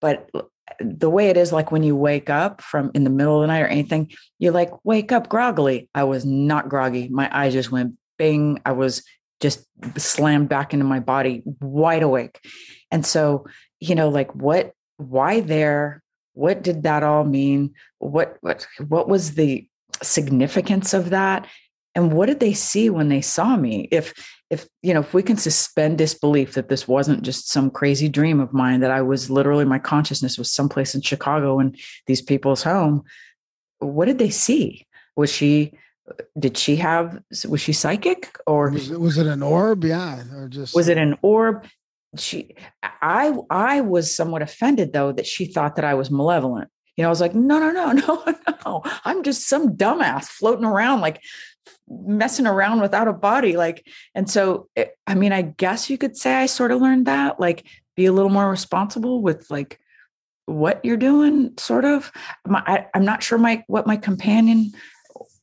but 0.00 0.30
the 0.80 1.10
way 1.10 1.28
it 1.28 1.36
is 1.36 1.52
like 1.52 1.72
when 1.72 1.82
you 1.82 1.96
wake 1.96 2.30
up 2.30 2.60
from 2.60 2.90
in 2.94 3.04
the 3.04 3.10
middle 3.10 3.36
of 3.36 3.42
the 3.42 3.46
night 3.46 3.62
or 3.62 3.66
anything 3.66 4.10
you're 4.38 4.52
like 4.52 4.70
wake 4.84 5.12
up 5.12 5.28
groggily. 5.28 5.88
I 5.94 6.04
was 6.04 6.24
not 6.24 6.68
groggy. 6.68 7.08
My 7.08 7.28
eyes 7.36 7.52
just 7.52 7.72
went 7.72 7.94
bing. 8.18 8.60
I 8.64 8.72
was 8.72 9.02
just 9.40 9.66
slammed 9.96 10.48
back 10.48 10.72
into 10.72 10.84
my 10.84 11.00
body 11.00 11.42
wide 11.60 12.02
awake. 12.02 12.40
And 12.90 13.04
so 13.04 13.46
you 13.80 13.94
know 13.94 14.08
like 14.08 14.34
what 14.34 14.72
why 14.96 15.40
there? 15.40 16.02
What 16.34 16.62
did 16.62 16.84
that 16.84 17.02
all 17.02 17.24
mean? 17.24 17.74
What 17.98 18.38
what 18.40 18.66
what 18.86 19.08
was 19.08 19.34
the 19.34 19.68
significance 20.02 20.94
of 20.94 21.10
that 21.10 21.46
and 21.98 22.12
what 22.12 22.26
did 22.26 22.40
they 22.40 22.54
see 22.54 22.88
when 22.90 23.08
they 23.08 23.20
saw 23.20 23.56
me? 23.56 23.88
If 23.90 24.14
if 24.50 24.66
you 24.82 24.94
know 24.94 25.00
if 25.00 25.12
we 25.12 25.22
can 25.22 25.36
suspend 25.36 25.98
disbelief 25.98 26.54
that 26.54 26.68
this 26.68 26.88
wasn't 26.88 27.22
just 27.22 27.50
some 27.50 27.70
crazy 27.70 28.08
dream 28.08 28.40
of 28.40 28.54
mine 28.54 28.80
that 28.80 28.90
i 28.90 29.02
was 29.02 29.28
literally 29.28 29.66
my 29.66 29.78
consciousness 29.78 30.38
was 30.38 30.50
someplace 30.50 30.94
in 30.94 31.02
chicago 31.02 31.60
in 31.60 31.76
these 32.06 32.22
people's 32.22 32.62
home 32.62 33.04
what 33.78 34.06
did 34.06 34.18
they 34.18 34.30
see? 34.30 34.86
Was 35.16 35.32
she 35.32 35.72
did 36.38 36.56
she 36.56 36.76
have 36.76 37.20
was 37.46 37.60
she 37.60 37.72
psychic 37.72 38.34
or 38.46 38.70
was 38.70 38.90
it, 38.90 39.00
was 39.00 39.18
it 39.18 39.26
an 39.26 39.42
orb? 39.42 39.84
Yeah 39.84 40.22
or 40.34 40.48
just 40.48 40.74
was 40.74 40.88
it 40.88 40.98
an 40.98 41.16
orb? 41.22 41.66
She 42.16 42.54
i 42.82 43.36
i 43.50 43.80
was 43.80 44.14
somewhat 44.14 44.42
offended 44.42 44.92
though 44.92 45.12
that 45.12 45.26
she 45.26 45.46
thought 45.46 45.76
that 45.76 45.84
i 45.84 45.94
was 45.94 46.10
malevolent. 46.10 46.70
You 46.96 47.02
know 47.02 47.08
i 47.08 47.10
was 47.10 47.20
like 47.20 47.34
no 47.34 47.58
no 47.58 47.70
no 47.70 47.92
no 47.92 48.34
no. 48.64 48.82
I'm 49.04 49.22
just 49.22 49.48
some 49.48 49.76
dumbass 49.76 50.24
floating 50.24 50.64
around 50.64 51.00
like 51.00 51.20
messing 51.88 52.46
around 52.46 52.80
without 52.80 53.08
a 53.08 53.12
body 53.12 53.56
like 53.56 53.86
and 54.14 54.30
so 54.30 54.68
it, 54.76 54.96
i 55.06 55.14
mean 55.14 55.32
i 55.32 55.42
guess 55.42 55.88
you 55.88 55.98
could 55.98 56.16
say 56.16 56.34
i 56.34 56.46
sort 56.46 56.70
of 56.70 56.80
learned 56.80 57.06
that 57.06 57.40
like 57.40 57.64
be 57.96 58.06
a 58.06 58.12
little 58.12 58.30
more 58.30 58.48
responsible 58.48 59.22
with 59.22 59.50
like 59.50 59.80
what 60.48 60.82
you're 60.82 60.96
doing 60.96 61.52
sort 61.58 61.84
of. 61.84 62.10
My, 62.46 62.62
I, 62.66 62.86
i'm 62.94 63.04
not 63.04 63.22
sure 63.22 63.38
my 63.38 63.64
what 63.66 63.86
my 63.86 63.96
companion 63.96 64.72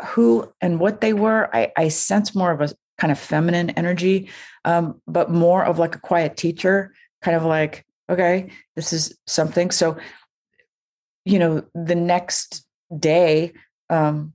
who 0.08 0.52
and 0.62 0.80
what 0.80 1.02
they 1.02 1.14
were. 1.14 1.50
I 1.56 1.72
i 1.78 1.88
sense 1.90 2.36
more 2.36 2.52
of 2.52 2.62
a 2.62 2.74
kind 2.98 3.12
of 3.12 3.20
feminine 3.20 3.72
energy 3.72 4.30
um 4.64 5.02
but 5.06 5.30
more 5.30 5.64
of 5.64 5.80
like 5.80 5.96
a 5.96 6.00
quiet 6.00 6.38
teacher 6.38 6.94
kind 7.22 7.36
of 7.38 7.44
like 7.44 7.86
okay 8.10 8.50
this 8.76 8.94
is 8.94 9.18
something. 9.28 9.70
So 9.70 9.98
you 11.24 11.40
know 11.40 11.64
the 11.76 11.96
next 11.96 12.66
day 12.98 13.54
um 13.90 14.34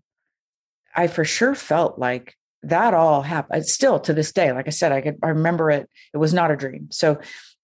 I 0.94 1.06
for 1.06 1.24
sure 1.24 1.54
felt 1.54 1.98
like 1.98 2.36
that 2.62 2.94
all 2.94 3.22
happened. 3.22 3.66
Still 3.66 3.98
to 4.00 4.12
this 4.12 4.32
day, 4.32 4.52
like 4.52 4.66
I 4.66 4.70
said, 4.70 4.92
I 4.92 5.00
could 5.00 5.18
I 5.22 5.28
remember 5.28 5.70
it. 5.70 5.88
It 6.12 6.18
was 6.18 6.34
not 6.34 6.50
a 6.50 6.56
dream. 6.56 6.88
So 6.90 7.20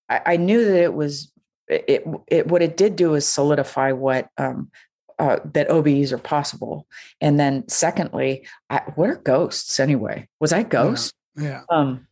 I, 0.08 0.20
I 0.26 0.36
knew 0.36 0.64
that 0.64 0.82
it 0.82 0.94
was 0.94 1.32
it, 1.68 2.04
it. 2.28 2.46
What 2.46 2.62
it 2.62 2.76
did 2.76 2.96
do 2.96 3.14
is 3.14 3.26
solidify 3.26 3.92
what 3.92 4.28
um, 4.38 4.70
uh, 5.18 5.38
that 5.52 5.68
OBEs 5.68 6.12
are 6.12 6.18
possible. 6.18 6.86
And 7.20 7.38
then 7.38 7.68
secondly, 7.68 8.46
I, 8.70 8.82
what 8.94 9.10
are 9.10 9.16
ghosts 9.16 9.80
anyway? 9.80 10.28
Was 10.40 10.52
I 10.52 10.62
ghost? 10.62 11.14
Yeah. 11.36 11.44
yeah. 11.44 11.62
Um, 11.70 12.06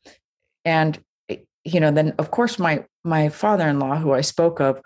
and 0.65 0.99
eh, 1.29 1.37
you 1.65 1.81
know, 1.81 1.91
then 1.91 2.15
of 2.19 2.31
course 2.31 2.59
my 2.59 2.85
my 3.05 3.29
father-in-law, 3.29 3.97
who 3.97 4.13
I 4.13 4.23
spoke 4.23 4.61
of, 4.61 4.81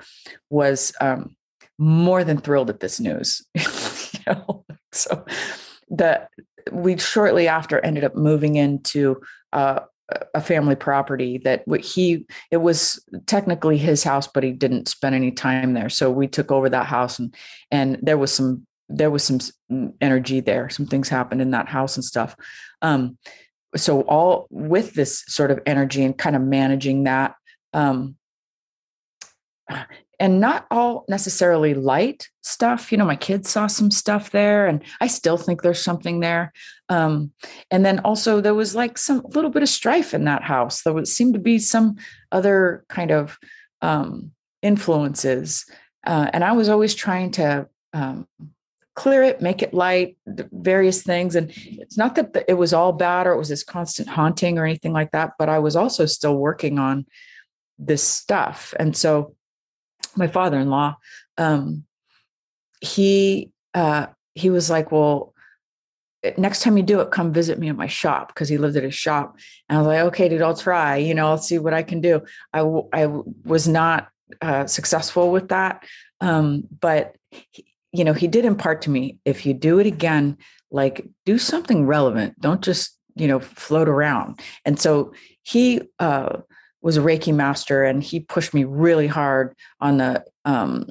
was 0.51 0.93
um, 1.01 1.37
more 1.79 2.25
than 2.25 2.39
thrilled 2.39 2.71
at 2.71 2.81
this 2.81 3.01
news. 3.01 3.47
you 3.55 4.21
know? 4.27 4.65
So 4.93 5.25
that 5.91 6.31
we 6.73 6.97
shortly 6.99 7.49
after 7.49 7.81
ended 7.81 8.05
up 8.05 8.15
moving 8.15 8.57
into 8.57 9.21
uh, 9.53 9.81
a 10.35 10.41
family 10.41 10.75
property 10.75 11.39
that 11.39 11.63
he 11.85 12.27
it 12.51 12.59
was 12.59 13.05
technically 13.27 13.77
his 13.77 14.03
house 14.03 14.27
but 14.27 14.43
he 14.43 14.53
didn't 14.53 14.89
spend 14.89 15.15
any 15.15 15.31
time 15.31 15.75
there. 15.75 15.91
So 15.91 16.11
we 16.11 16.27
took 16.27 16.51
over 16.51 16.69
that 16.71 16.87
house 16.87 17.19
and 17.19 17.35
and 17.71 17.99
there 18.03 18.17
was 18.17 18.33
some 18.33 18.67
there 18.89 19.11
was 19.11 19.23
some 19.23 19.41
energy 20.01 20.41
there. 20.41 20.71
Some 20.71 20.87
things 20.87 21.11
happened 21.11 21.43
in 21.43 21.51
that 21.51 21.69
house 21.69 21.97
and 21.97 22.05
stuff. 22.05 22.35
Um 22.81 23.19
so 23.77 24.01
all 24.03 24.47
with 24.51 24.95
this 24.95 25.25
sort 25.27 25.51
of 25.51 25.61
energy 25.67 26.03
and 26.03 26.17
kind 26.17 26.37
of 26.37 26.41
managing 26.41 27.05
that 27.05 27.35
um 27.75 28.17
and 30.21 30.41
not 30.41 30.67
all 30.71 31.05
necessarily 31.09 31.75
light 31.75 32.29
stuff. 32.43 32.91
You 32.91 32.99
know, 32.99 33.05
my 33.05 33.17
kids 33.17 33.49
saw 33.49 33.67
some 33.67 33.91
stuff 33.91 34.31
there, 34.31 34.67
and 34.67 34.83
I 35.01 35.07
still 35.07 35.37
think 35.37 35.63
there's 35.63 35.83
something 35.83 36.21
there. 36.21 36.53
Um, 36.89 37.33
and 37.71 37.85
then 37.85 38.01
also 38.01 38.41
there 38.41 38.55
was 38.55 38.75
like 38.75 38.99
some 38.99 39.23
little 39.35 39.51
bit 39.51 39.63
of 39.63 39.69
strife 39.69 40.15
in 40.15 40.25
that 40.25 40.43
house. 40.43 40.83
There 40.83 40.93
would 40.93 41.09
seem 41.09 41.33
to 41.35 41.39
be 41.39 41.59
some 41.59 41.97
other 42.33 42.85
kind 42.89 43.11
of 43.11 43.39
um, 43.83 44.33
influences, 44.63 45.65
uh, 46.07 46.31
and 46.33 46.43
I 46.43 46.53
was 46.53 46.69
always 46.69 46.95
trying 46.95 47.31
to 47.33 47.69
um, 47.93 48.27
clear 48.95 49.23
it, 49.23 49.41
make 49.41 49.63
it 49.63 49.73
light, 49.73 50.17
various 50.27 51.03
things. 51.03 51.37
And 51.37 51.53
it's 51.55 51.97
not 51.97 52.17
that 52.17 52.45
it 52.49 52.55
was 52.55 52.73
all 52.73 52.93
bad 52.93 53.29
or 53.29 53.33
it 53.33 53.39
was 53.39 53.49
this 53.49 53.63
constant 53.63 54.09
haunting 54.09 54.59
or 54.59 54.65
anything 54.65 54.93
like 54.93 55.13
that, 55.13 55.35
but 55.39 55.49
I 55.49 55.61
was 55.61 55.77
also 55.77 56.05
still 56.07 56.37
working 56.37 56.81
on 56.81 57.07
this 57.79 58.03
stuff, 58.03 58.75
and 58.81 58.97
so 58.97 59.37
my 60.19 60.29
father-in-law 60.29 60.97
um, 61.39 61.85
he 62.81 63.51
uh, 63.75 64.07
he 64.35 64.51
was 64.51 64.71
like 64.71 64.93
well 64.93 65.35
next 66.37 66.63
time 66.63 66.77
you 66.77 66.83
do 66.83 67.01
it 67.01 67.13
come 67.13 67.33
visit 67.33 67.59
me 67.59 67.69
at 67.69 67.77
my 67.77 67.87
shop 67.87 68.29
because 68.29 68.49
he 68.49 68.59
lived 68.59 68.77
at 68.77 68.83
his 68.83 68.95
shop 68.95 69.37
and 69.69 69.79
i 69.79 69.81
was 69.81 69.87
like 69.87 70.01
okay 70.01 70.29
dude 70.29 70.43
i'll 70.43 70.57
try 70.57 70.97
you 70.97 71.15
know 71.15 71.29
i'll 71.29 71.39
see 71.39 71.61
what 71.61 71.73
i 71.73 71.83
can 71.83 72.01
do 72.01 72.21
i, 72.53 72.61
I 72.93 73.07
was 73.45 73.69
not 73.69 74.09
uh, 74.43 74.67
successful 74.67 75.31
with 75.31 75.49
that 75.49 75.85
um, 76.21 76.65
but 76.81 77.17
he, 77.31 77.65
you 77.93 78.03
know 78.05 78.13
he 78.13 78.27
did 78.27 78.45
impart 78.45 78.83
to 78.83 78.91
me 78.91 79.19
if 79.25 79.47
you 79.47 79.55
do 79.55 79.79
it 79.79 79.87
again 79.87 80.37
like 80.71 81.07
do 81.25 81.39
something 81.39 81.87
relevant. 81.87 82.41
Don't 82.41 82.63
just, 82.63 82.97
you 83.15 83.27
know, 83.27 83.41
float 83.41 83.89
around. 83.89 84.41
And 84.65 84.79
so 84.79 85.13
he 85.43 85.83
uh, 85.99 86.39
was 86.83 86.97
a 86.97 87.01
Reiki 87.01 87.35
master 87.35 87.85
and 87.85 88.03
he 88.03 88.21
pushed 88.21 88.55
me 88.55 88.65
really 88.65 89.07
hard 89.07 89.55
on 89.81 89.99
the, 89.99 90.25
um, 90.45 90.89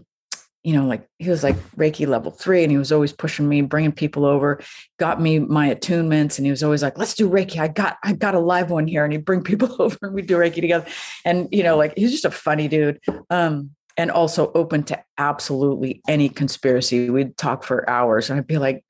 you 0.64 0.73
know, 0.73 0.85
like 0.85 1.07
he 1.18 1.30
was 1.30 1.43
like 1.43 1.55
Reiki 1.77 2.05
level 2.05 2.30
three 2.30 2.64
and 2.64 2.72
he 2.72 2.77
was 2.77 2.91
always 2.91 3.14
pushing 3.14 3.47
me, 3.47 3.61
bringing 3.61 3.93
people 3.93 4.26
over, 4.26 4.59
got 4.99 5.22
me 5.22 5.39
my 5.39 5.73
attunements. 5.73 6.38
And 6.38 6.45
he 6.45 6.51
was 6.51 6.61
always 6.61 6.84
like, 6.84 6.97
let's 6.97 7.14
do 7.14 7.30
Reiki. 7.30 7.57
I 7.57 7.69
got, 7.69 7.97
I 8.03 8.14
got 8.14 8.35
a 8.35 8.39
live 8.39 8.69
one 8.69 8.85
here. 8.85 9.05
And 9.05 9.14
he'd 9.14 9.23
bring 9.23 9.43
people 9.43 9.81
over 9.81 9.97
and 10.01 10.14
we'd 10.14 10.27
do 10.27 10.35
Reiki 10.35 10.55
together. 10.55 10.85
And, 11.23 11.47
you 11.51 11.64
know, 11.64 11.77
like 11.77 11.93
he's 11.95 12.11
just 12.11 12.26
a 12.26 12.31
funny 12.31 12.68
dude. 12.68 12.99
Um, 13.30 13.72
and 13.95 14.11
also 14.11 14.51
open 14.53 14.84
to 14.84 15.03
absolutely 15.18 16.01
any 16.07 16.30
conspiracy. 16.30 17.09
We'd 17.09 17.35
talk 17.38 17.64
for 17.64 17.89
hours 17.89 18.30
and 18.30 18.38
I'd 18.38 18.45
be 18.45 18.59
like, 18.59 18.84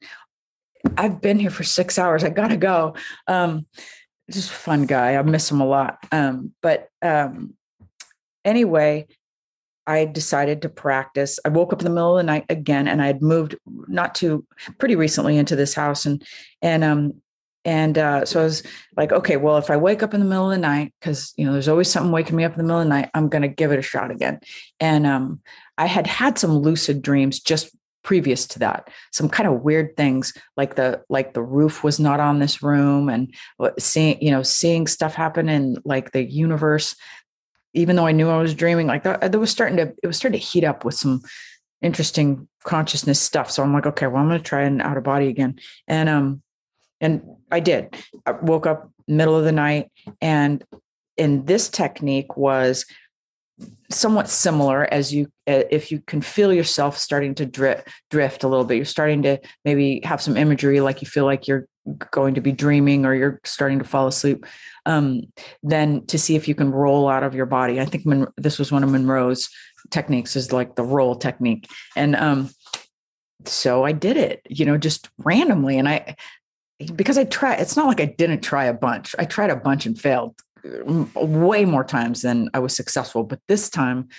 I've 0.98 1.22
been 1.22 1.40
here 1.40 1.49
for 1.49 1.64
six 1.64 1.98
hours. 1.98 2.24
I 2.24 2.30
gotta 2.30 2.57
go. 2.57 2.95
Um, 3.28 3.65
just 4.32 4.52
fun 4.52 4.86
guy. 4.86 5.16
I 5.16 5.22
miss 5.22 5.49
him 5.49 5.62
a 5.62 5.66
lot. 5.66 5.99
Um, 6.12 6.54
but 6.62 6.90
um, 7.02 7.56
anyway, 8.44 9.08
I 9.86 10.06
decided 10.06 10.62
to 10.64 10.70
practice. 10.70 11.40
I 11.45 11.49
woke 11.49 11.72
up 11.72 11.80
in 11.80 11.86
the 11.86 11.91
middle 11.91 12.18
of 12.18 12.26
the 12.26 12.32
night 12.32 12.45
again, 12.49 12.88
and 12.88 13.02
I 13.02 13.08
had 13.08 13.22
moved 13.22 13.56
not 13.88 14.16
too 14.16 14.45
pretty 14.80 14.95
recently 14.95 15.38
into 15.38 15.56
this 15.56 15.74
house, 15.74 16.06
and 16.06 16.24
and 16.62 16.84
um 16.84 17.22
and 17.64 17.98
uh, 17.98 18.24
so 18.24 18.40
I 18.40 18.44
was 18.44 18.64
like, 18.95 19.12
okay, 19.12 19.36
well, 19.36 19.58
if 19.58 19.70
I 19.70 19.76
wake 19.76 20.02
up 20.02 20.14
in 20.14 20.22
the 20.22 20.26
middle 20.26 20.49
of 20.49 20.56
the 20.56 20.62
night, 20.62 20.94
because 20.99 21.34
you 21.38 21.45
know 21.45 21.54
there's 21.54 21.70
always 21.70 21.90
something 21.90 22.12
waking 22.12 22.36
me 22.36 22.44
up 22.44 22.54
in 22.54 22.58
the 22.58 22.64
middle 22.64 22.80
of 22.80 22.86
the 22.86 22.90
night, 22.90 23.10
I'm 23.14 23.30
gonna 23.30 23.48
give 23.48 23.72
it 23.72 23.80
a 23.80 23.82
shot 23.82 24.12
again. 24.12 24.40
And 24.80 25.08
um, 25.08 25.41
I 25.78 25.86
had 25.86 26.06
had 26.06 26.38
some 26.38 26.52
lucid 26.52 27.02
dreams 27.02 27.40
just 27.40 27.76
previous 28.08 28.48
to 28.48 28.60
that. 28.60 28.90
Some 29.12 29.28
kind 29.28 29.50
of 29.50 29.64
weird 29.64 29.98
things 29.98 30.34
like 30.56 30.76
the 30.76 31.04
like 31.10 31.34
the 31.34 31.44
roof 31.44 31.84
was 31.84 32.00
not 32.00 32.22
on 32.22 32.40
this 32.40 32.64
room 32.64 33.10
and 33.10 33.36
seeing 33.78 34.18
you 34.22 34.32
know 34.32 34.44
seeing 34.44 34.88
stuff 34.88 35.14
happen 35.14 35.50
in 35.50 35.76
like 35.84 36.14
the 36.14 36.24
universe 36.24 36.96
even 37.74 37.98
though 37.98 38.08
i 38.08 38.14
knew 38.14 38.30
i 38.30 38.42
was 38.42 38.54
dreaming 38.56 38.88
like 38.88 39.04
that, 39.04 39.20
that 39.30 39.38
was 39.38 39.52
starting 39.52 39.76
to 39.76 39.94
it 40.02 40.08
was 40.08 40.16
starting 40.16 40.40
to 40.40 40.46
heat 40.46 40.64
up 40.64 40.86
with 40.86 40.96
some 40.96 41.22
interesting 41.82 42.48
consciousness 42.64 43.20
stuff. 43.20 43.52
So 43.52 43.62
i'm 43.62 43.74
like 43.74 43.86
okay 43.86 44.08
well 44.08 44.22
i'm 44.22 44.30
going 44.30 44.40
to 44.40 44.44
try 44.44 44.62
an 44.62 44.80
out 44.80 44.96
of 44.96 45.04
body 45.04 45.28
again. 45.28 45.60
And 45.86 46.08
um 46.08 46.42
and 47.02 47.24
i 47.52 47.60
did. 47.60 47.94
I 48.26 48.32
woke 48.32 48.66
up 48.66 48.90
middle 49.06 49.36
of 49.36 49.44
the 49.44 49.52
night 49.52 49.92
and 50.22 50.64
and 51.18 51.46
this 51.46 51.68
technique 51.68 52.38
was 52.38 52.86
somewhat 53.90 54.30
similar 54.30 54.92
as 54.94 55.14
you 55.14 55.26
uh, 55.48 55.64
if 55.72 55.92
you 55.92 56.02
can 56.06 56.22
feel 56.22 56.54
yourself 56.54 56.98
starting 56.98 57.34
to 57.36 57.46
drift 57.46 57.88
drift 58.10 58.44
a 58.44 58.48
little 58.48 58.66
bit. 58.66 58.76
You're 58.76 58.86
starting 58.86 59.24
to 59.24 59.40
maybe 59.66 60.02
have 60.04 60.22
some 60.22 60.38
imagery 60.38 60.80
like 60.82 61.02
you 61.02 61.08
feel 61.08 61.26
like 61.26 61.48
you're 61.48 61.68
going 62.12 62.36
to 62.36 62.42
be 62.42 62.52
dreaming 62.52 63.06
or 63.06 63.16
you're 63.16 63.40
starting 63.46 63.80
to 63.80 63.86
fall 63.86 64.08
asleep 64.08 64.46
um, 64.86 65.22
then 65.64 66.06
to 66.08 66.20
see 66.20 66.36
if 66.36 66.48
you 66.48 66.54
can 66.54 66.72
roll 66.72 67.08
out 67.08 67.24
of 67.24 67.34
your 67.34 67.46
body. 67.46 67.80
I 67.80 67.86
think 67.86 68.06
Mon- 68.06 68.28
this 68.36 68.60
was 68.60 68.72
one 68.72 68.84
of 68.84 68.92
monroe's 68.92 69.50
techniques 69.90 70.36
is 70.36 70.52
like 70.52 70.76
the 70.76 70.84
roll 70.84 71.16
technique. 71.16 71.68
And 71.96 72.16
um, 72.16 72.50
so 73.46 73.86
i 73.86 73.94
did 73.94 74.18
it 74.18 74.42
you 74.50 74.66
know 74.66 74.78
just 74.78 75.10
randomly. 75.20 75.78
And 75.78 75.88
i 75.88 76.16
because 76.96 77.18
i 77.18 77.24
try 77.24 77.56
it's 77.56 77.78
not 77.78 77.88
like 77.88 78.02
i 78.02 78.06
didn't 78.06 78.42
try 78.42 78.66
a 78.66 78.74
bunch. 78.74 79.16
I 79.18 79.26
tried 79.26 79.50
a 79.50 79.56
bunch 79.56 79.86
and 79.86 80.00
failed 80.00 80.36
way 81.15 81.65
more 81.65 81.84
times 81.84 82.22
than 82.22 82.49
I 82.53 82.60
was 82.60 82.76
successful. 82.76 83.23
But 83.23 83.39
this 83.48 83.69
time 83.69 84.10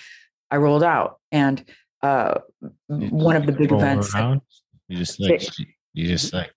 I 0.51 0.57
rolled 0.57 0.83
out. 0.83 1.19
And 1.33 1.65
uh, 2.03 2.41
one 2.87 3.37
of 3.37 3.47
the 3.47 3.53
big 3.53 3.73
events. 3.73 4.15
Around? 4.15 4.41
You 4.89 4.97
just 4.97 5.21
like, 5.21 5.43
you 5.93 6.07
just 6.07 6.33
like, 6.33 6.53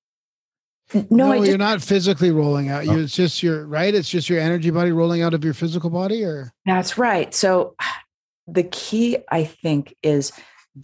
no, 0.93 1.05
no 1.09 1.35
just, 1.35 1.47
you're 1.47 1.57
not 1.57 1.81
physically 1.81 2.31
rolling 2.31 2.69
out. 2.69 2.85
You, 2.85 2.99
it's 2.99 3.15
just 3.15 3.43
your 3.43 3.65
right. 3.65 3.93
It's 3.93 4.09
just 4.09 4.29
your 4.29 4.39
energy 4.39 4.69
body 4.69 4.91
rolling 4.91 5.21
out 5.21 5.33
of 5.33 5.43
your 5.43 5.53
physical 5.53 5.89
body, 5.89 6.23
or 6.23 6.53
that's 6.65 6.97
right. 6.97 7.33
So 7.33 7.75
the 8.47 8.63
key, 8.63 9.17
I 9.29 9.45
think, 9.45 9.95
is 10.01 10.31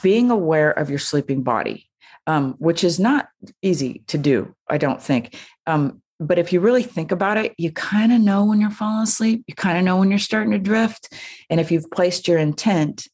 being 0.02 0.32
aware 0.32 0.72
of 0.72 0.90
your 0.90 1.00
sleeping 1.00 1.44
body, 1.44 1.90
um, 2.26 2.56
which 2.58 2.84
is 2.84 3.00
not 3.00 3.30
easy 3.62 4.04
to 4.08 4.18
do. 4.18 4.54
I 4.70 4.78
don't 4.78 5.02
think. 5.02 5.38
Um, 5.66 6.02
but 6.20 6.40
if 6.40 6.52
you 6.52 6.60
really 6.60 6.84
think 6.84 7.12
about 7.12 7.38
it, 7.38 7.54
you 7.58 7.72
kind 7.72 8.12
of 8.12 8.20
know 8.20 8.44
when 8.44 8.60
you're 8.60 8.70
falling 8.70 9.04
asleep. 9.04 9.44
You 9.48 9.54
kind 9.54 9.78
of 9.78 9.84
know 9.84 9.98
when 9.98 10.10
you're 10.10 10.20
starting 10.20 10.52
to 10.52 10.58
drift. 10.58 11.14
And 11.50 11.60
if 11.60 11.72
you've 11.72 11.90
placed 11.92 12.28
your 12.28 12.40
intent 12.40 13.08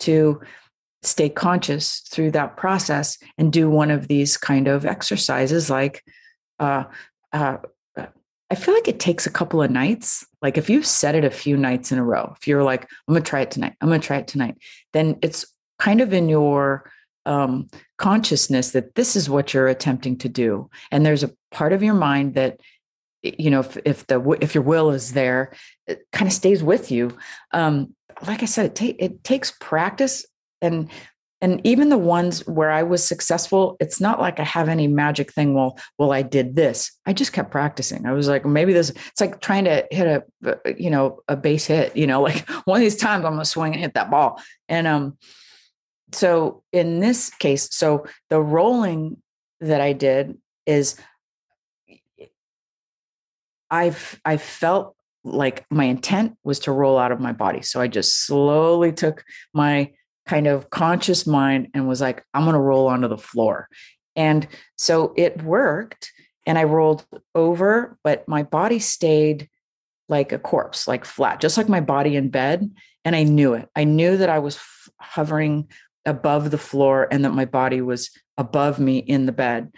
to 0.00 0.40
stay 1.02 1.28
conscious 1.28 2.00
through 2.10 2.30
that 2.32 2.56
process 2.56 3.18
and 3.36 3.52
do 3.52 3.68
one 3.68 3.90
of 3.90 4.08
these 4.08 4.36
kind 4.36 4.68
of 4.68 4.86
exercises, 4.86 5.68
like, 5.68 6.02
uh, 6.58 6.84
uh, 7.32 7.58
I 8.48 8.54
feel 8.54 8.74
like 8.74 8.88
it 8.88 9.00
takes 9.00 9.26
a 9.26 9.30
couple 9.30 9.60
of 9.60 9.70
nights. 9.70 10.24
Like 10.40 10.56
if 10.56 10.70
you've 10.70 10.86
said 10.86 11.14
it 11.14 11.24
a 11.24 11.30
few 11.30 11.56
nights 11.56 11.92
in 11.92 11.98
a 11.98 12.04
row, 12.04 12.32
if 12.38 12.46
you're 12.46 12.62
like, 12.62 12.82
I'm 12.82 13.12
going 13.12 13.22
to 13.22 13.28
try 13.28 13.40
it 13.40 13.50
tonight, 13.50 13.74
I'm 13.80 13.88
going 13.88 14.00
to 14.00 14.06
try 14.06 14.18
it 14.18 14.28
tonight, 14.28 14.56
then 14.92 15.18
it's 15.20 15.44
kind 15.78 16.00
of 16.00 16.12
in 16.12 16.28
your 16.28 16.90
um, 17.26 17.68
consciousness 17.98 18.70
that 18.70 18.94
this 18.94 19.16
is 19.16 19.28
what 19.28 19.52
you're 19.52 19.66
attempting 19.66 20.16
to 20.18 20.28
do 20.28 20.70
and 20.92 21.04
there's 21.04 21.24
a 21.24 21.32
part 21.56 21.72
of 21.72 21.82
your 21.82 21.94
mind 21.94 22.34
that 22.34 22.60
you 23.22 23.50
know 23.50 23.60
if, 23.60 23.78
if 23.86 24.06
the 24.08 24.20
if 24.42 24.54
your 24.54 24.62
will 24.62 24.90
is 24.90 25.14
there 25.14 25.54
it 25.86 26.06
kind 26.12 26.26
of 26.26 26.32
stays 26.32 26.62
with 26.62 26.90
you. 26.90 27.16
Um, 27.52 27.94
like 28.26 28.42
i 28.42 28.46
said 28.46 28.66
it, 28.66 28.74
ta- 28.74 29.04
it 29.06 29.24
takes 29.24 29.52
practice 29.60 30.26
and 30.62 30.90
and 31.42 31.60
even 31.64 31.90
the 31.90 31.98
ones 31.98 32.46
where 32.46 32.70
i 32.70 32.82
was 32.82 33.06
successful 33.06 33.76
it's 33.78 34.00
not 34.00 34.20
like 34.20 34.40
i 34.40 34.42
have 34.42 34.70
any 34.70 34.86
magic 34.88 35.32
thing 35.32 35.52
well 35.54 35.78
well 35.98 36.12
i 36.12 36.22
did 36.22 36.56
this. 36.56 36.92
I 37.06 37.12
just 37.12 37.32
kept 37.32 37.50
practicing. 37.50 38.06
I 38.06 38.12
was 38.12 38.28
like 38.28 38.44
maybe 38.44 38.72
this 38.72 38.90
it's 38.90 39.20
like 39.20 39.40
trying 39.40 39.64
to 39.64 39.86
hit 39.90 40.06
a 40.06 40.74
you 40.78 40.90
know 40.90 41.20
a 41.28 41.36
base 41.36 41.66
hit 41.66 41.96
you 41.96 42.06
know 42.06 42.20
like 42.28 42.48
one 42.66 42.76
of 42.76 42.82
these 42.82 42.96
times 42.96 43.24
i'm 43.24 43.32
gonna 43.32 43.44
swing 43.46 43.72
and 43.72 43.80
hit 43.80 43.94
that 43.94 44.10
ball. 44.10 44.42
And 44.68 44.86
um 44.86 45.18
so 46.12 46.62
in 46.72 47.00
this 47.00 47.30
case, 47.30 47.68
so 47.72 48.06
the 48.30 48.40
rolling 48.40 49.20
that 49.60 49.80
I 49.80 49.92
did 49.92 50.38
is 50.64 50.96
I've 53.70 54.20
I 54.24 54.36
felt 54.36 54.94
like 55.24 55.64
my 55.70 55.84
intent 55.84 56.36
was 56.44 56.60
to 56.60 56.72
roll 56.72 56.98
out 56.98 57.12
of 57.12 57.20
my 57.20 57.32
body. 57.32 57.62
So 57.62 57.80
I 57.80 57.88
just 57.88 58.26
slowly 58.26 58.92
took 58.92 59.24
my 59.52 59.92
kind 60.26 60.46
of 60.46 60.70
conscious 60.70 61.26
mind 61.26 61.68
and 61.74 61.88
was 61.88 62.00
like, 62.00 62.24
I'm 62.34 62.44
gonna 62.44 62.60
roll 62.60 62.86
onto 62.86 63.08
the 63.08 63.18
floor. 63.18 63.68
And 64.14 64.46
so 64.76 65.12
it 65.16 65.42
worked. 65.42 66.12
And 66.46 66.58
I 66.58 66.64
rolled 66.64 67.04
over, 67.34 67.98
but 68.04 68.26
my 68.28 68.44
body 68.44 68.78
stayed 68.78 69.48
like 70.08 70.30
a 70.30 70.38
corpse, 70.38 70.86
like 70.86 71.04
flat, 71.04 71.40
just 71.40 71.56
like 71.56 71.68
my 71.68 71.80
body 71.80 72.14
in 72.14 72.30
bed. 72.30 72.70
And 73.04 73.16
I 73.16 73.24
knew 73.24 73.54
it. 73.54 73.68
I 73.74 73.84
knew 73.84 74.16
that 74.16 74.30
I 74.30 74.38
was 74.38 74.60
hovering 75.00 75.68
above 76.04 76.50
the 76.50 76.58
floor 76.58 77.08
and 77.10 77.24
that 77.24 77.32
my 77.32 77.44
body 77.44 77.80
was 77.80 78.10
above 78.38 78.78
me 78.78 78.98
in 78.98 79.26
the 79.26 79.32
bed. 79.32 79.72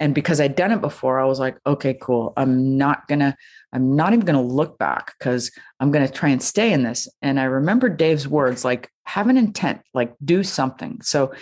And 0.00 0.14
because 0.14 0.40
I'd 0.40 0.56
done 0.56 0.72
it 0.72 0.80
before, 0.80 1.20
I 1.20 1.24
was 1.24 1.38
like, 1.38 1.56
okay, 1.66 1.96
cool. 2.00 2.32
I'm 2.36 2.76
not 2.76 3.06
gonna, 3.08 3.36
I'm 3.72 3.94
not 3.94 4.12
even 4.12 4.24
gonna 4.24 4.42
look 4.42 4.78
back 4.78 5.14
because 5.18 5.50
I'm 5.80 5.90
gonna 5.90 6.08
try 6.08 6.30
and 6.30 6.42
stay 6.42 6.72
in 6.72 6.82
this. 6.82 7.08
And 7.22 7.38
I 7.38 7.44
remember 7.44 7.88
Dave's 7.88 8.26
words, 8.26 8.64
like, 8.64 8.90
have 9.06 9.28
an 9.28 9.36
intent, 9.36 9.82
like 9.92 10.14
do 10.24 10.42
something. 10.42 11.00
So, 11.02 11.32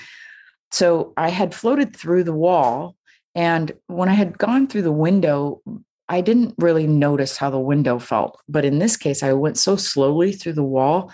so 0.71 1.13
I 1.17 1.31
had 1.31 1.55
floated 1.55 1.97
through 1.97 2.25
the 2.25 2.35
wall. 2.35 2.97
And 3.35 3.73
when 3.87 4.09
I 4.09 4.15
had 4.15 4.37
gone 4.37 4.67
through 4.67 4.83
the 4.83 4.93
window, 4.93 5.63
I 6.09 6.21
didn't 6.21 6.55
really 6.59 6.87
notice 6.87 7.39
how 7.39 7.49
the 7.49 7.59
window 7.59 7.99
felt. 7.99 8.39
But 8.49 8.65
in 8.67 8.79
this 8.79 8.97
case, 8.97 9.23
I 9.23 9.33
went 9.33 9.57
so 9.57 9.77
slowly 9.77 10.33
through 10.33 10.55
the 10.55 10.63
wall 10.63 11.11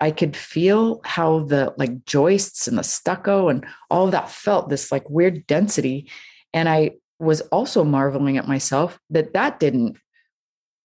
I 0.00 0.10
could 0.10 0.36
feel 0.36 1.00
how 1.04 1.40
the 1.40 1.74
like 1.76 2.04
joists 2.04 2.68
and 2.68 2.78
the 2.78 2.84
stucco 2.84 3.48
and 3.48 3.66
all 3.90 4.08
that 4.08 4.30
felt 4.30 4.68
this 4.68 4.92
like 4.92 5.08
weird 5.10 5.46
density. 5.46 6.10
And 6.52 6.68
I 6.68 6.92
was 7.18 7.40
also 7.42 7.84
marveling 7.84 8.38
at 8.38 8.48
myself 8.48 8.98
that 9.10 9.34
that 9.34 9.60
didn't 9.60 9.96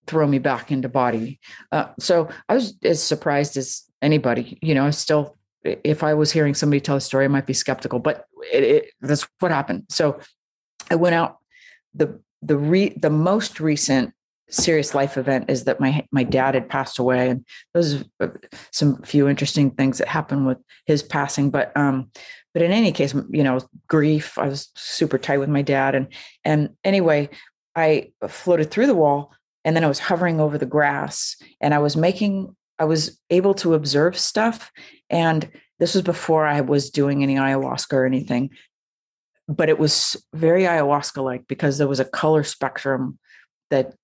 throw 0.07 0.27
me 0.27 0.39
back 0.39 0.71
into 0.71 0.89
body. 0.89 1.39
Uh, 1.71 1.87
so 1.99 2.29
I 2.49 2.55
was 2.55 2.77
as 2.83 3.01
surprised 3.01 3.55
as 3.57 3.83
anybody, 4.01 4.57
you 4.61 4.75
know, 4.75 4.91
still, 4.91 5.37
if 5.63 6.03
I 6.03 6.13
was 6.13 6.31
hearing 6.31 6.53
somebody 6.53 6.81
tell 6.81 6.97
a 6.97 7.01
story, 7.01 7.25
I 7.25 7.29
might 7.29 7.45
be 7.45 7.53
skeptical, 7.53 7.99
but 7.99 8.25
it, 8.51 8.63
it, 8.63 8.85
that's 9.01 9.27
what 9.39 9.51
happened. 9.51 9.85
So 9.89 10.19
I 10.91 10.95
went 10.95 11.15
out 11.15 11.37
the, 11.93 12.19
the 12.41 12.57
re 12.57 12.89
the 12.89 13.09
most 13.09 13.61
recent 13.61 14.13
serious 14.53 14.93
life 14.93 15.17
event 15.17 15.49
is 15.49 15.63
that 15.63 15.79
my 15.79 16.05
my 16.11 16.23
dad 16.23 16.53
had 16.53 16.69
passed 16.69 16.99
away 16.99 17.29
and 17.29 17.45
those 17.73 18.03
some 18.71 19.01
few 19.01 19.27
interesting 19.27 19.71
things 19.71 19.97
that 19.97 20.07
happened 20.07 20.45
with 20.45 20.59
his 20.85 21.01
passing 21.01 21.49
but 21.49 21.75
um 21.75 22.09
but 22.53 22.61
in 22.61 22.71
any 22.71 22.91
case 22.91 23.15
you 23.31 23.43
know 23.43 23.59
grief 23.87 24.37
i 24.37 24.47
was 24.47 24.69
super 24.75 25.17
tight 25.17 25.39
with 25.39 25.49
my 25.49 25.61
dad 25.61 25.95
and 25.95 26.07
and 26.45 26.69
anyway 26.83 27.27
i 27.75 28.11
floated 28.27 28.69
through 28.69 28.87
the 28.87 28.95
wall 28.95 29.33
and 29.65 29.75
then 29.75 29.83
i 29.83 29.87
was 29.87 29.99
hovering 29.99 30.39
over 30.39 30.57
the 30.57 30.65
grass 30.65 31.35
and 31.59 31.73
i 31.73 31.79
was 31.79 31.97
making 31.97 32.55
i 32.77 32.85
was 32.85 33.19
able 33.31 33.55
to 33.55 33.73
observe 33.73 34.17
stuff 34.17 34.71
and 35.09 35.49
this 35.79 35.95
was 35.95 36.03
before 36.03 36.45
i 36.45 36.61
was 36.61 36.91
doing 36.91 37.23
any 37.23 37.35
ayahuasca 37.35 37.93
or 37.93 38.05
anything 38.05 38.51
but 39.47 39.67
it 39.67 39.79
was 39.79 40.15
very 40.33 40.63
ayahuasca 40.63 41.23
like 41.23 41.47
because 41.47 41.79
there 41.79 41.87
was 41.87 41.99
a 41.99 42.05
color 42.05 42.43
spectrum 42.43 43.17
that 43.71 43.95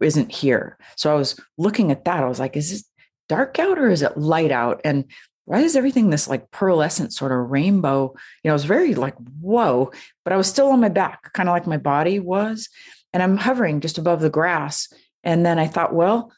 isn't 0.00 0.32
here. 0.32 0.78
So 0.96 1.10
I 1.10 1.14
was 1.14 1.38
looking 1.58 1.90
at 1.90 2.04
that. 2.04 2.22
I 2.22 2.28
was 2.28 2.40
like, 2.40 2.56
is 2.56 2.72
it 2.72 2.84
dark 3.28 3.58
out 3.58 3.78
or 3.78 3.88
is 3.88 4.02
it 4.02 4.16
light 4.16 4.50
out? 4.50 4.80
And 4.84 5.04
why 5.44 5.60
is 5.60 5.76
everything 5.76 6.10
this 6.10 6.28
like 6.28 6.50
pearlescent 6.50 7.12
sort 7.12 7.32
of 7.32 7.50
rainbow? 7.50 8.14
You 8.42 8.48
know, 8.48 8.52
I 8.52 8.54
was 8.54 8.64
very 8.64 8.94
like, 8.94 9.16
whoa, 9.40 9.92
but 10.24 10.32
I 10.32 10.36
was 10.36 10.48
still 10.48 10.68
on 10.68 10.80
my 10.80 10.88
back, 10.88 11.32
kind 11.32 11.48
of 11.48 11.54
like 11.54 11.66
my 11.66 11.78
body 11.78 12.20
was. 12.20 12.68
And 13.12 13.22
I'm 13.22 13.36
hovering 13.36 13.80
just 13.80 13.98
above 13.98 14.20
the 14.20 14.30
grass. 14.30 14.92
And 15.24 15.44
then 15.44 15.58
I 15.58 15.66
thought, 15.66 15.94
well, 15.94 16.32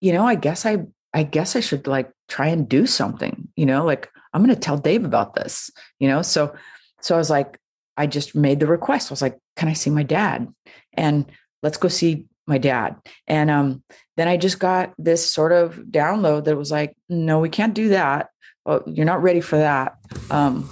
you 0.00 0.12
know, 0.12 0.26
I 0.26 0.34
guess 0.34 0.66
I 0.66 0.84
I 1.14 1.22
guess 1.22 1.56
I 1.56 1.60
should 1.60 1.86
like 1.86 2.10
try 2.28 2.48
and 2.48 2.68
do 2.68 2.86
something, 2.86 3.48
you 3.56 3.66
know, 3.66 3.84
like 3.84 4.10
I'm 4.32 4.44
going 4.44 4.54
to 4.54 4.60
tell 4.60 4.76
Dave 4.76 5.04
about 5.04 5.34
this, 5.34 5.70
you 5.98 6.08
know? 6.08 6.22
So, 6.22 6.54
so 7.00 7.14
I 7.14 7.18
was 7.18 7.30
like, 7.30 7.58
I 7.96 8.06
just 8.06 8.34
made 8.34 8.60
the 8.60 8.66
request. 8.66 9.10
I 9.10 9.14
was 9.14 9.22
like, 9.22 9.38
can 9.56 9.68
I 9.68 9.72
see 9.72 9.90
my 9.90 10.02
dad? 10.02 10.52
And 10.92 11.26
let's 11.62 11.78
go 11.78 11.88
see 11.88 12.26
my 12.48 12.58
dad. 12.58 12.96
And 13.26 13.50
um, 13.50 13.82
then 14.16 14.26
I 14.26 14.36
just 14.36 14.58
got 14.58 14.94
this 14.98 15.30
sort 15.30 15.52
of 15.52 15.76
download 15.90 16.44
that 16.44 16.56
was 16.56 16.70
like, 16.70 16.96
no, 17.08 17.38
we 17.38 17.48
can't 17.48 17.74
do 17.74 17.90
that. 17.90 18.30
Well, 18.64 18.82
you're 18.86 19.06
not 19.06 19.22
ready 19.22 19.40
for 19.40 19.58
that. 19.58 19.96
Um, 20.30 20.68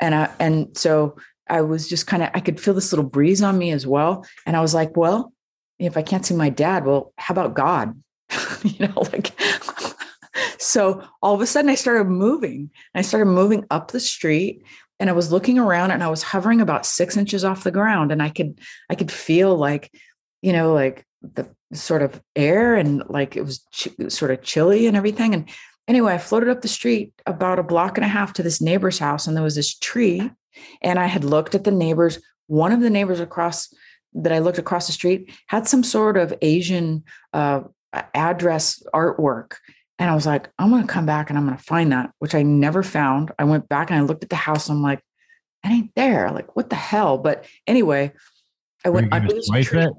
and 0.00 0.14
I, 0.14 0.30
and 0.38 0.76
so 0.76 1.16
I 1.48 1.60
was 1.62 1.88
just 1.88 2.06
kind 2.06 2.22
of, 2.22 2.30
I 2.32 2.40
could 2.40 2.60
feel 2.60 2.74
this 2.74 2.92
little 2.92 3.08
breeze 3.08 3.42
on 3.42 3.58
me 3.58 3.72
as 3.72 3.86
well. 3.86 4.24
And 4.46 4.56
I 4.56 4.60
was 4.60 4.74
like, 4.74 4.96
well, 4.96 5.32
if 5.78 5.96
I 5.96 6.02
can't 6.02 6.24
see 6.24 6.34
my 6.34 6.48
dad, 6.48 6.86
well, 6.86 7.12
how 7.16 7.32
about 7.32 7.54
God? 7.54 8.00
you 8.62 8.86
know, 8.86 9.02
like, 9.12 9.32
so 10.58 11.02
all 11.22 11.34
of 11.34 11.40
a 11.40 11.46
sudden 11.46 11.70
I 11.70 11.74
started 11.74 12.04
moving. 12.04 12.70
I 12.94 13.02
started 13.02 13.26
moving 13.26 13.64
up 13.70 13.90
the 13.90 14.00
street 14.00 14.62
and 15.00 15.10
I 15.10 15.14
was 15.14 15.32
looking 15.32 15.58
around 15.58 15.90
and 15.90 16.02
I 16.02 16.08
was 16.08 16.22
hovering 16.22 16.60
about 16.60 16.86
six 16.86 17.16
inches 17.16 17.44
off 17.44 17.64
the 17.64 17.70
ground. 17.70 18.12
And 18.12 18.22
I 18.22 18.28
could, 18.28 18.60
I 18.88 18.94
could 18.94 19.10
feel 19.10 19.56
like, 19.56 19.90
you 20.42 20.52
know, 20.52 20.72
like 20.72 21.06
the 21.22 21.48
sort 21.72 22.02
of 22.02 22.20
air 22.34 22.74
and 22.74 23.02
like 23.08 23.36
it 23.36 23.42
was 23.42 23.60
ch- 23.72 23.88
sort 24.08 24.30
of 24.30 24.42
chilly 24.42 24.86
and 24.86 24.96
everything. 24.96 25.34
And 25.34 25.48
anyway, 25.86 26.14
I 26.14 26.18
floated 26.18 26.48
up 26.48 26.62
the 26.62 26.68
street 26.68 27.12
about 27.26 27.58
a 27.58 27.62
block 27.62 27.98
and 27.98 28.04
a 28.04 28.08
half 28.08 28.32
to 28.34 28.42
this 28.42 28.60
neighbor's 28.60 28.98
house 28.98 29.26
and 29.26 29.36
there 29.36 29.44
was 29.44 29.54
this 29.54 29.74
tree. 29.78 30.30
And 30.82 30.98
I 30.98 31.06
had 31.06 31.24
looked 31.24 31.54
at 31.54 31.64
the 31.64 31.70
neighbors. 31.70 32.18
One 32.46 32.72
of 32.72 32.80
the 32.80 32.90
neighbors 32.90 33.20
across 33.20 33.72
that 34.14 34.32
I 34.32 34.40
looked 34.40 34.58
across 34.58 34.86
the 34.86 34.92
street 34.92 35.32
had 35.46 35.68
some 35.68 35.84
sort 35.84 36.16
of 36.16 36.34
Asian 36.42 37.04
uh, 37.32 37.62
address 38.14 38.82
artwork. 38.94 39.54
And 39.98 40.10
I 40.10 40.14
was 40.14 40.26
like, 40.26 40.48
I'm 40.58 40.70
going 40.70 40.86
to 40.86 40.92
come 40.92 41.06
back 41.06 41.28
and 41.28 41.38
I'm 41.38 41.46
going 41.46 41.56
to 41.56 41.62
find 41.62 41.92
that, 41.92 42.10
which 42.18 42.34
I 42.34 42.42
never 42.42 42.82
found. 42.82 43.32
I 43.38 43.44
went 43.44 43.68
back 43.68 43.90
and 43.90 43.98
I 43.98 44.02
looked 44.02 44.24
at 44.24 44.30
the 44.30 44.36
house. 44.36 44.68
And 44.68 44.78
I'm 44.78 44.82
like, 44.82 45.00
it 45.64 45.68
ain't 45.68 45.94
there. 45.94 46.30
Like, 46.30 46.56
what 46.56 46.70
the 46.70 46.76
hell? 46.76 47.18
But 47.18 47.44
anyway, 47.66 48.12
I 48.84 48.88
went 48.88 49.12
under 49.12 49.32
this 49.32 49.48
tree. 49.48 49.82
it? 49.82 49.92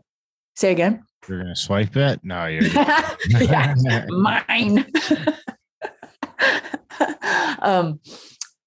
Say 0.55 0.71
again. 0.71 1.03
You're 1.27 1.43
gonna 1.43 1.55
swipe 1.55 1.95
it? 1.95 2.19
No, 2.23 2.45
you're 2.47 2.63
yeah, 3.29 3.75
mine. 4.09 4.91
um, 7.59 7.99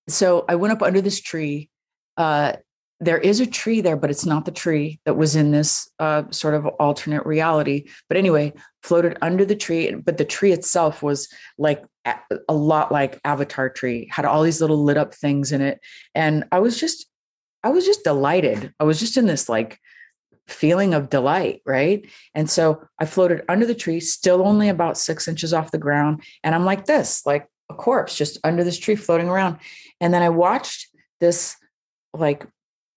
so 0.08 0.44
I 0.48 0.54
went 0.54 0.72
up 0.72 0.82
under 0.82 1.00
this 1.00 1.20
tree. 1.20 1.70
Uh, 2.16 2.54
there 3.00 3.18
is 3.18 3.40
a 3.40 3.46
tree 3.46 3.80
there, 3.80 3.96
but 3.96 4.10
it's 4.10 4.24
not 4.24 4.44
the 4.44 4.52
tree 4.52 5.00
that 5.04 5.16
was 5.16 5.34
in 5.34 5.50
this 5.50 5.90
uh, 5.98 6.22
sort 6.30 6.54
of 6.54 6.66
alternate 6.66 7.26
reality. 7.26 7.88
But 8.08 8.16
anyway, 8.16 8.52
floated 8.82 9.18
under 9.20 9.44
the 9.44 9.56
tree, 9.56 9.92
but 9.92 10.16
the 10.16 10.24
tree 10.24 10.52
itself 10.52 11.02
was 11.02 11.28
like 11.58 11.84
a, 12.04 12.14
a 12.48 12.54
lot 12.54 12.92
like 12.92 13.20
Avatar 13.24 13.68
tree, 13.68 14.08
had 14.10 14.24
all 14.24 14.42
these 14.42 14.60
little 14.60 14.82
lit 14.82 14.96
up 14.96 15.12
things 15.12 15.50
in 15.50 15.60
it. 15.60 15.80
And 16.14 16.44
I 16.52 16.60
was 16.60 16.78
just, 16.78 17.06
I 17.64 17.70
was 17.70 17.84
just 17.84 18.04
delighted. 18.04 18.72
I 18.78 18.84
was 18.84 19.00
just 19.00 19.16
in 19.16 19.26
this 19.26 19.48
like 19.48 19.78
feeling 20.46 20.94
of 20.94 21.10
delight, 21.10 21.62
right? 21.64 22.06
And 22.34 22.48
so 22.50 22.82
I 22.98 23.06
floated 23.06 23.42
under 23.48 23.66
the 23.66 23.74
tree, 23.74 24.00
still 24.00 24.46
only 24.46 24.68
about 24.68 24.98
six 24.98 25.26
inches 25.26 25.54
off 25.54 25.70
the 25.70 25.78
ground. 25.78 26.22
And 26.42 26.54
I'm 26.54 26.64
like 26.64 26.84
this, 26.84 27.24
like 27.24 27.48
a 27.70 27.74
corpse 27.74 28.16
just 28.16 28.38
under 28.44 28.62
this 28.62 28.78
tree 28.78 28.96
floating 28.96 29.28
around. 29.28 29.58
And 30.00 30.12
then 30.12 30.22
I 30.22 30.28
watched 30.28 30.88
this 31.20 31.56
like 32.12 32.46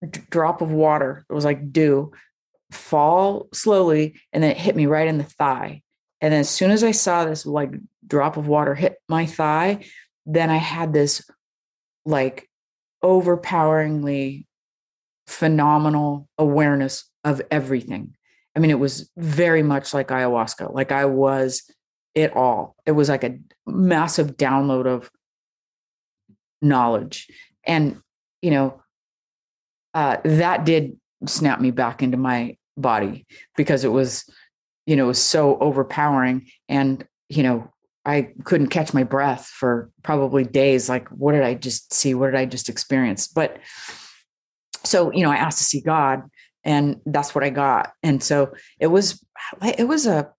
d- 0.08 0.20
drop 0.30 0.60
of 0.60 0.70
water, 0.70 1.24
it 1.28 1.32
was 1.32 1.44
like 1.44 1.72
dew, 1.72 2.12
fall 2.70 3.48
slowly. 3.54 4.20
And 4.32 4.42
then 4.42 4.50
it 4.50 4.58
hit 4.58 4.76
me 4.76 4.86
right 4.86 5.08
in 5.08 5.18
the 5.18 5.24
thigh. 5.24 5.82
And 6.20 6.32
then 6.32 6.40
as 6.40 6.50
soon 6.50 6.70
as 6.70 6.84
I 6.84 6.90
saw 6.90 7.24
this 7.24 7.46
like 7.46 7.70
drop 8.06 8.36
of 8.36 8.46
water 8.46 8.74
hit 8.74 8.96
my 9.08 9.24
thigh, 9.24 9.84
then 10.26 10.50
I 10.50 10.56
had 10.56 10.92
this 10.92 11.28
like 12.04 12.48
overpoweringly 13.02 14.46
phenomenal 15.26 16.28
awareness 16.38 17.07
of 17.24 17.42
everything. 17.50 18.14
I 18.56 18.60
mean, 18.60 18.70
it 18.70 18.78
was 18.78 19.10
very 19.16 19.62
much 19.62 19.94
like 19.94 20.08
ayahuasca. 20.08 20.72
Like 20.72 20.92
I 20.92 21.04
was 21.04 21.62
it 22.14 22.34
all. 22.34 22.74
It 22.86 22.92
was 22.92 23.08
like 23.08 23.24
a 23.24 23.38
massive 23.66 24.36
download 24.36 24.86
of 24.86 25.10
knowledge. 26.60 27.28
And, 27.64 28.00
you 28.42 28.50
know, 28.50 28.82
uh, 29.94 30.16
that 30.24 30.64
did 30.64 30.98
snap 31.26 31.60
me 31.60 31.70
back 31.70 32.02
into 32.02 32.16
my 32.16 32.56
body 32.76 33.26
because 33.56 33.84
it 33.84 33.92
was, 33.92 34.24
you 34.86 34.96
know, 34.96 35.04
it 35.04 35.08
was 35.08 35.22
so 35.22 35.58
overpowering. 35.58 36.48
And, 36.68 37.06
you 37.28 37.42
know, 37.42 37.70
I 38.04 38.32
couldn't 38.44 38.68
catch 38.68 38.94
my 38.94 39.04
breath 39.04 39.46
for 39.46 39.90
probably 40.02 40.44
days. 40.44 40.88
Like, 40.88 41.08
what 41.08 41.32
did 41.32 41.42
I 41.42 41.54
just 41.54 41.92
see? 41.92 42.14
What 42.14 42.26
did 42.26 42.36
I 42.36 42.46
just 42.46 42.68
experience? 42.68 43.28
But 43.28 43.58
so, 44.84 45.12
you 45.12 45.22
know, 45.22 45.30
I 45.30 45.36
asked 45.36 45.58
to 45.58 45.64
see 45.64 45.80
God 45.80 46.22
and 46.68 47.00
that's 47.06 47.34
what 47.34 47.42
I 47.42 47.48
got. 47.48 47.94
And 48.02 48.22
so 48.22 48.52
it 48.78 48.88
was, 48.88 49.24
it 49.78 49.88
was 49.88 50.06
a, 50.06 50.30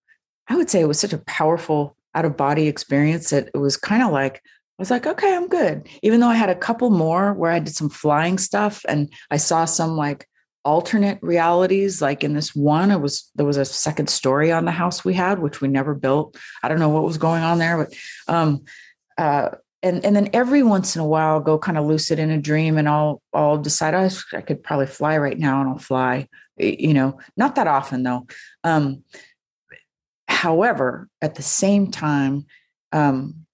I 0.48 0.54
would 0.54 0.70
say 0.70 0.80
it 0.80 0.86
was 0.86 1.00
such 1.00 1.12
a 1.12 1.18
powerful 1.18 1.96
out 2.14 2.24
of 2.24 2.36
body 2.36 2.68
experience 2.68 3.30
that 3.30 3.50
it 3.52 3.58
was 3.58 3.76
kind 3.76 4.04
of 4.04 4.12
like, 4.12 4.36
I 4.36 4.40
was 4.78 4.92
like, 4.92 5.08
okay, 5.08 5.34
I'm 5.34 5.48
good. 5.48 5.88
Even 6.04 6.20
though 6.20 6.28
I 6.28 6.36
had 6.36 6.48
a 6.48 6.54
couple 6.54 6.90
more 6.90 7.34
where 7.34 7.50
I 7.50 7.58
did 7.58 7.74
some 7.74 7.90
flying 7.90 8.38
stuff 8.38 8.84
and 8.88 9.12
I 9.32 9.38
saw 9.38 9.64
some 9.64 9.96
like 9.96 10.28
alternate 10.64 11.18
realities. 11.20 12.00
Like 12.00 12.22
in 12.22 12.34
this 12.34 12.54
one, 12.54 12.92
it 12.92 13.00
was 13.00 13.28
there 13.34 13.46
was 13.46 13.56
a 13.56 13.64
second 13.64 14.08
story 14.08 14.52
on 14.52 14.66
the 14.66 14.70
house 14.70 15.04
we 15.04 15.14
had, 15.14 15.40
which 15.40 15.60
we 15.60 15.66
never 15.66 15.94
built. 15.96 16.36
I 16.62 16.68
don't 16.68 16.78
know 16.78 16.90
what 16.90 17.02
was 17.02 17.18
going 17.18 17.42
on 17.42 17.58
there, 17.58 17.76
but 17.76 18.32
um, 18.32 18.64
uh, 19.18 19.50
and 19.82 20.04
and 20.04 20.14
then 20.14 20.28
every 20.32 20.62
once 20.62 20.94
in 20.94 21.00
a 21.00 21.06
while 21.06 21.34
I'll 21.34 21.40
go 21.40 21.58
kind 21.58 21.78
of 21.78 21.86
lucid 21.86 22.18
in 22.18 22.30
a 22.30 22.40
dream 22.40 22.76
and 22.76 22.88
I'll 22.88 23.22
I'll 23.32 23.58
decide 23.58 23.94
oh, 23.94 24.08
I 24.32 24.40
could 24.40 24.62
probably 24.62 24.86
fly 24.86 25.16
right 25.18 25.38
now 25.38 25.60
and 25.60 25.70
I'll 25.70 25.78
fly 25.78 26.28
you 26.58 26.94
know 26.94 27.18
not 27.36 27.54
that 27.54 27.66
often 27.66 28.02
though. 28.02 28.26
Um 28.64 29.04
however 30.28 31.08
at 31.20 31.34
the 31.34 31.42
same 31.42 31.90
time 31.90 32.46
um 32.92 33.46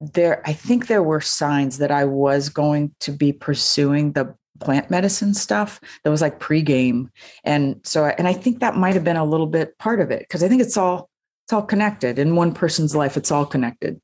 there 0.00 0.42
I 0.46 0.52
think 0.52 0.86
there 0.86 1.02
were 1.02 1.20
signs 1.20 1.78
that 1.78 1.90
I 1.90 2.04
was 2.04 2.48
going 2.48 2.94
to 3.00 3.12
be 3.12 3.32
pursuing 3.32 4.12
the 4.12 4.34
plant 4.60 4.90
medicine 4.90 5.34
stuff 5.34 5.80
that 6.02 6.10
was 6.10 6.20
like 6.20 6.40
pregame. 6.40 7.10
And 7.44 7.80
so 7.84 8.06
and 8.06 8.26
I 8.26 8.32
think 8.32 8.58
that 8.60 8.76
might 8.76 8.94
have 8.94 9.04
been 9.04 9.16
a 9.16 9.24
little 9.24 9.46
bit 9.46 9.78
part 9.78 10.00
of 10.00 10.10
it 10.10 10.20
because 10.20 10.42
I 10.42 10.48
think 10.48 10.62
it's 10.62 10.76
all 10.76 11.08
it's 11.44 11.52
all 11.52 11.62
connected. 11.62 12.18
In 12.18 12.34
one 12.34 12.52
person's 12.52 12.96
life 12.96 13.16
it's 13.16 13.30
all 13.30 13.46
connected 13.46 14.00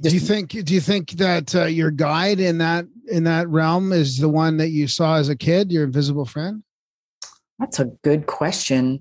do 0.00 0.10
you 0.10 0.20
think 0.20 0.50
do 0.50 0.74
you 0.74 0.80
think 0.80 1.10
that 1.12 1.54
uh, 1.54 1.64
your 1.64 1.90
guide 1.90 2.40
in 2.40 2.58
that 2.58 2.86
in 3.08 3.24
that 3.24 3.48
realm 3.48 3.92
is 3.92 4.18
the 4.18 4.28
one 4.28 4.56
that 4.56 4.70
you 4.70 4.88
saw 4.88 5.16
as 5.16 5.28
a 5.28 5.36
kid 5.36 5.70
your 5.70 5.84
invisible 5.84 6.24
friend? 6.24 6.62
That's 7.58 7.78
a 7.78 7.86
good 8.02 8.26
question. 8.26 9.00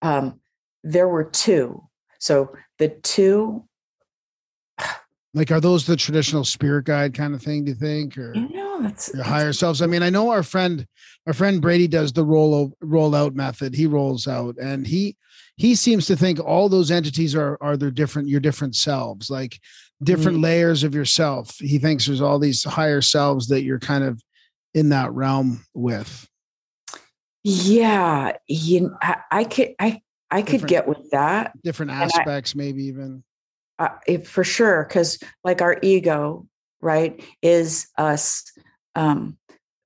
Um, 0.00 0.40
there 0.82 1.08
were 1.08 1.24
two. 1.24 1.82
So 2.18 2.52
the 2.78 2.88
two 2.88 3.64
like 5.34 5.50
are 5.50 5.60
those 5.60 5.86
the 5.86 5.96
traditional 5.96 6.44
spirit 6.44 6.86
guide 6.86 7.12
kind 7.12 7.34
of 7.34 7.42
thing 7.42 7.64
do 7.64 7.72
you 7.72 7.76
think 7.76 8.16
or 8.16 8.34
you 8.34 8.48
know 8.48 8.80
that's 8.80 9.12
your 9.12 9.24
higher 9.24 9.52
selves? 9.52 9.82
I 9.82 9.86
mean 9.86 10.02
i 10.02 10.08
know 10.08 10.30
our 10.30 10.42
friend 10.42 10.86
our 11.26 11.34
friend 11.34 11.60
brady 11.60 11.86
does 11.86 12.12
the 12.12 12.24
roll 12.24 12.72
roll 12.80 13.14
out 13.14 13.34
method. 13.34 13.74
He 13.74 13.86
rolls 13.86 14.26
out 14.26 14.56
and 14.56 14.86
he 14.86 15.16
he 15.56 15.74
seems 15.74 16.06
to 16.06 16.16
think 16.16 16.40
all 16.40 16.68
those 16.68 16.90
entities 16.90 17.34
are 17.34 17.58
are 17.60 17.76
their 17.76 17.90
different 17.90 18.28
your 18.28 18.40
different 18.40 18.74
selves. 18.74 19.28
Like 19.28 19.60
different 20.02 20.36
mm-hmm. 20.36 20.44
layers 20.44 20.84
of 20.84 20.94
yourself. 20.94 21.56
He 21.58 21.78
thinks 21.78 22.06
there's 22.06 22.20
all 22.20 22.38
these 22.38 22.64
higher 22.64 23.00
selves 23.00 23.48
that 23.48 23.62
you're 23.62 23.78
kind 23.80 24.04
of 24.04 24.22
in 24.74 24.90
that 24.90 25.12
realm 25.12 25.64
with. 25.74 26.28
Yeah, 27.44 28.32
you, 28.46 28.96
I, 29.00 29.16
I 29.30 29.44
could, 29.44 29.74
I, 29.78 30.00
I 30.30 30.42
could 30.42 30.52
Different- 30.62 30.68
get 30.68 30.88
with 30.88 31.10
that 31.10 31.52
Different 31.62 31.92
I- 31.92 32.02
aspects, 32.04 32.54
maybe 32.54 32.84
even. 32.84 33.22
uh, 33.78 33.88
it, 34.06 34.26
for 34.26 34.44
sure 34.44 34.84
because 34.86 35.18
like 35.44 35.62
our 35.62 35.78
ego 35.82 36.46
right 36.80 37.22
is 37.42 37.86
us 37.96 38.44
um, 38.94 39.38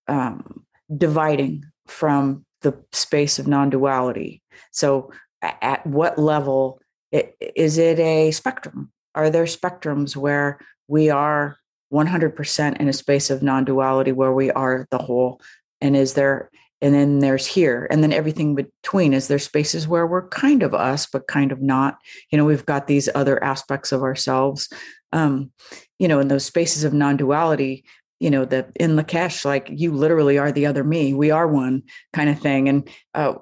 um, 0.09 0.65
dividing 0.97 1.65
from 1.87 2.45
the 2.63 2.75
space 2.93 3.39
of 3.39 3.47
non-duality 3.47 4.43
so 4.71 5.11
at 5.43 5.87
what 5.87 6.19
level 6.19 6.81
i- 7.15 7.33
is 7.57 7.77
it 7.79 7.99
a 7.99 8.31
spectrum 8.31 8.91
are 9.15 9.31
there 9.31 9.45
spectrums 9.45 10.17
where 10.17 10.59
we 10.89 11.11
are 11.11 11.59
100% 11.93 12.77
in 12.79 12.89
a 12.89 12.93
space 12.93 13.31
of 13.31 13.43
non-duality 13.43 14.13
where 14.13 14.33
we 14.33 14.51
are 14.51 14.87
the 14.91 14.99
whole? 14.99 15.41
And 15.81 15.97
is 15.97 16.15
there 16.15 16.51
and 16.81 16.93
then 16.93 17.21
there's 17.21 17.47
here 17.47 17.87
and 17.93 18.03
then 18.03 18.13
everything 18.13 18.57
between. 18.57 19.15
Is 19.15 19.29
there 19.29 19.39
spaces 19.39 19.87
where 19.87 20.05
we're 20.05 20.29
kind 20.29 20.65
of 20.65 20.75
us 20.75 21.07
but 21.07 21.29
kind 21.29 21.53
of 21.53 21.63
not? 21.63 21.97
You 22.31 22.39
know 22.39 22.45
we've 22.45 22.67
got 22.67 22.89
these 22.89 23.09
other 23.15 23.43
aspects 23.43 23.93
of 23.93 24.03
ourselves 24.03 24.69
um 25.13 25.53
you 25.99 26.09
know 26.09 26.19
in 26.19 26.29
those 26.29 26.45
spaces 26.45 26.85
of 26.85 26.95
non-duality 26.95 27.85
you 28.19 28.31
know 28.31 28.45
the 28.45 28.67
in 28.77 28.97
Lak'ech 28.97 29.45
like 29.45 29.69
you 29.71 29.93
literally 29.93 30.39
are 30.39 30.51
the 30.51 30.67
other 30.67 30.83
me 30.83 31.15
we 31.15 31.31
are 31.31 31.47
one 31.47 31.83
kind 32.13 32.31
of 32.31 32.41
thing. 32.41 32.69
And 32.69 32.89
uh 33.15 33.35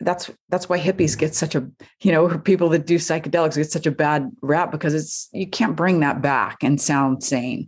that's 0.00 0.30
that's 0.48 0.68
why 0.68 0.78
hippies 0.78 1.18
get 1.18 1.34
such 1.34 1.54
a 1.54 1.66
you 2.02 2.12
know 2.12 2.38
people 2.38 2.68
that 2.68 2.86
do 2.86 2.96
psychedelics 2.96 3.56
get 3.56 3.70
such 3.70 3.86
a 3.86 3.90
bad 3.90 4.30
rap 4.42 4.70
because 4.70 4.94
it's 4.94 5.28
you 5.32 5.46
can't 5.46 5.76
bring 5.76 6.00
that 6.00 6.20
back 6.20 6.62
and 6.62 6.80
sound 6.80 7.22
sane 7.22 7.66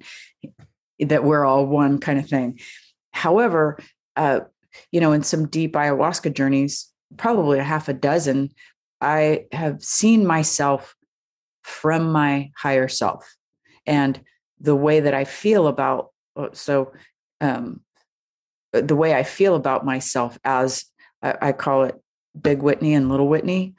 that 1.00 1.24
we're 1.24 1.44
all 1.44 1.66
one 1.66 1.98
kind 1.98 2.18
of 2.18 2.28
thing. 2.28 2.60
However 3.12 3.78
uh 4.16 4.40
you 4.90 5.00
know 5.00 5.12
in 5.12 5.22
some 5.22 5.48
deep 5.48 5.74
ayahuasca 5.74 6.34
journeys 6.34 6.88
probably 7.16 7.58
a 7.58 7.64
half 7.64 7.88
a 7.88 7.92
dozen 7.92 8.50
i 9.00 9.44
have 9.52 9.82
seen 9.82 10.26
myself 10.26 10.94
from 11.62 12.10
my 12.10 12.50
higher 12.56 12.88
self 12.88 13.34
and 13.86 14.20
the 14.60 14.76
way 14.76 15.00
that 15.00 15.14
i 15.14 15.24
feel 15.24 15.66
about 15.66 16.10
uh, 16.36 16.48
so 16.52 16.92
um 17.40 17.80
the 18.72 18.96
way 18.96 19.14
i 19.14 19.22
feel 19.22 19.54
about 19.54 19.84
myself 19.84 20.38
as 20.44 20.84
I, 21.22 21.36
I 21.40 21.52
call 21.52 21.84
it 21.84 22.01
Big 22.40 22.62
Whitney 22.62 22.94
and 22.94 23.08
Little 23.08 23.28
Whitney. 23.28 23.74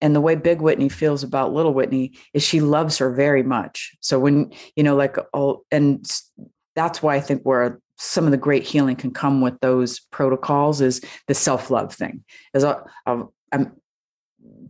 And 0.00 0.14
the 0.14 0.20
way 0.20 0.36
Big 0.36 0.60
Whitney 0.60 0.88
feels 0.88 1.24
about 1.24 1.52
Little 1.52 1.74
Whitney 1.74 2.12
is 2.32 2.42
she 2.42 2.60
loves 2.60 2.98
her 2.98 3.12
very 3.12 3.42
much. 3.42 3.96
So 4.00 4.18
when, 4.18 4.52
you 4.76 4.84
know, 4.84 4.94
like 4.94 5.16
all, 5.32 5.64
and 5.70 6.08
that's 6.76 7.02
why 7.02 7.16
I 7.16 7.20
think 7.20 7.42
where 7.42 7.80
some 7.96 8.24
of 8.24 8.30
the 8.30 8.36
great 8.36 8.62
healing 8.62 8.94
can 8.94 9.10
come 9.10 9.40
with 9.40 9.58
those 9.60 10.00
protocols 10.12 10.80
is 10.80 11.00
the 11.26 11.34
self-love 11.34 11.92
thing. 11.92 12.24
Is 12.54 12.62
a, 12.62 12.84
a, 13.06 13.24
I'm, 13.50 13.72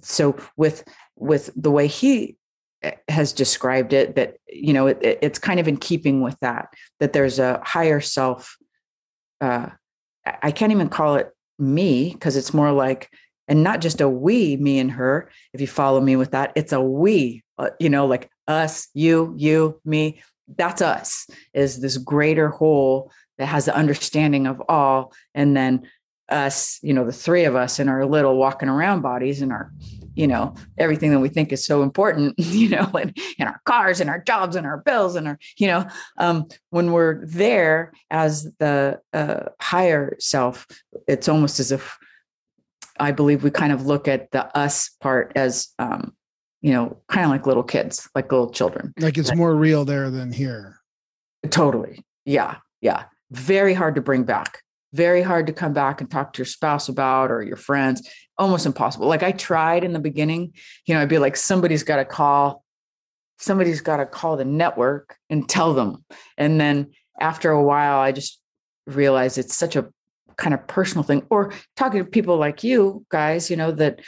so 0.01 0.37
with 0.57 0.85
with 1.17 1.51
the 1.55 1.71
way 1.71 1.87
he 1.87 2.37
eh, 2.83 2.93
has 3.09 3.33
described 3.33 3.93
it, 3.93 4.17
that 4.17 4.37
you 4.49 4.73
know 4.73 4.87
it, 4.87 4.99
it's 5.03 5.39
kind 5.39 5.61
of 5.61 5.69
in 5.69 5.77
keeping 5.77 6.23
with 6.23 6.39
that. 6.41 6.73
That 7.01 7.13
there's 7.13 7.39
a 7.39 7.61
higher 7.63 8.01
self. 8.01 8.57
Uh, 9.41 9.69
I 10.43 10.51
can't 10.51 10.73
even 10.73 10.89
call 10.89 11.17
it 11.17 11.31
me 11.59 12.13
because 12.13 12.37
it's 12.37 12.55
more 12.55 12.73
like 12.73 13.11
and 13.49 13.65
not 13.65 13.81
just 13.81 14.01
a 14.01 14.09
we 14.09 14.57
me 14.57 14.79
and 14.79 14.93
her 14.93 15.31
if 15.53 15.61
you 15.61 15.67
follow 15.67 16.01
me 16.01 16.17
with 16.17 16.31
that 16.31 16.53
it's 16.55 16.73
a 16.73 16.81
we 16.81 17.43
uh, 17.59 17.71
you 17.81 17.91
know 17.91 18.07
like 18.07 18.31
us 18.49 18.89
you 18.95 19.35
you 19.37 19.81
me. 19.85 20.23
That's 20.57 20.81
us 20.81 21.29
is 21.53 21.81
this 21.81 21.99
greater 21.99 22.49
whole 22.49 23.13
that 23.37 23.47
has 23.47 23.67
the 23.67 23.77
understanding 23.77 24.47
of 24.47 24.63
all. 24.69 25.13
And 25.35 25.57
then 25.57 25.83
us 26.31 26.79
you 26.83 26.93
know 26.93 27.07
the 27.07 27.13
three 27.13 27.45
of 27.45 27.57
us 27.57 27.79
in 27.79 27.89
our 27.89 28.05
little 28.05 28.37
walking 28.37 28.69
around 28.69 29.01
bodies 29.01 29.41
and 29.41 29.51
our 29.51 29.73
you 30.15 30.27
know 30.27 30.55
everything 30.77 31.11
that 31.11 31.21
we 31.21 31.29
think 31.31 31.53
is 31.53 31.65
so 31.65 31.83
important 31.83 32.35
you 32.39 32.69
know 32.69 32.85
and 33.01 33.17
in 33.39 33.47
our 33.47 33.59
cars 33.65 33.99
and 33.99 34.11
our 34.11 34.21
jobs 34.21 34.55
and 34.55 34.67
our 34.67 34.77
bills 34.77 35.17
and 35.17 35.27
our 35.27 35.39
you 35.57 35.67
know 35.67 35.87
um, 36.19 36.47
when 36.69 36.93
we're 36.93 37.25
there 37.25 37.95
as 38.11 38.45
the 38.59 39.01
uh, 39.15 39.45
higher 39.59 40.17
self 40.19 40.67
it's 41.07 41.31
almost 41.31 41.61
as 41.61 41.73
if 41.73 41.97
i 43.01 43.13
believe 43.13 43.43
we 43.43 43.51
kind 43.51 43.73
of 43.73 43.87
look 43.87 44.09
at 44.09 44.31
the 44.31 44.57
us 44.57 44.91
part 45.01 45.33
as 45.37 45.69
um, 45.79 46.13
you 46.61 46.73
know 46.73 47.01
kind 47.09 47.25
of 47.25 47.31
like 47.31 47.47
little 47.47 47.63
kids 47.63 48.09
like 48.15 48.31
little 48.31 48.51
children. 48.51 48.93
Like 48.99 49.19
it's 49.19 49.35
more 49.35 49.55
real 49.55 49.85
there 49.85 50.11
than 50.11 50.33
here. 50.33 50.79
Totally. 51.51 52.05
Yeah 52.25 52.57
yeah. 52.81 53.05
Very 53.31 53.75
hard 53.75 53.95
to 53.97 54.01
bring 54.01 54.25
back. 54.25 54.63
Very 54.93 55.23
hard 55.23 55.47
to 55.49 55.53
come 55.53 55.73
back 55.73 56.01
and 56.01 56.11
talk 56.11 56.33
to 56.33 56.39
your 56.39 56.47
spouse 56.47 56.89
about 56.89 57.31
or 57.31 57.43
your 57.43 57.57
friends. 57.57 58.09
Almost 58.39 58.67
impossible. 58.67 59.07
Like 59.07 59.23
i 59.23 59.33
tried 59.33 59.85
in 59.85 59.93
the 59.93 59.99
beginning 59.99 60.53
you 60.87 60.95
know 60.95 61.03
i'd 61.03 61.09
be 61.09 61.19
like 61.19 61.37
somebody's 61.37 61.83
got 61.83 61.97
to 61.97 62.05
call 62.05 62.65
somebody's 63.39 63.81
got 63.81 63.99
to 63.99 64.07
call 64.07 64.37
the 64.37 64.45
network 64.45 65.17
and 65.31 65.49
tell 65.49 65.75
them. 65.75 66.05
And 66.37 66.61
then 66.61 66.91
after 67.21 67.51
a 67.51 67.63
while 67.63 67.99
i 67.99 68.13
just 68.13 68.41
realized 68.87 69.39
it's 69.39 69.55
such 69.55 69.77
a 69.77 69.93
kind 70.39 70.55
of 70.55 70.67
personal 70.67 71.03
thing 71.03 71.23
or 71.31 71.53
talking 71.77 72.03
to 72.03 72.09
people 72.09 72.37
like 72.37 72.65
you 72.65 73.05
guys 73.11 73.51
you 73.51 73.57
know 73.57 73.71
that 73.71 74.01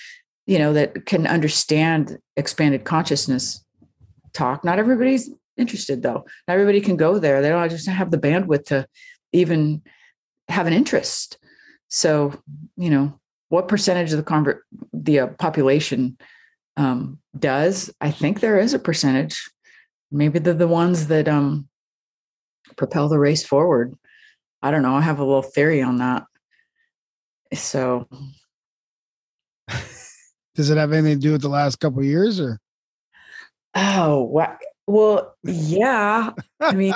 you 0.47 0.59
know 0.59 0.73
that 0.73 1.05
can 1.07 1.27
understand 1.27 2.19
expanded 2.37 2.85
consciousness 2.85 3.65
talk 4.33 4.65
not 4.65 4.79
everybody's 4.79 5.31
interested 5.57 6.03
though 6.03 6.25
not 6.49 6.55
everybody 6.55 6.81
can 6.81 6.97
go 6.97 7.19
there 7.19 7.43
they 7.43 7.49
don't 7.49 7.69
just 7.69 7.89
have 7.89 8.11
the 8.11 8.19
bandwidth 8.19 8.65
to 8.65 8.87
even 9.33 9.83
have 10.51 10.67
an 10.67 10.73
interest. 10.73 11.39
So, 11.89 12.41
you 12.77 12.91
know, 12.91 13.19
what 13.49 13.69
percentage 13.69 14.13
of 14.13 14.19
the 14.19 14.23
convert 14.23 14.65
the 14.93 15.21
uh, 15.21 15.27
population 15.39 16.19
um, 16.77 17.19
does? 17.39 17.91
I 18.01 18.11
think 18.11 18.41
there 18.41 18.59
is 18.59 18.75
a 18.75 18.79
percentage. 18.79 19.51
Maybe 20.11 20.39
they're 20.39 20.55
the 20.55 20.69
ones 20.69 21.07
that 21.09 21.29
um, 21.29 21.69
propel 22.77 23.09
the 23.09 23.19
race 23.19 23.45
forward. 23.45 23.97
I 24.63 24.71
don't 24.71 24.83
know. 24.83 24.95
I 24.95 25.01
have 25.01 25.19
a 25.19 25.25
little 25.25 25.43
theory 25.43 25.83
on 25.83 25.99
that. 25.99 26.25
So, 27.55 28.09
does 30.55 30.71
it 30.71 30.77
have 30.77 30.93
anything 30.93 31.19
to 31.19 31.21
do 31.21 31.33
with 31.33 31.43
the 31.43 31.49
last 31.49 31.81
couple 31.81 32.03
years, 32.05 32.41
or? 32.41 32.61
Oh, 33.75 34.25
well, 34.87 35.35
yeah. 35.45 36.31
I 36.61 36.73
mean, 36.73 36.95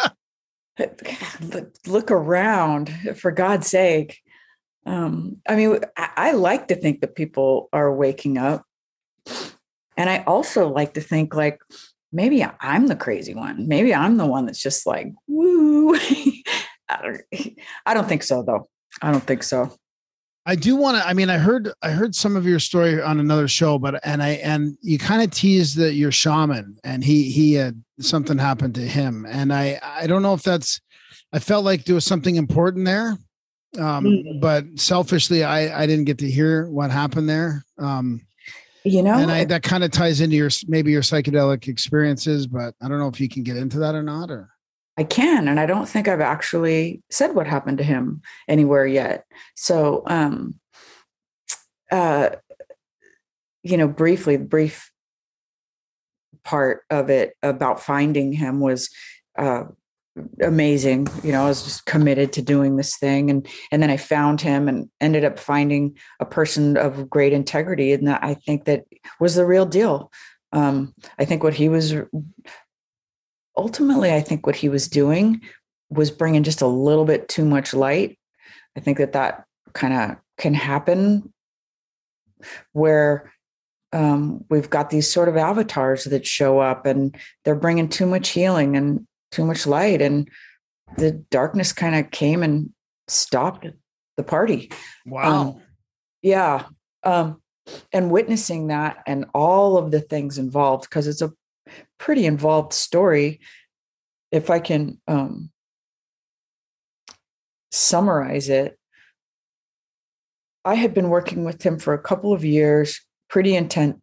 look 1.87 2.11
around 2.11 3.17
for 3.17 3.31
God's 3.31 3.69
sake. 3.69 4.21
Um, 4.87 5.41
I 5.49 5.57
mean, 5.57 5.81
I, 5.97 6.11
I 6.17 6.33
like 6.33 6.69
to 6.69 6.77
think 6.77 7.01
that 7.01 7.15
people 7.15 7.69
are 7.73 7.95
waking 7.95 8.39
up. 8.39 8.65
And 9.97 10.11
I 10.11 10.25
also 10.25 10.69
like 10.69 10.95
to 10.95 11.01
think 11.01 11.35
like 11.35 11.61
maybe 12.13 12.45
I'm 12.61 12.89
the 12.89 12.97
crazy 12.97 13.35
one. 13.35 13.67
Maybe 13.69 13.95
I'm 13.95 14.17
the 14.17 14.27
one 14.27 14.47
that's 14.47 14.63
just 14.63 14.87
like, 14.87 15.13
woo. 15.27 15.99
I, 16.89 17.03
don't, 17.03 17.57
I 17.87 17.95
don't 17.95 18.09
think 18.09 18.23
so 18.23 18.43
though. 18.43 18.69
I 19.03 19.11
don't 19.11 19.25
think 19.25 19.43
so. 19.43 19.77
I 20.47 20.57
do 20.57 20.77
want 20.77 20.99
to. 20.99 21.07
I 21.07 21.15
mean, 21.15 21.31
I 21.31 21.39
heard 21.39 21.73
I 21.83 21.91
heard 21.91 22.15
some 22.15 22.37
of 22.37 22.47
your 22.47 22.59
story 22.59 23.01
on 23.01 23.19
another 23.19 23.49
show, 23.49 23.79
but 23.79 23.99
and 24.05 24.23
I 24.23 24.31
and 24.31 24.77
you 24.83 24.99
kind 24.99 25.23
of 25.23 25.31
teased 25.31 25.79
that 25.79 25.95
you're 25.95 26.13
shaman, 26.13 26.79
and 26.85 27.03
he 27.03 27.31
he 27.31 27.55
had 27.55 27.83
something 27.99 28.37
happened 28.37 28.75
to 28.75 28.83
him, 28.87 29.25
and 29.27 29.53
I 29.53 29.81
I 29.83 30.07
don't 30.07 30.23
know 30.23 30.35
if 30.35 30.43
that's. 30.43 30.81
I 31.33 31.39
felt 31.39 31.65
like 31.65 31.85
there 31.85 31.95
was 31.95 32.05
something 32.05 32.37
important 32.37 32.85
there, 32.85 33.19
um, 33.79 34.05
mm-hmm. 34.05 34.39
but 34.41 34.67
selfishly, 34.77 35.45
I 35.45 35.83
I 35.83 35.87
didn't 35.87 36.05
get 36.05 36.19
to 36.19 36.31
hear 36.31 36.69
what 36.69 36.91
happened 36.91 37.29
there. 37.29 37.65
Um, 37.79 38.21
you 38.85 39.03
know, 39.03 39.15
and 39.15 39.31
I, 39.31 39.47
that 39.47 39.63
kind 39.63 39.83
of 39.83 39.93
ties 39.93 40.21
into 40.21 40.37
your 40.37 40.51
maybe 40.69 40.93
your 40.93 41.01
psychedelic 41.01 41.69
experiences, 41.69 42.47
but 42.47 42.75
I 42.83 42.89
don't 42.89 42.99
know 42.99 43.09
if 43.09 43.19
you 43.19 43.31
can 43.31 43.45
get 43.45 43.57
into 43.57 43.79
that 43.79 43.95
or 43.95 44.03
not, 44.03 44.31
or. 44.31 44.51
I 44.97 45.05
can, 45.05 45.49
and 45.49 45.59
I 45.59 45.67
don't 45.67 45.89
think 45.89 46.07
I've 46.07 46.21
actually 46.21 47.03
said 47.11 47.35
what 47.35 47.47
happened 47.47 47.79
to 47.79 47.85
him 47.85 48.23
anywhere 48.49 48.87
yet. 48.87 49.25
So, 49.57 50.05
um, 50.07 50.55
uh, 51.91 52.31
you 53.63 53.77
know, 53.77 53.89
briefly, 53.89 54.37
the 54.37 54.45
brief 54.45 54.91
part 56.45 56.83
of 56.91 57.11
it 57.11 57.35
about 57.43 57.81
finding 57.81 58.33
him 58.33 58.61
was 58.61 58.89
uh, 59.37 59.65
amazing. 60.41 61.09
You 61.25 61.33
know, 61.33 61.45
I 61.45 61.49
was 61.49 61.65
just 61.65 61.87
committed 61.87 62.33
to 62.35 62.43
doing 62.43 62.77
this 62.77 62.97
thing, 62.97 63.31
and 63.31 63.47
and 63.73 63.83
then 63.83 63.91
I 63.91 63.97
found 63.97 64.41
him 64.41 64.69
and 64.69 64.89
ended 65.01 65.25
up 65.25 65.39
finding 65.39 65.97
a 66.21 66.25
person 66.25 66.77
of 66.77 67.11
great 67.11 67.33
integrity, 67.33 67.93
and 67.93 68.07
that 68.07 68.23
I 68.23 68.35
think 68.35 68.67
that 68.67 68.85
was 69.19 69.35
the 69.35 69.47
real 69.47 69.67
deal. 69.67 70.13
Um, 70.53 70.95
I 71.19 71.25
think 71.25 71.43
what 71.43 71.55
he 71.55 71.69
was 71.69 71.97
ultimately, 73.57 74.13
I 74.13 74.21
think 74.21 74.47
what 74.47 74.57
he 74.57 74.69
was 74.69 74.89
doing 74.89 75.41
was 75.91 76.11
bringing 76.11 76.43
just 76.43 76.63
a 76.63 76.67
little 76.67 77.05
bit 77.05 77.29
too 77.29 77.45
much 77.45 77.75
light. 77.75 78.19
I 78.77 78.81
think 78.81 78.99
that 78.99 79.13
that 79.13 79.45
kind 79.73 79.95
of 79.95 80.17
can 80.39 80.55
happen 80.55 81.33
where 82.73 83.33
um, 83.93 84.45
we've 84.51 84.69
got 84.69 84.91
these 84.91 85.11
sort 85.11 85.29
of 85.29 85.37
avatars 85.37 86.05
that 86.05 86.27
show 86.27 86.59
up 86.59 86.85
and 86.85 87.17
they're 87.45 87.55
bringing 87.55 87.89
too 87.89 88.07
much 88.07 88.31
healing 88.31 88.77
and 88.77 89.07
too 89.31 89.45
much 89.45 89.67
light. 89.67 90.03
And 90.03 90.29
the 90.97 91.13
darkness 91.31 91.73
kind 91.73 91.95
of 91.95 92.11
came 92.11 92.43
and 92.43 92.71
stopped 93.07 93.67
the 94.17 94.25
party. 94.25 94.73
Wow. 95.07 95.41
Um, 95.41 95.63
yeah. 96.23 96.65
Um, 97.05 97.41
and 97.93 98.11
witnessing 98.11 98.67
that 98.67 99.03
and 99.07 99.27
all 99.33 99.77
of 99.77 99.91
the 99.91 100.01
things 100.01 100.39
involved, 100.39 100.85
because 100.85 101.07
it's 101.07 101.23
a 101.23 101.33
pretty 101.99 102.27
involved 102.27 102.73
story. 102.73 103.41
If 104.31 104.51
I 104.51 104.59
can 104.59 105.01
um, 105.07 105.51
summarize 107.71 108.49
it, 108.49 108.79
I 110.65 110.75
had 110.75 110.95
been 110.95 111.11
working 111.11 111.45
with 111.45 111.63
him 111.63 111.79
for 111.79 111.95
a 111.95 112.03
couple 112.03 112.33
of 112.33 112.45
years, 112.45 113.01
pretty 113.29 113.55
intent, 113.55 114.01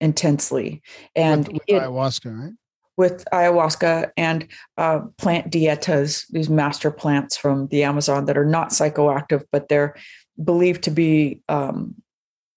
intensely, 0.00 0.82
and 1.16 1.48
with, 1.48 1.62
with 1.68 1.82
ayahuasca, 1.82 2.38
right? 2.38 2.52
with 2.96 3.24
ayahuasca 3.32 4.10
and 4.16 4.46
uh, 4.76 5.00
plant 5.18 5.50
dietas, 5.50 6.26
these 6.30 6.48
master 6.48 6.90
plants 6.90 7.36
from 7.36 7.66
the 7.68 7.82
Amazon 7.82 8.26
that 8.26 8.38
are 8.38 8.44
not 8.44 8.68
psychoactive, 8.70 9.42
but 9.50 9.68
they're 9.68 9.96
believed 10.42 10.82
to 10.84 10.90
be 10.90 11.40
um, 11.48 11.94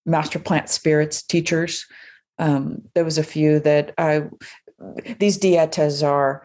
master 0.05 0.39
plant 0.39 0.69
spirits 0.69 1.23
teachers. 1.23 1.85
Um, 2.39 2.83
there 2.93 3.05
was 3.05 3.17
a 3.17 3.23
few 3.23 3.59
that 3.61 3.93
I. 3.97 4.23
These 5.19 5.39
dietas 5.39 6.05
are 6.05 6.43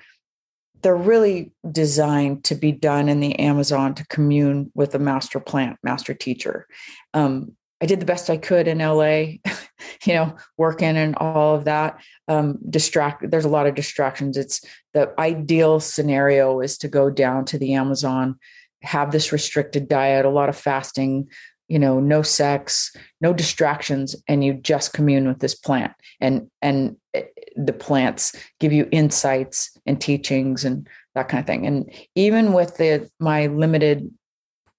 they're 0.82 0.96
really 0.96 1.52
designed 1.70 2.44
to 2.44 2.54
be 2.54 2.72
done 2.72 3.08
in 3.08 3.20
the 3.20 3.38
Amazon 3.38 3.94
to 3.94 4.06
commune 4.06 4.70
with 4.74 4.94
a 4.94 4.98
master 4.98 5.38
plant, 5.40 5.78
master 5.82 6.12
teacher. 6.12 6.66
Um, 7.14 7.56
I 7.80 7.86
did 7.86 8.00
the 8.00 8.06
best 8.06 8.30
I 8.30 8.36
could 8.36 8.68
in 8.68 8.78
LA, 8.78 9.38
you 10.04 10.14
know, 10.14 10.36
working 10.56 10.96
and 10.96 11.16
all 11.16 11.56
of 11.56 11.64
that. 11.64 12.00
Um, 12.28 12.58
distract. 12.68 13.28
There's 13.30 13.44
a 13.44 13.50
lot 13.50 13.66
of 13.66 13.74
distractions. 13.74 14.36
It's 14.36 14.64
the 14.94 15.12
ideal 15.18 15.80
scenario 15.80 16.60
is 16.60 16.78
to 16.78 16.88
go 16.88 17.10
down 17.10 17.44
to 17.46 17.58
the 17.58 17.74
Amazon, 17.74 18.38
have 18.82 19.10
this 19.10 19.32
restricted 19.32 19.88
diet, 19.88 20.24
a 20.24 20.30
lot 20.30 20.48
of 20.48 20.56
fasting, 20.56 21.28
you 21.68 21.78
know, 21.78 22.00
no 22.00 22.22
sex, 22.22 22.94
no 23.20 23.32
distractions, 23.32 24.16
and 24.28 24.44
you 24.44 24.54
just 24.54 24.92
commune 24.92 25.26
with 25.26 25.40
this 25.40 25.54
plant. 25.54 25.92
And 26.20 26.50
and 26.60 26.96
eh, 27.14 27.24
the 27.56 27.72
plants 27.72 28.34
give 28.60 28.72
you 28.72 28.88
insights 28.92 29.76
and 29.86 30.00
teachings 30.00 30.64
and 30.64 30.88
that 31.14 31.28
kind 31.28 31.40
of 31.40 31.46
thing. 31.46 31.66
And 31.66 31.92
even 32.14 32.52
with 32.52 32.76
the 32.76 33.10
my 33.18 33.46
limited 33.46 34.10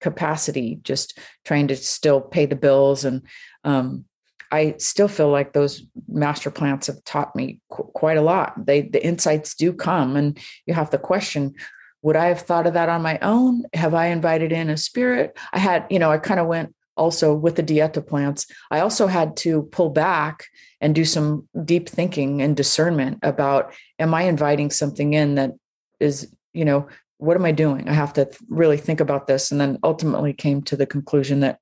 capacity, 0.01 0.79
just 0.83 1.17
trying 1.45 1.67
to 1.69 1.75
still 1.75 2.21
pay 2.21 2.45
the 2.45 2.55
bills 2.55 3.05
and 3.05 3.21
um, 3.63 4.05
I 4.53 4.75
still 4.77 5.07
feel 5.07 5.29
like 5.29 5.53
those 5.53 5.81
master 6.07 6.51
plants 6.51 6.85
have 6.85 7.03
taught 7.05 7.35
me 7.35 7.59
qu- 7.71 7.89
quite 7.95 8.17
a 8.17 8.21
lot. 8.21 8.53
They 8.67 8.83
the 8.83 9.03
insights 9.03 9.55
do 9.55 9.73
come, 9.73 10.15
and 10.15 10.37
you 10.67 10.75
have 10.75 10.91
to 10.91 10.99
question: 10.99 11.55
Would 12.03 12.15
I 12.17 12.27
have 12.27 12.41
thought 12.41 12.67
of 12.67 12.73
that 12.73 12.89
on 12.89 13.01
my 13.01 13.17
own? 13.21 13.63
Have 13.73 13.93
I 13.93 14.07
invited 14.07 14.51
in 14.51 14.69
a 14.69 14.77
spirit? 14.77 15.37
I 15.51 15.59
had, 15.59 15.87
you 15.89 15.99
know, 15.99 16.11
I 16.11 16.17
kind 16.17 16.39
of 16.39 16.47
went 16.47 16.75
also 16.95 17.33
with 17.33 17.55
the 17.55 17.63
dieta 17.63 18.05
plants. 18.05 18.45
I 18.69 18.81
also 18.81 19.07
had 19.07 19.35
to 19.37 19.63
pull 19.63 19.89
back 19.89 20.43
and 20.81 20.93
do 20.93 21.05
some 21.05 21.47
deep 21.65 21.89
thinking 21.89 22.41
and 22.41 22.55
discernment 22.55 23.19
about: 23.23 23.73
Am 23.99 24.13
I 24.13 24.23
inviting 24.23 24.69
something 24.69 25.13
in 25.13 25.35
that 25.35 25.51
is, 25.99 26.31
you 26.53 26.65
know, 26.65 26.87
what 27.17 27.37
am 27.37 27.45
I 27.45 27.51
doing? 27.51 27.87
I 27.87 27.93
have 27.93 28.13
to 28.13 28.29
really 28.49 28.77
think 28.77 28.99
about 28.99 29.27
this, 29.27 29.49
and 29.49 29.59
then 29.59 29.79
ultimately 29.81 30.33
came 30.33 30.61
to 30.63 30.75
the 30.75 30.85
conclusion 30.85 31.39
that 31.39 31.59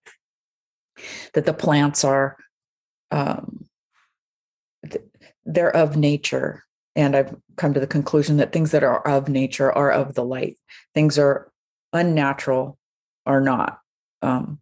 that 1.34 1.46
the 1.46 1.54
plants 1.54 2.04
are 2.04 2.36
um, 3.12 3.70
they're 5.46 5.76
of 5.76 5.98
nature 5.98 6.64
and 6.96 7.16
i've 7.16 7.36
come 7.58 7.74
to 7.74 7.80
the 7.80 7.88
conclusion 7.88 8.38
that 8.38 8.52
things 8.52 8.72
that 8.72 8.84
are 8.84 9.06
of 9.08 9.30
nature 9.30 9.72
are 9.72 9.92
of 9.92 10.14
the 10.16 10.24
light. 10.24 10.58
Things 10.94 11.18
are 11.18 11.52
unnatural 11.94 12.78
are 13.26 13.42
not 13.42 13.80
um, 14.22 14.60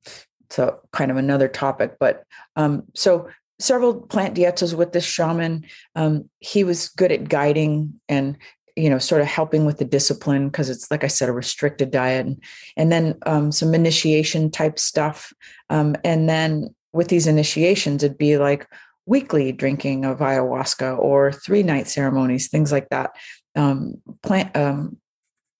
so 0.50 0.80
kind 0.92 1.12
of 1.12 1.18
another 1.18 1.48
topic 1.48 1.98
but 2.00 2.24
um, 2.56 2.84
so 2.96 3.30
several 3.60 3.94
plant 3.94 4.36
dietas 4.36 4.74
with 4.74 4.94
this 4.94 5.06
shaman 5.06 5.66
um, 5.96 6.30
he 6.40 6.64
was 6.64 6.90
good 6.90 7.12
at 7.12 7.30
guiding 7.30 8.00
and 8.10 8.38
you 8.76 8.90
know 8.90 8.98
sort 8.98 9.22
of 9.22 9.28
helping 9.28 9.66
with 9.66 9.78
the 9.78 9.86
discipline 9.86 10.48
because 10.48 10.70
it's 10.70 10.90
like 10.90 11.04
i 11.04 11.08
said 11.08 11.30
a 11.30 11.34
restricted 11.34 11.92
diet 11.92 12.26
and, 12.26 12.44
and 12.78 12.92
then 12.92 13.16
um, 13.26 13.52
some 13.52 13.74
initiation 13.74 14.50
type 14.50 14.80
stuff 14.80 15.32
um, 15.70 15.96
and 16.04 16.28
then 16.28 16.74
with 16.92 17.08
these 17.08 17.28
initiations, 17.28 18.04
it'd 18.04 18.18
be 18.18 18.38
like 18.38 18.68
weekly 19.10 19.52
drinking 19.52 20.06
of 20.06 20.20
ayahuasca 20.20 20.98
or 21.00 21.32
three 21.32 21.64
night 21.64 21.88
ceremonies, 21.88 22.48
things 22.48 22.72
like 22.72 22.88
that. 22.90 23.10
Um, 23.56 23.96
plant, 24.22 24.56
um, 24.56 24.98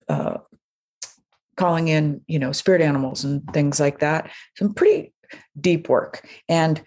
uh, 0.08 0.38
calling 1.56 1.88
in, 1.88 2.20
you 2.28 2.38
know, 2.38 2.52
spirit 2.52 2.80
animals 2.80 3.24
and 3.24 3.42
things 3.52 3.80
like 3.80 3.98
that. 3.98 4.30
Some 4.56 4.72
pretty 4.72 5.12
deep 5.60 5.88
work. 5.88 6.26
And, 6.48 6.80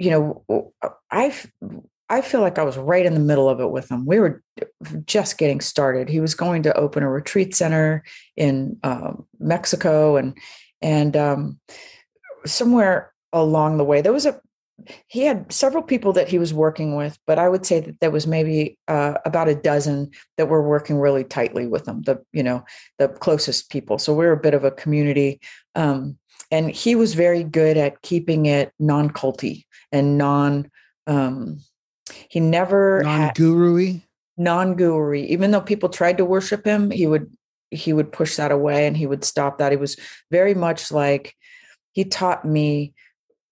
you 0.00 0.10
know, 0.10 0.72
I 1.12 1.32
I 2.10 2.20
feel 2.20 2.40
like 2.40 2.58
I 2.58 2.64
was 2.64 2.76
right 2.76 3.06
in 3.06 3.14
the 3.14 3.20
middle 3.20 3.48
of 3.48 3.60
it 3.60 3.70
with 3.70 3.90
him. 3.90 4.04
We 4.04 4.18
were 4.18 4.42
just 5.06 5.38
getting 5.38 5.60
started. 5.60 6.08
He 6.08 6.20
was 6.20 6.34
going 6.34 6.64
to 6.64 6.76
open 6.76 7.02
a 7.02 7.08
retreat 7.08 7.54
center 7.54 8.04
in 8.36 8.78
um, 8.82 9.26
Mexico, 9.38 10.16
and 10.16 10.36
and 10.82 11.16
um, 11.16 11.60
somewhere 12.44 13.12
along 13.32 13.78
the 13.78 13.84
way. 13.84 14.02
There 14.02 14.12
was 14.12 14.26
a 14.26 14.40
he 15.06 15.24
had 15.24 15.52
several 15.52 15.82
people 15.82 16.12
that 16.14 16.28
he 16.28 16.38
was 16.38 16.52
working 16.52 16.96
with, 16.96 17.18
but 17.26 17.38
I 17.38 17.48
would 17.48 17.64
say 17.64 17.80
that 17.80 18.00
there 18.00 18.10
was 18.10 18.26
maybe 18.26 18.78
uh, 18.88 19.14
about 19.24 19.48
a 19.48 19.54
dozen 19.54 20.10
that 20.36 20.48
were 20.48 20.66
working 20.66 20.98
really 20.98 21.24
tightly 21.24 21.66
with 21.66 21.86
him. 21.86 22.02
The 22.02 22.22
you 22.32 22.42
know 22.42 22.64
the 22.98 23.08
closest 23.08 23.70
people. 23.70 23.98
So 23.98 24.14
we 24.14 24.26
are 24.26 24.32
a 24.32 24.40
bit 24.40 24.54
of 24.54 24.64
a 24.64 24.70
community, 24.70 25.40
um, 25.74 26.18
and 26.50 26.70
he 26.70 26.96
was 26.96 27.14
very 27.14 27.44
good 27.44 27.76
at 27.76 28.02
keeping 28.02 28.46
it 28.46 28.72
non 28.78 29.10
culty 29.10 29.64
and 29.92 30.18
non. 30.18 30.70
Um, 31.06 31.60
he 32.28 32.40
never 32.40 33.02
non 33.04 33.32
guru 33.34 34.00
non 34.36 34.74
guru 34.74 35.14
Even 35.14 35.50
though 35.50 35.60
people 35.60 35.88
tried 35.88 36.18
to 36.18 36.24
worship 36.24 36.64
him, 36.64 36.90
he 36.90 37.06
would 37.06 37.32
he 37.70 37.92
would 37.92 38.12
push 38.12 38.36
that 38.36 38.52
away 38.52 38.86
and 38.86 38.96
he 38.96 39.06
would 39.06 39.24
stop 39.24 39.58
that. 39.58 39.72
He 39.72 39.76
was 39.76 39.96
very 40.30 40.54
much 40.54 40.92
like 40.92 41.34
he 41.92 42.04
taught 42.04 42.44
me 42.44 42.94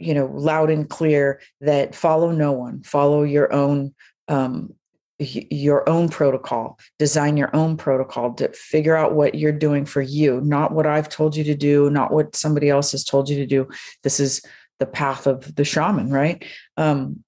you 0.02 0.14
know 0.14 0.26
loud 0.26 0.70
and 0.70 0.88
clear 0.88 1.40
that 1.60 1.94
follow 1.94 2.30
no 2.30 2.52
one 2.52 2.82
follow 2.82 3.22
your 3.22 3.52
own 3.52 3.94
um, 4.28 4.74
your 5.18 5.88
own 5.88 6.08
protocol 6.08 6.78
design 6.98 7.36
your 7.36 7.54
own 7.54 7.76
protocol 7.76 8.32
to 8.34 8.48
figure 8.52 8.96
out 8.96 9.14
what 9.14 9.34
you're 9.34 9.52
doing 9.52 9.84
for 9.84 10.02
you 10.02 10.40
not 10.40 10.72
what 10.72 10.86
i've 10.86 11.08
told 11.08 11.36
you 11.36 11.44
to 11.44 11.54
do 11.54 11.88
not 11.90 12.12
what 12.12 12.34
somebody 12.34 12.68
else 12.68 12.92
has 12.92 13.04
told 13.04 13.28
you 13.28 13.36
to 13.36 13.46
do. 13.46 13.68
This 14.02 14.18
is 14.18 14.42
the 14.78 14.86
path 14.86 15.26
of 15.26 15.54
the 15.54 15.64
shaman 15.64 16.10
right? 16.10 16.44
Um, 16.76 17.22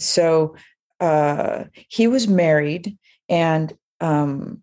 so 0.00 0.56
uh, 1.00 1.64
he 1.88 2.08
was 2.08 2.26
married 2.26 2.96
and 3.28 3.72
um, 4.00 4.62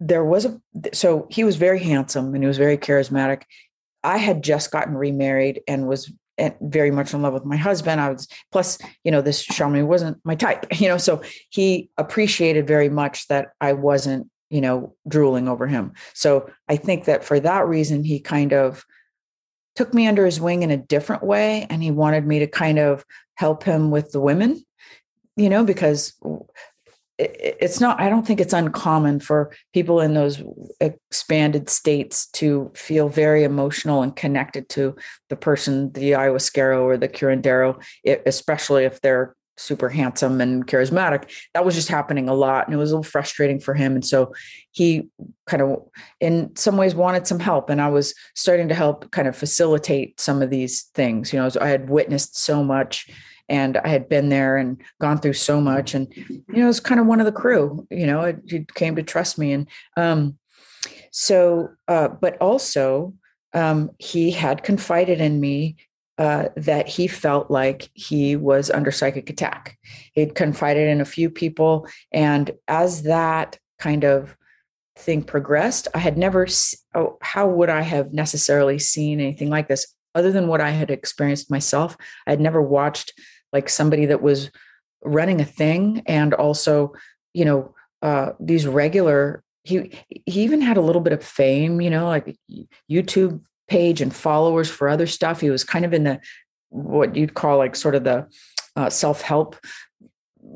there 0.00 0.24
was 0.24 0.44
a 0.44 0.60
so 0.92 1.26
he 1.30 1.44
was 1.44 1.56
very 1.56 1.78
handsome 1.78 2.34
and 2.34 2.42
he 2.42 2.48
was 2.48 2.58
very 2.58 2.76
charismatic 2.76 3.42
I 4.06 4.18
had 4.18 4.44
just 4.44 4.70
gotten 4.70 4.94
remarried 4.94 5.62
and 5.66 5.88
was 5.88 6.12
very 6.60 6.92
much 6.92 7.12
in 7.12 7.22
love 7.22 7.34
with 7.34 7.44
my 7.44 7.56
husband. 7.56 8.00
I 8.00 8.10
was 8.10 8.28
plus, 8.52 8.78
you 9.02 9.10
know, 9.10 9.20
this 9.20 9.42
shaman 9.42 9.88
wasn't 9.88 10.18
my 10.24 10.36
type, 10.36 10.64
you 10.80 10.88
know, 10.88 10.96
so 10.96 11.22
he 11.50 11.90
appreciated 11.98 12.68
very 12.68 12.88
much 12.88 13.26
that 13.26 13.48
I 13.60 13.72
wasn't, 13.72 14.30
you 14.48 14.60
know, 14.60 14.94
drooling 15.08 15.48
over 15.48 15.66
him. 15.66 15.92
So 16.14 16.48
I 16.68 16.76
think 16.76 17.06
that 17.06 17.24
for 17.24 17.40
that 17.40 17.66
reason, 17.66 18.04
he 18.04 18.20
kind 18.20 18.52
of 18.52 18.84
took 19.74 19.92
me 19.92 20.06
under 20.06 20.24
his 20.24 20.40
wing 20.40 20.62
in 20.62 20.70
a 20.70 20.76
different 20.76 21.24
way. 21.24 21.66
And 21.68 21.82
he 21.82 21.90
wanted 21.90 22.26
me 22.26 22.38
to 22.38 22.46
kind 22.46 22.78
of 22.78 23.04
help 23.34 23.64
him 23.64 23.90
with 23.90 24.12
the 24.12 24.20
women, 24.20 24.64
you 25.34 25.48
know, 25.48 25.64
because 25.64 26.14
it's 27.18 27.80
not 27.80 27.98
i 28.00 28.08
don't 28.08 28.26
think 28.26 28.40
it's 28.40 28.52
uncommon 28.52 29.18
for 29.18 29.50
people 29.72 30.00
in 30.00 30.14
those 30.14 30.42
expanded 30.80 31.70
states 31.70 32.26
to 32.28 32.70
feel 32.74 33.08
very 33.08 33.44
emotional 33.44 34.02
and 34.02 34.16
connected 34.16 34.68
to 34.68 34.94
the 35.30 35.36
person 35.36 35.90
the 35.92 36.12
ayahuasquero 36.12 36.82
or 36.82 36.96
the 36.96 37.08
curandero 37.08 37.82
especially 38.26 38.84
if 38.84 39.00
they're 39.00 39.34
super 39.56 39.88
handsome 39.88 40.40
and 40.40 40.66
charismatic. 40.66 41.30
That 41.54 41.64
was 41.64 41.74
just 41.74 41.88
happening 41.88 42.28
a 42.28 42.34
lot 42.34 42.66
and 42.66 42.74
it 42.74 42.78
was 42.78 42.90
a 42.90 42.94
little 42.94 43.10
frustrating 43.10 43.58
for 43.58 43.74
him. 43.74 43.94
And 43.94 44.04
so 44.04 44.32
he 44.72 45.08
kind 45.46 45.62
of 45.62 45.82
in 46.20 46.54
some 46.56 46.76
ways 46.76 46.94
wanted 46.94 47.26
some 47.26 47.40
help. 47.40 47.70
And 47.70 47.80
i 47.80 47.88
was 47.88 48.14
starting 48.34 48.68
to 48.68 48.74
help 48.74 49.10
kind 49.10 49.28
of 49.28 49.36
facilitate 49.36 50.20
some 50.20 50.42
of 50.42 50.50
these 50.50 50.82
things. 50.94 51.32
You 51.32 51.40
know 51.40 51.48
i 51.60 51.68
had 51.68 51.88
witnessed 51.88 52.36
so 52.38 52.62
much 52.62 53.08
and 53.48 53.76
I 53.78 53.88
had 53.88 54.08
been 54.08 54.28
there 54.28 54.56
and 54.56 54.80
gone 55.00 55.18
through 55.18 55.34
so 55.34 55.60
much, 55.60 55.94
and 55.94 56.08
you 56.16 56.42
know, 56.48 56.64
it 56.64 56.66
was 56.66 56.80
kind 56.80 57.00
of 57.00 57.06
one 57.06 57.20
of 57.20 57.26
the 57.26 57.32
crew. 57.32 57.86
You 57.90 58.06
know, 58.06 58.22
it, 58.22 58.40
it 58.46 58.74
came 58.74 58.96
to 58.96 59.02
trust 59.02 59.38
me, 59.38 59.52
and 59.52 59.68
um, 59.96 60.38
so, 61.10 61.70
uh, 61.88 62.08
but 62.08 62.36
also 62.38 63.14
um, 63.54 63.90
he 63.98 64.30
had 64.30 64.62
confided 64.62 65.20
in 65.20 65.40
me 65.40 65.76
uh, 66.18 66.48
that 66.56 66.88
he 66.88 67.06
felt 67.06 67.50
like 67.50 67.90
he 67.94 68.36
was 68.36 68.70
under 68.70 68.90
psychic 68.90 69.28
attack. 69.30 69.78
He'd 70.12 70.34
confided 70.34 70.88
in 70.88 71.00
a 71.00 71.06
few 71.06 71.30
people, 71.30 71.86
and 72.12 72.50
as 72.68 73.02
that 73.04 73.58
kind 73.78 74.04
of 74.04 74.36
thing 74.96 75.22
progressed, 75.22 75.88
I 75.94 75.98
had 75.98 76.18
never. 76.18 76.46
Oh, 76.94 77.18
how 77.20 77.48
would 77.48 77.68
I 77.68 77.82
have 77.82 78.12
necessarily 78.12 78.78
seen 78.78 79.20
anything 79.20 79.50
like 79.50 79.68
this? 79.68 79.86
Other 80.14 80.32
than 80.32 80.48
what 80.48 80.62
I 80.62 80.70
had 80.70 80.90
experienced 80.90 81.50
myself, 81.50 81.96
I 82.26 82.30
had 82.30 82.40
never 82.40 82.62
watched 82.62 83.12
like 83.56 83.68
somebody 83.68 84.06
that 84.06 84.22
was 84.22 84.50
running 85.02 85.40
a 85.40 85.44
thing 85.44 86.02
and 86.06 86.34
also 86.34 86.92
you 87.32 87.44
know 87.44 87.74
uh, 88.02 88.30
these 88.38 88.66
regular 88.66 89.42
he 89.64 89.74
he 90.26 90.42
even 90.42 90.60
had 90.60 90.76
a 90.76 90.86
little 90.88 91.02
bit 91.06 91.12
of 91.12 91.22
fame 91.24 91.80
you 91.80 91.90
know 91.90 92.06
like 92.06 92.36
youtube 92.90 93.40
page 93.68 94.00
and 94.00 94.14
followers 94.14 94.68
for 94.70 94.88
other 94.88 95.06
stuff 95.06 95.40
he 95.40 95.50
was 95.50 95.64
kind 95.64 95.84
of 95.84 95.92
in 95.92 96.04
the 96.04 96.20
what 96.68 97.16
you'd 97.16 97.34
call 97.34 97.58
like 97.58 97.74
sort 97.74 97.94
of 97.94 98.04
the 98.04 98.26
uh, 98.76 98.90
self-help 98.90 99.56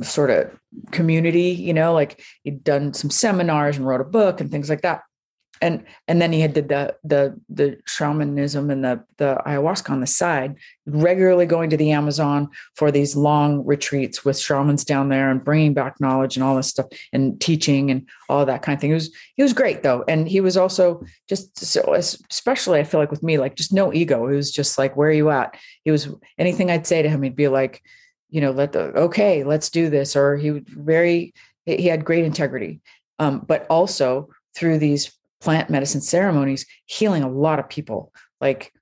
sort 0.03 0.31
of 0.31 0.59
community, 0.91 1.51
you 1.51 1.75
know, 1.75 1.93
like 1.93 2.23
he'd 2.45 2.63
done 2.63 2.95
some 2.95 3.11
seminars 3.11 3.77
and 3.77 3.87
wrote 3.87 4.01
a 4.01 4.05
book 4.05 4.41
and 4.41 4.51
things 4.51 4.71
like 4.71 4.83
that. 4.83 5.03
And 5.63 5.85
and 6.09 6.23
then 6.23 6.33
he 6.33 6.41
had 6.41 6.55
did 6.55 6.69
the 6.69 6.97
the 7.05 7.39
the 7.51 7.79
shamanism 7.87 8.71
and 8.71 8.83
the 8.83 9.05
the 9.19 9.41
ayahuasca 9.47 9.91
on 9.91 10.01
the 10.01 10.07
side, 10.07 10.57
regularly 10.87 11.45
going 11.45 11.69
to 11.71 11.77
the 11.77 11.91
Amazon 11.91 12.49
for 12.77 12.91
these 12.91 13.15
long 13.15 13.67
retreats 13.67 14.25
with 14.25 14.39
shamans 14.39 14.85
down 14.85 15.11
there 15.11 15.31
and 15.31 15.45
bringing 15.45 15.75
back 15.75 16.01
knowledge 16.01 16.37
and 16.37 16.45
all 16.45 16.57
this 16.57 16.69
stuff 16.69 16.87
and 17.13 17.41
teaching 17.41 17.91
and 17.91 18.09
all 18.29 18.47
that 18.47 18.63
kind 18.63 18.75
of 18.75 18.81
thing. 18.81 18.91
He 18.91 18.95
was 18.95 19.15
he 19.37 19.43
was 19.43 19.53
great 19.53 19.83
though, 19.83 20.03
and 20.09 20.27
he 20.27 20.41
was 20.41 20.57
also 20.57 21.05
just 21.29 21.59
so 21.59 21.93
especially 21.93 22.81
I 22.81 22.85
feel 22.85 23.01
like 23.01 23.11
with 23.11 23.23
me 23.23 23.37
like 23.37 23.57
just 23.57 23.73
no 23.73 23.93
ego. 23.93 24.29
It 24.29 24.37
was 24.37 24.51
just 24.51 24.79
like 24.79 24.97
where 24.97 25.11
are 25.11 25.13
you 25.13 25.31
at? 25.31 25.59
He 25.85 25.91
was 25.91 26.09
anything 26.39 26.71
I'd 26.71 26.87
say 26.87 27.03
to 27.03 27.09
him, 27.09 27.23
he'd 27.23 27.37
be 27.37 27.49
like, 27.49 27.83
you 28.31 28.41
know, 28.41 28.51
let 28.51 28.73
the 28.73 28.85
okay, 28.97 29.45
let's 29.45 29.69
do 29.69 29.91
this. 29.91 30.17
Or 30.17 30.37
he 30.37 30.51
would 30.51 30.69
very 30.69 31.35
he 31.67 31.87
had 31.87 32.05
great 32.05 32.25
integrity, 32.25 32.81
um, 33.19 33.41
but 33.47 33.67
also 33.69 34.31
through 34.55 34.79
these 34.79 35.13
plant 35.41 35.71
medicine 35.71 36.01
ceremonies, 36.01 36.67
healing 36.87 37.23
a 37.23 37.31
lot 37.31 37.59
of 37.59 37.69
people. 37.69 38.13
Like 38.41 38.73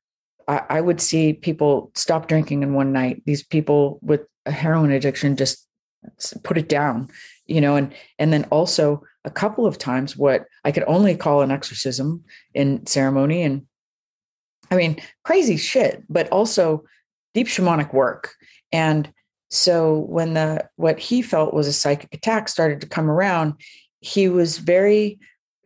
I, 0.47 0.62
I 0.68 0.80
would 0.80 1.01
see 1.01 1.32
people 1.32 1.90
stop 1.94 2.28
drinking 2.28 2.62
in 2.62 2.74
one 2.74 2.93
night. 2.93 3.22
These 3.26 3.44
people 3.44 3.98
with 4.02 4.22
a 4.47 4.51
heroin 4.51 4.90
addiction 4.90 5.36
just 5.36 5.66
put 6.43 6.59
it 6.59 6.68
down, 6.68 7.10
you 7.47 7.60
know, 7.60 7.76
and 7.76 7.94
and 8.18 8.32
then 8.32 8.44
also 8.44 9.02
a 9.24 9.30
couple 9.30 9.66
of 9.66 9.78
times 9.78 10.16
what 10.16 10.47
I 10.64 10.72
could 10.72 10.85
only 10.86 11.16
call 11.16 11.43
an 11.43 11.51
exorcism 11.51 12.24
in 12.55 12.86
ceremony 12.86 13.43
and 13.43 13.66
I 14.70 14.76
mean 14.76 15.01
crazy 15.24 15.56
shit, 15.56 16.02
but 16.09 16.28
also 16.30 16.85
deep 17.35 17.47
shamanic 17.47 17.93
work. 17.93 18.35
And 18.72 19.12
so 19.51 19.98
when 19.98 20.35
the 20.35 20.68
what 20.76 20.98
he 20.98 21.22
felt 21.22 21.55
was 21.55 21.66
a 21.66 21.72
psychic 21.72 22.12
attack 22.14 22.48
started 22.48 22.80
to 22.80 22.86
come 22.86 23.10
around, 23.10 23.55
he 24.01 24.28
was 24.28 24.59
very 24.59 25.18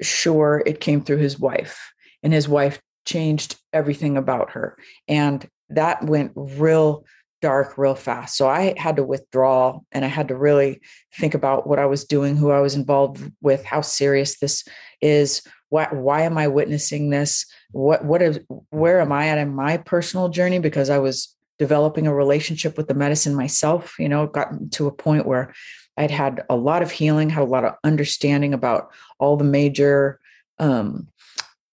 sure 0.02 0.62
it 0.64 0.80
came 0.80 1.02
through 1.02 1.18
his 1.18 1.38
wife, 1.38 1.92
and 2.22 2.32
his 2.32 2.48
wife 2.48 2.80
changed 3.04 3.56
everything 3.72 4.16
about 4.16 4.50
her. 4.50 4.76
And 5.08 5.48
that 5.70 6.04
went 6.04 6.32
real 6.36 7.04
dark 7.42 7.76
real 7.76 7.96
fast. 7.96 8.36
So 8.36 8.48
I 8.48 8.72
had 8.78 8.96
to 8.96 9.02
withdraw 9.02 9.80
and 9.90 10.04
I 10.04 10.08
had 10.08 10.28
to 10.28 10.36
really 10.36 10.80
think 11.18 11.34
about 11.34 11.66
what 11.66 11.80
I 11.80 11.86
was 11.86 12.04
doing, 12.04 12.36
who 12.36 12.52
I 12.52 12.60
was 12.60 12.76
involved 12.76 13.30
with, 13.42 13.64
how 13.64 13.80
serious 13.80 14.38
this 14.38 14.64
is. 15.00 15.42
Why, 15.68 15.88
why 15.90 16.22
am 16.22 16.38
I 16.38 16.48
witnessing 16.48 17.10
this? 17.10 17.46
What 17.72 18.04
what 18.04 18.22
is 18.22 18.38
where 18.70 19.00
am 19.00 19.10
I 19.10 19.28
at 19.28 19.38
in 19.38 19.54
my 19.54 19.78
personal 19.78 20.28
journey? 20.28 20.60
Because 20.60 20.88
I 20.88 20.98
was 20.98 21.34
developing 21.58 22.06
a 22.06 22.14
relationship 22.14 22.76
with 22.76 22.88
the 22.88 22.94
medicine 22.94 23.34
myself, 23.34 23.94
you 23.98 24.08
know, 24.08 24.26
gotten 24.26 24.70
to 24.70 24.86
a 24.86 24.92
point 24.92 25.26
where 25.26 25.52
I'd 25.96 26.10
had 26.10 26.44
a 26.48 26.56
lot 26.56 26.82
of 26.82 26.90
healing, 26.90 27.30
had 27.30 27.42
a 27.42 27.46
lot 27.46 27.64
of 27.64 27.74
understanding 27.84 28.54
about 28.54 28.90
all 29.18 29.36
the 29.36 29.44
major, 29.44 30.20
um, 30.58 31.08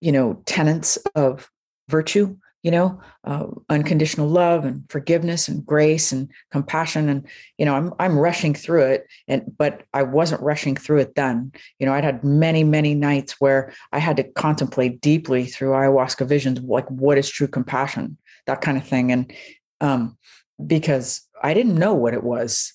you 0.01 0.11
know, 0.11 0.41
tenets 0.45 0.97
of 1.15 1.49
virtue, 1.87 2.37
you 2.63 2.71
know, 2.71 2.99
uh, 3.23 3.47
unconditional 3.69 4.27
love 4.27 4.65
and 4.65 4.83
forgiveness 4.89 5.47
and 5.47 5.65
grace 5.65 6.11
and 6.11 6.29
compassion. 6.51 7.07
And, 7.07 7.25
you 7.57 7.65
know, 7.65 7.75
I'm, 7.75 7.93
I'm 7.99 8.19
rushing 8.19 8.53
through 8.53 8.83
it 8.83 9.07
and, 9.27 9.43
but 9.57 9.83
I 9.93 10.03
wasn't 10.03 10.41
rushing 10.41 10.75
through 10.75 10.99
it 10.99 11.15
then, 11.15 11.53
you 11.79 11.85
know, 11.85 11.93
I'd 11.93 12.03
had 12.03 12.23
many, 12.23 12.63
many 12.65 12.95
nights 12.95 13.35
where 13.39 13.73
I 13.93 13.99
had 13.99 14.17
to 14.17 14.23
contemplate 14.23 14.99
deeply 14.99 15.45
through 15.45 15.71
ayahuasca 15.71 16.27
visions, 16.27 16.59
like 16.59 16.89
what 16.89 17.17
is 17.17 17.29
true 17.29 17.47
compassion, 17.47 18.17
that 18.45 18.61
kind 18.61 18.77
of 18.77 18.85
thing. 18.85 19.11
And, 19.11 19.33
um, 19.79 20.17
because 20.65 21.21
I 21.41 21.53
didn't 21.53 21.75
know 21.75 21.93
what 21.93 22.13
it 22.13 22.23
was 22.23 22.73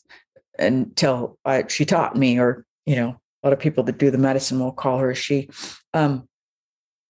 until 0.59 1.39
I, 1.45 1.65
she 1.69 1.85
taught 1.85 2.17
me, 2.17 2.39
or 2.39 2.65
you 2.87 2.97
know, 2.97 3.21
a 3.43 3.47
lot 3.47 3.53
of 3.53 3.59
people 3.59 3.85
that 3.85 3.99
do 3.99 4.11
the 4.11 4.19
medicine 4.19 4.61
will 4.61 4.73
call 4.73 4.99
her 4.99 5.15
she. 5.15 5.49
Um, 5.93 6.29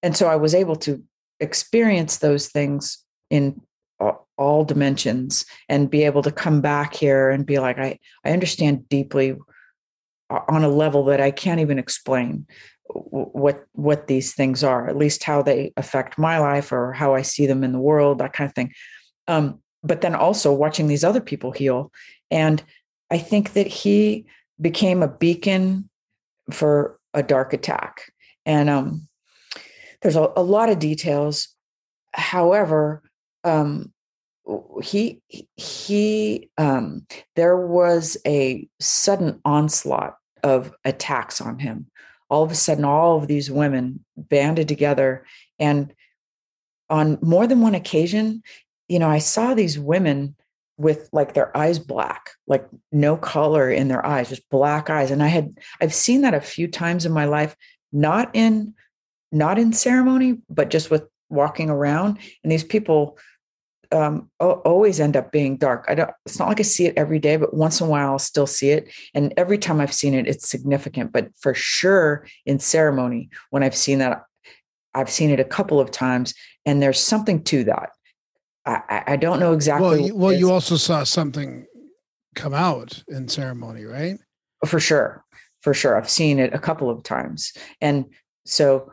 and 0.02 0.16
so 0.16 0.28
I 0.28 0.36
was 0.36 0.54
able 0.54 0.76
to 0.76 1.02
experience 1.40 2.18
those 2.18 2.48
things 2.48 2.98
in 3.30 3.60
all, 4.36 4.64
dimensions 4.64 5.46
and 5.68 5.88
be 5.88 6.02
able 6.02 6.20
to 6.22 6.32
come 6.32 6.60
back 6.60 6.92
here 6.92 7.30
and 7.30 7.46
be 7.46 7.60
like, 7.60 7.78
I 7.78 7.98
I 8.24 8.30
understand 8.30 8.88
deeply 8.88 9.36
on 10.28 10.64
a 10.64 10.68
level 10.68 11.04
that 11.04 11.20
I 11.20 11.30
can't 11.30 11.60
even 11.60 11.78
explain 11.78 12.46
what 12.86 13.64
what 13.72 14.08
these 14.08 14.34
things 14.34 14.64
are 14.64 14.88
at 14.88 14.96
least 14.96 15.22
how 15.22 15.40
they 15.40 15.72
affect 15.76 16.18
my 16.18 16.38
life 16.38 16.70
or 16.70 16.92
how 16.92 17.14
i 17.14 17.22
see 17.22 17.46
them 17.46 17.64
in 17.64 17.72
the 17.72 17.80
world 17.80 18.18
that 18.18 18.34
kind 18.34 18.46
of 18.46 18.54
thing 18.54 18.70
um, 19.26 19.58
but 19.84 20.00
then 20.00 20.14
also 20.14 20.52
watching 20.52 20.88
these 20.88 21.04
other 21.04 21.20
people 21.20 21.52
heal. 21.52 21.92
And 22.30 22.64
I 23.15 23.19
think 23.19 23.53
that 23.53 23.69
he 23.69 24.27
became 24.61 25.01
a 25.01 25.07
beacon 25.09 25.89
for 26.51 26.99
a 27.15 27.23
dark 27.23 27.53
attack. 27.53 28.11
And 28.45 28.69
um, 28.69 29.07
there's 30.03 30.16
a, 30.16 30.32
a, 30.36 30.43
lot 30.43 30.69
of 30.69 30.81
details. 30.81 31.47
However, 32.12 33.05
um, 33.45 33.93
he 34.82 35.23
he 35.55 36.51
um, 36.59 37.07
there 37.36 37.57
was 37.57 38.16
a 38.27 38.66
sudden 38.81 39.41
onslaught 39.45 40.16
of 40.43 40.74
attacks 40.85 41.41
on 41.41 41.61
him. 41.61 41.86
All 42.28 42.43
of 42.43 42.51
a 42.51 42.57
sudden, 42.57 42.85
all 42.85 43.16
of 43.16 43.28
these 43.28 43.49
women 43.49 44.05
banded 44.16 44.66
together, 44.66 45.24
and 45.61 45.95
on 46.91 47.19
more 47.23 47.47
than 47.47 47.61
one 47.61 47.77
occasion, 47.77 48.43
you 48.89 48.99
know, 48.99 49.09
I 49.09 49.19
saw 49.19 49.55
these 49.55 49.78
women 49.78 50.35
with 50.76 51.09
like 51.12 51.34
their 51.34 51.56
eyes 51.56 51.78
black, 51.78 52.30
like 52.46 52.66
no 52.90 53.16
color 53.16 53.70
in 53.70 53.88
their 53.88 54.05
eyes, 54.05 54.28
just 54.28 54.48
black 54.51 54.90
eyes. 54.90 55.10
And 55.10 55.22
I 55.22 55.28
had 55.28 55.59
I've 55.80 55.94
seen 55.94 56.22
that 56.22 56.34
a 56.34 56.40
few 56.40 56.68
times 56.68 57.06
in 57.06 57.12
my 57.12 57.24
life, 57.24 57.56
not 57.92 58.30
in 58.34 58.74
not 59.30 59.59
in 59.59 59.72
ceremony, 59.72 60.38
but 60.48 60.70
just 60.70 60.90
with 60.90 61.05
walking 61.28 61.70
around. 61.70 62.18
And 62.42 62.52
these 62.52 62.64
people 62.64 63.18
um, 63.92 64.30
always 64.40 64.98
end 64.98 65.16
up 65.16 65.30
being 65.30 65.56
dark. 65.56 65.84
I 65.88 65.94
don't. 65.94 66.10
It's 66.26 66.38
not 66.38 66.48
like 66.48 66.60
I 66.60 66.64
see 66.64 66.86
it 66.86 66.96
every 66.96 67.18
day, 67.18 67.36
but 67.36 67.55
once 67.55 67.80
in 67.80 67.86
a 67.86 67.90
while 67.90 68.12
I'll 68.12 68.18
still 68.18 68.46
see 68.46 68.70
it. 68.70 68.92
And 69.14 69.32
every 69.36 69.59
time 69.59 69.80
I've 69.80 69.94
seen 69.94 70.14
it, 70.14 70.26
it's 70.26 70.48
significant. 70.48 71.12
But 71.12 71.28
for 71.38 71.55
sure, 71.55 72.26
in 72.44 72.59
ceremony, 72.59 73.30
when 73.51 73.62
I've 73.62 73.76
seen 73.76 73.98
that, 73.98 74.24
I've 74.94 75.10
seen 75.10 75.30
it 75.30 75.40
a 75.40 75.44
couple 75.44 75.80
of 75.80 75.90
times, 75.90 76.34
and 76.66 76.82
there's 76.82 77.01
something 77.01 77.42
to 77.44 77.64
that. 77.64 77.90
I, 78.66 79.03
I 79.09 79.16
don't 79.16 79.41
know 79.41 79.53
exactly. 79.53 79.86
Well, 79.86 79.99
you, 79.99 80.16
well, 80.16 80.32
you 80.32 80.51
also 80.51 80.77
saw 80.77 81.05
something 81.05 81.66
come 82.35 82.55
out 82.55 83.03
in 83.09 83.28
ceremony, 83.28 83.85
right? 83.85 84.19
For 84.66 84.81
sure, 84.81 85.24
for 85.61 85.74
sure. 85.74 85.97
I've 85.97 86.11
seen 86.11 86.39
it 86.39 86.55
a 86.55 86.59
couple 86.59 86.89
of 86.89 87.03
times, 87.03 87.53
and 87.81 88.07
so 88.47 88.93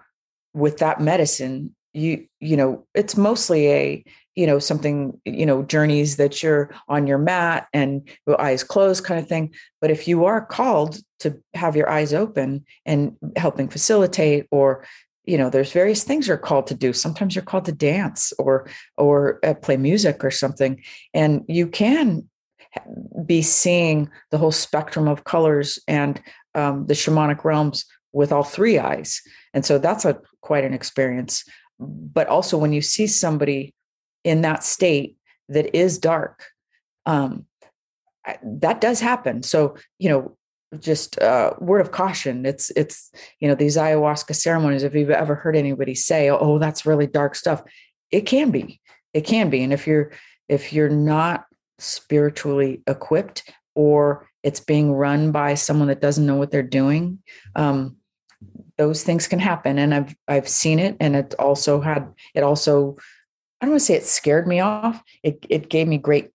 with 0.54 0.78
that 0.80 1.00
medicine, 1.00 1.76
you 1.94 2.28
you 2.40 2.58
know, 2.58 2.86
it's 2.94 3.16
mostly 3.16 3.68
a 3.72 4.04
you 4.36 4.48
know 4.48 4.60
something 4.60 5.20
you 5.26 5.46
know 5.46 5.64
journeys 5.64 6.18
that 6.18 6.42
you're 6.42 6.74
on 6.88 7.08
your 7.08 7.18
mat 7.18 7.68
and 7.74 8.08
your 8.26 8.40
eyes 8.40 8.64
closed 8.64 9.04
kind 9.04 9.20
of 9.20 9.28
thing 9.28 9.54
but 9.82 9.92
if 9.92 10.08
you 10.08 10.26
are 10.26 10.46
called 10.46 11.00
to 11.20 11.38
have 11.54 11.76
your 11.76 11.90
eyes 11.90 12.14
open 12.14 12.64
and 12.86 13.16
helping 13.36 13.68
facilitate 13.68 14.48
or 14.52 14.86
you 15.32 15.38
know 15.38 15.50
there's 15.50 15.72
various 15.72 16.04
things 16.04 16.28
you're 16.28 16.36
called 16.50 16.68
to 16.68 16.76
do. 16.76 16.92
Sometimes 16.92 17.36
you're 17.36 17.52
called 17.52 17.64
to 17.64 17.72
dance 17.72 18.34
or 18.38 18.68
or 18.98 19.40
uh, 19.46 19.54
play 19.54 19.78
music 19.78 20.26
or 20.26 20.30
something. 20.30 20.84
And 21.14 21.46
you 21.48 21.68
can 21.68 22.30
be 23.26 23.42
seeing 23.42 24.10
the 24.32 24.38
whole 24.38 24.52
spectrum 24.52 25.08
of 25.08 25.24
colors 25.24 25.80
and 25.88 26.22
um, 26.54 26.86
the 26.88 26.96
shamanic 26.96 27.46
realms 27.46 27.86
with 28.12 28.34
all 28.34 28.44
three 28.44 28.78
eyes. 28.78 29.22
And 29.54 29.66
so 29.66 29.78
that's 29.78 30.04
a 30.04 30.20
quite 30.42 30.66
an 30.66 30.74
experience. 30.74 31.46
But 31.80 32.28
also 32.28 32.58
when 32.58 32.74
you 32.74 32.82
see 32.82 33.08
somebody 33.08 33.74
in 34.26 34.42
that 34.42 34.66
state 34.66 35.16
that 35.48 35.74
is 35.74 35.98
dark 35.98 36.44
um, 37.06 37.46
that 38.44 38.82
does 38.82 39.00
happen. 39.00 39.44
So 39.44 39.78
you 39.98 40.10
know 40.10 40.38
just 40.80 41.20
uh, 41.22 41.54
word 41.60 41.82
of 41.82 41.92
caution. 41.92 42.46
It's 42.46 42.72
it's 42.76 43.12
you 43.40 43.48
know 43.48 43.56
these 43.56 43.78
ayahuasca 43.78 44.36
ceremonies 44.36 44.84
if 44.84 44.96
you've 44.96 45.10
ever 45.10 45.36
heard 45.36 45.56
anybody 45.56 45.96
say 45.96 46.30
oh 46.30 46.60
that's 46.60 46.86
really 46.86 47.08
dark 47.08 47.36
stuff 47.36 47.64
it 48.12 48.22
can 48.22 48.52
be. 48.52 48.82
It 49.14 49.22
can 49.22 49.50
be. 49.50 49.64
And 49.64 49.74
if 49.74 49.88
you're 49.88 50.12
if 50.48 50.74
you're 50.74 50.90
not 50.90 51.46
spiritually 51.80 52.84
equipped 52.88 53.50
or 53.74 54.28
it's 54.44 54.60
being 54.60 54.92
run 54.92 55.32
by 55.32 55.56
someone 55.56 55.88
that 55.88 56.02
doesn't 56.02 56.26
know 56.26 56.36
what 56.36 56.52
they're 56.52 56.62
doing 56.62 57.20
um, 57.56 57.98
those 58.78 59.04
things 59.04 59.28
can 59.28 59.40
happen. 59.40 59.80
And 59.80 59.94
i've 59.94 60.16
i've 60.28 60.48
seen 60.48 60.80
it 60.80 60.98
and 61.00 61.16
it 61.16 61.34
also 61.40 61.82
had 61.82 62.14
it 62.36 62.44
also 62.44 62.98
i 63.60 63.66
don't 63.66 63.72
want 63.72 63.82
to 63.82 63.86
say 63.86 63.96
it 63.96 64.06
scared 64.06 64.48
me 64.48 64.60
off. 64.60 65.02
It 65.24 65.46
it 65.50 65.70
gave 65.70 65.88
me 65.88 65.98
great 65.98 66.32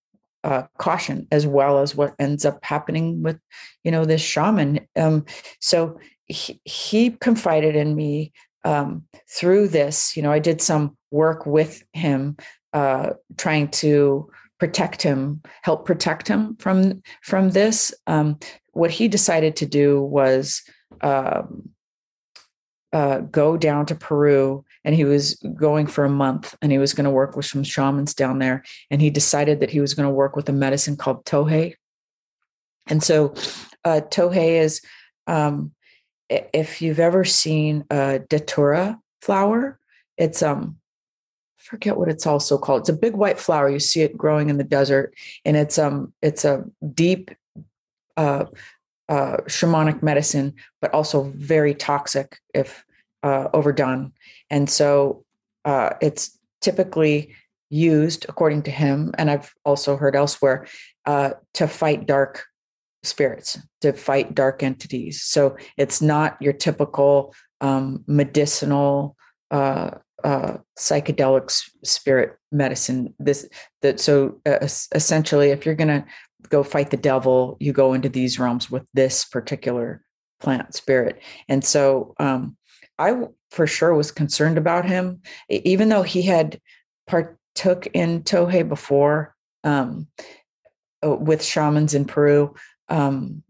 uh, 0.46 0.62
caution 0.78 1.26
as 1.30 1.46
well 1.46 1.80
as 1.80 1.94
what 1.94 2.14
ends 2.18 2.44
up 2.44 2.58
happening 2.64 3.22
with 3.22 3.38
you 3.84 3.90
know 3.90 4.04
this 4.04 4.22
shaman 4.22 4.80
um, 4.96 5.24
so 5.60 5.98
he, 6.26 6.60
he, 6.64 7.10
confided 7.10 7.76
in 7.76 7.94
me 7.94 8.32
um, 8.64 9.04
through 9.28 9.68
this 9.68 10.16
you 10.16 10.22
know 10.22 10.32
i 10.32 10.38
did 10.38 10.62
some 10.62 10.96
work 11.10 11.46
with 11.46 11.82
him 11.92 12.36
uh, 12.72 13.10
trying 13.36 13.68
to 13.68 14.28
protect 14.58 15.02
him, 15.02 15.42
help 15.62 15.84
protect 15.84 16.28
him 16.28 16.56
from 16.56 17.02
from 17.22 17.50
this. 17.50 17.94
Um, 18.06 18.38
what 18.72 18.90
he 18.90 19.08
decided 19.08 19.56
to 19.56 19.66
do 19.66 20.02
was 20.02 20.62
um, 21.00 21.68
uh, 22.92 23.20
go 23.20 23.56
down 23.56 23.86
to 23.86 23.94
Peru, 23.94 24.64
and 24.84 24.94
he 24.94 25.04
was 25.04 25.34
going 25.56 25.86
for 25.86 26.04
a 26.04 26.10
month, 26.10 26.56
and 26.62 26.72
he 26.72 26.78
was 26.78 26.94
going 26.94 27.04
to 27.04 27.10
work 27.10 27.36
with 27.36 27.46
some 27.46 27.64
shamans 27.64 28.14
down 28.14 28.38
there, 28.38 28.64
and 28.90 29.02
he 29.02 29.10
decided 29.10 29.60
that 29.60 29.70
he 29.70 29.80
was 29.80 29.94
going 29.94 30.08
to 30.08 30.14
work 30.14 30.36
with 30.36 30.48
a 30.48 30.52
medicine 30.52 30.96
called 30.96 31.24
toé. 31.24 31.74
And 32.86 33.02
so, 33.02 33.34
uh, 33.84 34.00
toé 34.10 34.60
is 34.60 34.80
um, 35.26 35.72
if 36.28 36.82
you've 36.82 37.00
ever 37.00 37.24
seen 37.24 37.84
a 37.90 38.20
datura 38.28 38.98
flower, 39.22 39.78
it's 40.16 40.42
um 40.42 40.78
forget 41.58 41.96
what 41.96 42.08
it's 42.08 42.26
also 42.26 42.58
called. 42.58 42.82
It's 42.82 42.88
a 42.88 42.92
big 42.92 43.14
white 43.14 43.40
flower. 43.40 43.68
You 43.68 43.80
see 43.80 44.02
it 44.02 44.16
growing 44.16 44.48
in 44.50 44.56
the 44.56 44.64
desert, 44.64 45.14
and 45.44 45.56
it's 45.56 45.78
um 45.78 46.12
it's 46.22 46.44
a 46.44 46.64
deep 46.94 47.30
uh, 48.16 48.46
uh, 49.08 49.38
shamanic 49.46 50.02
medicine, 50.02 50.54
but 50.80 50.92
also 50.92 51.32
very 51.36 51.74
toxic 51.74 52.38
if 52.54 52.84
uh, 53.22 53.48
overdone. 53.52 54.12
And 54.50 54.68
so 54.68 55.24
uh, 55.64 55.90
it's 56.00 56.38
typically 56.60 57.34
used, 57.70 58.26
according 58.28 58.62
to 58.62 58.70
him, 58.70 59.12
and 59.18 59.30
I've 59.30 59.54
also 59.64 59.96
heard 59.96 60.16
elsewhere, 60.16 60.66
uh, 61.04 61.30
to 61.54 61.66
fight 61.66 62.06
dark 62.06 62.44
spirits, 63.02 63.58
to 63.80 63.92
fight 63.92 64.34
dark 64.34 64.62
entities. 64.62 65.22
So 65.22 65.56
it's 65.76 66.00
not 66.00 66.40
your 66.40 66.52
typical 66.52 67.34
um, 67.60 68.04
medicinal 68.06 69.16
uh, 69.50 69.90
uh, 70.24 70.56
psychedelic 70.78 71.50
spirit 71.84 72.36
medicine. 72.50 73.14
This 73.18 73.48
that 73.82 74.00
so 74.00 74.40
uh, 74.46 74.66
essentially, 74.94 75.50
if 75.50 75.64
you're 75.64 75.74
going 75.74 75.88
to 75.88 76.04
go 76.48 76.62
fight 76.62 76.90
the 76.90 76.96
devil, 76.96 77.56
you 77.60 77.72
go 77.72 77.92
into 77.92 78.08
these 78.08 78.38
realms 78.38 78.70
with 78.70 78.84
this 78.94 79.24
particular 79.24 80.02
plant 80.40 80.74
spirit. 80.74 81.20
And 81.48 81.64
so 81.64 82.14
um, 82.18 82.56
I 82.98 83.14
for 83.50 83.66
sure 83.66 83.94
was 83.94 84.10
concerned 84.10 84.58
about 84.58 84.86
him, 84.86 85.20
even 85.48 85.88
though 85.88 86.02
he 86.02 86.22
had 86.22 86.60
partook 87.06 87.86
in 87.94 88.22
Toé 88.22 88.68
before 88.68 89.34
um, 89.64 90.08
uh, 91.04 91.14
with 91.14 91.42
shamans 91.42 91.94
in 91.94 92.04
Peru. 92.04 92.54
Um, 92.88 93.42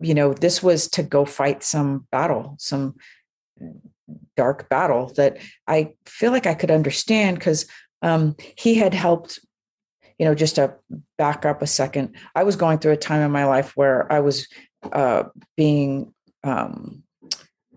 you 0.00 0.14
know, 0.14 0.34
this 0.34 0.62
was 0.62 0.88
to 0.88 1.02
go 1.02 1.24
fight 1.24 1.62
some 1.62 2.06
battle, 2.10 2.56
some 2.58 2.96
dark 4.36 4.68
battle 4.68 5.12
that 5.16 5.38
I 5.66 5.94
feel 6.06 6.32
like 6.32 6.46
I 6.46 6.54
could 6.54 6.70
understand 6.70 7.38
because 7.38 7.66
um, 8.02 8.36
he 8.56 8.74
had 8.74 8.94
helped. 8.94 9.38
You 10.18 10.26
know, 10.26 10.34
just 10.34 10.56
to 10.56 10.74
back 11.18 11.44
up 11.44 11.62
a 11.62 11.66
second, 11.66 12.16
I 12.34 12.44
was 12.44 12.56
going 12.56 12.78
through 12.78 12.92
a 12.92 12.96
time 12.96 13.22
in 13.22 13.30
my 13.30 13.44
life 13.46 13.72
where 13.76 14.10
I 14.12 14.20
was 14.20 14.46
uh, 14.92 15.24
being 15.56 16.12
um, 16.42 17.02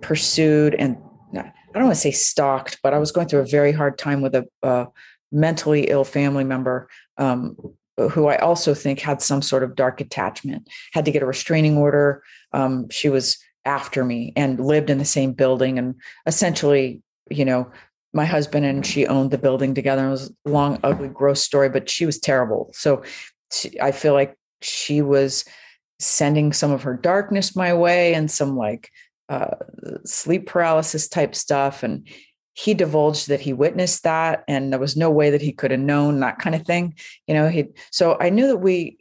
pursued 0.02 0.76
and 0.76 0.98
I 1.36 1.80
don't 1.80 1.90
want 1.90 1.96
to 1.96 2.02
say 2.02 2.12
stalked, 2.12 2.80
but 2.82 2.94
I 2.94 2.98
was 2.98 3.12
going 3.12 3.28
through 3.28 3.42
a 3.42 3.46
very 3.46 3.72
hard 3.72 3.98
time 3.98 4.22
with 4.22 4.36
a, 4.36 4.88
mentally 5.32 5.90
ill 5.90 6.06
family 6.06 6.46
member 6.46 6.88
um, 7.18 7.58
who 8.12 8.28
I 8.28 8.38
also 8.38 8.74
think 8.74 9.00
had 9.00 9.22
some 9.22 9.42
sort 9.42 9.62
of 9.62 9.76
dark 9.76 10.00
attachment, 10.00 10.70
had 10.94 11.04
to 11.06 11.12
get 11.12 11.22
a 11.22 11.26
restraining 11.26 11.78
order. 11.78 12.24
Um, 12.54 12.90
she 12.90 13.10
was 13.10 13.38
after 13.66 14.06
me 14.06 14.32
and 14.38 14.60
lived 14.60 14.90
in 14.90 14.98
the 14.98 15.06
same 15.06 15.34
building 15.34 15.78
and 15.78 15.96
essentially 16.26 17.02
you 17.30 17.44
know 17.44 17.70
my 18.18 18.26
husband 18.26 18.66
and 18.66 18.86
she 18.86 19.08
owned 19.08 19.32
the 19.32 19.38
building 19.38 19.74
together. 19.74 20.08
It 20.08 20.12
was 20.12 20.34
a 20.46 20.50
long 20.50 20.80
ugly 20.84 21.08
gross 21.08 21.42
story 21.42 21.70
but 21.70 21.90
she 21.90 22.06
was 22.06 22.20
terrible. 22.20 22.70
So 22.74 23.04
i 23.82 23.92
feel 23.94 24.14
like 24.14 24.36
she 24.62 25.02
was 25.02 25.46
sending 26.00 26.52
some 26.52 26.72
of 26.72 26.84
her 26.84 26.98
darkness 26.98 27.56
my 27.56 27.74
way 27.74 28.14
and 28.14 28.30
some 28.30 28.58
like 28.58 28.90
uh, 29.30 29.56
sleep 30.04 30.48
paralysis 30.48 31.08
type 31.08 31.34
stuff. 31.34 31.82
And 31.82 32.06
he 32.54 32.74
divulged 32.74 33.30
that 33.30 33.40
he 33.40 33.54
witnessed 33.54 34.04
that 34.04 34.44
and 34.50 34.74
there 34.74 34.80
was 34.80 34.98
no 34.98 35.10
way 35.10 35.30
that 35.30 35.42
he 35.42 35.54
could 35.54 35.72
have 35.72 35.80
known 35.80 36.20
that 36.20 36.40
kind 36.40 36.56
of 36.56 36.66
thing 36.66 36.96
you 37.28 37.36
know 37.36 37.48
he 37.48 37.66
so 37.92 38.18
i 38.20 38.32
knew 38.32 38.48
that 38.48 38.58
we 38.58 38.98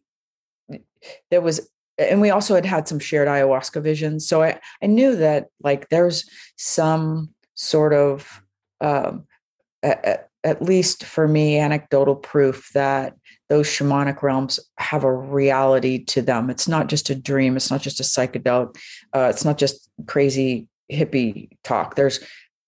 there 1.30 1.40
was 1.40 1.66
and 1.98 2.20
we 2.20 2.30
also 2.30 2.54
had 2.54 2.66
had 2.66 2.86
some 2.86 2.98
shared 2.98 3.28
ayahuasca 3.28 3.82
visions. 3.82 4.28
So 4.28 4.42
i 4.42 4.60
i 4.82 4.86
knew 4.86 5.16
that 5.16 5.46
like 5.62 5.88
there's 5.88 6.28
some 6.56 7.30
sort 7.54 7.92
of 7.92 8.42
um 8.80 9.24
at, 9.82 10.28
at 10.44 10.62
least 10.62 11.04
for 11.04 11.26
me 11.26 11.58
anecdotal 11.58 12.16
proof 12.16 12.70
that 12.74 13.14
those 13.48 13.68
shamanic 13.68 14.22
realms 14.22 14.58
have 14.78 15.04
a 15.04 15.12
reality 15.12 16.02
to 16.04 16.22
them 16.22 16.50
it's 16.50 16.68
not 16.68 16.88
just 16.88 17.10
a 17.10 17.14
dream 17.14 17.56
it's 17.56 17.70
not 17.70 17.82
just 17.82 18.00
a 18.00 18.02
psychedelic 18.02 18.76
uh, 19.14 19.28
it's 19.30 19.44
not 19.44 19.58
just 19.58 19.88
crazy 20.06 20.68
hippie 20.92 21.48
talk 21.64 21.94
there's 21.94 22.20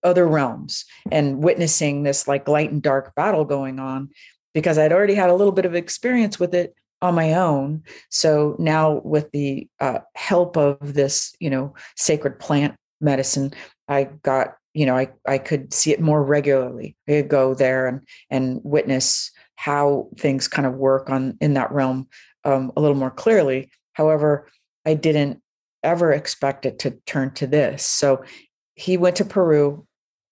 other 0.03 0.27
realms 0.27 0.85
and 1.11 1.43
witnessing 1.43 2.03
this 2.03 2.27
like 2.27 2.47
light 2.47 2.71
and 2.71 2.81
dark 2.81 3.13
battle 3.15 3.45
going 3.45 3.79
on 3.79 4.09
because 4.53 4.77
i'd 4.77 4.93
already 4.93 5.15
had 5.15 5.29
a 5.29 5.35
little 5.35 5.51
bit 5.51 5.65
of 5.65 5.75
experience 5.75 6.39
with 6.39 6.53
it 6.53 6.73
on 7.01 7.15
my 7.15 7.33
own. 7.33 7.83
So 8.09 8.55
now, 8.59 9.01
with 9.03 9.31
the 9.31 9.67
uh, 9.79 9.99
help 10.15 10.57
of 10.57 10.93
this, 10.93 11.35
you 11.39 11.49
know, 11.49 11.73
sacred 11.95 12.39
plant 12.39 12.75
medicine, 12.99 13.53
I 13.87 14.05
got, 14.23 14.55
you 14.73 14.85
know, 14.85 14.95
I 14.95 15.09
I 15.27 15.37
could 15.37 15.73
see 15.73 15.91
it 15.91 16.01
more 16.01 16.23
regularly. 16.23 16.95
I 17.07 17.13
could 17.13 17.29
go 17.29 17.53
there 17.53 17.87
and 17.87 18.01
and 18.29 18.61
witness 18.63 19.31
how 19.55 20.07
things 20.17 20.47
kind 20.47 20.65
of 20.65 20.75
work 20.75 21.09
on 21.09 21.37
in 21.41 21.53
that 21.55 21.71
realm 21.71 22.07
um, 22.45 22.71
a 22.77 22.81
little 22.81 22.95
more 22.95 23.11
clearly. 23.11 23.69
However, 23.93 24.47
I 24.85 24.93
didn't 24.93 25.41
ever 25.83 26.11
expect 26.11 26.65
it 26.65 26.79
to 26.79 26.91
turn 27.05 27.31
to 27.33 27.47
this. 27.47 27.85
So 27.85 28.23
he 28.75 28.97
went 28.97 29.17
to 29.17 29.25
Peru. 29.25 29.85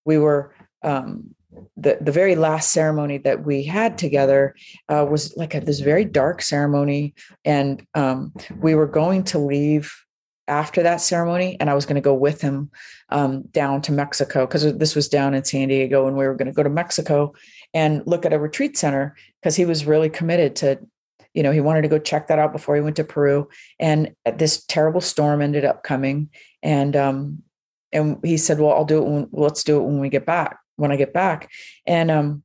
We 0.06 0.18
were 0.18 0.54
um, 0.84 1.36
the 1.76 1.98
the 2.00 2.12
very 2.12 2.36
last 2.36 2.72
ceremony 2.72 3.18
that 3.20 3.46
we 3.46 3.64
had 3.64 3.98
together 3.98 4.56
uh, 4.90 5.06
was 5.10 5.36
like 5.36 5.56
a, 5.56 5.60
this 5.60 5.80
very 5.80 6.06
dark 6.06 6.42
ceremony, 6.42 7.14
and 7.44 7.86
um, 7.96 8.34
we 8.60 8.76
were 8.76 8.88
going 8.88 9.24
to 9.26 9.40
leave 9.40 9.94
after 10.48 10.84
that 10.84 11.02
ceremony, 11.02 11.58
and 11.60 11.70
I 11.70 11.74
was 11.74 11.86
going 11.86 11.96
to 11.96 12.02
go 12.02 12.14
with 12.14 12.42
him 12.42 12.70
um, 13.10 13.44
down 13.52 13.82
to 13.84 13.92
Mexico 13.92 14.46
because 14.46 14.78
this 14.78 14.96
was 14.96 15.08
down 15.08 15.34
in 15.34 15.44
San 15.44 15.68
Diego, 15.68 16.08
and 16.08 16.18
we 16.18 16.26
were 16.26 16.36
going 16.36 16.48
to 16.48 16.54
go 16.54 16.64
to 16.64 16.70
Mexico 16.70 17.34
and 17.74 18.02
look 18.06 18.26
at 18.26 18.34
a 18.34 18.40
retreat 18.40 18.78
center 18.78 19.16
because 19.42 19.56
he 19.56 19.66
was 19.66 19.86
really 19.86 20.10
committed 20.10 20.56
to. 20.58 20.80
You 21.34 21.44
know, 21.44 21.52
he 21.52 21.62
wanted 21.62 21.84
to 21.84 21.88
go 21.88 22.00
check 22.00 22.28
that 22.28 22.40
out 22.40 22.52
before 22.52 22.76
he 22.76 22.82
went 22.82 22.96
to 22.96 23.04
Peru, 23.04 23.48
and 23.80 24.16
this 24.38 24.64
terrible 24.66 25.02
storm 25.02 25.42
ended 25.42 25.66
up 25.66 25.84
coming, 25.84 26.30
and 26.64 26.96
um, 26.96 27.44
and 27.92 28.18
he 28.24 28.38
said, 28.38 28.60
"Well, 28.60 28.72
I'll 28.72 28.86
do 28.86 28.98
it. 28.98 29.08
When, 29.08 29.30
let's 29.32 29.64
do 29.64 29.78
it 29.78 29.84
when 29.84 30.00
we 30.00 30.10
get 30.10 30.26
back." 30.26 30.58
when 30.78 30.92
I 30.92 30.96
get 30.96 31.14
back. 31.14 31.52
And 31.86 32.10
um, 32.10 32.44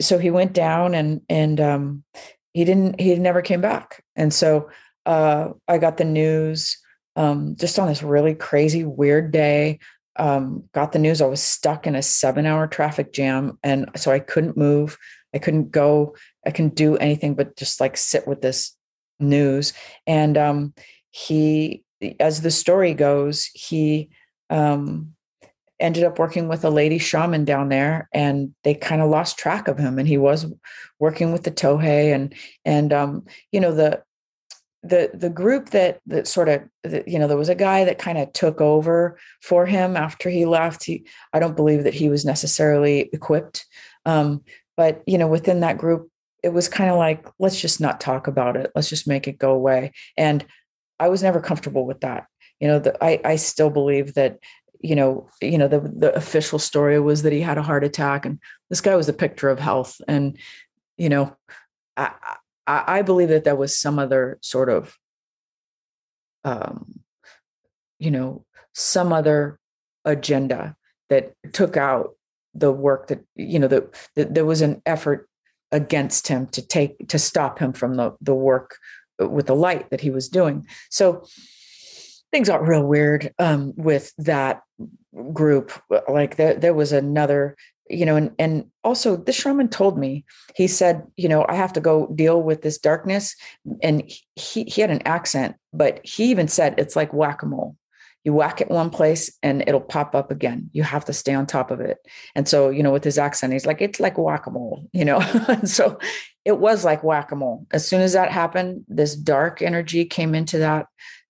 so 0.00 0.18
he 0.18 0.30
went 0.30 0.52
down 0.52 0.94
and 0.94 1.22
and 1.28 1.60
um, 1.60 2.04
he 2.52 2.64
didn't 2.64 3.00
he 3.00 3.14
never 3.16 3.40
came 3.40 3.60
back. 3.60 4.04
And 4.14 4.34
so 4.34 4.68
uh, 5.06 5.50
I 5.66 5.78
got 5.78 5.96
the 5.96 6.04
news 6.04 6.78
um, 7.16 7.56
just 7.56 7.78
on 7.78 7.88
this 7.88 8.02
really 8.02 8.34
crazy 8.34 8.84
weird 8.84 9.32
day. 9.32 9.78
Um, 10.16 10.64
got 10.72 10.92
the 10.92 10.98
news 10.98 11.22
I 11.22 11.26
was 11.26 11.42
stuck 11.42 11.86
in 11.86 11.94
a 11.94 12.02
seven 12.02 12.46
hour 12.46 12.66
traffic 12.66 13.12
jam, 13.12 13.58
and 13.62 13.90
so 13.96 14.10
I 14.10 14.18
couldn't 14.18 14.56
move. 14.56 14.98
I 15.34 15.38
couldn't 15.38 15.70
go. 15.70 16.16
I 16.44 16.50
couldn't 16.50 16.74
do 16.74 16.96
anything 16.96 17.34
but 17.34 17.56
just 17.56 17.80
like 17.80 17.96
sit 17.96 18.26
with 18.26 18.40
this 18.40 18.76
news. 19.18 19.72
And 20.06 20.36
um, 20.36 20.74
he, 21.10 21.84
as 22.18 22.40
the 22.40 22.50
story 22.50 22.94
goes, 22.94 23.46
he 23.54 24.10
um, 24.48 25.14
ended 25.80 26.04
up 26.04 26.18
working 26.18 26.46
with 26.46 26.64
a 26.64 26.70
lady 26.70 26.98
shaman 26.98 27.44
down 27.44 27.68
there 27.68 28.08
and 28.12 28.54
they 28.64 28.74
kind 28.74 29.00
of 29.00 29.08
lost 29.08 29.38
track 29.38 29.66
of 29.66 29.78
him 29.78 29.98
and 29.98 30.06
he 30.06 30.18
was 30.18 30.46
working 30.98 31.32
with 31.32 31.42
the 31.42 31.50
toé 31.50 32.14
and 32.14 32.34
and 32.64 32.92
um 32.92 33.24
you 33.50 33.58
know 33.58 33.72
the 33.72 34.02
the 34.82 35.10
the 35.12 35.30
group 35.30 35.70
that 35.70 36.00
that 36.06 36.26
sort 36.26 36.48
of 36.48 36.62
you 37.06 37.18
know 37.18 37.28
there 37.28 37.36
was 37.36 37.48
a 37.48 37.54
guy 37.54 37.84
that 37.84 37.98
kind 37.98 38.18
of 38.18 38.32
took 38.32 38.60
over 38.60 39.18
for 39.42 39.66
him 39.66 39.96
after 39.96 40.30
he 40.30 40.46
left. 40.46 40.84
He 40.84 41.04
i 41.32 41.38
don't 41.38 41.56
believe 41.56 41.84
that 41.84 41.94
he 41.94 42.08
was 42.08 42.24
necessarily 42.24 43.10
equipped 43.12 43.66
um 44.06 44.42
but 44.76 45.02
you 45.06 45.18
know 45.18 45.26
within 45.26 45.60
that 45.60 45.76
group 45.76 46.10
it 46.42 46.54
was 46.54 46.68
kind 46.68 46.90
of 46.90 46.96
like 46.96 47.26
let's 47.38 47.60
just 47.60 47.80
not 47.80 48.00
talk 48.00 48.26
about 48.26 48.56
it. 48.56 48.70
Let's 48.74 48.88
just 48.88 49.06
make 49.06 49.28
it 49.28 49.38
go 49.38 49.52
away. 49.52 49.92
And 50.16 50.44
i 50.98 51.08
was 51.08 51.22
never 51.22 51.40
comfortable 51.40 51.84
with 51.84 52.00
that. 52.00 52.26
You 52.58 52.68
know 52.68 52.78
the, 52.78 52.96
i 53.04 53.20
i 53.24 53.36
still 53.36 53.70
believe 53.70 54.14
that 54.14 54.38
you 54.82 54.96
know, 54.96 55.28
you 55.42 55.58
know, 55.58 55.68
the 55.68 55.80
the 55.80 56.14
official 56.14 56.58
story 56.58 56.98
was 56.98 57.22
that 57.22 57.32
he 57.32 57.40
had 57.40 57.58
a 57.58 57.62
heart 57.62 57.84
attack, 57.84 58.24
and 58.24 58.38
this 58.70 58.80
guy 58.80 58.96
was 58.96 59.08
a 59.08 59.12
picture 59.12 59.50
of 59.50 59.58
health. 59.58 60.00
And 60.08 60.38
you 60.96 61.08
know, 61.08 61.36
I 61.96 62.12
I, 62.70 62.98
I 62.98 63.02
believe 63.02 63.28
that 63.28 63.44
there 63.44 63.56
was 63.56 63.76
some 63.76 63.98
other 63.98 64.38
sort 64.42 64.68
of, 64.68 64.96
um, 66.44 67.00
you 67.98 68.10
know, 68.10 68.44
some 68.74 69.12
other 69.12 69.58
agenda 70.04 70.76
that 71.08 71.34
took 71.52 71.76
out 71.76 72.16
the 72.54 72.72
work 72.72 73.08
that 73.08 73.20
you 73.34 73.58
know 73.58 73.68
that, 73.68 73.94
that 74.16 74.34
there 74.34 74.46
was 74.46 74.60
an 74.60 74.82
effort 74.86 75.28
against 75.72 76.28
him 76.28 76.46
to 76.48 76.66
take 76.66 77.08
to 77.08 77.18
stop 77.18 77.58
him 77.58 77.72
from 77.72 77.94
the 77.94 78.16
the 78.20 78.34
work 78.34 78.76
with 79.18 79.46
the 79.46 79.54
light 79.54 79.90
that 79.90 80.00
he 80.00 80.10
was 80.10 80.28
doing. 80.28 80.66
So 80.90 81.24
things 82.32 82.48
got 82.48 82.66
real 82.66 82.86
weird 82.86 83.32
um, 83.38 83.72
with 83.76 84.12
that 84.18 84.62
group. 85.32 85.72
Like 86.08 86.36
there, 86.36 86.54
there 86.54 86.74
was 86.74 86.92
another, 86.92 87.56
you 87.90 88.06
know, 88.06 88.16
and 88.16 88.30
and 88.38 88.66
also 88.84 89.16
the 89.16 89.32
shaman 89.32 89.68
told 89.68 89.98
me 89.98 90.24
he 90.54 90.66
said, 90.66 91.06
you 91.16 91.28
know, 91.28 91.44
I 91.48 91.54
have 91.54 91.72
to 91.74 91.80
go 91.80 92.06
deal 92.14 92.42
with 92.42 92.62
this 92.62 92.78
darkness, 92.78 93.36
and 93.82 94.10
he 94.36 94.64
he 94.64 94.80
had 94.80 94.90
an 94.90 95.02
accent, 95.04 95.56
but 95.72 96.00
he 96.04 96.24
even 96.30 96.48
said 96.48 96.74
it's 96.78 96.96
like 96.96 97.12
whack 97.12 97.42
a 97.42 97.46
mole. 97.46 97.76
You 98.24 98.34
whack 98.34 98.60
it 98.60 98.68
one 98.68 98.90
place 98.90 99.34
and 99.42 99.64
it'll 99.66 99.80
pop 99.80 100.14
up 100.14 100.30
again. 100.30 100.68
You 100.74 100.82
have 100.82 101.06
to 101.06 101.12
stay 101.14 101.32
on 101.32 101.46
top 101.46 101.70
of 101.70 101.80
it. 101.80 101.96
And 102.34 102.46
so, 102.46 102.68
you 102.68 102.82
know, 102.82 102.92
with 102.92 103.02
his 103.02 103.16
accent, 103.16 103.54
he's 103.54 103.64
like, 103.64 103.80
it's 103.80 103.98
like 103.98 104.18
whack 104.18 104.46
a 104.46 104.50
mole, 104.50 104.86
you 104.92 105.06
know? 105.06 105.20
and 105.48 105.66
so 105.66 105.98
it 106.44 106.58
was 106.58 106.84
like 106.84 107.02
whack 107.02 107.32
a 107.32 107.36
mole. 107.36 107.66
As 107.70 107.88
soon 107.88 108.02
as 108.02 108.12
that 108.12 108.30
happened, 108.30 108.84
this 108.88 109.16
dark 109.16 109.62
energy 109.62 110.04
came 110.04 110.34
into 110.34 110.58
that 110.58 110.86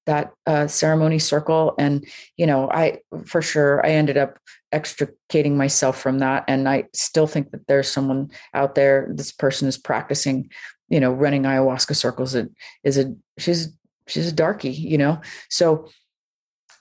that 0.07 0.33
uh, 0.47 0.67
ceremony 0.67 1.19
circle 1.19 1.75
and 1.79 2.05
you 2.37 2.47
know 2.47 2.71
i 2.71 2.99
for 3.27 3.43
sure 3.43 3.85
i 3.85 3.91
ended 3.91 4.17
up 4.17 4.39
extricating 4.73 5.57
myself 5.57 6.01
from 6.01 6.19
that. 6.19 6.45
And 6.49 6.69
i 6.69 6.85
still 6.93 7.27
think 7.27 7.51
that 7.51 7.67
there's 7.67 7.91
someone 7.91 8.31
out 8.55 8.75
there 8.75 9.09
this 9.13 9.33
person 9.33 9.69
is 9.69 9.79
practicing 9.79 10.51
you 10.89 11.01
know 11.01 11.13
running 11.13 11.43
ayahuasca 11.43 11.97
circles. 11.97 12.35
It 12.35 12.51
is 12.85 12.99
a 12.99 13.15
she's 13.39 13.69
she's 14.07 14.29
a 14.29 14.33
darky 14.33 14.71
you 14.71 14.99
know? 14.99 15.21
So 15.49 15.89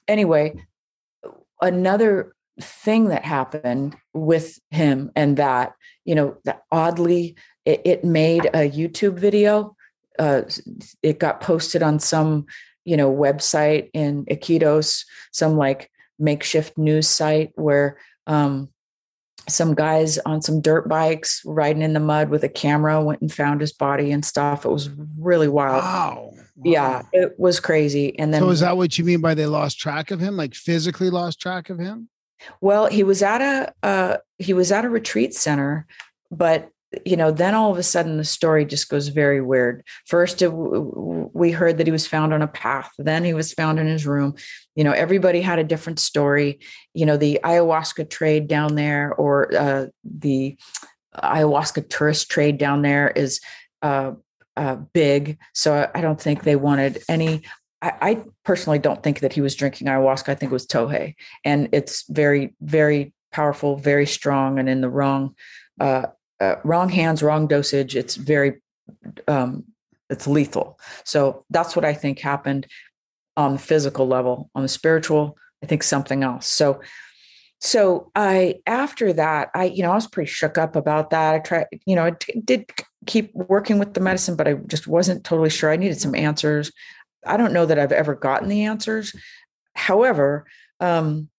anyway 0.07 0.53
another 1.61 2.33
thing 2.61 3.05
that 3.05 3.23
happened 3.23 3.95
with 4.13 4.59
him 4.71 5.11
and 5.15 5.37
that 5.37 5.73
you 6.05 6.15
know 6.15 6.37
that 6.43 6.63
oddly 6.71 7.35
it, 7.63 7.81
it 7.85 8.03
made 8.03 8.45
a 8.47 8.69
youtube 8.69 9.17
video 9.17 9.75
uh, 10.17 10.41
it 11.01 11.19
got 11.19 11.39
posted 11.39 11.81
on 11.81 11.99
some 11.99 12.45
you 12.89 12.97
know 12.97 13.13
website 13.13 13.89
in 13.93 14.25
Iquitos, 14.25 15.05
some 15.31 15.57
like 15.57 15.91
makeshift 16.19 16.77
news 16.77 17.07
site 17.07 17.51
where 17.55 17.97
um, 18.27 18.69
some 19.47 19.73
guys 19.73 20.17
on 20.19 20.41
some 20.41 20.61
dirt 20.61 20.87
bikes 20.87 21.41
riding 21.45 21.81
in 21.81 21.93
the 21.93 21.99
mud 21.99 22.29
with 22.29 22.43
a 22.43 22.49
camera 22.49 23.03
went 23.03 23.21
and 23.21 23.31
found 23.31 23.61
his 23.61 23.73
body 23.73 24.11
and 24.11 24.23
stuff. 24.23 24.65
It 24.65 24.69
was 24.69 24.89
really 25.17 25.47
wild. 25.47 25.83
Wow. 25.83 26.31
wow. 26.33 26.43
Yeah, 26.63 27.01
it 27.13 27.39
was 27.39 27.59
crazy. 27.59 28.17
And 28.19 28.33
then 28.33 28.41
So 28.41 28.49
is 28.49 28.59
that 28.59 28.77
what 28.77 28.97
you 28.97 29.05
mean 29.05 29.21
by 29.21 29.33
they 29.33 29.45
lost 29.45 29.79
track 29.79 30.11
of 30.11 30.19
him? 30.19 30.35
Like 30.37 30.53
physically 30.53 31.09
lost 31.09 31.39
track 31.39 31.69
of 31.69 31.79
him? 31.79 32.09
Well, 32.61 32.87
he 32.87 33.03
was 33.03 33.21
at 33.21 33.41
a 33.41 33.73
uh, 33.83 34.17
he 34.37 34.53
was 34.53 34.71
at 34.71 34.85
a 34.85 34.89
retreat 34.89 35.33
center, 35.33 35.85
but 36.31 36.69
you 37.05 37.15
know, 37.15 37.31
then 37.31 37.53
all 37.53 37.71
of 37.71 37.77
a 37.77 37.83
sudden 37.83 38.17
the 38.17 38.23
story 38.23 38.65
just 38.65 38.89
goes 38.89 39.09
very 39.09 39.41
weird. 39.41 39.83
First, 40.07 40.41
it, 40.41 40.49
we 40.49 41.51
heard 41.51 41.77
that 41.77 41.87
he 41.87 41.91
was 41.91 42.07
found 42.07 42.33
on 42.33 42.41
a 42.41 42.47
path. 42.47 42.91
Then 42.97 43.23
he 43.23 43.33
was 43.33 43.53
found 43.53 43.79
in 43.79 43.87
his 43.87 44.07
room. 44.07 44.35
You 44.75 44.83
know, 44.83 44.91
everybody 44.91 45.41
had 45.41 45.59
a 45.59 45.63
different 45.63 45.99
story. 45.99 46.59
You 46.93 47.05
know, 47.05 47.17
the 47.17 47.39
ayahuasca 47.43 48.09
trade 48.09 48.47
down 48.47 48.75
there, 48.75 49.13
or 49.13 49.55
uh, 49.55 49.87
the 50.03 50.57
ayahuasca 51.15 51.89
tourist 51.89 52.29
trade 52.31 52.57
down 52.57 52.81
there, 52.81 53.09
is 53.09 53.39
uh, 53.83 54.13
uh, 54.57 54.75
big. 54.93 55.37
So 55.53 55.89
I 55.93 56.01
don't 56.01 56.19
think 56.19 56.43
they 56.43 56.55
wanted 56.55 57.03
any. 57.07 57.43
I, 57.81 57.93
I 58.01 58.23
personally 58.43 58.79
don't 58.79 59.03
think 59.03 59.19
that 59.19 59.33
he 59.33 59.41
was 59.41 59.55
drinking 59.55 59.87
ayahuasca. 59.87 60.29
I 60.29 60.35
think 60.35 60.51
it 60.51 60.53
was 60.53 60.65
toé, 60.65 61.13
and 61.45 61.69
it's 61.71 62.05
very, 62.09 62.55
very 62.61 63.13
powerful, 63.31 63.75
very 63.75 64.07
strong, 64.07 64.57
and 64.57 64.67
in 64.67 64.81
the 64.81 64.89
wrong 64.89 65.35
uh, 65.79 66.07
uh, 66.39 66.55
wrong 66.63 66.89
hands, 66.89 67.23
wrong 67.23 67.47
dosage. 67.47 67.95
It's 67.95 68.15
very, 68.15 68.61
um, 69.27 69.65
it's 70.09 70.27
lethal. 70.27 70.79
So 71.03 71.45
that's 71.49 71.75
what 71.75 71.85
I 71.85 71.93
think 71.93 72.19
happened 72.19 72.67
on 73.37 73.53
the 73.53 73.59
physical 73.59 74.07
level. 74.07 74.49
On 74.55 74.63
the 74.63 74.69
spiritual, 74.69 75.37
I 75.63 75.65
think 75.65 75.83
something 75.83 76.23
else. 76.23 76.47
So, 76.47 76.81
so 77.61 78.11
I 78.15 78.55
after 78.65 79.11
that, 79.13 79.49
I 79.53 79.65
you 79.65 79.83
know 79.83 79.91
I 79.91 79.95
was 79.95 80.07
pretty 80.07 80.29
shook 80.29 80.57
up 80.57 80.75
about 80.75 81.09
that. 81.09 81.35
I 81.35 81.39
tried, 81.39 81.67
you 81.85 81.95
know, 81.95 82.05
I 82.05 82.11
t- 82.11 82.41
did 82.43 82.71
keep 83.05 83.33
working 83.35 83.79
with 83.79 83.93
the 83.93 83.99
medicine, 83.99 84.35
but 84.35 84.47
I 84.47 84.53
just 84.53 84.87
wasn't 84.87 85.23
totally 85.25 85.49
sure. 85.49 85.71
I 85.71 85.75
needed 85.75 85.99
some 85.99 86.15
answers. 86.15 86.71
I 87.25 87.35
don't 87.37 87.53
know 87.53 87.65
that 87.65 87.77
I've 87.77 87.91
ever 87.91 88.15
gotten 88.15 88.47
the 88.47 88.63
answers. 88.63 89.13
However, 89.75 90.45
um, 90.79 91.29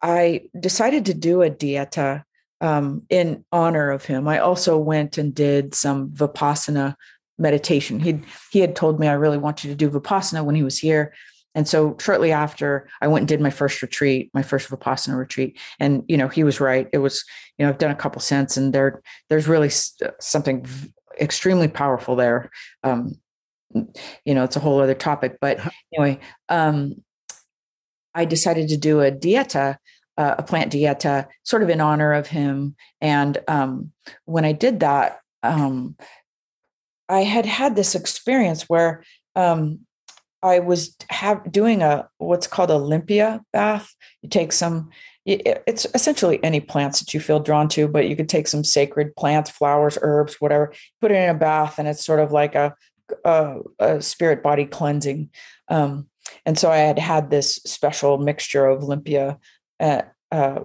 I 0.00 0.48
decided 0.58 1.06
to 1.06 1.14
do 1.14 1.42
a 1.42 1.50
dieta 1.50 2.24
um, 2.62 3.02
in 3.10 3.44
honor 3.52 3.90
of 3.90 4.06
him. 4.06 4.26
I 4.26 4.38
also 4.38 4.78
went 4.78 5.18
and 5.18 5.34
did 5.34 5.74
some 5.74 6.10
vipassana 6.10 6.94
meditation. 7.38 8.00
He 8.00 8.20
he 8.50 8.60
had 8.60 8.74
told 8.74 8.98
me 8.98 9.08
I 9.08 9.14
really 9.14 9.38
want 9.38 9.64
you 9.64 9.70
to 9.70 9.76
do 9.76 9.90
vipassana 9.90 10.44
when 10.44 10.54
he 10.54 10.62
was 10.62 10.78
here. 10.78 11.12
And 11.54 11.68
so 11.68 11.96
shortly 12.00 12.32
after 12.32 12.88
I 13.00 13.08
went 13.08 13.22
and 13.22 13.28
did 13.28 13.40
my 13.40 13.50
first 13.50 13.82
retreat, 13.82 14.30
my 14.32 14.42
first 14.42 14.70
Vipassana 14.70 15.16
retreat. 15.16 15.58
And, 15.78 16.02
you 16.08 16.16
know, 16.16 16.28
he 16.28 16.44
was 16.44 16.60
right. 16.60 16.88
It 16.92 16.98
was, 16.98 17.24
you 17.58 17.64
know, 17.64 17.68
I've 17.68 17.78
done 17.78 17.90
a 17.90 17.96
couple 17.96 18.20
since 18.20 18.56
and 18.56 18.72
there, 18.72 19.02
there's 19.28 19.48
really 19.48 19.70
something 20.18 20.66
extremely 21.20 21.68
powerful 21.68 22.16
there. 22.16 22.50
Um, 22.82 23.16
you 24.24 24.34
know, 24.34 24.44
it's 24.44 24.56
a 24.56 24.60
whole 24.60 24.80
other 24.80 24.94
topic, 24.94 25.38
but 25.40 25.60
anyway, 25.94 26.20
um, 26.48 27.02
I 28.14 28.24
decided 28.26 28.68
to 28.68 28.76
do 28.76 29.00
a 29.00 29.10
dieta 29.10 29.76
uh, 30.18 30.36
a 30.38 30.42
plant 30.42 30.72
dieta, 30.72 31.26
sort 31.42 31.62
of 31.62 31.70
in 31.70 31.80
honor 31.80 32.12
of 32.12 32.26
him. 32.26 32.76
And 33.00 33.38
um, 33.48 33.92
when 34.24 34.44
I 34.44 34.52
did 34.52 34.80
that, 34.80 35.20
um, 35.42 35.96
I 37.08 37.20
had 37.20 37.46
had 37.46 37.76
this 37.76 37.94
experience 37.94 38.68
where 38.68 39.04
um, 39.36 39.80
I 40.42 40.58
was 40.58 40.96
have 41.10 41.50
doing 41.50 41.82
a 41.82 42.08
what's 42.18 42.46
called 42.46 42.70
a 42.70 42.74
limpia 42.74 43.40
bath. 43.52 43.94
You 44.22 44.28
take 44.28 44.52
some. 44.52 44.90
It's 45.24 45.86
essentially 45.94 46.42
any 46.42 46.58
plants 46.58 46.98
that 46.98 47.14
you 47.14 47.20
feel 47.20 47.38
drawn 47.38 47.68
to, 47.68 47.86
but 47.86 48.08
you 48.08 48.16
could 48.16 48.28
take 48.28 48.48
some 48.48 48.64
sacred 48.64 49.14
plants, 49.14 49.50
flowers, 49.50 49.96
herbs, 50.02 50.40
whatever. 50.40 50.72
Put 51.00 51.12
it 51.12 51.14
in 51.14 51.28
a 51.28 51.38
bath, 51.38 51.78
and 51.78 51.86
it's 51.86 52.04
sort 52.04 52.18
of 52.18 52.32
like 52.32 52.56
a, 52.56 52.74
a, 53.24 53.58
a 53.78 54.02
spirit 54.02 54.42
body 54.42 54.64
cleansing. 54.64 55.30
Um, 55.68 56.08
and 56.44 56.58
so 56.58 56.70
I 56.70 56.78
had 56.78 56.98
had 56.98 57.30
this 57.30 57.56
special 57.64 58.18
mixture 58.18 58.66
of 58.66 58.82
limpia 58.82 59.38
uh, 59.80 60.02
uh, 60.30 60.60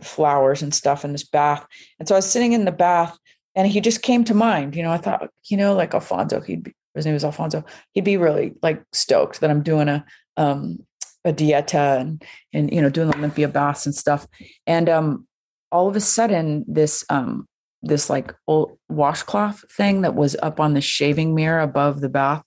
flowers 0.00 0.62
and 0.62 0.74
stuff 0.74 1.04
in 1.04 1.12
this 1.12 1.24
bath. 1.24 1.66
And 1.98 2.08
so 2.08 2.14
I 2.14 2.18
was 2.18 2.30
sitting 2.30 2.52
in 2.52 2.64
the 2.64 2.72
bath 2.72 3.16
and 3.54 3.68
he 3.68 3.80
just 3.80 4.02
came 4.02 4.24
to 4.24 4.34
mind. 4.34 4.74
You 4.74 4.82
know, 4.82 4.92
I 4.92 4.98
thought, 4.98 5.30
you 5.48 5.56
know, 5.56 5.74
like 5.74 5.94
Alfonso, 5.94 6.40
he'd 6.40 6.64
be, 6.64 6.74
his 6.94 7.04
name 7.04 7.14
was 7.14 7.24
Alfonso, 7.24 7.64
he'd 7.92 8.04
be 8.04 8.16
really 8.16 8.54
like 8.62 8.82
stoked 8.92 9.40
that 9.40 9.50
I'm 9.50 9.62
doing 9.62 9.88
a, 9.88 10.04
um, 10.36 10.78
a 11.24 11.32
dieta 11.32 12.00
and, 12.00 12.24
and, 12.52 12.72
you 12.72 12.80
know, 12.80 12.90
doing 12.90 13.08
the 13.08 13.16
limpia 13.16 13.52
baths 13.52 13.86
and 13.86 13.94
stuff. 13.94 14.26
And, 14.66 14.88
um, 14.88 15.26
all 15.72 15.88
of 15.88 15.96
a 15.96 16.00
sudden 16.00 16.64
this, 16.68 17.04
um, 17.08 17.48
this 17.82 18.08
like 18.08 18.34
old 18.46 18.78
washcloth 18.88 19.64
thing 19.72 20.02
that 20.02 20.14
was 20.14 20.36
up 20.42 20.60
on 20.60 20.74
the 20.74 20.80
shaving 20.80 21.34
mirror 21.34 21.60
above 21.60 22.00
the 22.00 22.08
bath 22.08 22.42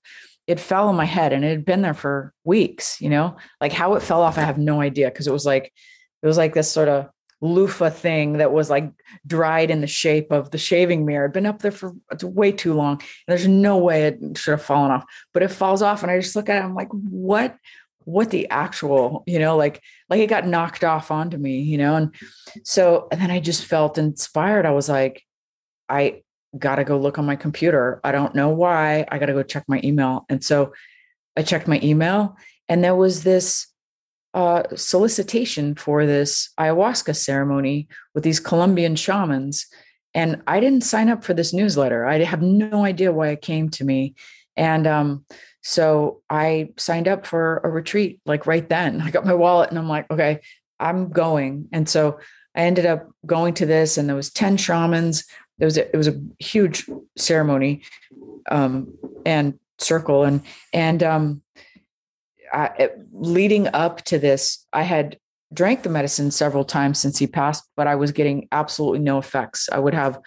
it 0.47 0.61
fell 0.61 0.87
on 0.87 0.95
my 0.95 1.05
head 1.05 1.33
and 1.33 1.43
it 1.43 1.49
had 1.49 1.65
been 1.65 1.81
there 1.81 1.93
for 1.93 2.33
weeks 2.43 2.99
you 2.99 3.09
know 3.09 3.35
like 3.61 3.71
how 3.71 3.93
it 3.95 4.01
fell 4.01 4.21
off 4.21 4.37
i 4.37 4.41
have 4.41 4.57
no 4.57 4.81
idea 4.81 5.09
because 5.09 5.27
it 5.27 5.33
was 5.33 5.45
like 5.45 5.71
it 6.27 6.29
was 6.29 6.37
like 6.37 6.53
this 6.53 6.69
sort 6.69 6.89
of 6.89 7.09
loofah 7.39 7.89
thing 7.89 8.33
that 8.33 8.51
was 8.51 8.69
like 8.69 8.91
dried 9.25 9.71
in 9.71 9.79
the 9.79 9.87
shape 9.87 10.29
of 10.29 10.51
the 10.51 10.57
shaving 10.57 11.05
mirror. 11.05 11.25
It'd 11.25 11.33
been 11.33 11.45
up 11.45 11.61
there 11.61 11.71
for 11.71 11.93
way 12.21 12.51
too 12.51 12.73
long. 12.73 13.01
There's 13.27 13.47
no 13.47 13.77
way 13.77 14.07
it 14.07 14.37
should 14.37 14.51
have 14.51 14.61
fallen 14.61 14.91
off, 14.91 15.05
but 15.33 15.41
it 15.41 15.51
falls 15.51 15.81
off. 15.81 16.01
And 16.03 16.11
I 16.11 16.19
just 16.19 16.35
look 16.35 16.49
at 16.49 16.57
it. 16.57 16.65
I'm 16.65 16.75
like, 16.75 16.89
what, 16.91 17.55
what 17.99 18.29
the 18.31 18.49
actual, 18.49 19.23
you 19.25 19.39
know, 19.39 19.55
like, 19.55 19.81
like 20.09 20.19
it 20.19 20.27
got 20.27 20.47
knocked 20.47 20.83
off 20.83 21.11
onto 21.11 21.37
me, 21.37 21.61
you 21.61 21.77
know? 21.77 21.95
And 21.95 22.15
so, 22.63 23.07
and 23.09 23.21
then 23.21 23.31
I 23.31 23.39
just 23.39 23.63
felt 23.63 23.97
inspired. 23.97 24.65
I 24.65 24.71
was 24.71 24.89
like, 24.89 25.23
I 25.87 26.23
got 26.57 26.75
to 26.75 26.83
go 26.83 26.97
look 26.97 27.17
on 27.19 27.25
my 27.25 27.37
computer. 27.37 28.01
I 28.03 28.11
don't 28.11 28.35
know 28.35 28.49
why. 28.49 29.05
I 29.09 29.19
got 29.19 29.27
to 29.27 29.33
go 29.33 29.43
check 29.43 29.63
my 29.69 29.79
email. 29.81 30.25
And 30.27 30.43
so 30.43 30.73
I 31.37 31.43
checked 31.43 31.67
my 31.67 31.79
email 31.83 32.35
and 32.67 32.83
there 32.83 32.95
was 32.95 33.23
this 33.23 33.67
uh, 34.37 34.61
solicitation 34.75 35.73
for 35.73 36.05
this 36.05 36.51
ayahuasca 36.59 37.15
ceremony 37.15 37.87
with 38.13 38.23
these 38.23 38.39
Colombian 38.39 38.95
shamans. 38.95 39.65
And 40.13 40.43
I 40.45 40.59
didn't 40.59 40.83
sign 40.83 41.09
up 41.09 41.23
for 41.23 41.33
this 41.33 41.53
newsletter. 41.53 42.05
I 42.05 42.19
have 42.23 42.43
no 42.43 42.85
idea 42.85 43.11
why 43.11 43.29
it 43.29 43.41
came 43.41 43.69
to 43.69 43.83
me. 43.83 44.13
And 44.55 44.85
um, 44.85 45.25
so 45.63 46.21
I 46.29 46.69
signed 46.77 47.07
up 47.07 47.25
for 47.25 47.61
a 47.63 47.69
retreat 47.69 48.19
like 48.27 48.45
right 48.45 48.69
then. 48.69 49.01
I 49.01 49.09
got 49.09 49.25
my 49.25 49.33
wallet 49.33 49.71
and 49.71 49.79
I'm 49.79 49.89
like, 49.89 50.05
okay, 50.11 50.41
I'm 50.79 51.09
going. 51.09 51.69
And 51.71 51.89
so 51.89 52.19
I 52.55 52.61
ended 52.61 52.85
up 52.85 53.09
going 53.25 53.55
to 53.55 53.65
this, 53.65 53.97
and 53.97 54.07
there 54.07 54.15
was 54.15 54.31
10 54.31 54.57
shamans. 54.57 55.25
It 55.59 55.65
was 55.65 55.77
a, 55.77 55.91
it 55.91 55.97
was 55.97 56.07
a 56.07 56.21
huge 56.37 56.87
ceremony 57.17 57.81
um, 58.51 58.93
and 59.25 59.59
circle. 59.79 60.25
And 60.25 60.43
and 60.73 61.01
um, 61.01 61.41
I, 62.53 62.89
leading 63.11 63.67
up 63.73 64.03
to 64.05 64.19
this, 64.19 64.65
I 64.73 64.83
had 64.83 65.17
drank 65.53 65.83
the 65.83 65.89
medicine 65.89 66.31
several 66.31 66.65
times 66.65 66.99
since 66.99 67.17
he 67.17 67.27
passed, 67.27 67.63
but 67.75 67.87
I 67.87 67.95
was 67.95 68.11
getting 68.11 68.47
absolutely 68.51 68.99
no 68.99 69.17
effects. 69.17 69.69
I 69.71 69.79
would 69.79 69.93
have 69.93 70.19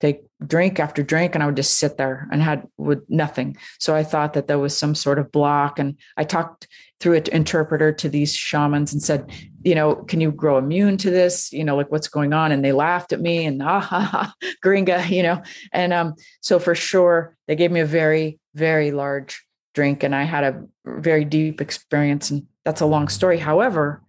take 0.00 0.22
drink 0.46 0.78
after 0.78 1.02
drink 1.02 1.34
and 1.34 1.42
I 1.42 1.46
would 1.46 1.56
just 1.56 1.78
sit 1.78 1.96
there 1.96 2.28
and 2.30 2.42
had 2.42 2.66
with 2.76 3.02
nothing. 3.08 3.56
So 3.78 3.94
I 3.94 4.02
thought 4.02 4.34
that 4.34 4.48
there 4.48 4.58
was 4.58 4.76
some 4.76 4.94
sort 4.94 5.18
of 5.18 5.32
block. 5.32 5.78
And 5.78 5.96
I 6.16 6.24
talked 6.24 6.68
through 7.00 7.14
an 7.14 7.24
interpreter 7.32 7.92
to 7.92 8.08
these 8.08 8.34
shamans 8.34 8.92
and 8.92 9.02
said, 9.02 9.32
you 9.62 9.74
know, 9.74 9.94
can 9.94 10.20
you 10.20 10.30
grow 10.30 10.58
immune 10.58 10.98
to 10.98 11.10
this? 11.10 11.52
You 11.52 11.64
know, 11.64 11.76
like 11.76 11.90
what's 11.90 12.08
going 12.08 12.32
on? 12.32 12.52
And 12.52 12.64
they 12.64 12.72
laughed 12.72 13.12
at 13.12 13.20
me 13.20 13.46
and 13.46 13.62
ah 13.62 13.80
ha 13.80 14.00
ha 14.00 14.34
gringa, 14.62 15.08
you 15.16 15.22
know. 15.22 15.42
And 15.72 15.92
um, 15.92 16.14
so 16.40 16.58
for 16.58 16.74
sure 16.74 17.36
they 17.46 17.56
gave 17.56 17.70
me 17.70 17.80
a 17.80 17.86
very, 17.86 18.38
very 18.54 18.90
large 18.90 19.44
drink 19.74 20.02
and 20.02 20.14
I 20.14 20.22
had 20.22 20.44
a 20.44 20.64
very 20.86 21.24
deep 21.24 21.60
experience. 21.60 22.30
And 22.30 22.46
that's 22.64 22.80
a 22.80 22.86
long 22.86 23.08
story. 23.08 23.38
However, 23.38 24.02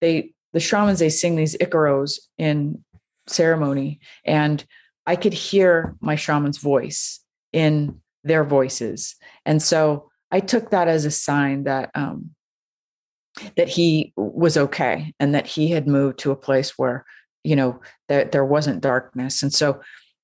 they 0.00 0.32
the 0.52 0.60
shamans 0.60 0.98
they 0.98 1.10
sing 1.10 1.36
these 1.36 1.56
icaros 1.58 2.18
in 2.36 2.82
ceremony 3.28 4.00
and 4.24 4.64
I 5.06 5.16
could 5.16 5.32
hear 5.32 5.96
my 6.00 6.16
shaman's 6.16 6.58
voice 6.58 7.20
in 7.52 8.00
their 8.24 8.44
voices. 8.44 9.16
And 9.46 9.62
so 9.62 10.10
I 10.30 10.40
took 10.40 10.70
that 10.70 10.88
as 10.88 11.04
a 11.04 11.10
sign 11.10 11.64
that 11.64 11.90
um, 11.94 12.30
that 13.56 13.68
he 13.68 14.12
was 14.16 14.56
okay 14.56 15.14
and 15.20 15.34
that 15.34 15.46
he 15.46 15.68
had 15.68 15.86
moved 15.86 16.18
to 16.20 16.30
a 16.32 16.36
place 16.36 16.76
where 16.76 17.04
you 17.44 17.56
know 17.56 17.80
there, 18.08 18.24
there 18.24 18.44
wasn't 18.44 18.82
darkness. 18.82 19.42
And 19.42 19.52
so 19.52 19.80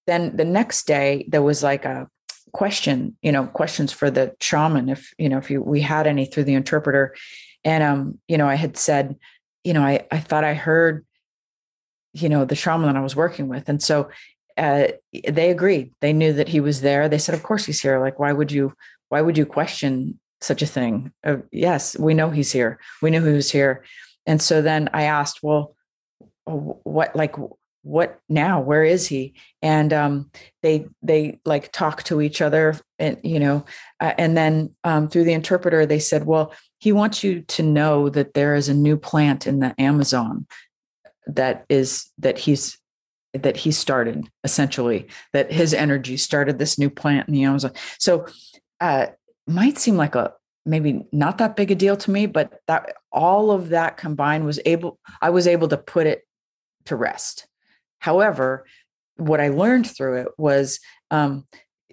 then 0.06 0.36
the 0.36 0.44
next 0.44 0.86
day 0.86 1.26
there 1.28 1.42
was 1.42 1.62
like 1.62 1.84
a 1.84 2.08
question, 2.56 3.14
you 3.20 3.30
know, 3.30 3.44
questions 3.46 3.92
for 3.92 4.10
the 4.10 4.34
shaman 4.40 4.88
if 4.88 5.12
you 5.18 5.28
know 5.28 5.36
if 5.36 5.50
you, 5.50 5.60
we 5.60 5.82
had 5.82 6.06
any 6.06 6.24
through 6.24 6.44
the 6.44 6.54
interpreter. 6.54 7.14
And 7.64 7.84
um, 7.84 8.18
you 8.28 8.38
know, 8.38 8.48
I 8.48 8.54
had 8.54 8.78
said, 8.78 9.16
you 9.62 9.74
know, 9.74 9.82
I 9.82 10.06
I 10.10 10.20
thought 10.20 10.42
I 10.42 10.54
heard 10.54 11.04
you 12.14 12.30
know 12.30 12.46
the 12.46 12.54
shaman 12.54 12.86
that 12.86 12.96
I 12.96 13.02
was 13.02 13.14
working 13.14 13.48
with, 13.48 13.68
and 13.68 13.82
so 13.82 14.08
uh, 14.56 14.88
they 15.28 15.50
agreed. 15.50 15.92
They 16.00 16.14
knew 16.14 16.32
that 16.32 16.48
he 16.48 16.60
was 16.60 16.80
there. 16.80 17.10
They 17.10 17.18
said, 17.18 17.34
"Of 17.34 17.42
course 17.42 17.66
he's 17.66 17.82
here. 17.82 18.00
Like, 18.00 18.18
why 18.18 18.32
would 18.32 18.50
you? 18.50 18.72
Why 19.10 19.20
would 19.20 19.36
you 19.36 19.44
question 19.44 20.18
such 20.40 20.62
a 20.62 20.66
thing?" 20.66 21.12
Uh, 21.22 21.38
yes, 21.52 21.98
we 21.98 22.14
know 22.14 22.30
he's 22.30 22.52
here. 22.52 22.80
We 23.02 23.10
knew 23.10 23.22
he 23.22 23.34
was 23.34 23.50
here. 23.50 23.84
And 24.24 24.40
so 24.40 24.62
then 24.62 24.88
I 24.94 25.02
asked, 25.02 25.42
"Well, 25.42 25.76
what? 26.44 27.14
Like, 27.14 27.36
what 27.86 28.20
now? 28.28 28.60
Where 28.60 28.84
is 28.84 29.06
he?" 29.06 29.34
And 29.62 29.92
um, 29.92 30.30
they 30.62 30.86
they 31.02 31.40
like 31.44 31.72
talk 31.72 32.02
to 32.04 32.20
each 32.20 32.42
other, 32.42 32.78
and 32.98 33.18
you 33.22 33.40
know, 33.40 33.64
uh, 34.00 34.12
and 34.18 34.36
then 34.36 34.74
um, 34.84 35.08
through 35.08 35.24
the 35.24 35.32
interpreter, 35.32 35.86
they 35.86 36.00
said, 36.00 36.26
"Well, 36.26 36.52
he 36.78 36.92
wants 36.92 37.24
you 37.24 37.42
to 37.42 37.62
know 37.62 38.08
that 38.10 38.34
there 38.34 38.54
is 38.54 38.68
a 38.68 38.74
new 38.74 38.96
plant 38.96 39.46
in 39.46 39.60
the 39.60 39.74
Amazon." 39.80 40.46
that 41.26 41.64
is 41.68 42.10
that 42.18 42.38
he's 42.38 42.78
that 43.32 43.56
he 43.56 43.70
started 43.70 44.26
essentially 44.44 45.06
that 45.32 45.52
his 45.52 45.74
energy 45.74 46.16
started 46.16 46.58
this 46.58 46.78
new 46.78 46.88
plant 46.88 47.28
in 47.28 47.34
the 47.34 47.44
amazon 47.44 47.72
so 47.98 48.26
uh 48.80 49.06
might 49.46 49.76
seem 49.76 49.96
like 49.96 50.14
a 50.14 50.32
maybe 50.64 51.06
not 51.12 51.38
that 51.38 51.56
big 51.56 51.70
a 51.70 51.74
deal 51.74 51.96
to 51.96 52.10
me 52.10 52.26
but 52.26 52.60
that 52.66 52.94
all 53.12 53.50
of 53.50 53.70
that 53.70 53.96
combined 53.96 54.44
was 54.44 54.60
able 54.64 54.98
i 55.20 55.30
was 55.30 55.46
able 55.46 55.68
to 55.68 55.76
put 55.76 56.06
it 56.06 56.22
to 56.84 56.96
rest 56.96 57.46
however 57.98 58.66
what 59.16 59.40
i 59.40 59.48
learned 59.48 59.88
through 59.88 60.16
it 60.16 60.28
was 60.38 60.80
um 61.10 61.46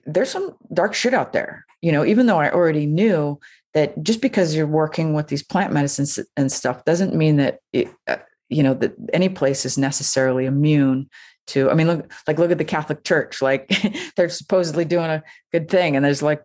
there's 0.05 0.30
some 0.30 0.55
dark 0.73 0.93
shit 0.93 1.13
out 1.13 1.34
there 1.34 1.65
you 1.81 1.91
know 1.91 2.05
even 2.05 2.25
though 2.25 2.39
i 2.39 2.51
already 2.51 2.85
knew 2.85 3.39
that 3.73 4.01
just 4.03 4.21
because 4.21 4.55
you're 4.55 4.67
working 4.67 5.13
with 5.13 5.27
these 5.27 5.43
plant 5.43 5.73
medicines 5.73 6.19
and 6.38 6.51
stuff 6.51 6.85
doesn't 6.85 7.15
mean 7.15 7.38
that 7.38 7.59
it, 7.71 7.89
uh, 8.07 8.17
you 8.49 8.63
know 8.63 8.73
that 8.73 8.93
any 9.13 9.30
place 9.30 9.65
is 9.65 9.77
necessarily 9.77 10.45
immune 10.45 11.09
to 11.47 11.69
i 11.69 11.73
mean 11.73 11.88
look 11.88 12.11
like 12.27 12.39
look 12.39 12.51
at 12.51 12.57
the 12.57 12.65
catholic 12.65 13.03
church 13.03 13.41
like 13.41 13.71
they're 14.15 14.30
supposedly 14.30 14.85
doing 14.85 15.09
a 15.09 15.23
good 15.51 15.69
thing 15.69 15.95
and 15.95 16.05
there's 16.05 16.21
like 16.21 16.43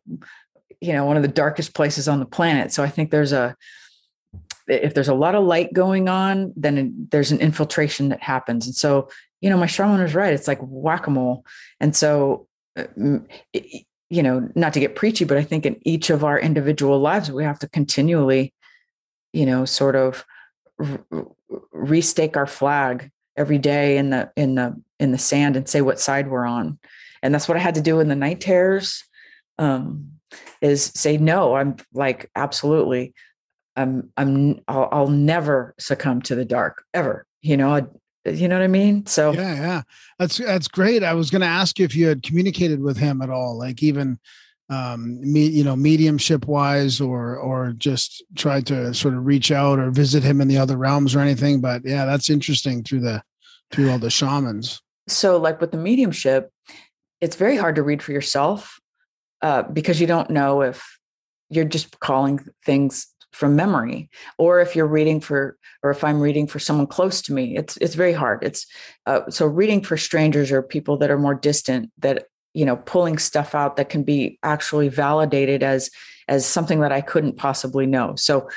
you 0.81 0.93
know 0.93 1.05
one 1.05 1.17
of 1.17 1.23
the 1.23 1.29
darkest 1.29 1.75
places 1.75 2.09
on 2.09 2.19
the 2.19 2.27
planet 2.27 2.73
so 2.73 2.83
i 2.83 2.89
think 2.89 3.11
there's 3.11 3.33
a 3.33 3.55
if 4.67 4.93
there's 4.93 5.09
a 5.09 5.15
lot 5.15 5.35
of 5.35 5.45
light 5.45 5.73
going 5.73 6.09
on 6.09 6.53
then 6.57 7.07
there's 7.11 7.33
an 7.33 7.41
infiltration 7.41 8.09
that 8.09 8.23
happens 8.23 8.67
and 8.67 8.75
so 8.75 9.09
you 9.41 9.51
know 9.51 9.57
my 9.57 9.67
shaman 9.67 10.03
was 10.03 10.15
right 10.15 10.33
it's 10.33 10.49
like 10.49 10.59
whack-a-mole. 10.61 11.45
And 11.81 11.95
so 11.95 12.47
uh, 12.77 12.85
you 14.11 14.23
know 14.23 14.49
not 14.55 14.73
to 14.73 14.81
get 14.81 14.97
preachy 14.97 15.25
but 15.25 15.37
i 15.37 15.43
think 15.43 15.67
in 15.67 15.79
each 15.83 16.09
of 16.11 16.25
our 16.25 16.39
individual 16.39 16.99
lives 16.99 17.31
we 17.31 17.45
have 17.45 17.59
to 17.59 17.69
continually 17.69 18.55
you 19.33 19.45
know 19.45 19.65
sort 19.65 19.97
of 19.97 20.25
restake 21.75 22.37
our 22.37 22.47
flag 22.47 23.11
every 23.37 23.59
day 23.59 23.97
in 23.97 24.11
the 24.11 24.31
in 24.37 24.55
the 24.55 24.81
in 24.99 25.13
the 25.13 25.19
sand 25.19 25.57
and 25.57 25.69
say 25.69 25.81
what 25.81 26.01
side 26.01 26.29
we're 26.29 26.45
on. 26.45 26.79
And 27.23 27.35
that's 27.35 27.49
what 27.49 27.57
i 27.57 27.61
had 27.61 27.75
to 27.75 27.81
do 27.81 28.01
in 28.01 28.09
the 28.09 28.15
night 28.15 28.41
terrors 28.41 29.05
um, 29.59 30.13
is 30.61 30.85
say 30.95 31.17
no 31.17 31.55
i'm 31.55 31.77
like 31.93 32.31
absolutely 32.37 33.15
i'm 33.77 34.13
i'm 34.17 34.61
I'll, 34.69 34.89
I'll 34.93 35.09
never 35.09 35.75
succumb 35.79 36.23
to 36.23 36.35
the 36.35 36.45
dark 36.45 36.85
ever. 36.95 37.27
You 37.43 37.57
know 37.57 37.89
you 38.35 38.49
know 38.49 38.57
what 38.57 38.65
i 38.65 38.69
mean? 38.69 39.07
So 39.07 39.33
yeah 39.33 39.55
yeah. 39.55 39.83
That's 40.19 40.39
that's 40.39 40.69
great. 40.69 41.05
I 41.05 41.15
was 41.15 41.31
going 41.31 41.43
to 41.43 41.47
ask 41.47 41.79
you 41.79 41.85
if 41.85 41.95
you 41.95 42.09
had 42.09 42.23
communicated 42.23 42.81
with 42.81 42.97
him 42.97 43.23
at 43.23 43.31
all 43.31 43.57
like 43.57 43.83
even 43.83 44.19
um 44.71 45.21
me 45.21 45.47
you 45.47 45.65
know 45.65 45.77
mediumship 45.77 46.47
wise 46.47 47.01
or 47.01 47.37
or 47.37 47.73
just 47.73 48.23
tried 48.37 48.67
to 48.67 48.93
sort 48.93 49.15
of 49.15 49.25
reach 49.25 49.51
out 49.51 49.79
or 49.79 49.91
visit 49.91 50.23
him 50.23 50.41
in 50.41 50.49
the 50.49 50.59
other 50.59 50.77
realms 50.77 51.15
or 51.15 51.21
anything 51.21 51.61
but 51.61 51.83
yeah 51.85 52.05
that's 52.05 52.29
interesting 52.29 52.83
through 52.83 53.01
the 53.01 53.23
through 53.71 53.91
all 53.91 53.99
the 53.99 54.11
shamans. 54.11 54.83
So 55.07 55.39
like 55.39 55.61
with 55.61 55.73
the 55.73 55.79
mediumship 55.79 56.51
it's 57.21 57.37
very 57.37 57.57
hard 57.57 57.77
to 57.77 57.83
read 57.83 58.03
for 58.03 58.13
yourself 58.13 58.79
uh, 59.43 59.63
because 59.63 60.01
you 60.01 60.07
don't 60.07 60.31
know 60.31 60.63
if 60.63 60.99
you're 61.51 61.65
just 61.65 61.99
calling 62.01 62.41
things 62.65 63.07
from 63.39 63.55
memory 63.55 64.11
or 64.37 64.61
if 64.61 64.75
you're 64.75 64.95
reading 64.99 65.21
for 65.21 65.57
or 65.83 65.91
if 65.91 66.03
i'm 66.03 66.21
reading 66.21 66.47
for 66.47 66.59
someone 66.59 66.87
close 66.87 67.23
to 67.23 67.33
me 67.33 67.57
it's 67.57 67.77
it's 67.79 67.95
very 67.95 68.13
hard. 68.13 68.43
It's 68.43 68.67
uh, 69.07 69.31
so 69.31 69.47
reading 69.47 69.83
for 69.83 69.97
strangers 69.97 70.53
or 70.53 70.63
people 70.63 70.97
that 70.99 71.11
are 71.11 71.19
more 71.19 71.35
distant 71.35 71.91
that 71.99 72.27
you 72.55 72.65
know 72.65 72.77
pulling 72.77 73.19
stuff 73.19 73.55
out 73.55 73.77
that 73.77 73.89
can 73.89 74.03
be 74.03 74.39
actually 74.43 74.89
validated 74.89 75.63
as 75.63 75.91
as 76.29 76.45
something 76.45 76.81
that 76.81 76.93
i 76.93 77.01
couldn't 77.01 77.37
possibly 77.37 77.87
know. 77.87 78.15
So 78.17 78.49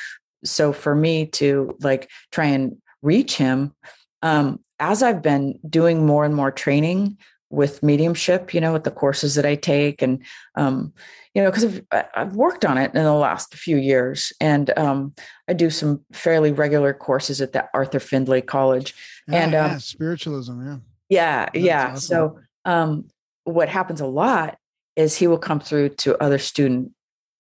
so 0.44 0.74
for 0.74 0.96
me 0.96 1.28
to 1.28 1.78
like 1.82 2.10
try 2.32 2.46
and 2.46 2.78
reach 3.02 3.36
him 3.36 3.74
um 4.22 4.60
as 4.80 5.02
i've 5.02 5.22
been 5.22 5.58
doing 5.68 6.06
more 6.06 6.26
and 6.26 6.36
more 6.36 6.52
training 6.52 7.18
with 7.52 7.84
mediumship 7.84 8.54
you 8.54 8.62
know 8.62 8.74
with 8.74 8.84
the 8.84 8.92
courses 8.92 9.36
that 9.36 9.46
i 9.46 9.56
take 9.56 10.02
and 10.02 10.24
um 10.56 10.94
you 11.34 11.42
know 11.42 11.50
because 11.50 11.66
I've, 11.66 12.06
I've 12.16 12.36
worked 12.36 12.66
on 12.66 12.78
it 12.78 12.94
in 12.96 13.04
the 13.04 13.14
last 13.14 13.54
few 13.54 13.78
years 13.78 14.34
and 14.40 14.76
um 14.78 15.14
i 15.48 15.54
do 15.54 15.70
some 15.70 16.02
fairly 16.14 16.52
regular 16.52 16.94
courses 16.94 17.42
at 17.42 17.54
the 17.54 17.68
arthur 17.74 18.00
findlay 18.00 18.42
college 18.42 18.96
yeah, 19.28 19.44
and 19.44 19.52
yeah, 19.52 19.66
um, 19.66 19.80
spiritualism 19.80 20.62
yeah 20.62 20.78
yeah 21.10 21.46
That's 21.46 21.66
yeah 21.66 21.88
awesome. 21.88 22.00
so 22.00 22.40
um 22.66 23.06
what 23.44 23.70
happens 23.70 24.02
a 24.02 24.08
lot 24.08 24.58
is 24.96 25.18
he 25.18 25.28
will 25.28 25.38
come 25.38 25.60
through 25.60 25.90
to 25.90 26.22
other 26.24 26.40
student 26.40 26.92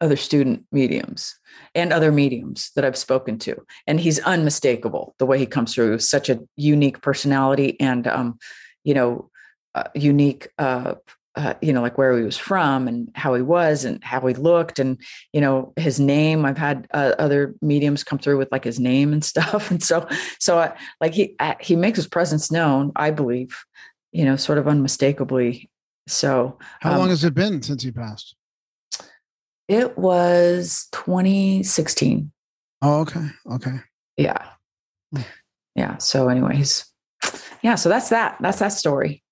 other 0.02 0.16
student 0.18 0.66
mediums 0.72 1.38
and 1.76 1.94
other 1.94 2.12
mediums 2.12 2.72
that 2.76 2.84
I've 2.84 2.98
spoken 2.98 3.38
to 3.40 3.56
and 3.86 4.00
he's 4.00 4.20
unmistakable 4.20 5.14
the 5.20 5.28
way 5.28 5.38
he 5.38 5.46
comes 5.46 5.76
through 5.76 6.00
such 6.00 6.28
a 6.28 6.40
unique 6.56 7.02
personality 7.02 7.80
and 7.80 8.08
um 8.08 8.40
you 8.84 8.94
know 8.94 9.30
uh, 9.76 9.84
unique 9.96 10.50
uh, 10.58 10.96
uh 11.36 11.54
you 11.62 11.72
know 11.72 11.82
like 11.82 11.98
where 11.98 12.18
he 12.18 12.24
was 12.24 12.38
from 12.38 12.88
and 12.88 13.10
how 13.16 13.34
he 13.34 13.42
was 13.42 13.86
and 13.86 14.04
how 14.04 14.20
he 14.28 14.34
looked 14.34 14.80
and 14.80 15.00
you 15.34 15.42
know 15.42 15.74
his 15.78 16.00
name. 16.00 16.46
I've 16.46 16.58
had 16.58 16.88
uh, 16.94 17.14
other 17.20 17.56
mediums 17.62 18.04
come 18.04 18.20
through 18.20 18.38
with 18.38 18.52
like 18.52 18.64
his 18.64 18.80
name 18.80 19.14
and 19.14 19.24
stuff. 19.34 19.72
And 19.72 19.82
so 19.82 20.08
so 20.40 20.60
uh, 20.60 20.76
like 21.00 21.14
he 21.14 21.36
uh, 21.40 21.56
he 21.60 21.76
makes 21.76 21.98
his 21.98 22.08
presence 22.08 22.52
known 22.52 22.92
i 22.96 23.12
believe 23.12 23.64
you 24.12 24.26
know 24.26 24.36
sort 24.36 24.58
of 24.58 24.68
unmistakably. 24.68 25.70
So 26.08 26.58
how 26.82 26.94
um, 26.94 27.00
long 27.00 27.10
has 27.10 27.24
it 27.24 27.34
been 27.34 27.62
since 27.62 27.84
he 27.84 27.92
passed? 27.92 28.36
It 29.68 29.98
was 29.98 30.88
2016 30.92 32.32
oh 32.82 33.02
okay 33.02 33.28
okay. 33.52 33.80
Yeah. 34.18 34.46
Hmm. 35.14 35.22
yeah 35.76 35.98
so 35.98 36.30
anyways 36.30 36.86
yeah 37.62 37.76
so 37.76 37.90
that's 37.90 38.10
that 38.10 38.38
that's 38.40 38.60
that 38.60 38.70
story 38.70 39.24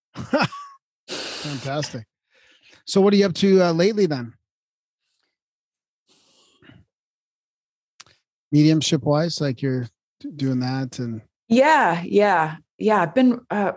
fantastic 1.08 2.06
so 2.86 3.02
what 3.02 3.14
are 3.14 3.18
you 3.18 3.26
up 3.26 3.34
to 3.34 3.62
uh, 3.62 3.72
lately 3.72 4.06
then 4.06 4.34
mediumship 8.52 9.04
wise 9.04 9.40
like 9.40 9.62
you're 9.62 9.88
doing 10.36 10.60
that 10.60 11.00
and 11.00 11.22
Yeah, 11.48 12.02
yeah, 12.06 12.58
yeah. 12.78 13.02
I've 13.02 13.16
been 13.16 13.40
uh, 13.50 13.74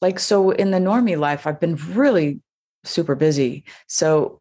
like 0.00 0.18
so 0.18 0.50
in 0.50 0.70
the 0.70 0.78
normie 0.78 1.18
life. 1.18 1.46
I've 1.46 1.60
been 1.60 1.76
really 1.94 2.40
super 2.84 3.14
busy. 3.14 3.64
So 3.86 4.40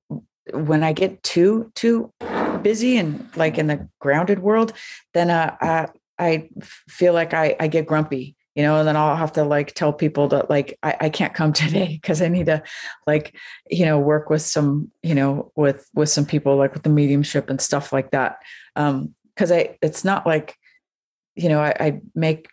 when 0.53 0.83
I 0.83 0.93
get 0.93 1.23
too 1.23 1.71
too 1.75 2.11
busy 2.61 2.97
and 2.97 3.29
like 3.35 3.57
in 3.57 3.67
the 3.67 3.87
grounded 3.99 4.39
world, 4.39 4.73
then 5.13 5.29
uh, 5.29 5.55
I, 5.61 5.87
I 6.19 6.49
feel 6.89 7.13
like 7.13 7.33
I, 7.33 7.55
I 7.59 7.67
get 7.67 7.87
grumpy 7.87 8.35
you 8.55 8.63
know, 8.63 8.77
and 8.77 8.87
then 8.87 8.95
I'll 8.95 9.15
have 9.15 9.33
to 9.33 9.43
like 9.43 9.73
tell 9.73 9.91
people 9.91 10.27
that 10.29 10.49
like 10.49 10.77
I, 10.83 10.95
I 11.01 11.09
can't 11.09 11.33
come 11.33 11.53
today 11.53 11.99
because 12.01 12.21
I 12.21 12.27
need 12.27 12.47
to 12.47 12.63
like, 13.07 13.35
you 13.69 13.85
know, 13.85 13.99
work 13.99 14.29
with 14.29 14.41
some, 14.41 14.91
you 15.01 15.15
know, 15.15 15.51
with 15.55 15.87
with 15.93 16.09
some 16.09 16.25
people 16.25 16.55
like 16.55 16.73
with 16.73 16.83
the 16.83 16.89
mediumship 16.89 17.49
and 17.49 17.59
stuff 17.59 17.91
like 17.91 18.11
that. 18.11 18.37
Um, 18.75 19.15
because 19.35 19.51
I 19.51 19.77
it's 19.81 20.03
not 20.03 20.27
like, 20.27 20.55
you 21.35 21.49
know, 21.49 21.59
I, 21.59 21.73
I 21.79 22.01
make 22.13 22.49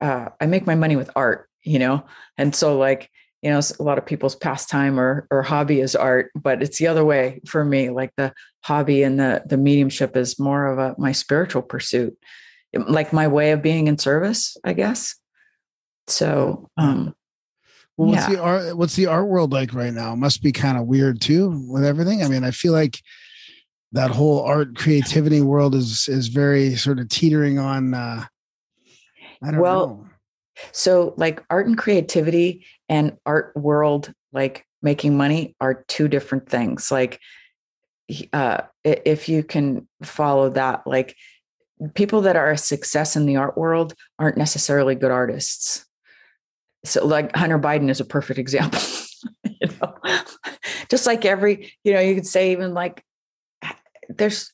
uh 0.00 0.30
I 0.40 0.46
make 0.46 0.66
my 0.66 0.74
money 0.74 0.96
with 0.96 1.10
art, 1.14 1.48
you 1.62 1.78
know, 1.78 2.04
and 2.36 2.54
so 2.54 2.76
like 2.76 3.10
you 3.44 3.50
know 3.50 3.60
a 3.78 3.82
lot 3.82 3.98
of 3.98 4.06
people's 4.06 4.34
pastime 4.34 4.98
or 4.98 5.28
or 5.30 5.42
hobby 5.42 5.80
is 5.80 5.94
art 5.94 6.30
but 6.34 6.62
it's 6.62 6.78
the 6.78 6.86
other 6.86 7.04
way 7.04 7.42
for 7.46 7.62
me 7.62 7.90
like 7.90 8.10
the 8.16 8.32
hobby 8.62 9.02
and 9.02 9.20
the 9.20 9.42
the 9.44 9.58
mediumship 9.58 10.16
is 10.16 10.40
more 10.40 10.66
of 10.66 10.78
a 10.78 10.94
my 10.98 11.12
spiritual 11.12 11.60
pursuit 11.60 12.16
like 12.88 13.12
my 13.12 13.28
way 13.28 13.52
of 13.52 13.60
being 13.60 13.86
in 13.86 13.98
service 13.98 14.56
i 14.64 14.72
guess 14.72 15.16
so 16.06 16.68
um 16.76 17.14
Well, 17.96 18.08
what's 18.10 18.28
yeah. 18.28 18.34
the 18.34 18.42
art? 18.42 18.76
What's 18.76 18.96
the 18.96 19.06
art 19.06 19.28
world 19.28 19.52
like 19.52 19.72
right 19.72 19.92
now? 19.92 20.12
It 20.12 20.16
must 20.16 20.42
be 20.42 20.52
kind 20.52 20.76
of 20.78 20.86
weird 20.86 21.20
too 21.20 21.64
with 21.68 21.84
everything. 21.84 22.22
I 22.24 22.28
mean, 22.28 22.44
I 22.44 22.50
feel 22.50 22.72
like 22.72 23.00
that 23.92 24.10
whole 24.10 24.40
art 24.42 24.74
creativity 24.76 25.40
world 25.40 25.74
is 25.74 26.08
is 26.08 26.28
very 26.28 26.74
sort 26.76 26.98
of 26.98 27.08
teetering 27.08 27.58
on. 27.58 27.94
uh 27.94 28.24
I 29.42 29.50
don't 29.50 29.60
Well, 29.60 29.86
know. 29.86 30.06
So, 30.72 31.14
like 31.16 31.42
art 31.50 31.66
and 31.66 31.76
creativity 31.76 32.64
and 32.88 33.16
art 33.26 33.52
world, 33.56 34.12
like 34.32 34.64
making 34.82 35.16
money, 35.16 35.54
are 35.60 35.84
two 35.88 36.08
different 36.08 36.48
things. 36.48 36.90
Like, 36.90 37.20
uh, 38.32 38.62
if 38.84 39.28
you 39.28 39.42
can 39.42 39.88
follow 40.02 40.50
that, 40.50 40.86
like 40.86 41.16
people 41.94 42.20
that 42.22 42.36
are 42.36 42.52
a 42.52 42.58
success 42.58 43.16
in 43.16 43.26
the 43.26 43.36
art 43.36 43.56
world 43.58 43.94
aren't 44.18 44.36
necessarily 44.36 44.94
good 44.94 45.10
artists. 45.10 45.84
So, 46.84 47.06
like 47.06 47.34
Hunter 47.34 47.58
Biden 47.58 47.90
is 47.90 48.00
a 48.00 48.04
perfect 48.04 48.38
example. 48.38 48.80
you 49.44 49.68
know, 49.80 49.94
just 50.90 51.06
like 51.06 51.24
every, 51.24 51.72
you 51.82 51.92
know, 51.92 52.00
you 52.00 52.14
could 52.14 52.26
say 52.26 52.52
even 52.52 52.74
like 52.74 53.02
there's 54.08 54.52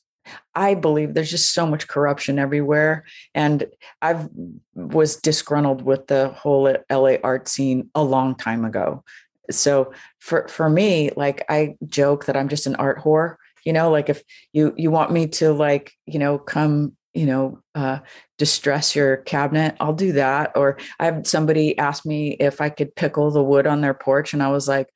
I 0.53 0.75
believe 0.75 1.13
there's 1.13 1.31
just 1.31 1.53
so 1.53 1.65
much 1.65 1.87
corruption 1.87 2.39
everywhere. 2.39 3.05
And 3.33 3.65
I've 4.01 4.29
was 4.75 5.15
disgruntled 5.15 5.81
with 5.83 6.07
the 6.07 6.29
whole 6.29 6.75
LA 6.89 7.15
art 7.23 7.47
scene 7.47 7.89
a 7.95 8.03
long 8.03 8.35
time 8.35 8.65
ago. 8.65 9.03
So 9.49 9.93
for 10.19 10.47
for 10.47 10.69
me, 10.69 11.11
like 11.15 11.45
I 11.49 11.75
joke 11.85 12.25
that 12.25 12.37
I'm 12.37 12.49
just 12.49 12.67
an 12.67 12.75
art 12.75 12.99
whore. 12.99 13.35
You 13.65 13.73
know, 13.73 13.91
like 13.91 14.09
if 14.09 14.23
you 14.53 14.73
you 14.77 14.91
want 14.91 15.11
me 15.11 15.27
to 15.27 15.53
like, 15.53 15.93
you 16.05 16.19
know, 16.19 16.37
come, 16.37 16.95
you 17.13 17.25
know, 17.25 17.59
uh 17.75 17.99
distress 18.37 18.95
your 18.95 19.17
cabinet, 19.17 19.75
I'll 19.79 19.93
do 19.93 20.13
that. 20.13 20.53
Or 20.55 20.77
I 20.99 21.05
have 21.05 21.27
somebody 21.27 21.77
ask 21.77 22.05
me 22.05 22.31
if 22.31 22.61
I 22.61 22.69
could 22.69 22.95
pickle 22.95 23.31
the 23.31 23.43
wood 23.43 23.67
on 23.67 23.81
their 23.81 23.93
porch. 23.93 24.33
And 24.33 24.41
I 24.41 24.49
was 24.49 24.67
like, 24.67 24.87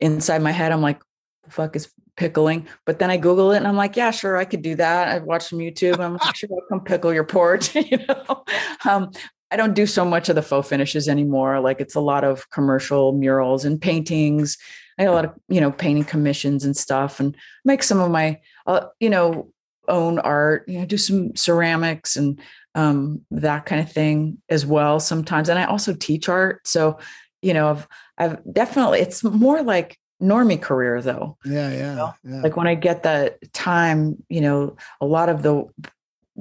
inside 0.00 0.42
my 0.42 0.52
head, 0.52 0.72
I'm 0.72 0.82
like, 0.82 1.00
the 1.44 1.50
fuck 1.50 1.76
is 1.76 1.90
pickling? 2.16 2.66
But 2.84 2.98
then 2.98 3.10
I 3.10 3.16
Google 3.16 3.52
it 3.52 3.58
and 3.58 3.68
I'm 3.68 3.76
like, 3.76 3.96
yeah, 3.96 4.10
sure, 4.10 4.36
I 4.36 4.44
could 4.44 4.62
do 4.62 4.74
that. 4.76 5.08
I've 5.08 5.24
watched 5.24 5.48
some 5.48 5.58
YouTube. 5.58 5.98
I'm 5.98 6.16
like, 6.16 6.36
sure, 6.36 6.48
I'll 6.52 6.68
come 6.68 6.84
pickle 6.84 7.12
your 7.12 7.24
porch. 7.24 7.74
you 7.74 7.98
know, 8.06 8.44
um, 8.88 9.10
I 9.50 9.56
don't 9.56 9.74
do 9.74 9.86
so 9.86 10.04
much 10.04 10.28
of 10.28 10.34
the 10.34 10.42
faux 10.42 10.68
finishes 10.68 11.08
anymore. 11.08 11.60
Like 11.60 11.80
it's 11.80 11.94
a 11.94 12.00
lot 12.00 12.24
of 12.24 12.50
commercial 12.50 13.12
murals 13.12 13.64
and 13.64 13.80
paintings. 13.80 14.58
I 14.98 15.02
have 15.02 15.12
a 15.12 15.14
lot 15.14 15.24
of 15.26 15.34
you 15.48 15.60
know 15.60 15.70
painting 15.70 16.04
commissions 16.04 16.64
and 16.64 16.76
stuff, 16.76 17.20
and 17.20 17.36
make 17.64 17.82
some 17.82 18.00
of 18.00 18.10
my 18.10 18.40
uh, 18.66 18.86
you 18.98 19.10
know 19.10 19.52
own 19.88 20.18
art. 20.18 20.68
You 20.68 20.80
know, 20.80 20.86
do 20.86 20.98
some 20.98 21.34
ceramics 21.36 22.16
and 22.16 22.40
um, 22.74 23.22
that 23.30 23.66
kind 23.66 23.80
of 23.80 23.90
thing 23.90 24.38
as 24.48 24.66
well 24.66 25.00
sometimes. 25.00 25.48
And 25.48 25.58
I 25.58 25.64
also 25.64 25.94
teach 25.94 26.28
art, 26.28 26.66
so 26.66 26.98
you 27.42 27.54
know 27.54 27.70
I've 27.70 27.88
I've 28.18 28.52
definitely 28.52 29.00
it's 29.00 29.22
more 29.24 29.62
like 29.62 29.98
normie 30.22 30.60
career 30.60 31.02
though 31.02 31.36
Yeah, 31.44 31.70
yeah, 31.70 31.94
know, 31.94 32.14
yeah. 32.24 32.40
like 32.40 32.56
when 32.56 32.66
I 32.66 32.74
get 32.74 33.02
the 33.02 33.36
time, 33.52 34.22
you 34.28 34.40
know, 34.40 34.76
a 35.00 35.06
lot 35.06 35.28
of 35.28 35.42
the 35.42 35.64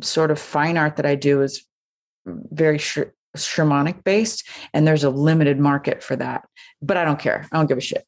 sort 0.02 0.32
of 0.32 0.40
fine 0.40 0.78
art 0.78 0.96
that 0.98 1.06
I 1.06 1.16
do 1.16 1.42
is 1.42 1.66
very 2.26 2.78
sh- 2.78 3.00
shamanic 3.38 4.04
based, 4.04 4.48
and 4.74 4.88
there's 4.88 5.04
a 5.04 5.10
limited 5.10 5.60
market 5.60 6.04
for 6.04 6.16
that. 6.16 6.48
But 6.82 6.98
I 6.98 7.06
don't 7.06 7.20
care. 7.20 7.48
I 7.52 7.58
don't 7.58 7.68
give 7.68 7.78
a 7.78 7.82
shit. 7.82 8.06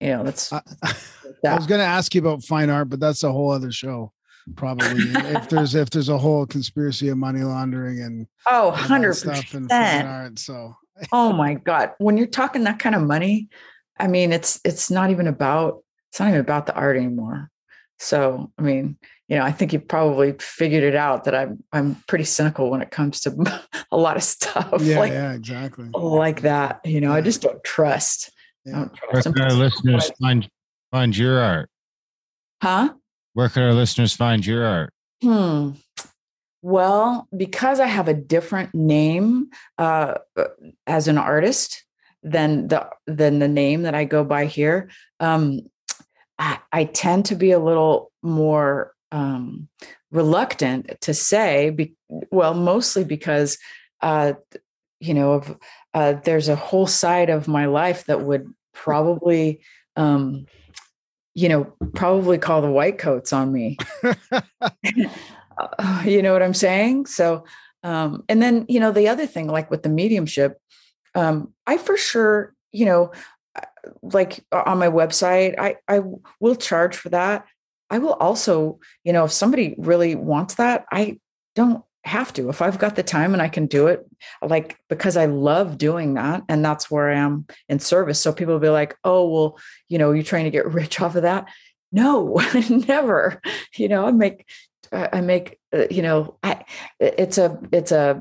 You 0.00 0.08
know, 0.08 0.24
that's 0.24 0.52
I, 0.52 0.60
I 1.46 1.54
was 1.54 1.66
going 1.66 1.80
to 1.80 1.86
ask 1.86 2.14
you 2.14 2.20
about 2.20 2.44
fine 2.44 2.70
art, 2.70 2.88
but 2.88 3.00
that's 3.00 3.22
a 3.22 3.32
whole 3.32 3.50
other 3.50 3.72
show. 3.72 4.12
Probably 4.56 5.00
if 5.34 5.48
there's 5.48 5.74
if 5.74 5.90
there's 5.90 6.08
a 6.10 6.18
whole 6.18 6.46
conspiracy 6.46 7.08
of 7.08 7.16
money 7.18 7.40
laundering 7.40 8.00
and 8.02 8.26
oh, 8.46 8.68
100 8.68 9.14
stuff 9.14 9.54
in 9.54 9.68
fine 9.68 9.78
percent. 9.78 10.06
art. 10.06 10.38
So 10.38 10.76
Oh 11.12 11.32
my 11.32 11.54
god, 11.54 11.92
when 11.98 12.16
you're 12.16 12.26
talking 12.26 12.64
that 12.64 12.78
kind 12.78 12.94
of 12.94 13.02
money, 13.02 13.48
I 13.98 14.06
mean, 14.06 14.32
it's 14.32 14.60
it's 14.64 14.90
not 14.90 15.10
even 15.10 15.26
about 15.26 15.82
it's 16.10 16.20
not 16.20 16.28
even 16.28 16.40
about 16.40 16.66
the 16.66 16.74
art 16.74 16.96
anymore. 16.96 17.50
So, 17.98 18.52
I 18.58 18.62
mean, 18.62 18.96
you 19.28 19.36
know, 19.36 19.44
I 19.44 19.52
think 19.52 19.72
you 19.72 19.80
probably 19.80 20.34
figured 20.40 20.82
it 20.84 20.94
out 20.94 21.24
that 21.24 21.34
I'm 21.34 21.62
I'm 21.72 21.96
pretty 22.06 22.24
cynical 22.24 22.70
when 22.70 22.82
it 22.82 22.90
comes 22.90 23.20
to 23.22 23.62
a 23.90 23.96
lot 23.96 24.16
of 24.16 24.22
stuff 24.22 24.80
yeah, 24.80 24.98
like 24.98 25.12
yeah, 25.12 25.32
exactly. 25.32 25.88
like 25.92 26.42
that. 26.42 26.80
You 26.84 27.00
know, 27.00 27.12
I 27.12 27.20
just 27.20 27.42
don't 27.42 27.62
trust. 27.64 28.30
I 28.66 28.70
Yeah. 28.70 28.76
don't 28.76 28.94
trust. 28.94 29.26
our 29.40 29.48
uh, 29.48 29.54
listeners 29.54 30.10
find 30.20 30.48
find 30.90 31.16
your 31.16 31.40
art? 31.40 31.70
Huh? 32.62 32.94
Where 33.34 33.48
could 33.48 33.62
our 33.62 33.74
listeners 33.74 34.14
find 34.14 34.46
your 34.46 34.64
art? 34.64 34.92
Hmm. 35.22 35.70
Well, 36.62 37.28
because 37.36 37.78
I 37.78 37.86
have 37.86 38.08
a 38.08 38.14
different 38.14 38.74
name 38.74 39.50
uh, 39.76 40.14
as 40.86 41.08
an 41.08 41.18
artist 41.18 41.84
than 42.22 42.68
the 42.68 42.88
than 43.06 43.38
the 43.38 43.48
name 43.48 43.82
that 43.82 43.94
I 43.94 44.04
go 44.04 44.24
by 44.24 44.46
here, 44.46 44.88
um, 45.20 45.60
I, 46.38 46.58
I 46.72 46.84
tend 46.84 47.26
to 47.26 47.34
be 47.34 47.50
a 47.50 47.58
little 47.58 48.10
more 48.22 48.94
um, 49.12 49.68
reluctant 50.10 50.98
to 51.02 51.12
say. 51.12 51.68
Be, 51.70 51.94
well, 52.08 52.54
mostly 52.54 53.04
because 53.04 53.58
uh, 54.00 54.32
you 55.00 55.12
know 55.12 55.32
of 55.34 55.58
uh, 55.92 56.14
there's 56.24 56.48
a 56.48 56.56
whole 56.56 56.86
side 56.86 57.28
of 57.28 57.46
my 57.46 57.66
life 57.66 58.06
that 58.06 58.22
would 58.22 58.50
probably. 58.72 59.60
Um, 59.96 60.46
you 61.34 61.48
know, 61.48 61.64
probably 61.94 62.38
call 62.38 62.62
the 62.62 62.70
white 62.70 62.98
coats 62.98 63.32
on 63.32 63.52
me. 63.52 63.76
You 66.04 66.22
know 66.22 66.32
what 66.32 66.42
I'm 66.42 66.54
saying? 66.54 67.06
So, 67.06 67.44
um, 67.82 68.24
and 68.28 68.42
then, 68.42 68.66
you 68.68 68.80
know, 68.80 68.92
the 68.92 69.08
other 69.08 69.26
thing, 69.26 69.48
like 69.48 69.70
with 69.70 69.82
the 69.82 69.88
mediumship, 69.88 70.58
um, 71.14 71.52
I 71.66 71.76
for 71.76 71.96
sure, 71.96 72.54
you 72.72 72.86
know, 72.86 73.12
uh, 73.56 73.62
like 74.02 74.44
on 74.52 74.78
my 74.78 74.88
website, 74.88 75.58
I, 75.58 75.76
I 75.88 76.00
will 76.40 76.56
charge 76.56 76.96
for 76.96 77.10
that. 77.10 77.44
I 77.90 77.98
will 77.98 78.14
also, 78.14 78.80
you 79.04 79.12
know, 79.12 79.24
if 79.24 79.32
somebody 79.32 79.74
really 79.78 80.14
wants 80.14 80.54
that, 80.54 80.86
I 80.90 81.20
don't 81.54 81.84
have 82.04 82.32
to. 82.34 82.48
If 82.50 82.60
I've 82.62 82.78
got 82.78 82.96
the 82.96 83.02
time 83.02 83.32
and 83.32 83.42
I 83.42 83.48
can 83.48 83.66
do 83.66 83.86
it, 83.86 84.06
like 84.42 84.78
because 84.88 85.16
I 85.16 85.26
love 85.26 85.78
doing 85.78 86.14
that, 86.14 86.42
and 86.48 86.64
that's 86.64 86.90
where 86.90 87.10
I 87.10 87.16
am 87.16 87.46
in 87.68 87.78
service. 87.78 88.20
So 88.20 88.32
people 88.32 88.54
will 88.54 88.60
be 88.60 88.68
like, 88.68 88.96
"Oh, 89.04 89.28
well, 89.28 89.58
you 89.88 89.98
know, 89.98 90.12
you're 90.12 90.24
trying 90.24 90.44
to 90.44 90.50
get 90.50 90.66
rich 90.72 91.00
off 91.00 91.16
of 91.16 91.22
that." 91.22 91.48
No, 91.92 92.40
never. 92.68 93.40
You 93.76 93.88
know, 93.88 94.06
I 94.06 94.10
make, 94.10 94.46
I 94.92 95.20
make, 95.20 95.60
uh, 95.72 95.84
you 95.90 96.02
know, 96.02 96.36
I, 96.42 96.64
it's 96.98 97.38
a, 97.38 97.56
it's 97.70 97.92
a, 97.92 98.20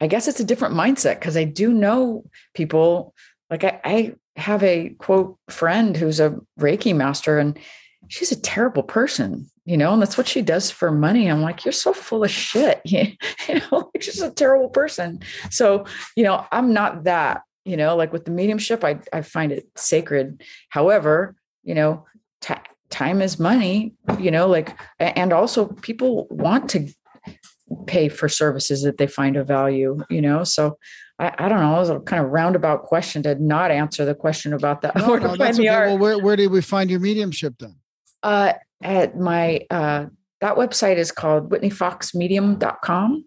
I 0.00 0.06
guess 0.06 0.26
it's 0.26 0.40
a 0.40 0.44
different 0.44 0.74
mindset 0.74 1.20
because 1.20 1.36
I 1.36 1.44
do 1.44 1.72
know 1.72 2.24
people. 2.54 3.14
Like 3.50 3.64
I, 3.64 3.80
I 3.84 4.14
have 4.36 4.62
a 4.62 4.90
quote 4.90 5.36
friend 5.50 5.96
who's 5.96 6.18
a 6.18 6.36
Reiki 6.58 6.96
master, 6.96 7.38
and 7.38 7.58
she's 8.08 8.32
a 8.32 8.40
terrible 8.40 8.82
person, 8.82 9.49
you 9.64 9.76
know, 9.76 9.92
and 9.92 10.00
that's 10.00 10.16
what 10.16 10.28
she 10.28 10.42
does 10.42 10.70
for 10.70 10.90
money. 10.90 11.30
I'm 11.30 11.42
like, 11.42 11.64
you're 11.64 11.72
so 11.72 11.92
full 11.92 12.24
of 12.24 12.30
shit. 12.30 12.80
you 12.84 13.06
know, 13.48 13.90
like 13.94 14.02
she's 14.02 14.20
a 14.20 14.30
terrible 14.30 14.68
person. 14.68 15.20
So, 15.50 15.84
you 16.16 16.24
know, 16.24 16.46
I'm 16.50 16.72
not 16.72 17.04
that, 17.04 17.42
you 17.64 17.76
know, 17.76 17.96
like 17.96 18.12
with 18.12 18.24
the 18.24 18.30
mediumship, 18.30 18.84
I, 18.84 19.00
I 19.12 19.22
find 19.22 19.52
it 19.52 19.68
sacred. 19.76 20.42
However, 20.70 21.36
you 21.62 21.74
know, 21.74 22.06
ti 22.40 22.54
time 22.88 23.22
is 23.22 23.38
money, 23.38 23.94
you 24.18 24.30
know, 24.30 24.48
like, 24.48 24.76
and 24.98 25.32
also 25.32 25.66
people 25.66 26.26
want 26.30 26.68
to 26.70 26.88
pay 27.86 28.08
for 28.08 28.28
services 28.28 28.82
that 28.82 28.98
they 28.98 29.06
find 29.06 29.36
of 29.36 29.46
value, 29.46 30.00
you 30.10 30.20
know? 30.20 30.42
So 30.42 30.76
I, 31.20 31.32
I 31.38 31.48
don't 31.48 31.60
know. 31.60 31.76
It 31.76 31.80
was 31.80 31.90
a 31.90 32.00
kind 32.00 32.24
of 32.24 32.30
roundabout 32.30 32.82
question 32.84 33.22
to 33.24 33.34
not 33.36 33.70
answer 33.70 34.04
the 34.04 34.14
question 34.14 34.52
about 34.52 34.80
that. 34.82 34.96
No, 35.00 35.08
where 35.08 35.20
no, 35.20 35.36
that's 35.36 35.58
okay. 35.58 35.68
Well, 35.68 35.98
where 35.98 36.18
where 36.18 36.36
did 36.36 36.50
we 36.50 36.62
find 36.62 36.90
your 36.90 37.00
mediumship 37.00 37.54
then? 37.58 37.76
Uh, 38.22 38.54
at 38.82 39.18
my 39.18 39.66
uh, 39.70 40.06
that 40.40 40.56
website 40.56 40.96
is 40.96 41.12
called 41.12 41.50
whitneyfoxmedium.com. 41.50 43.24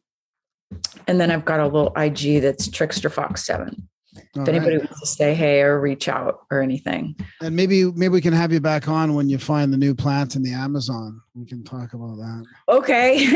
And 1.07 1.21
then 1.21 1.29
I've 1.29 1.45
got 1.45 1.59
a 1.59 1.65
little 1.65 1.93
IG 1.95 2.41
that's 2.41 2.67
Trickster 2.67 3.09
Fox 3.09 3.45
7. 3.45 3.87
All 4.35 4.43
if 4.43 4.49
anybody 4.49 4.77
right. 4.77 4.85
wants 4.85 4.99
to 4.99 5.07
say 5.07 5.33
hey 5.33 5.61
or 5.61 5.79
reach 5.79 6.07
out 6.07 6.39
or 6.51 6.61
anything. 6.61 7.15
And 7.41 7.55
maybe 7.55 7.85
maybe 7.91 8.09
we 8.09 8.21
can 8.21 8.33
have 8.33 8.51
you 8.51 8.59
back 8.59 8.87
on 8.87 9.13
when 9.13 9.29
you 9.29 9.37
find 9.37 9.71
the 9.73 9.77
new 9.77 9.95
plant 9.95 10.35
in 10.35 10.43
the 10.43 10.53
Amazon. 10.53 11.21
We 11.35 11.45
can 11.45 11.63
talk 11.63 11.93
about 11.93 12.17
that. 12.17 12.45
Okay. 12.69 13.27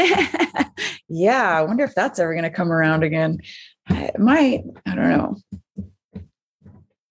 yeah, 1.10 1.58
I 1.58 1.62
wonder 1.64 1.84
if 1.84 1.96
that's 1.96 2.20
ever 2.20 2.34
going 2.34 2.44
to 2.44 2.52
come 2.52 2.72
around 2.72 3.04
again. 3.04 3.40
I 3.90 4.12
might. 4.18 4.64
I 4.86 4.96
don't 4.96 5.10
know. 5.10 5.36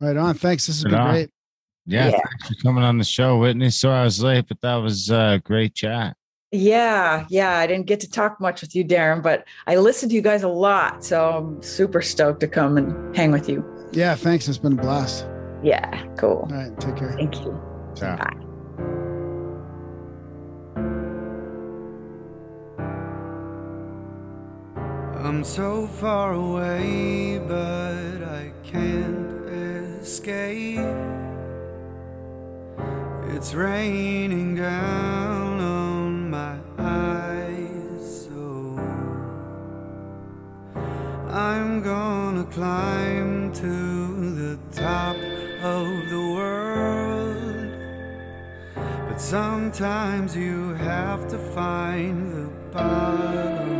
Right 0.00 0.16
on. 0.16 0.34
Thanks. 0.34 0.66
This 0.66 0.82
has 0.82 0.84
been 0.84 1.02
great. 1.02 1.30
Yeah, 1.86 2.06
Yeah. 2.06 2.10
thanks 2.12 2.48
for 2.48 2.54
coming 2.62 2.82
on 2.84 2.98
the 2.98 3.04
show, 3.04 3.38
Whitney. 3.38 3.70
Sorry 3.70 3.98
I 4.00 4.04
was 4.04 4.22
late, 4.22 4.46
but 4.48 4.60
that 4.62 4.76
was 4.76 5.10
a 5.10 5.40
great 5.44 5.74
chat. 5.74 6.16
Yeah, 6.52 7.26
yeah. 7.28 7.58
I 7.58 7.66
didn't 7.66 7.86
get 7.86 8.00
to 8.00 8.10
talk 8.10 8.40
much 8.40 8.60
with 8.60 8.74
you, 8.74 8.84
Darren, 8.84 9.22
but 9.22 9.44
I 9.66 9.76
listened 9.76 10.10
to 10.10 10.16
you 10.16 10.22
guys 10.22 10.42
a 10.42 10.48
lot. 10.48 11.04
So 11.04 11.30
I'm 11.30 11.62
super 11.62 12.00
stoked 12.02 12.40
to 12.40 12.48
come 12.48 12.76
and 12.76 13.14
hang 13.16 13.30
with 13.32 13.48
you. 13.48 13.64
Yeah, 13.92 14.14
thanks. 14.14 14.48
It's 14.48 14.58
been 14.58 14.78
a 14.78 14.82
blast. 14.82 15.26
Yeah, 15.62 16.04
cool. 16.16 16.48
All 16.50 16.56
right, 16.56 16.78
take 16.80 16.96
care. 16.96 17.12
Thank 17.12 17.40
you. 17.40 17.60
Ciao. 17.96 18.16
Bye. 18.16 18.32
I'm 25.24 25.42
so 25.42 25.86
far 25.86 26.34
away, 26.34 27.38
but 27.38 28.22
I 28.22 28.52
can't 28.62 29.48
escape. 29.48 30.78
It's 33.34 33.54
raining 33.54 34.56
down 34.56 35.60
on 35.60 36.30
my 36.30 36.58
eyes, 36.78 38.26
so 38.26 38.78
I'm 41.30 41.82
gonna 41.82 42.44
climb 42.44 43.52
to 43.52 44.30
the 44.34 44.58
top 44.72 45.16
of 45.62 45.86
the 46.08 46.32
world. 46.34 47.70
But 49.08 49.20
sometimes 49.20 50.34
you 50.36 50.74
have 50.74 51.28
to 51.28 51.38
find 51.38 52.32
the 52.32 52.50
bottom 52.72 53.75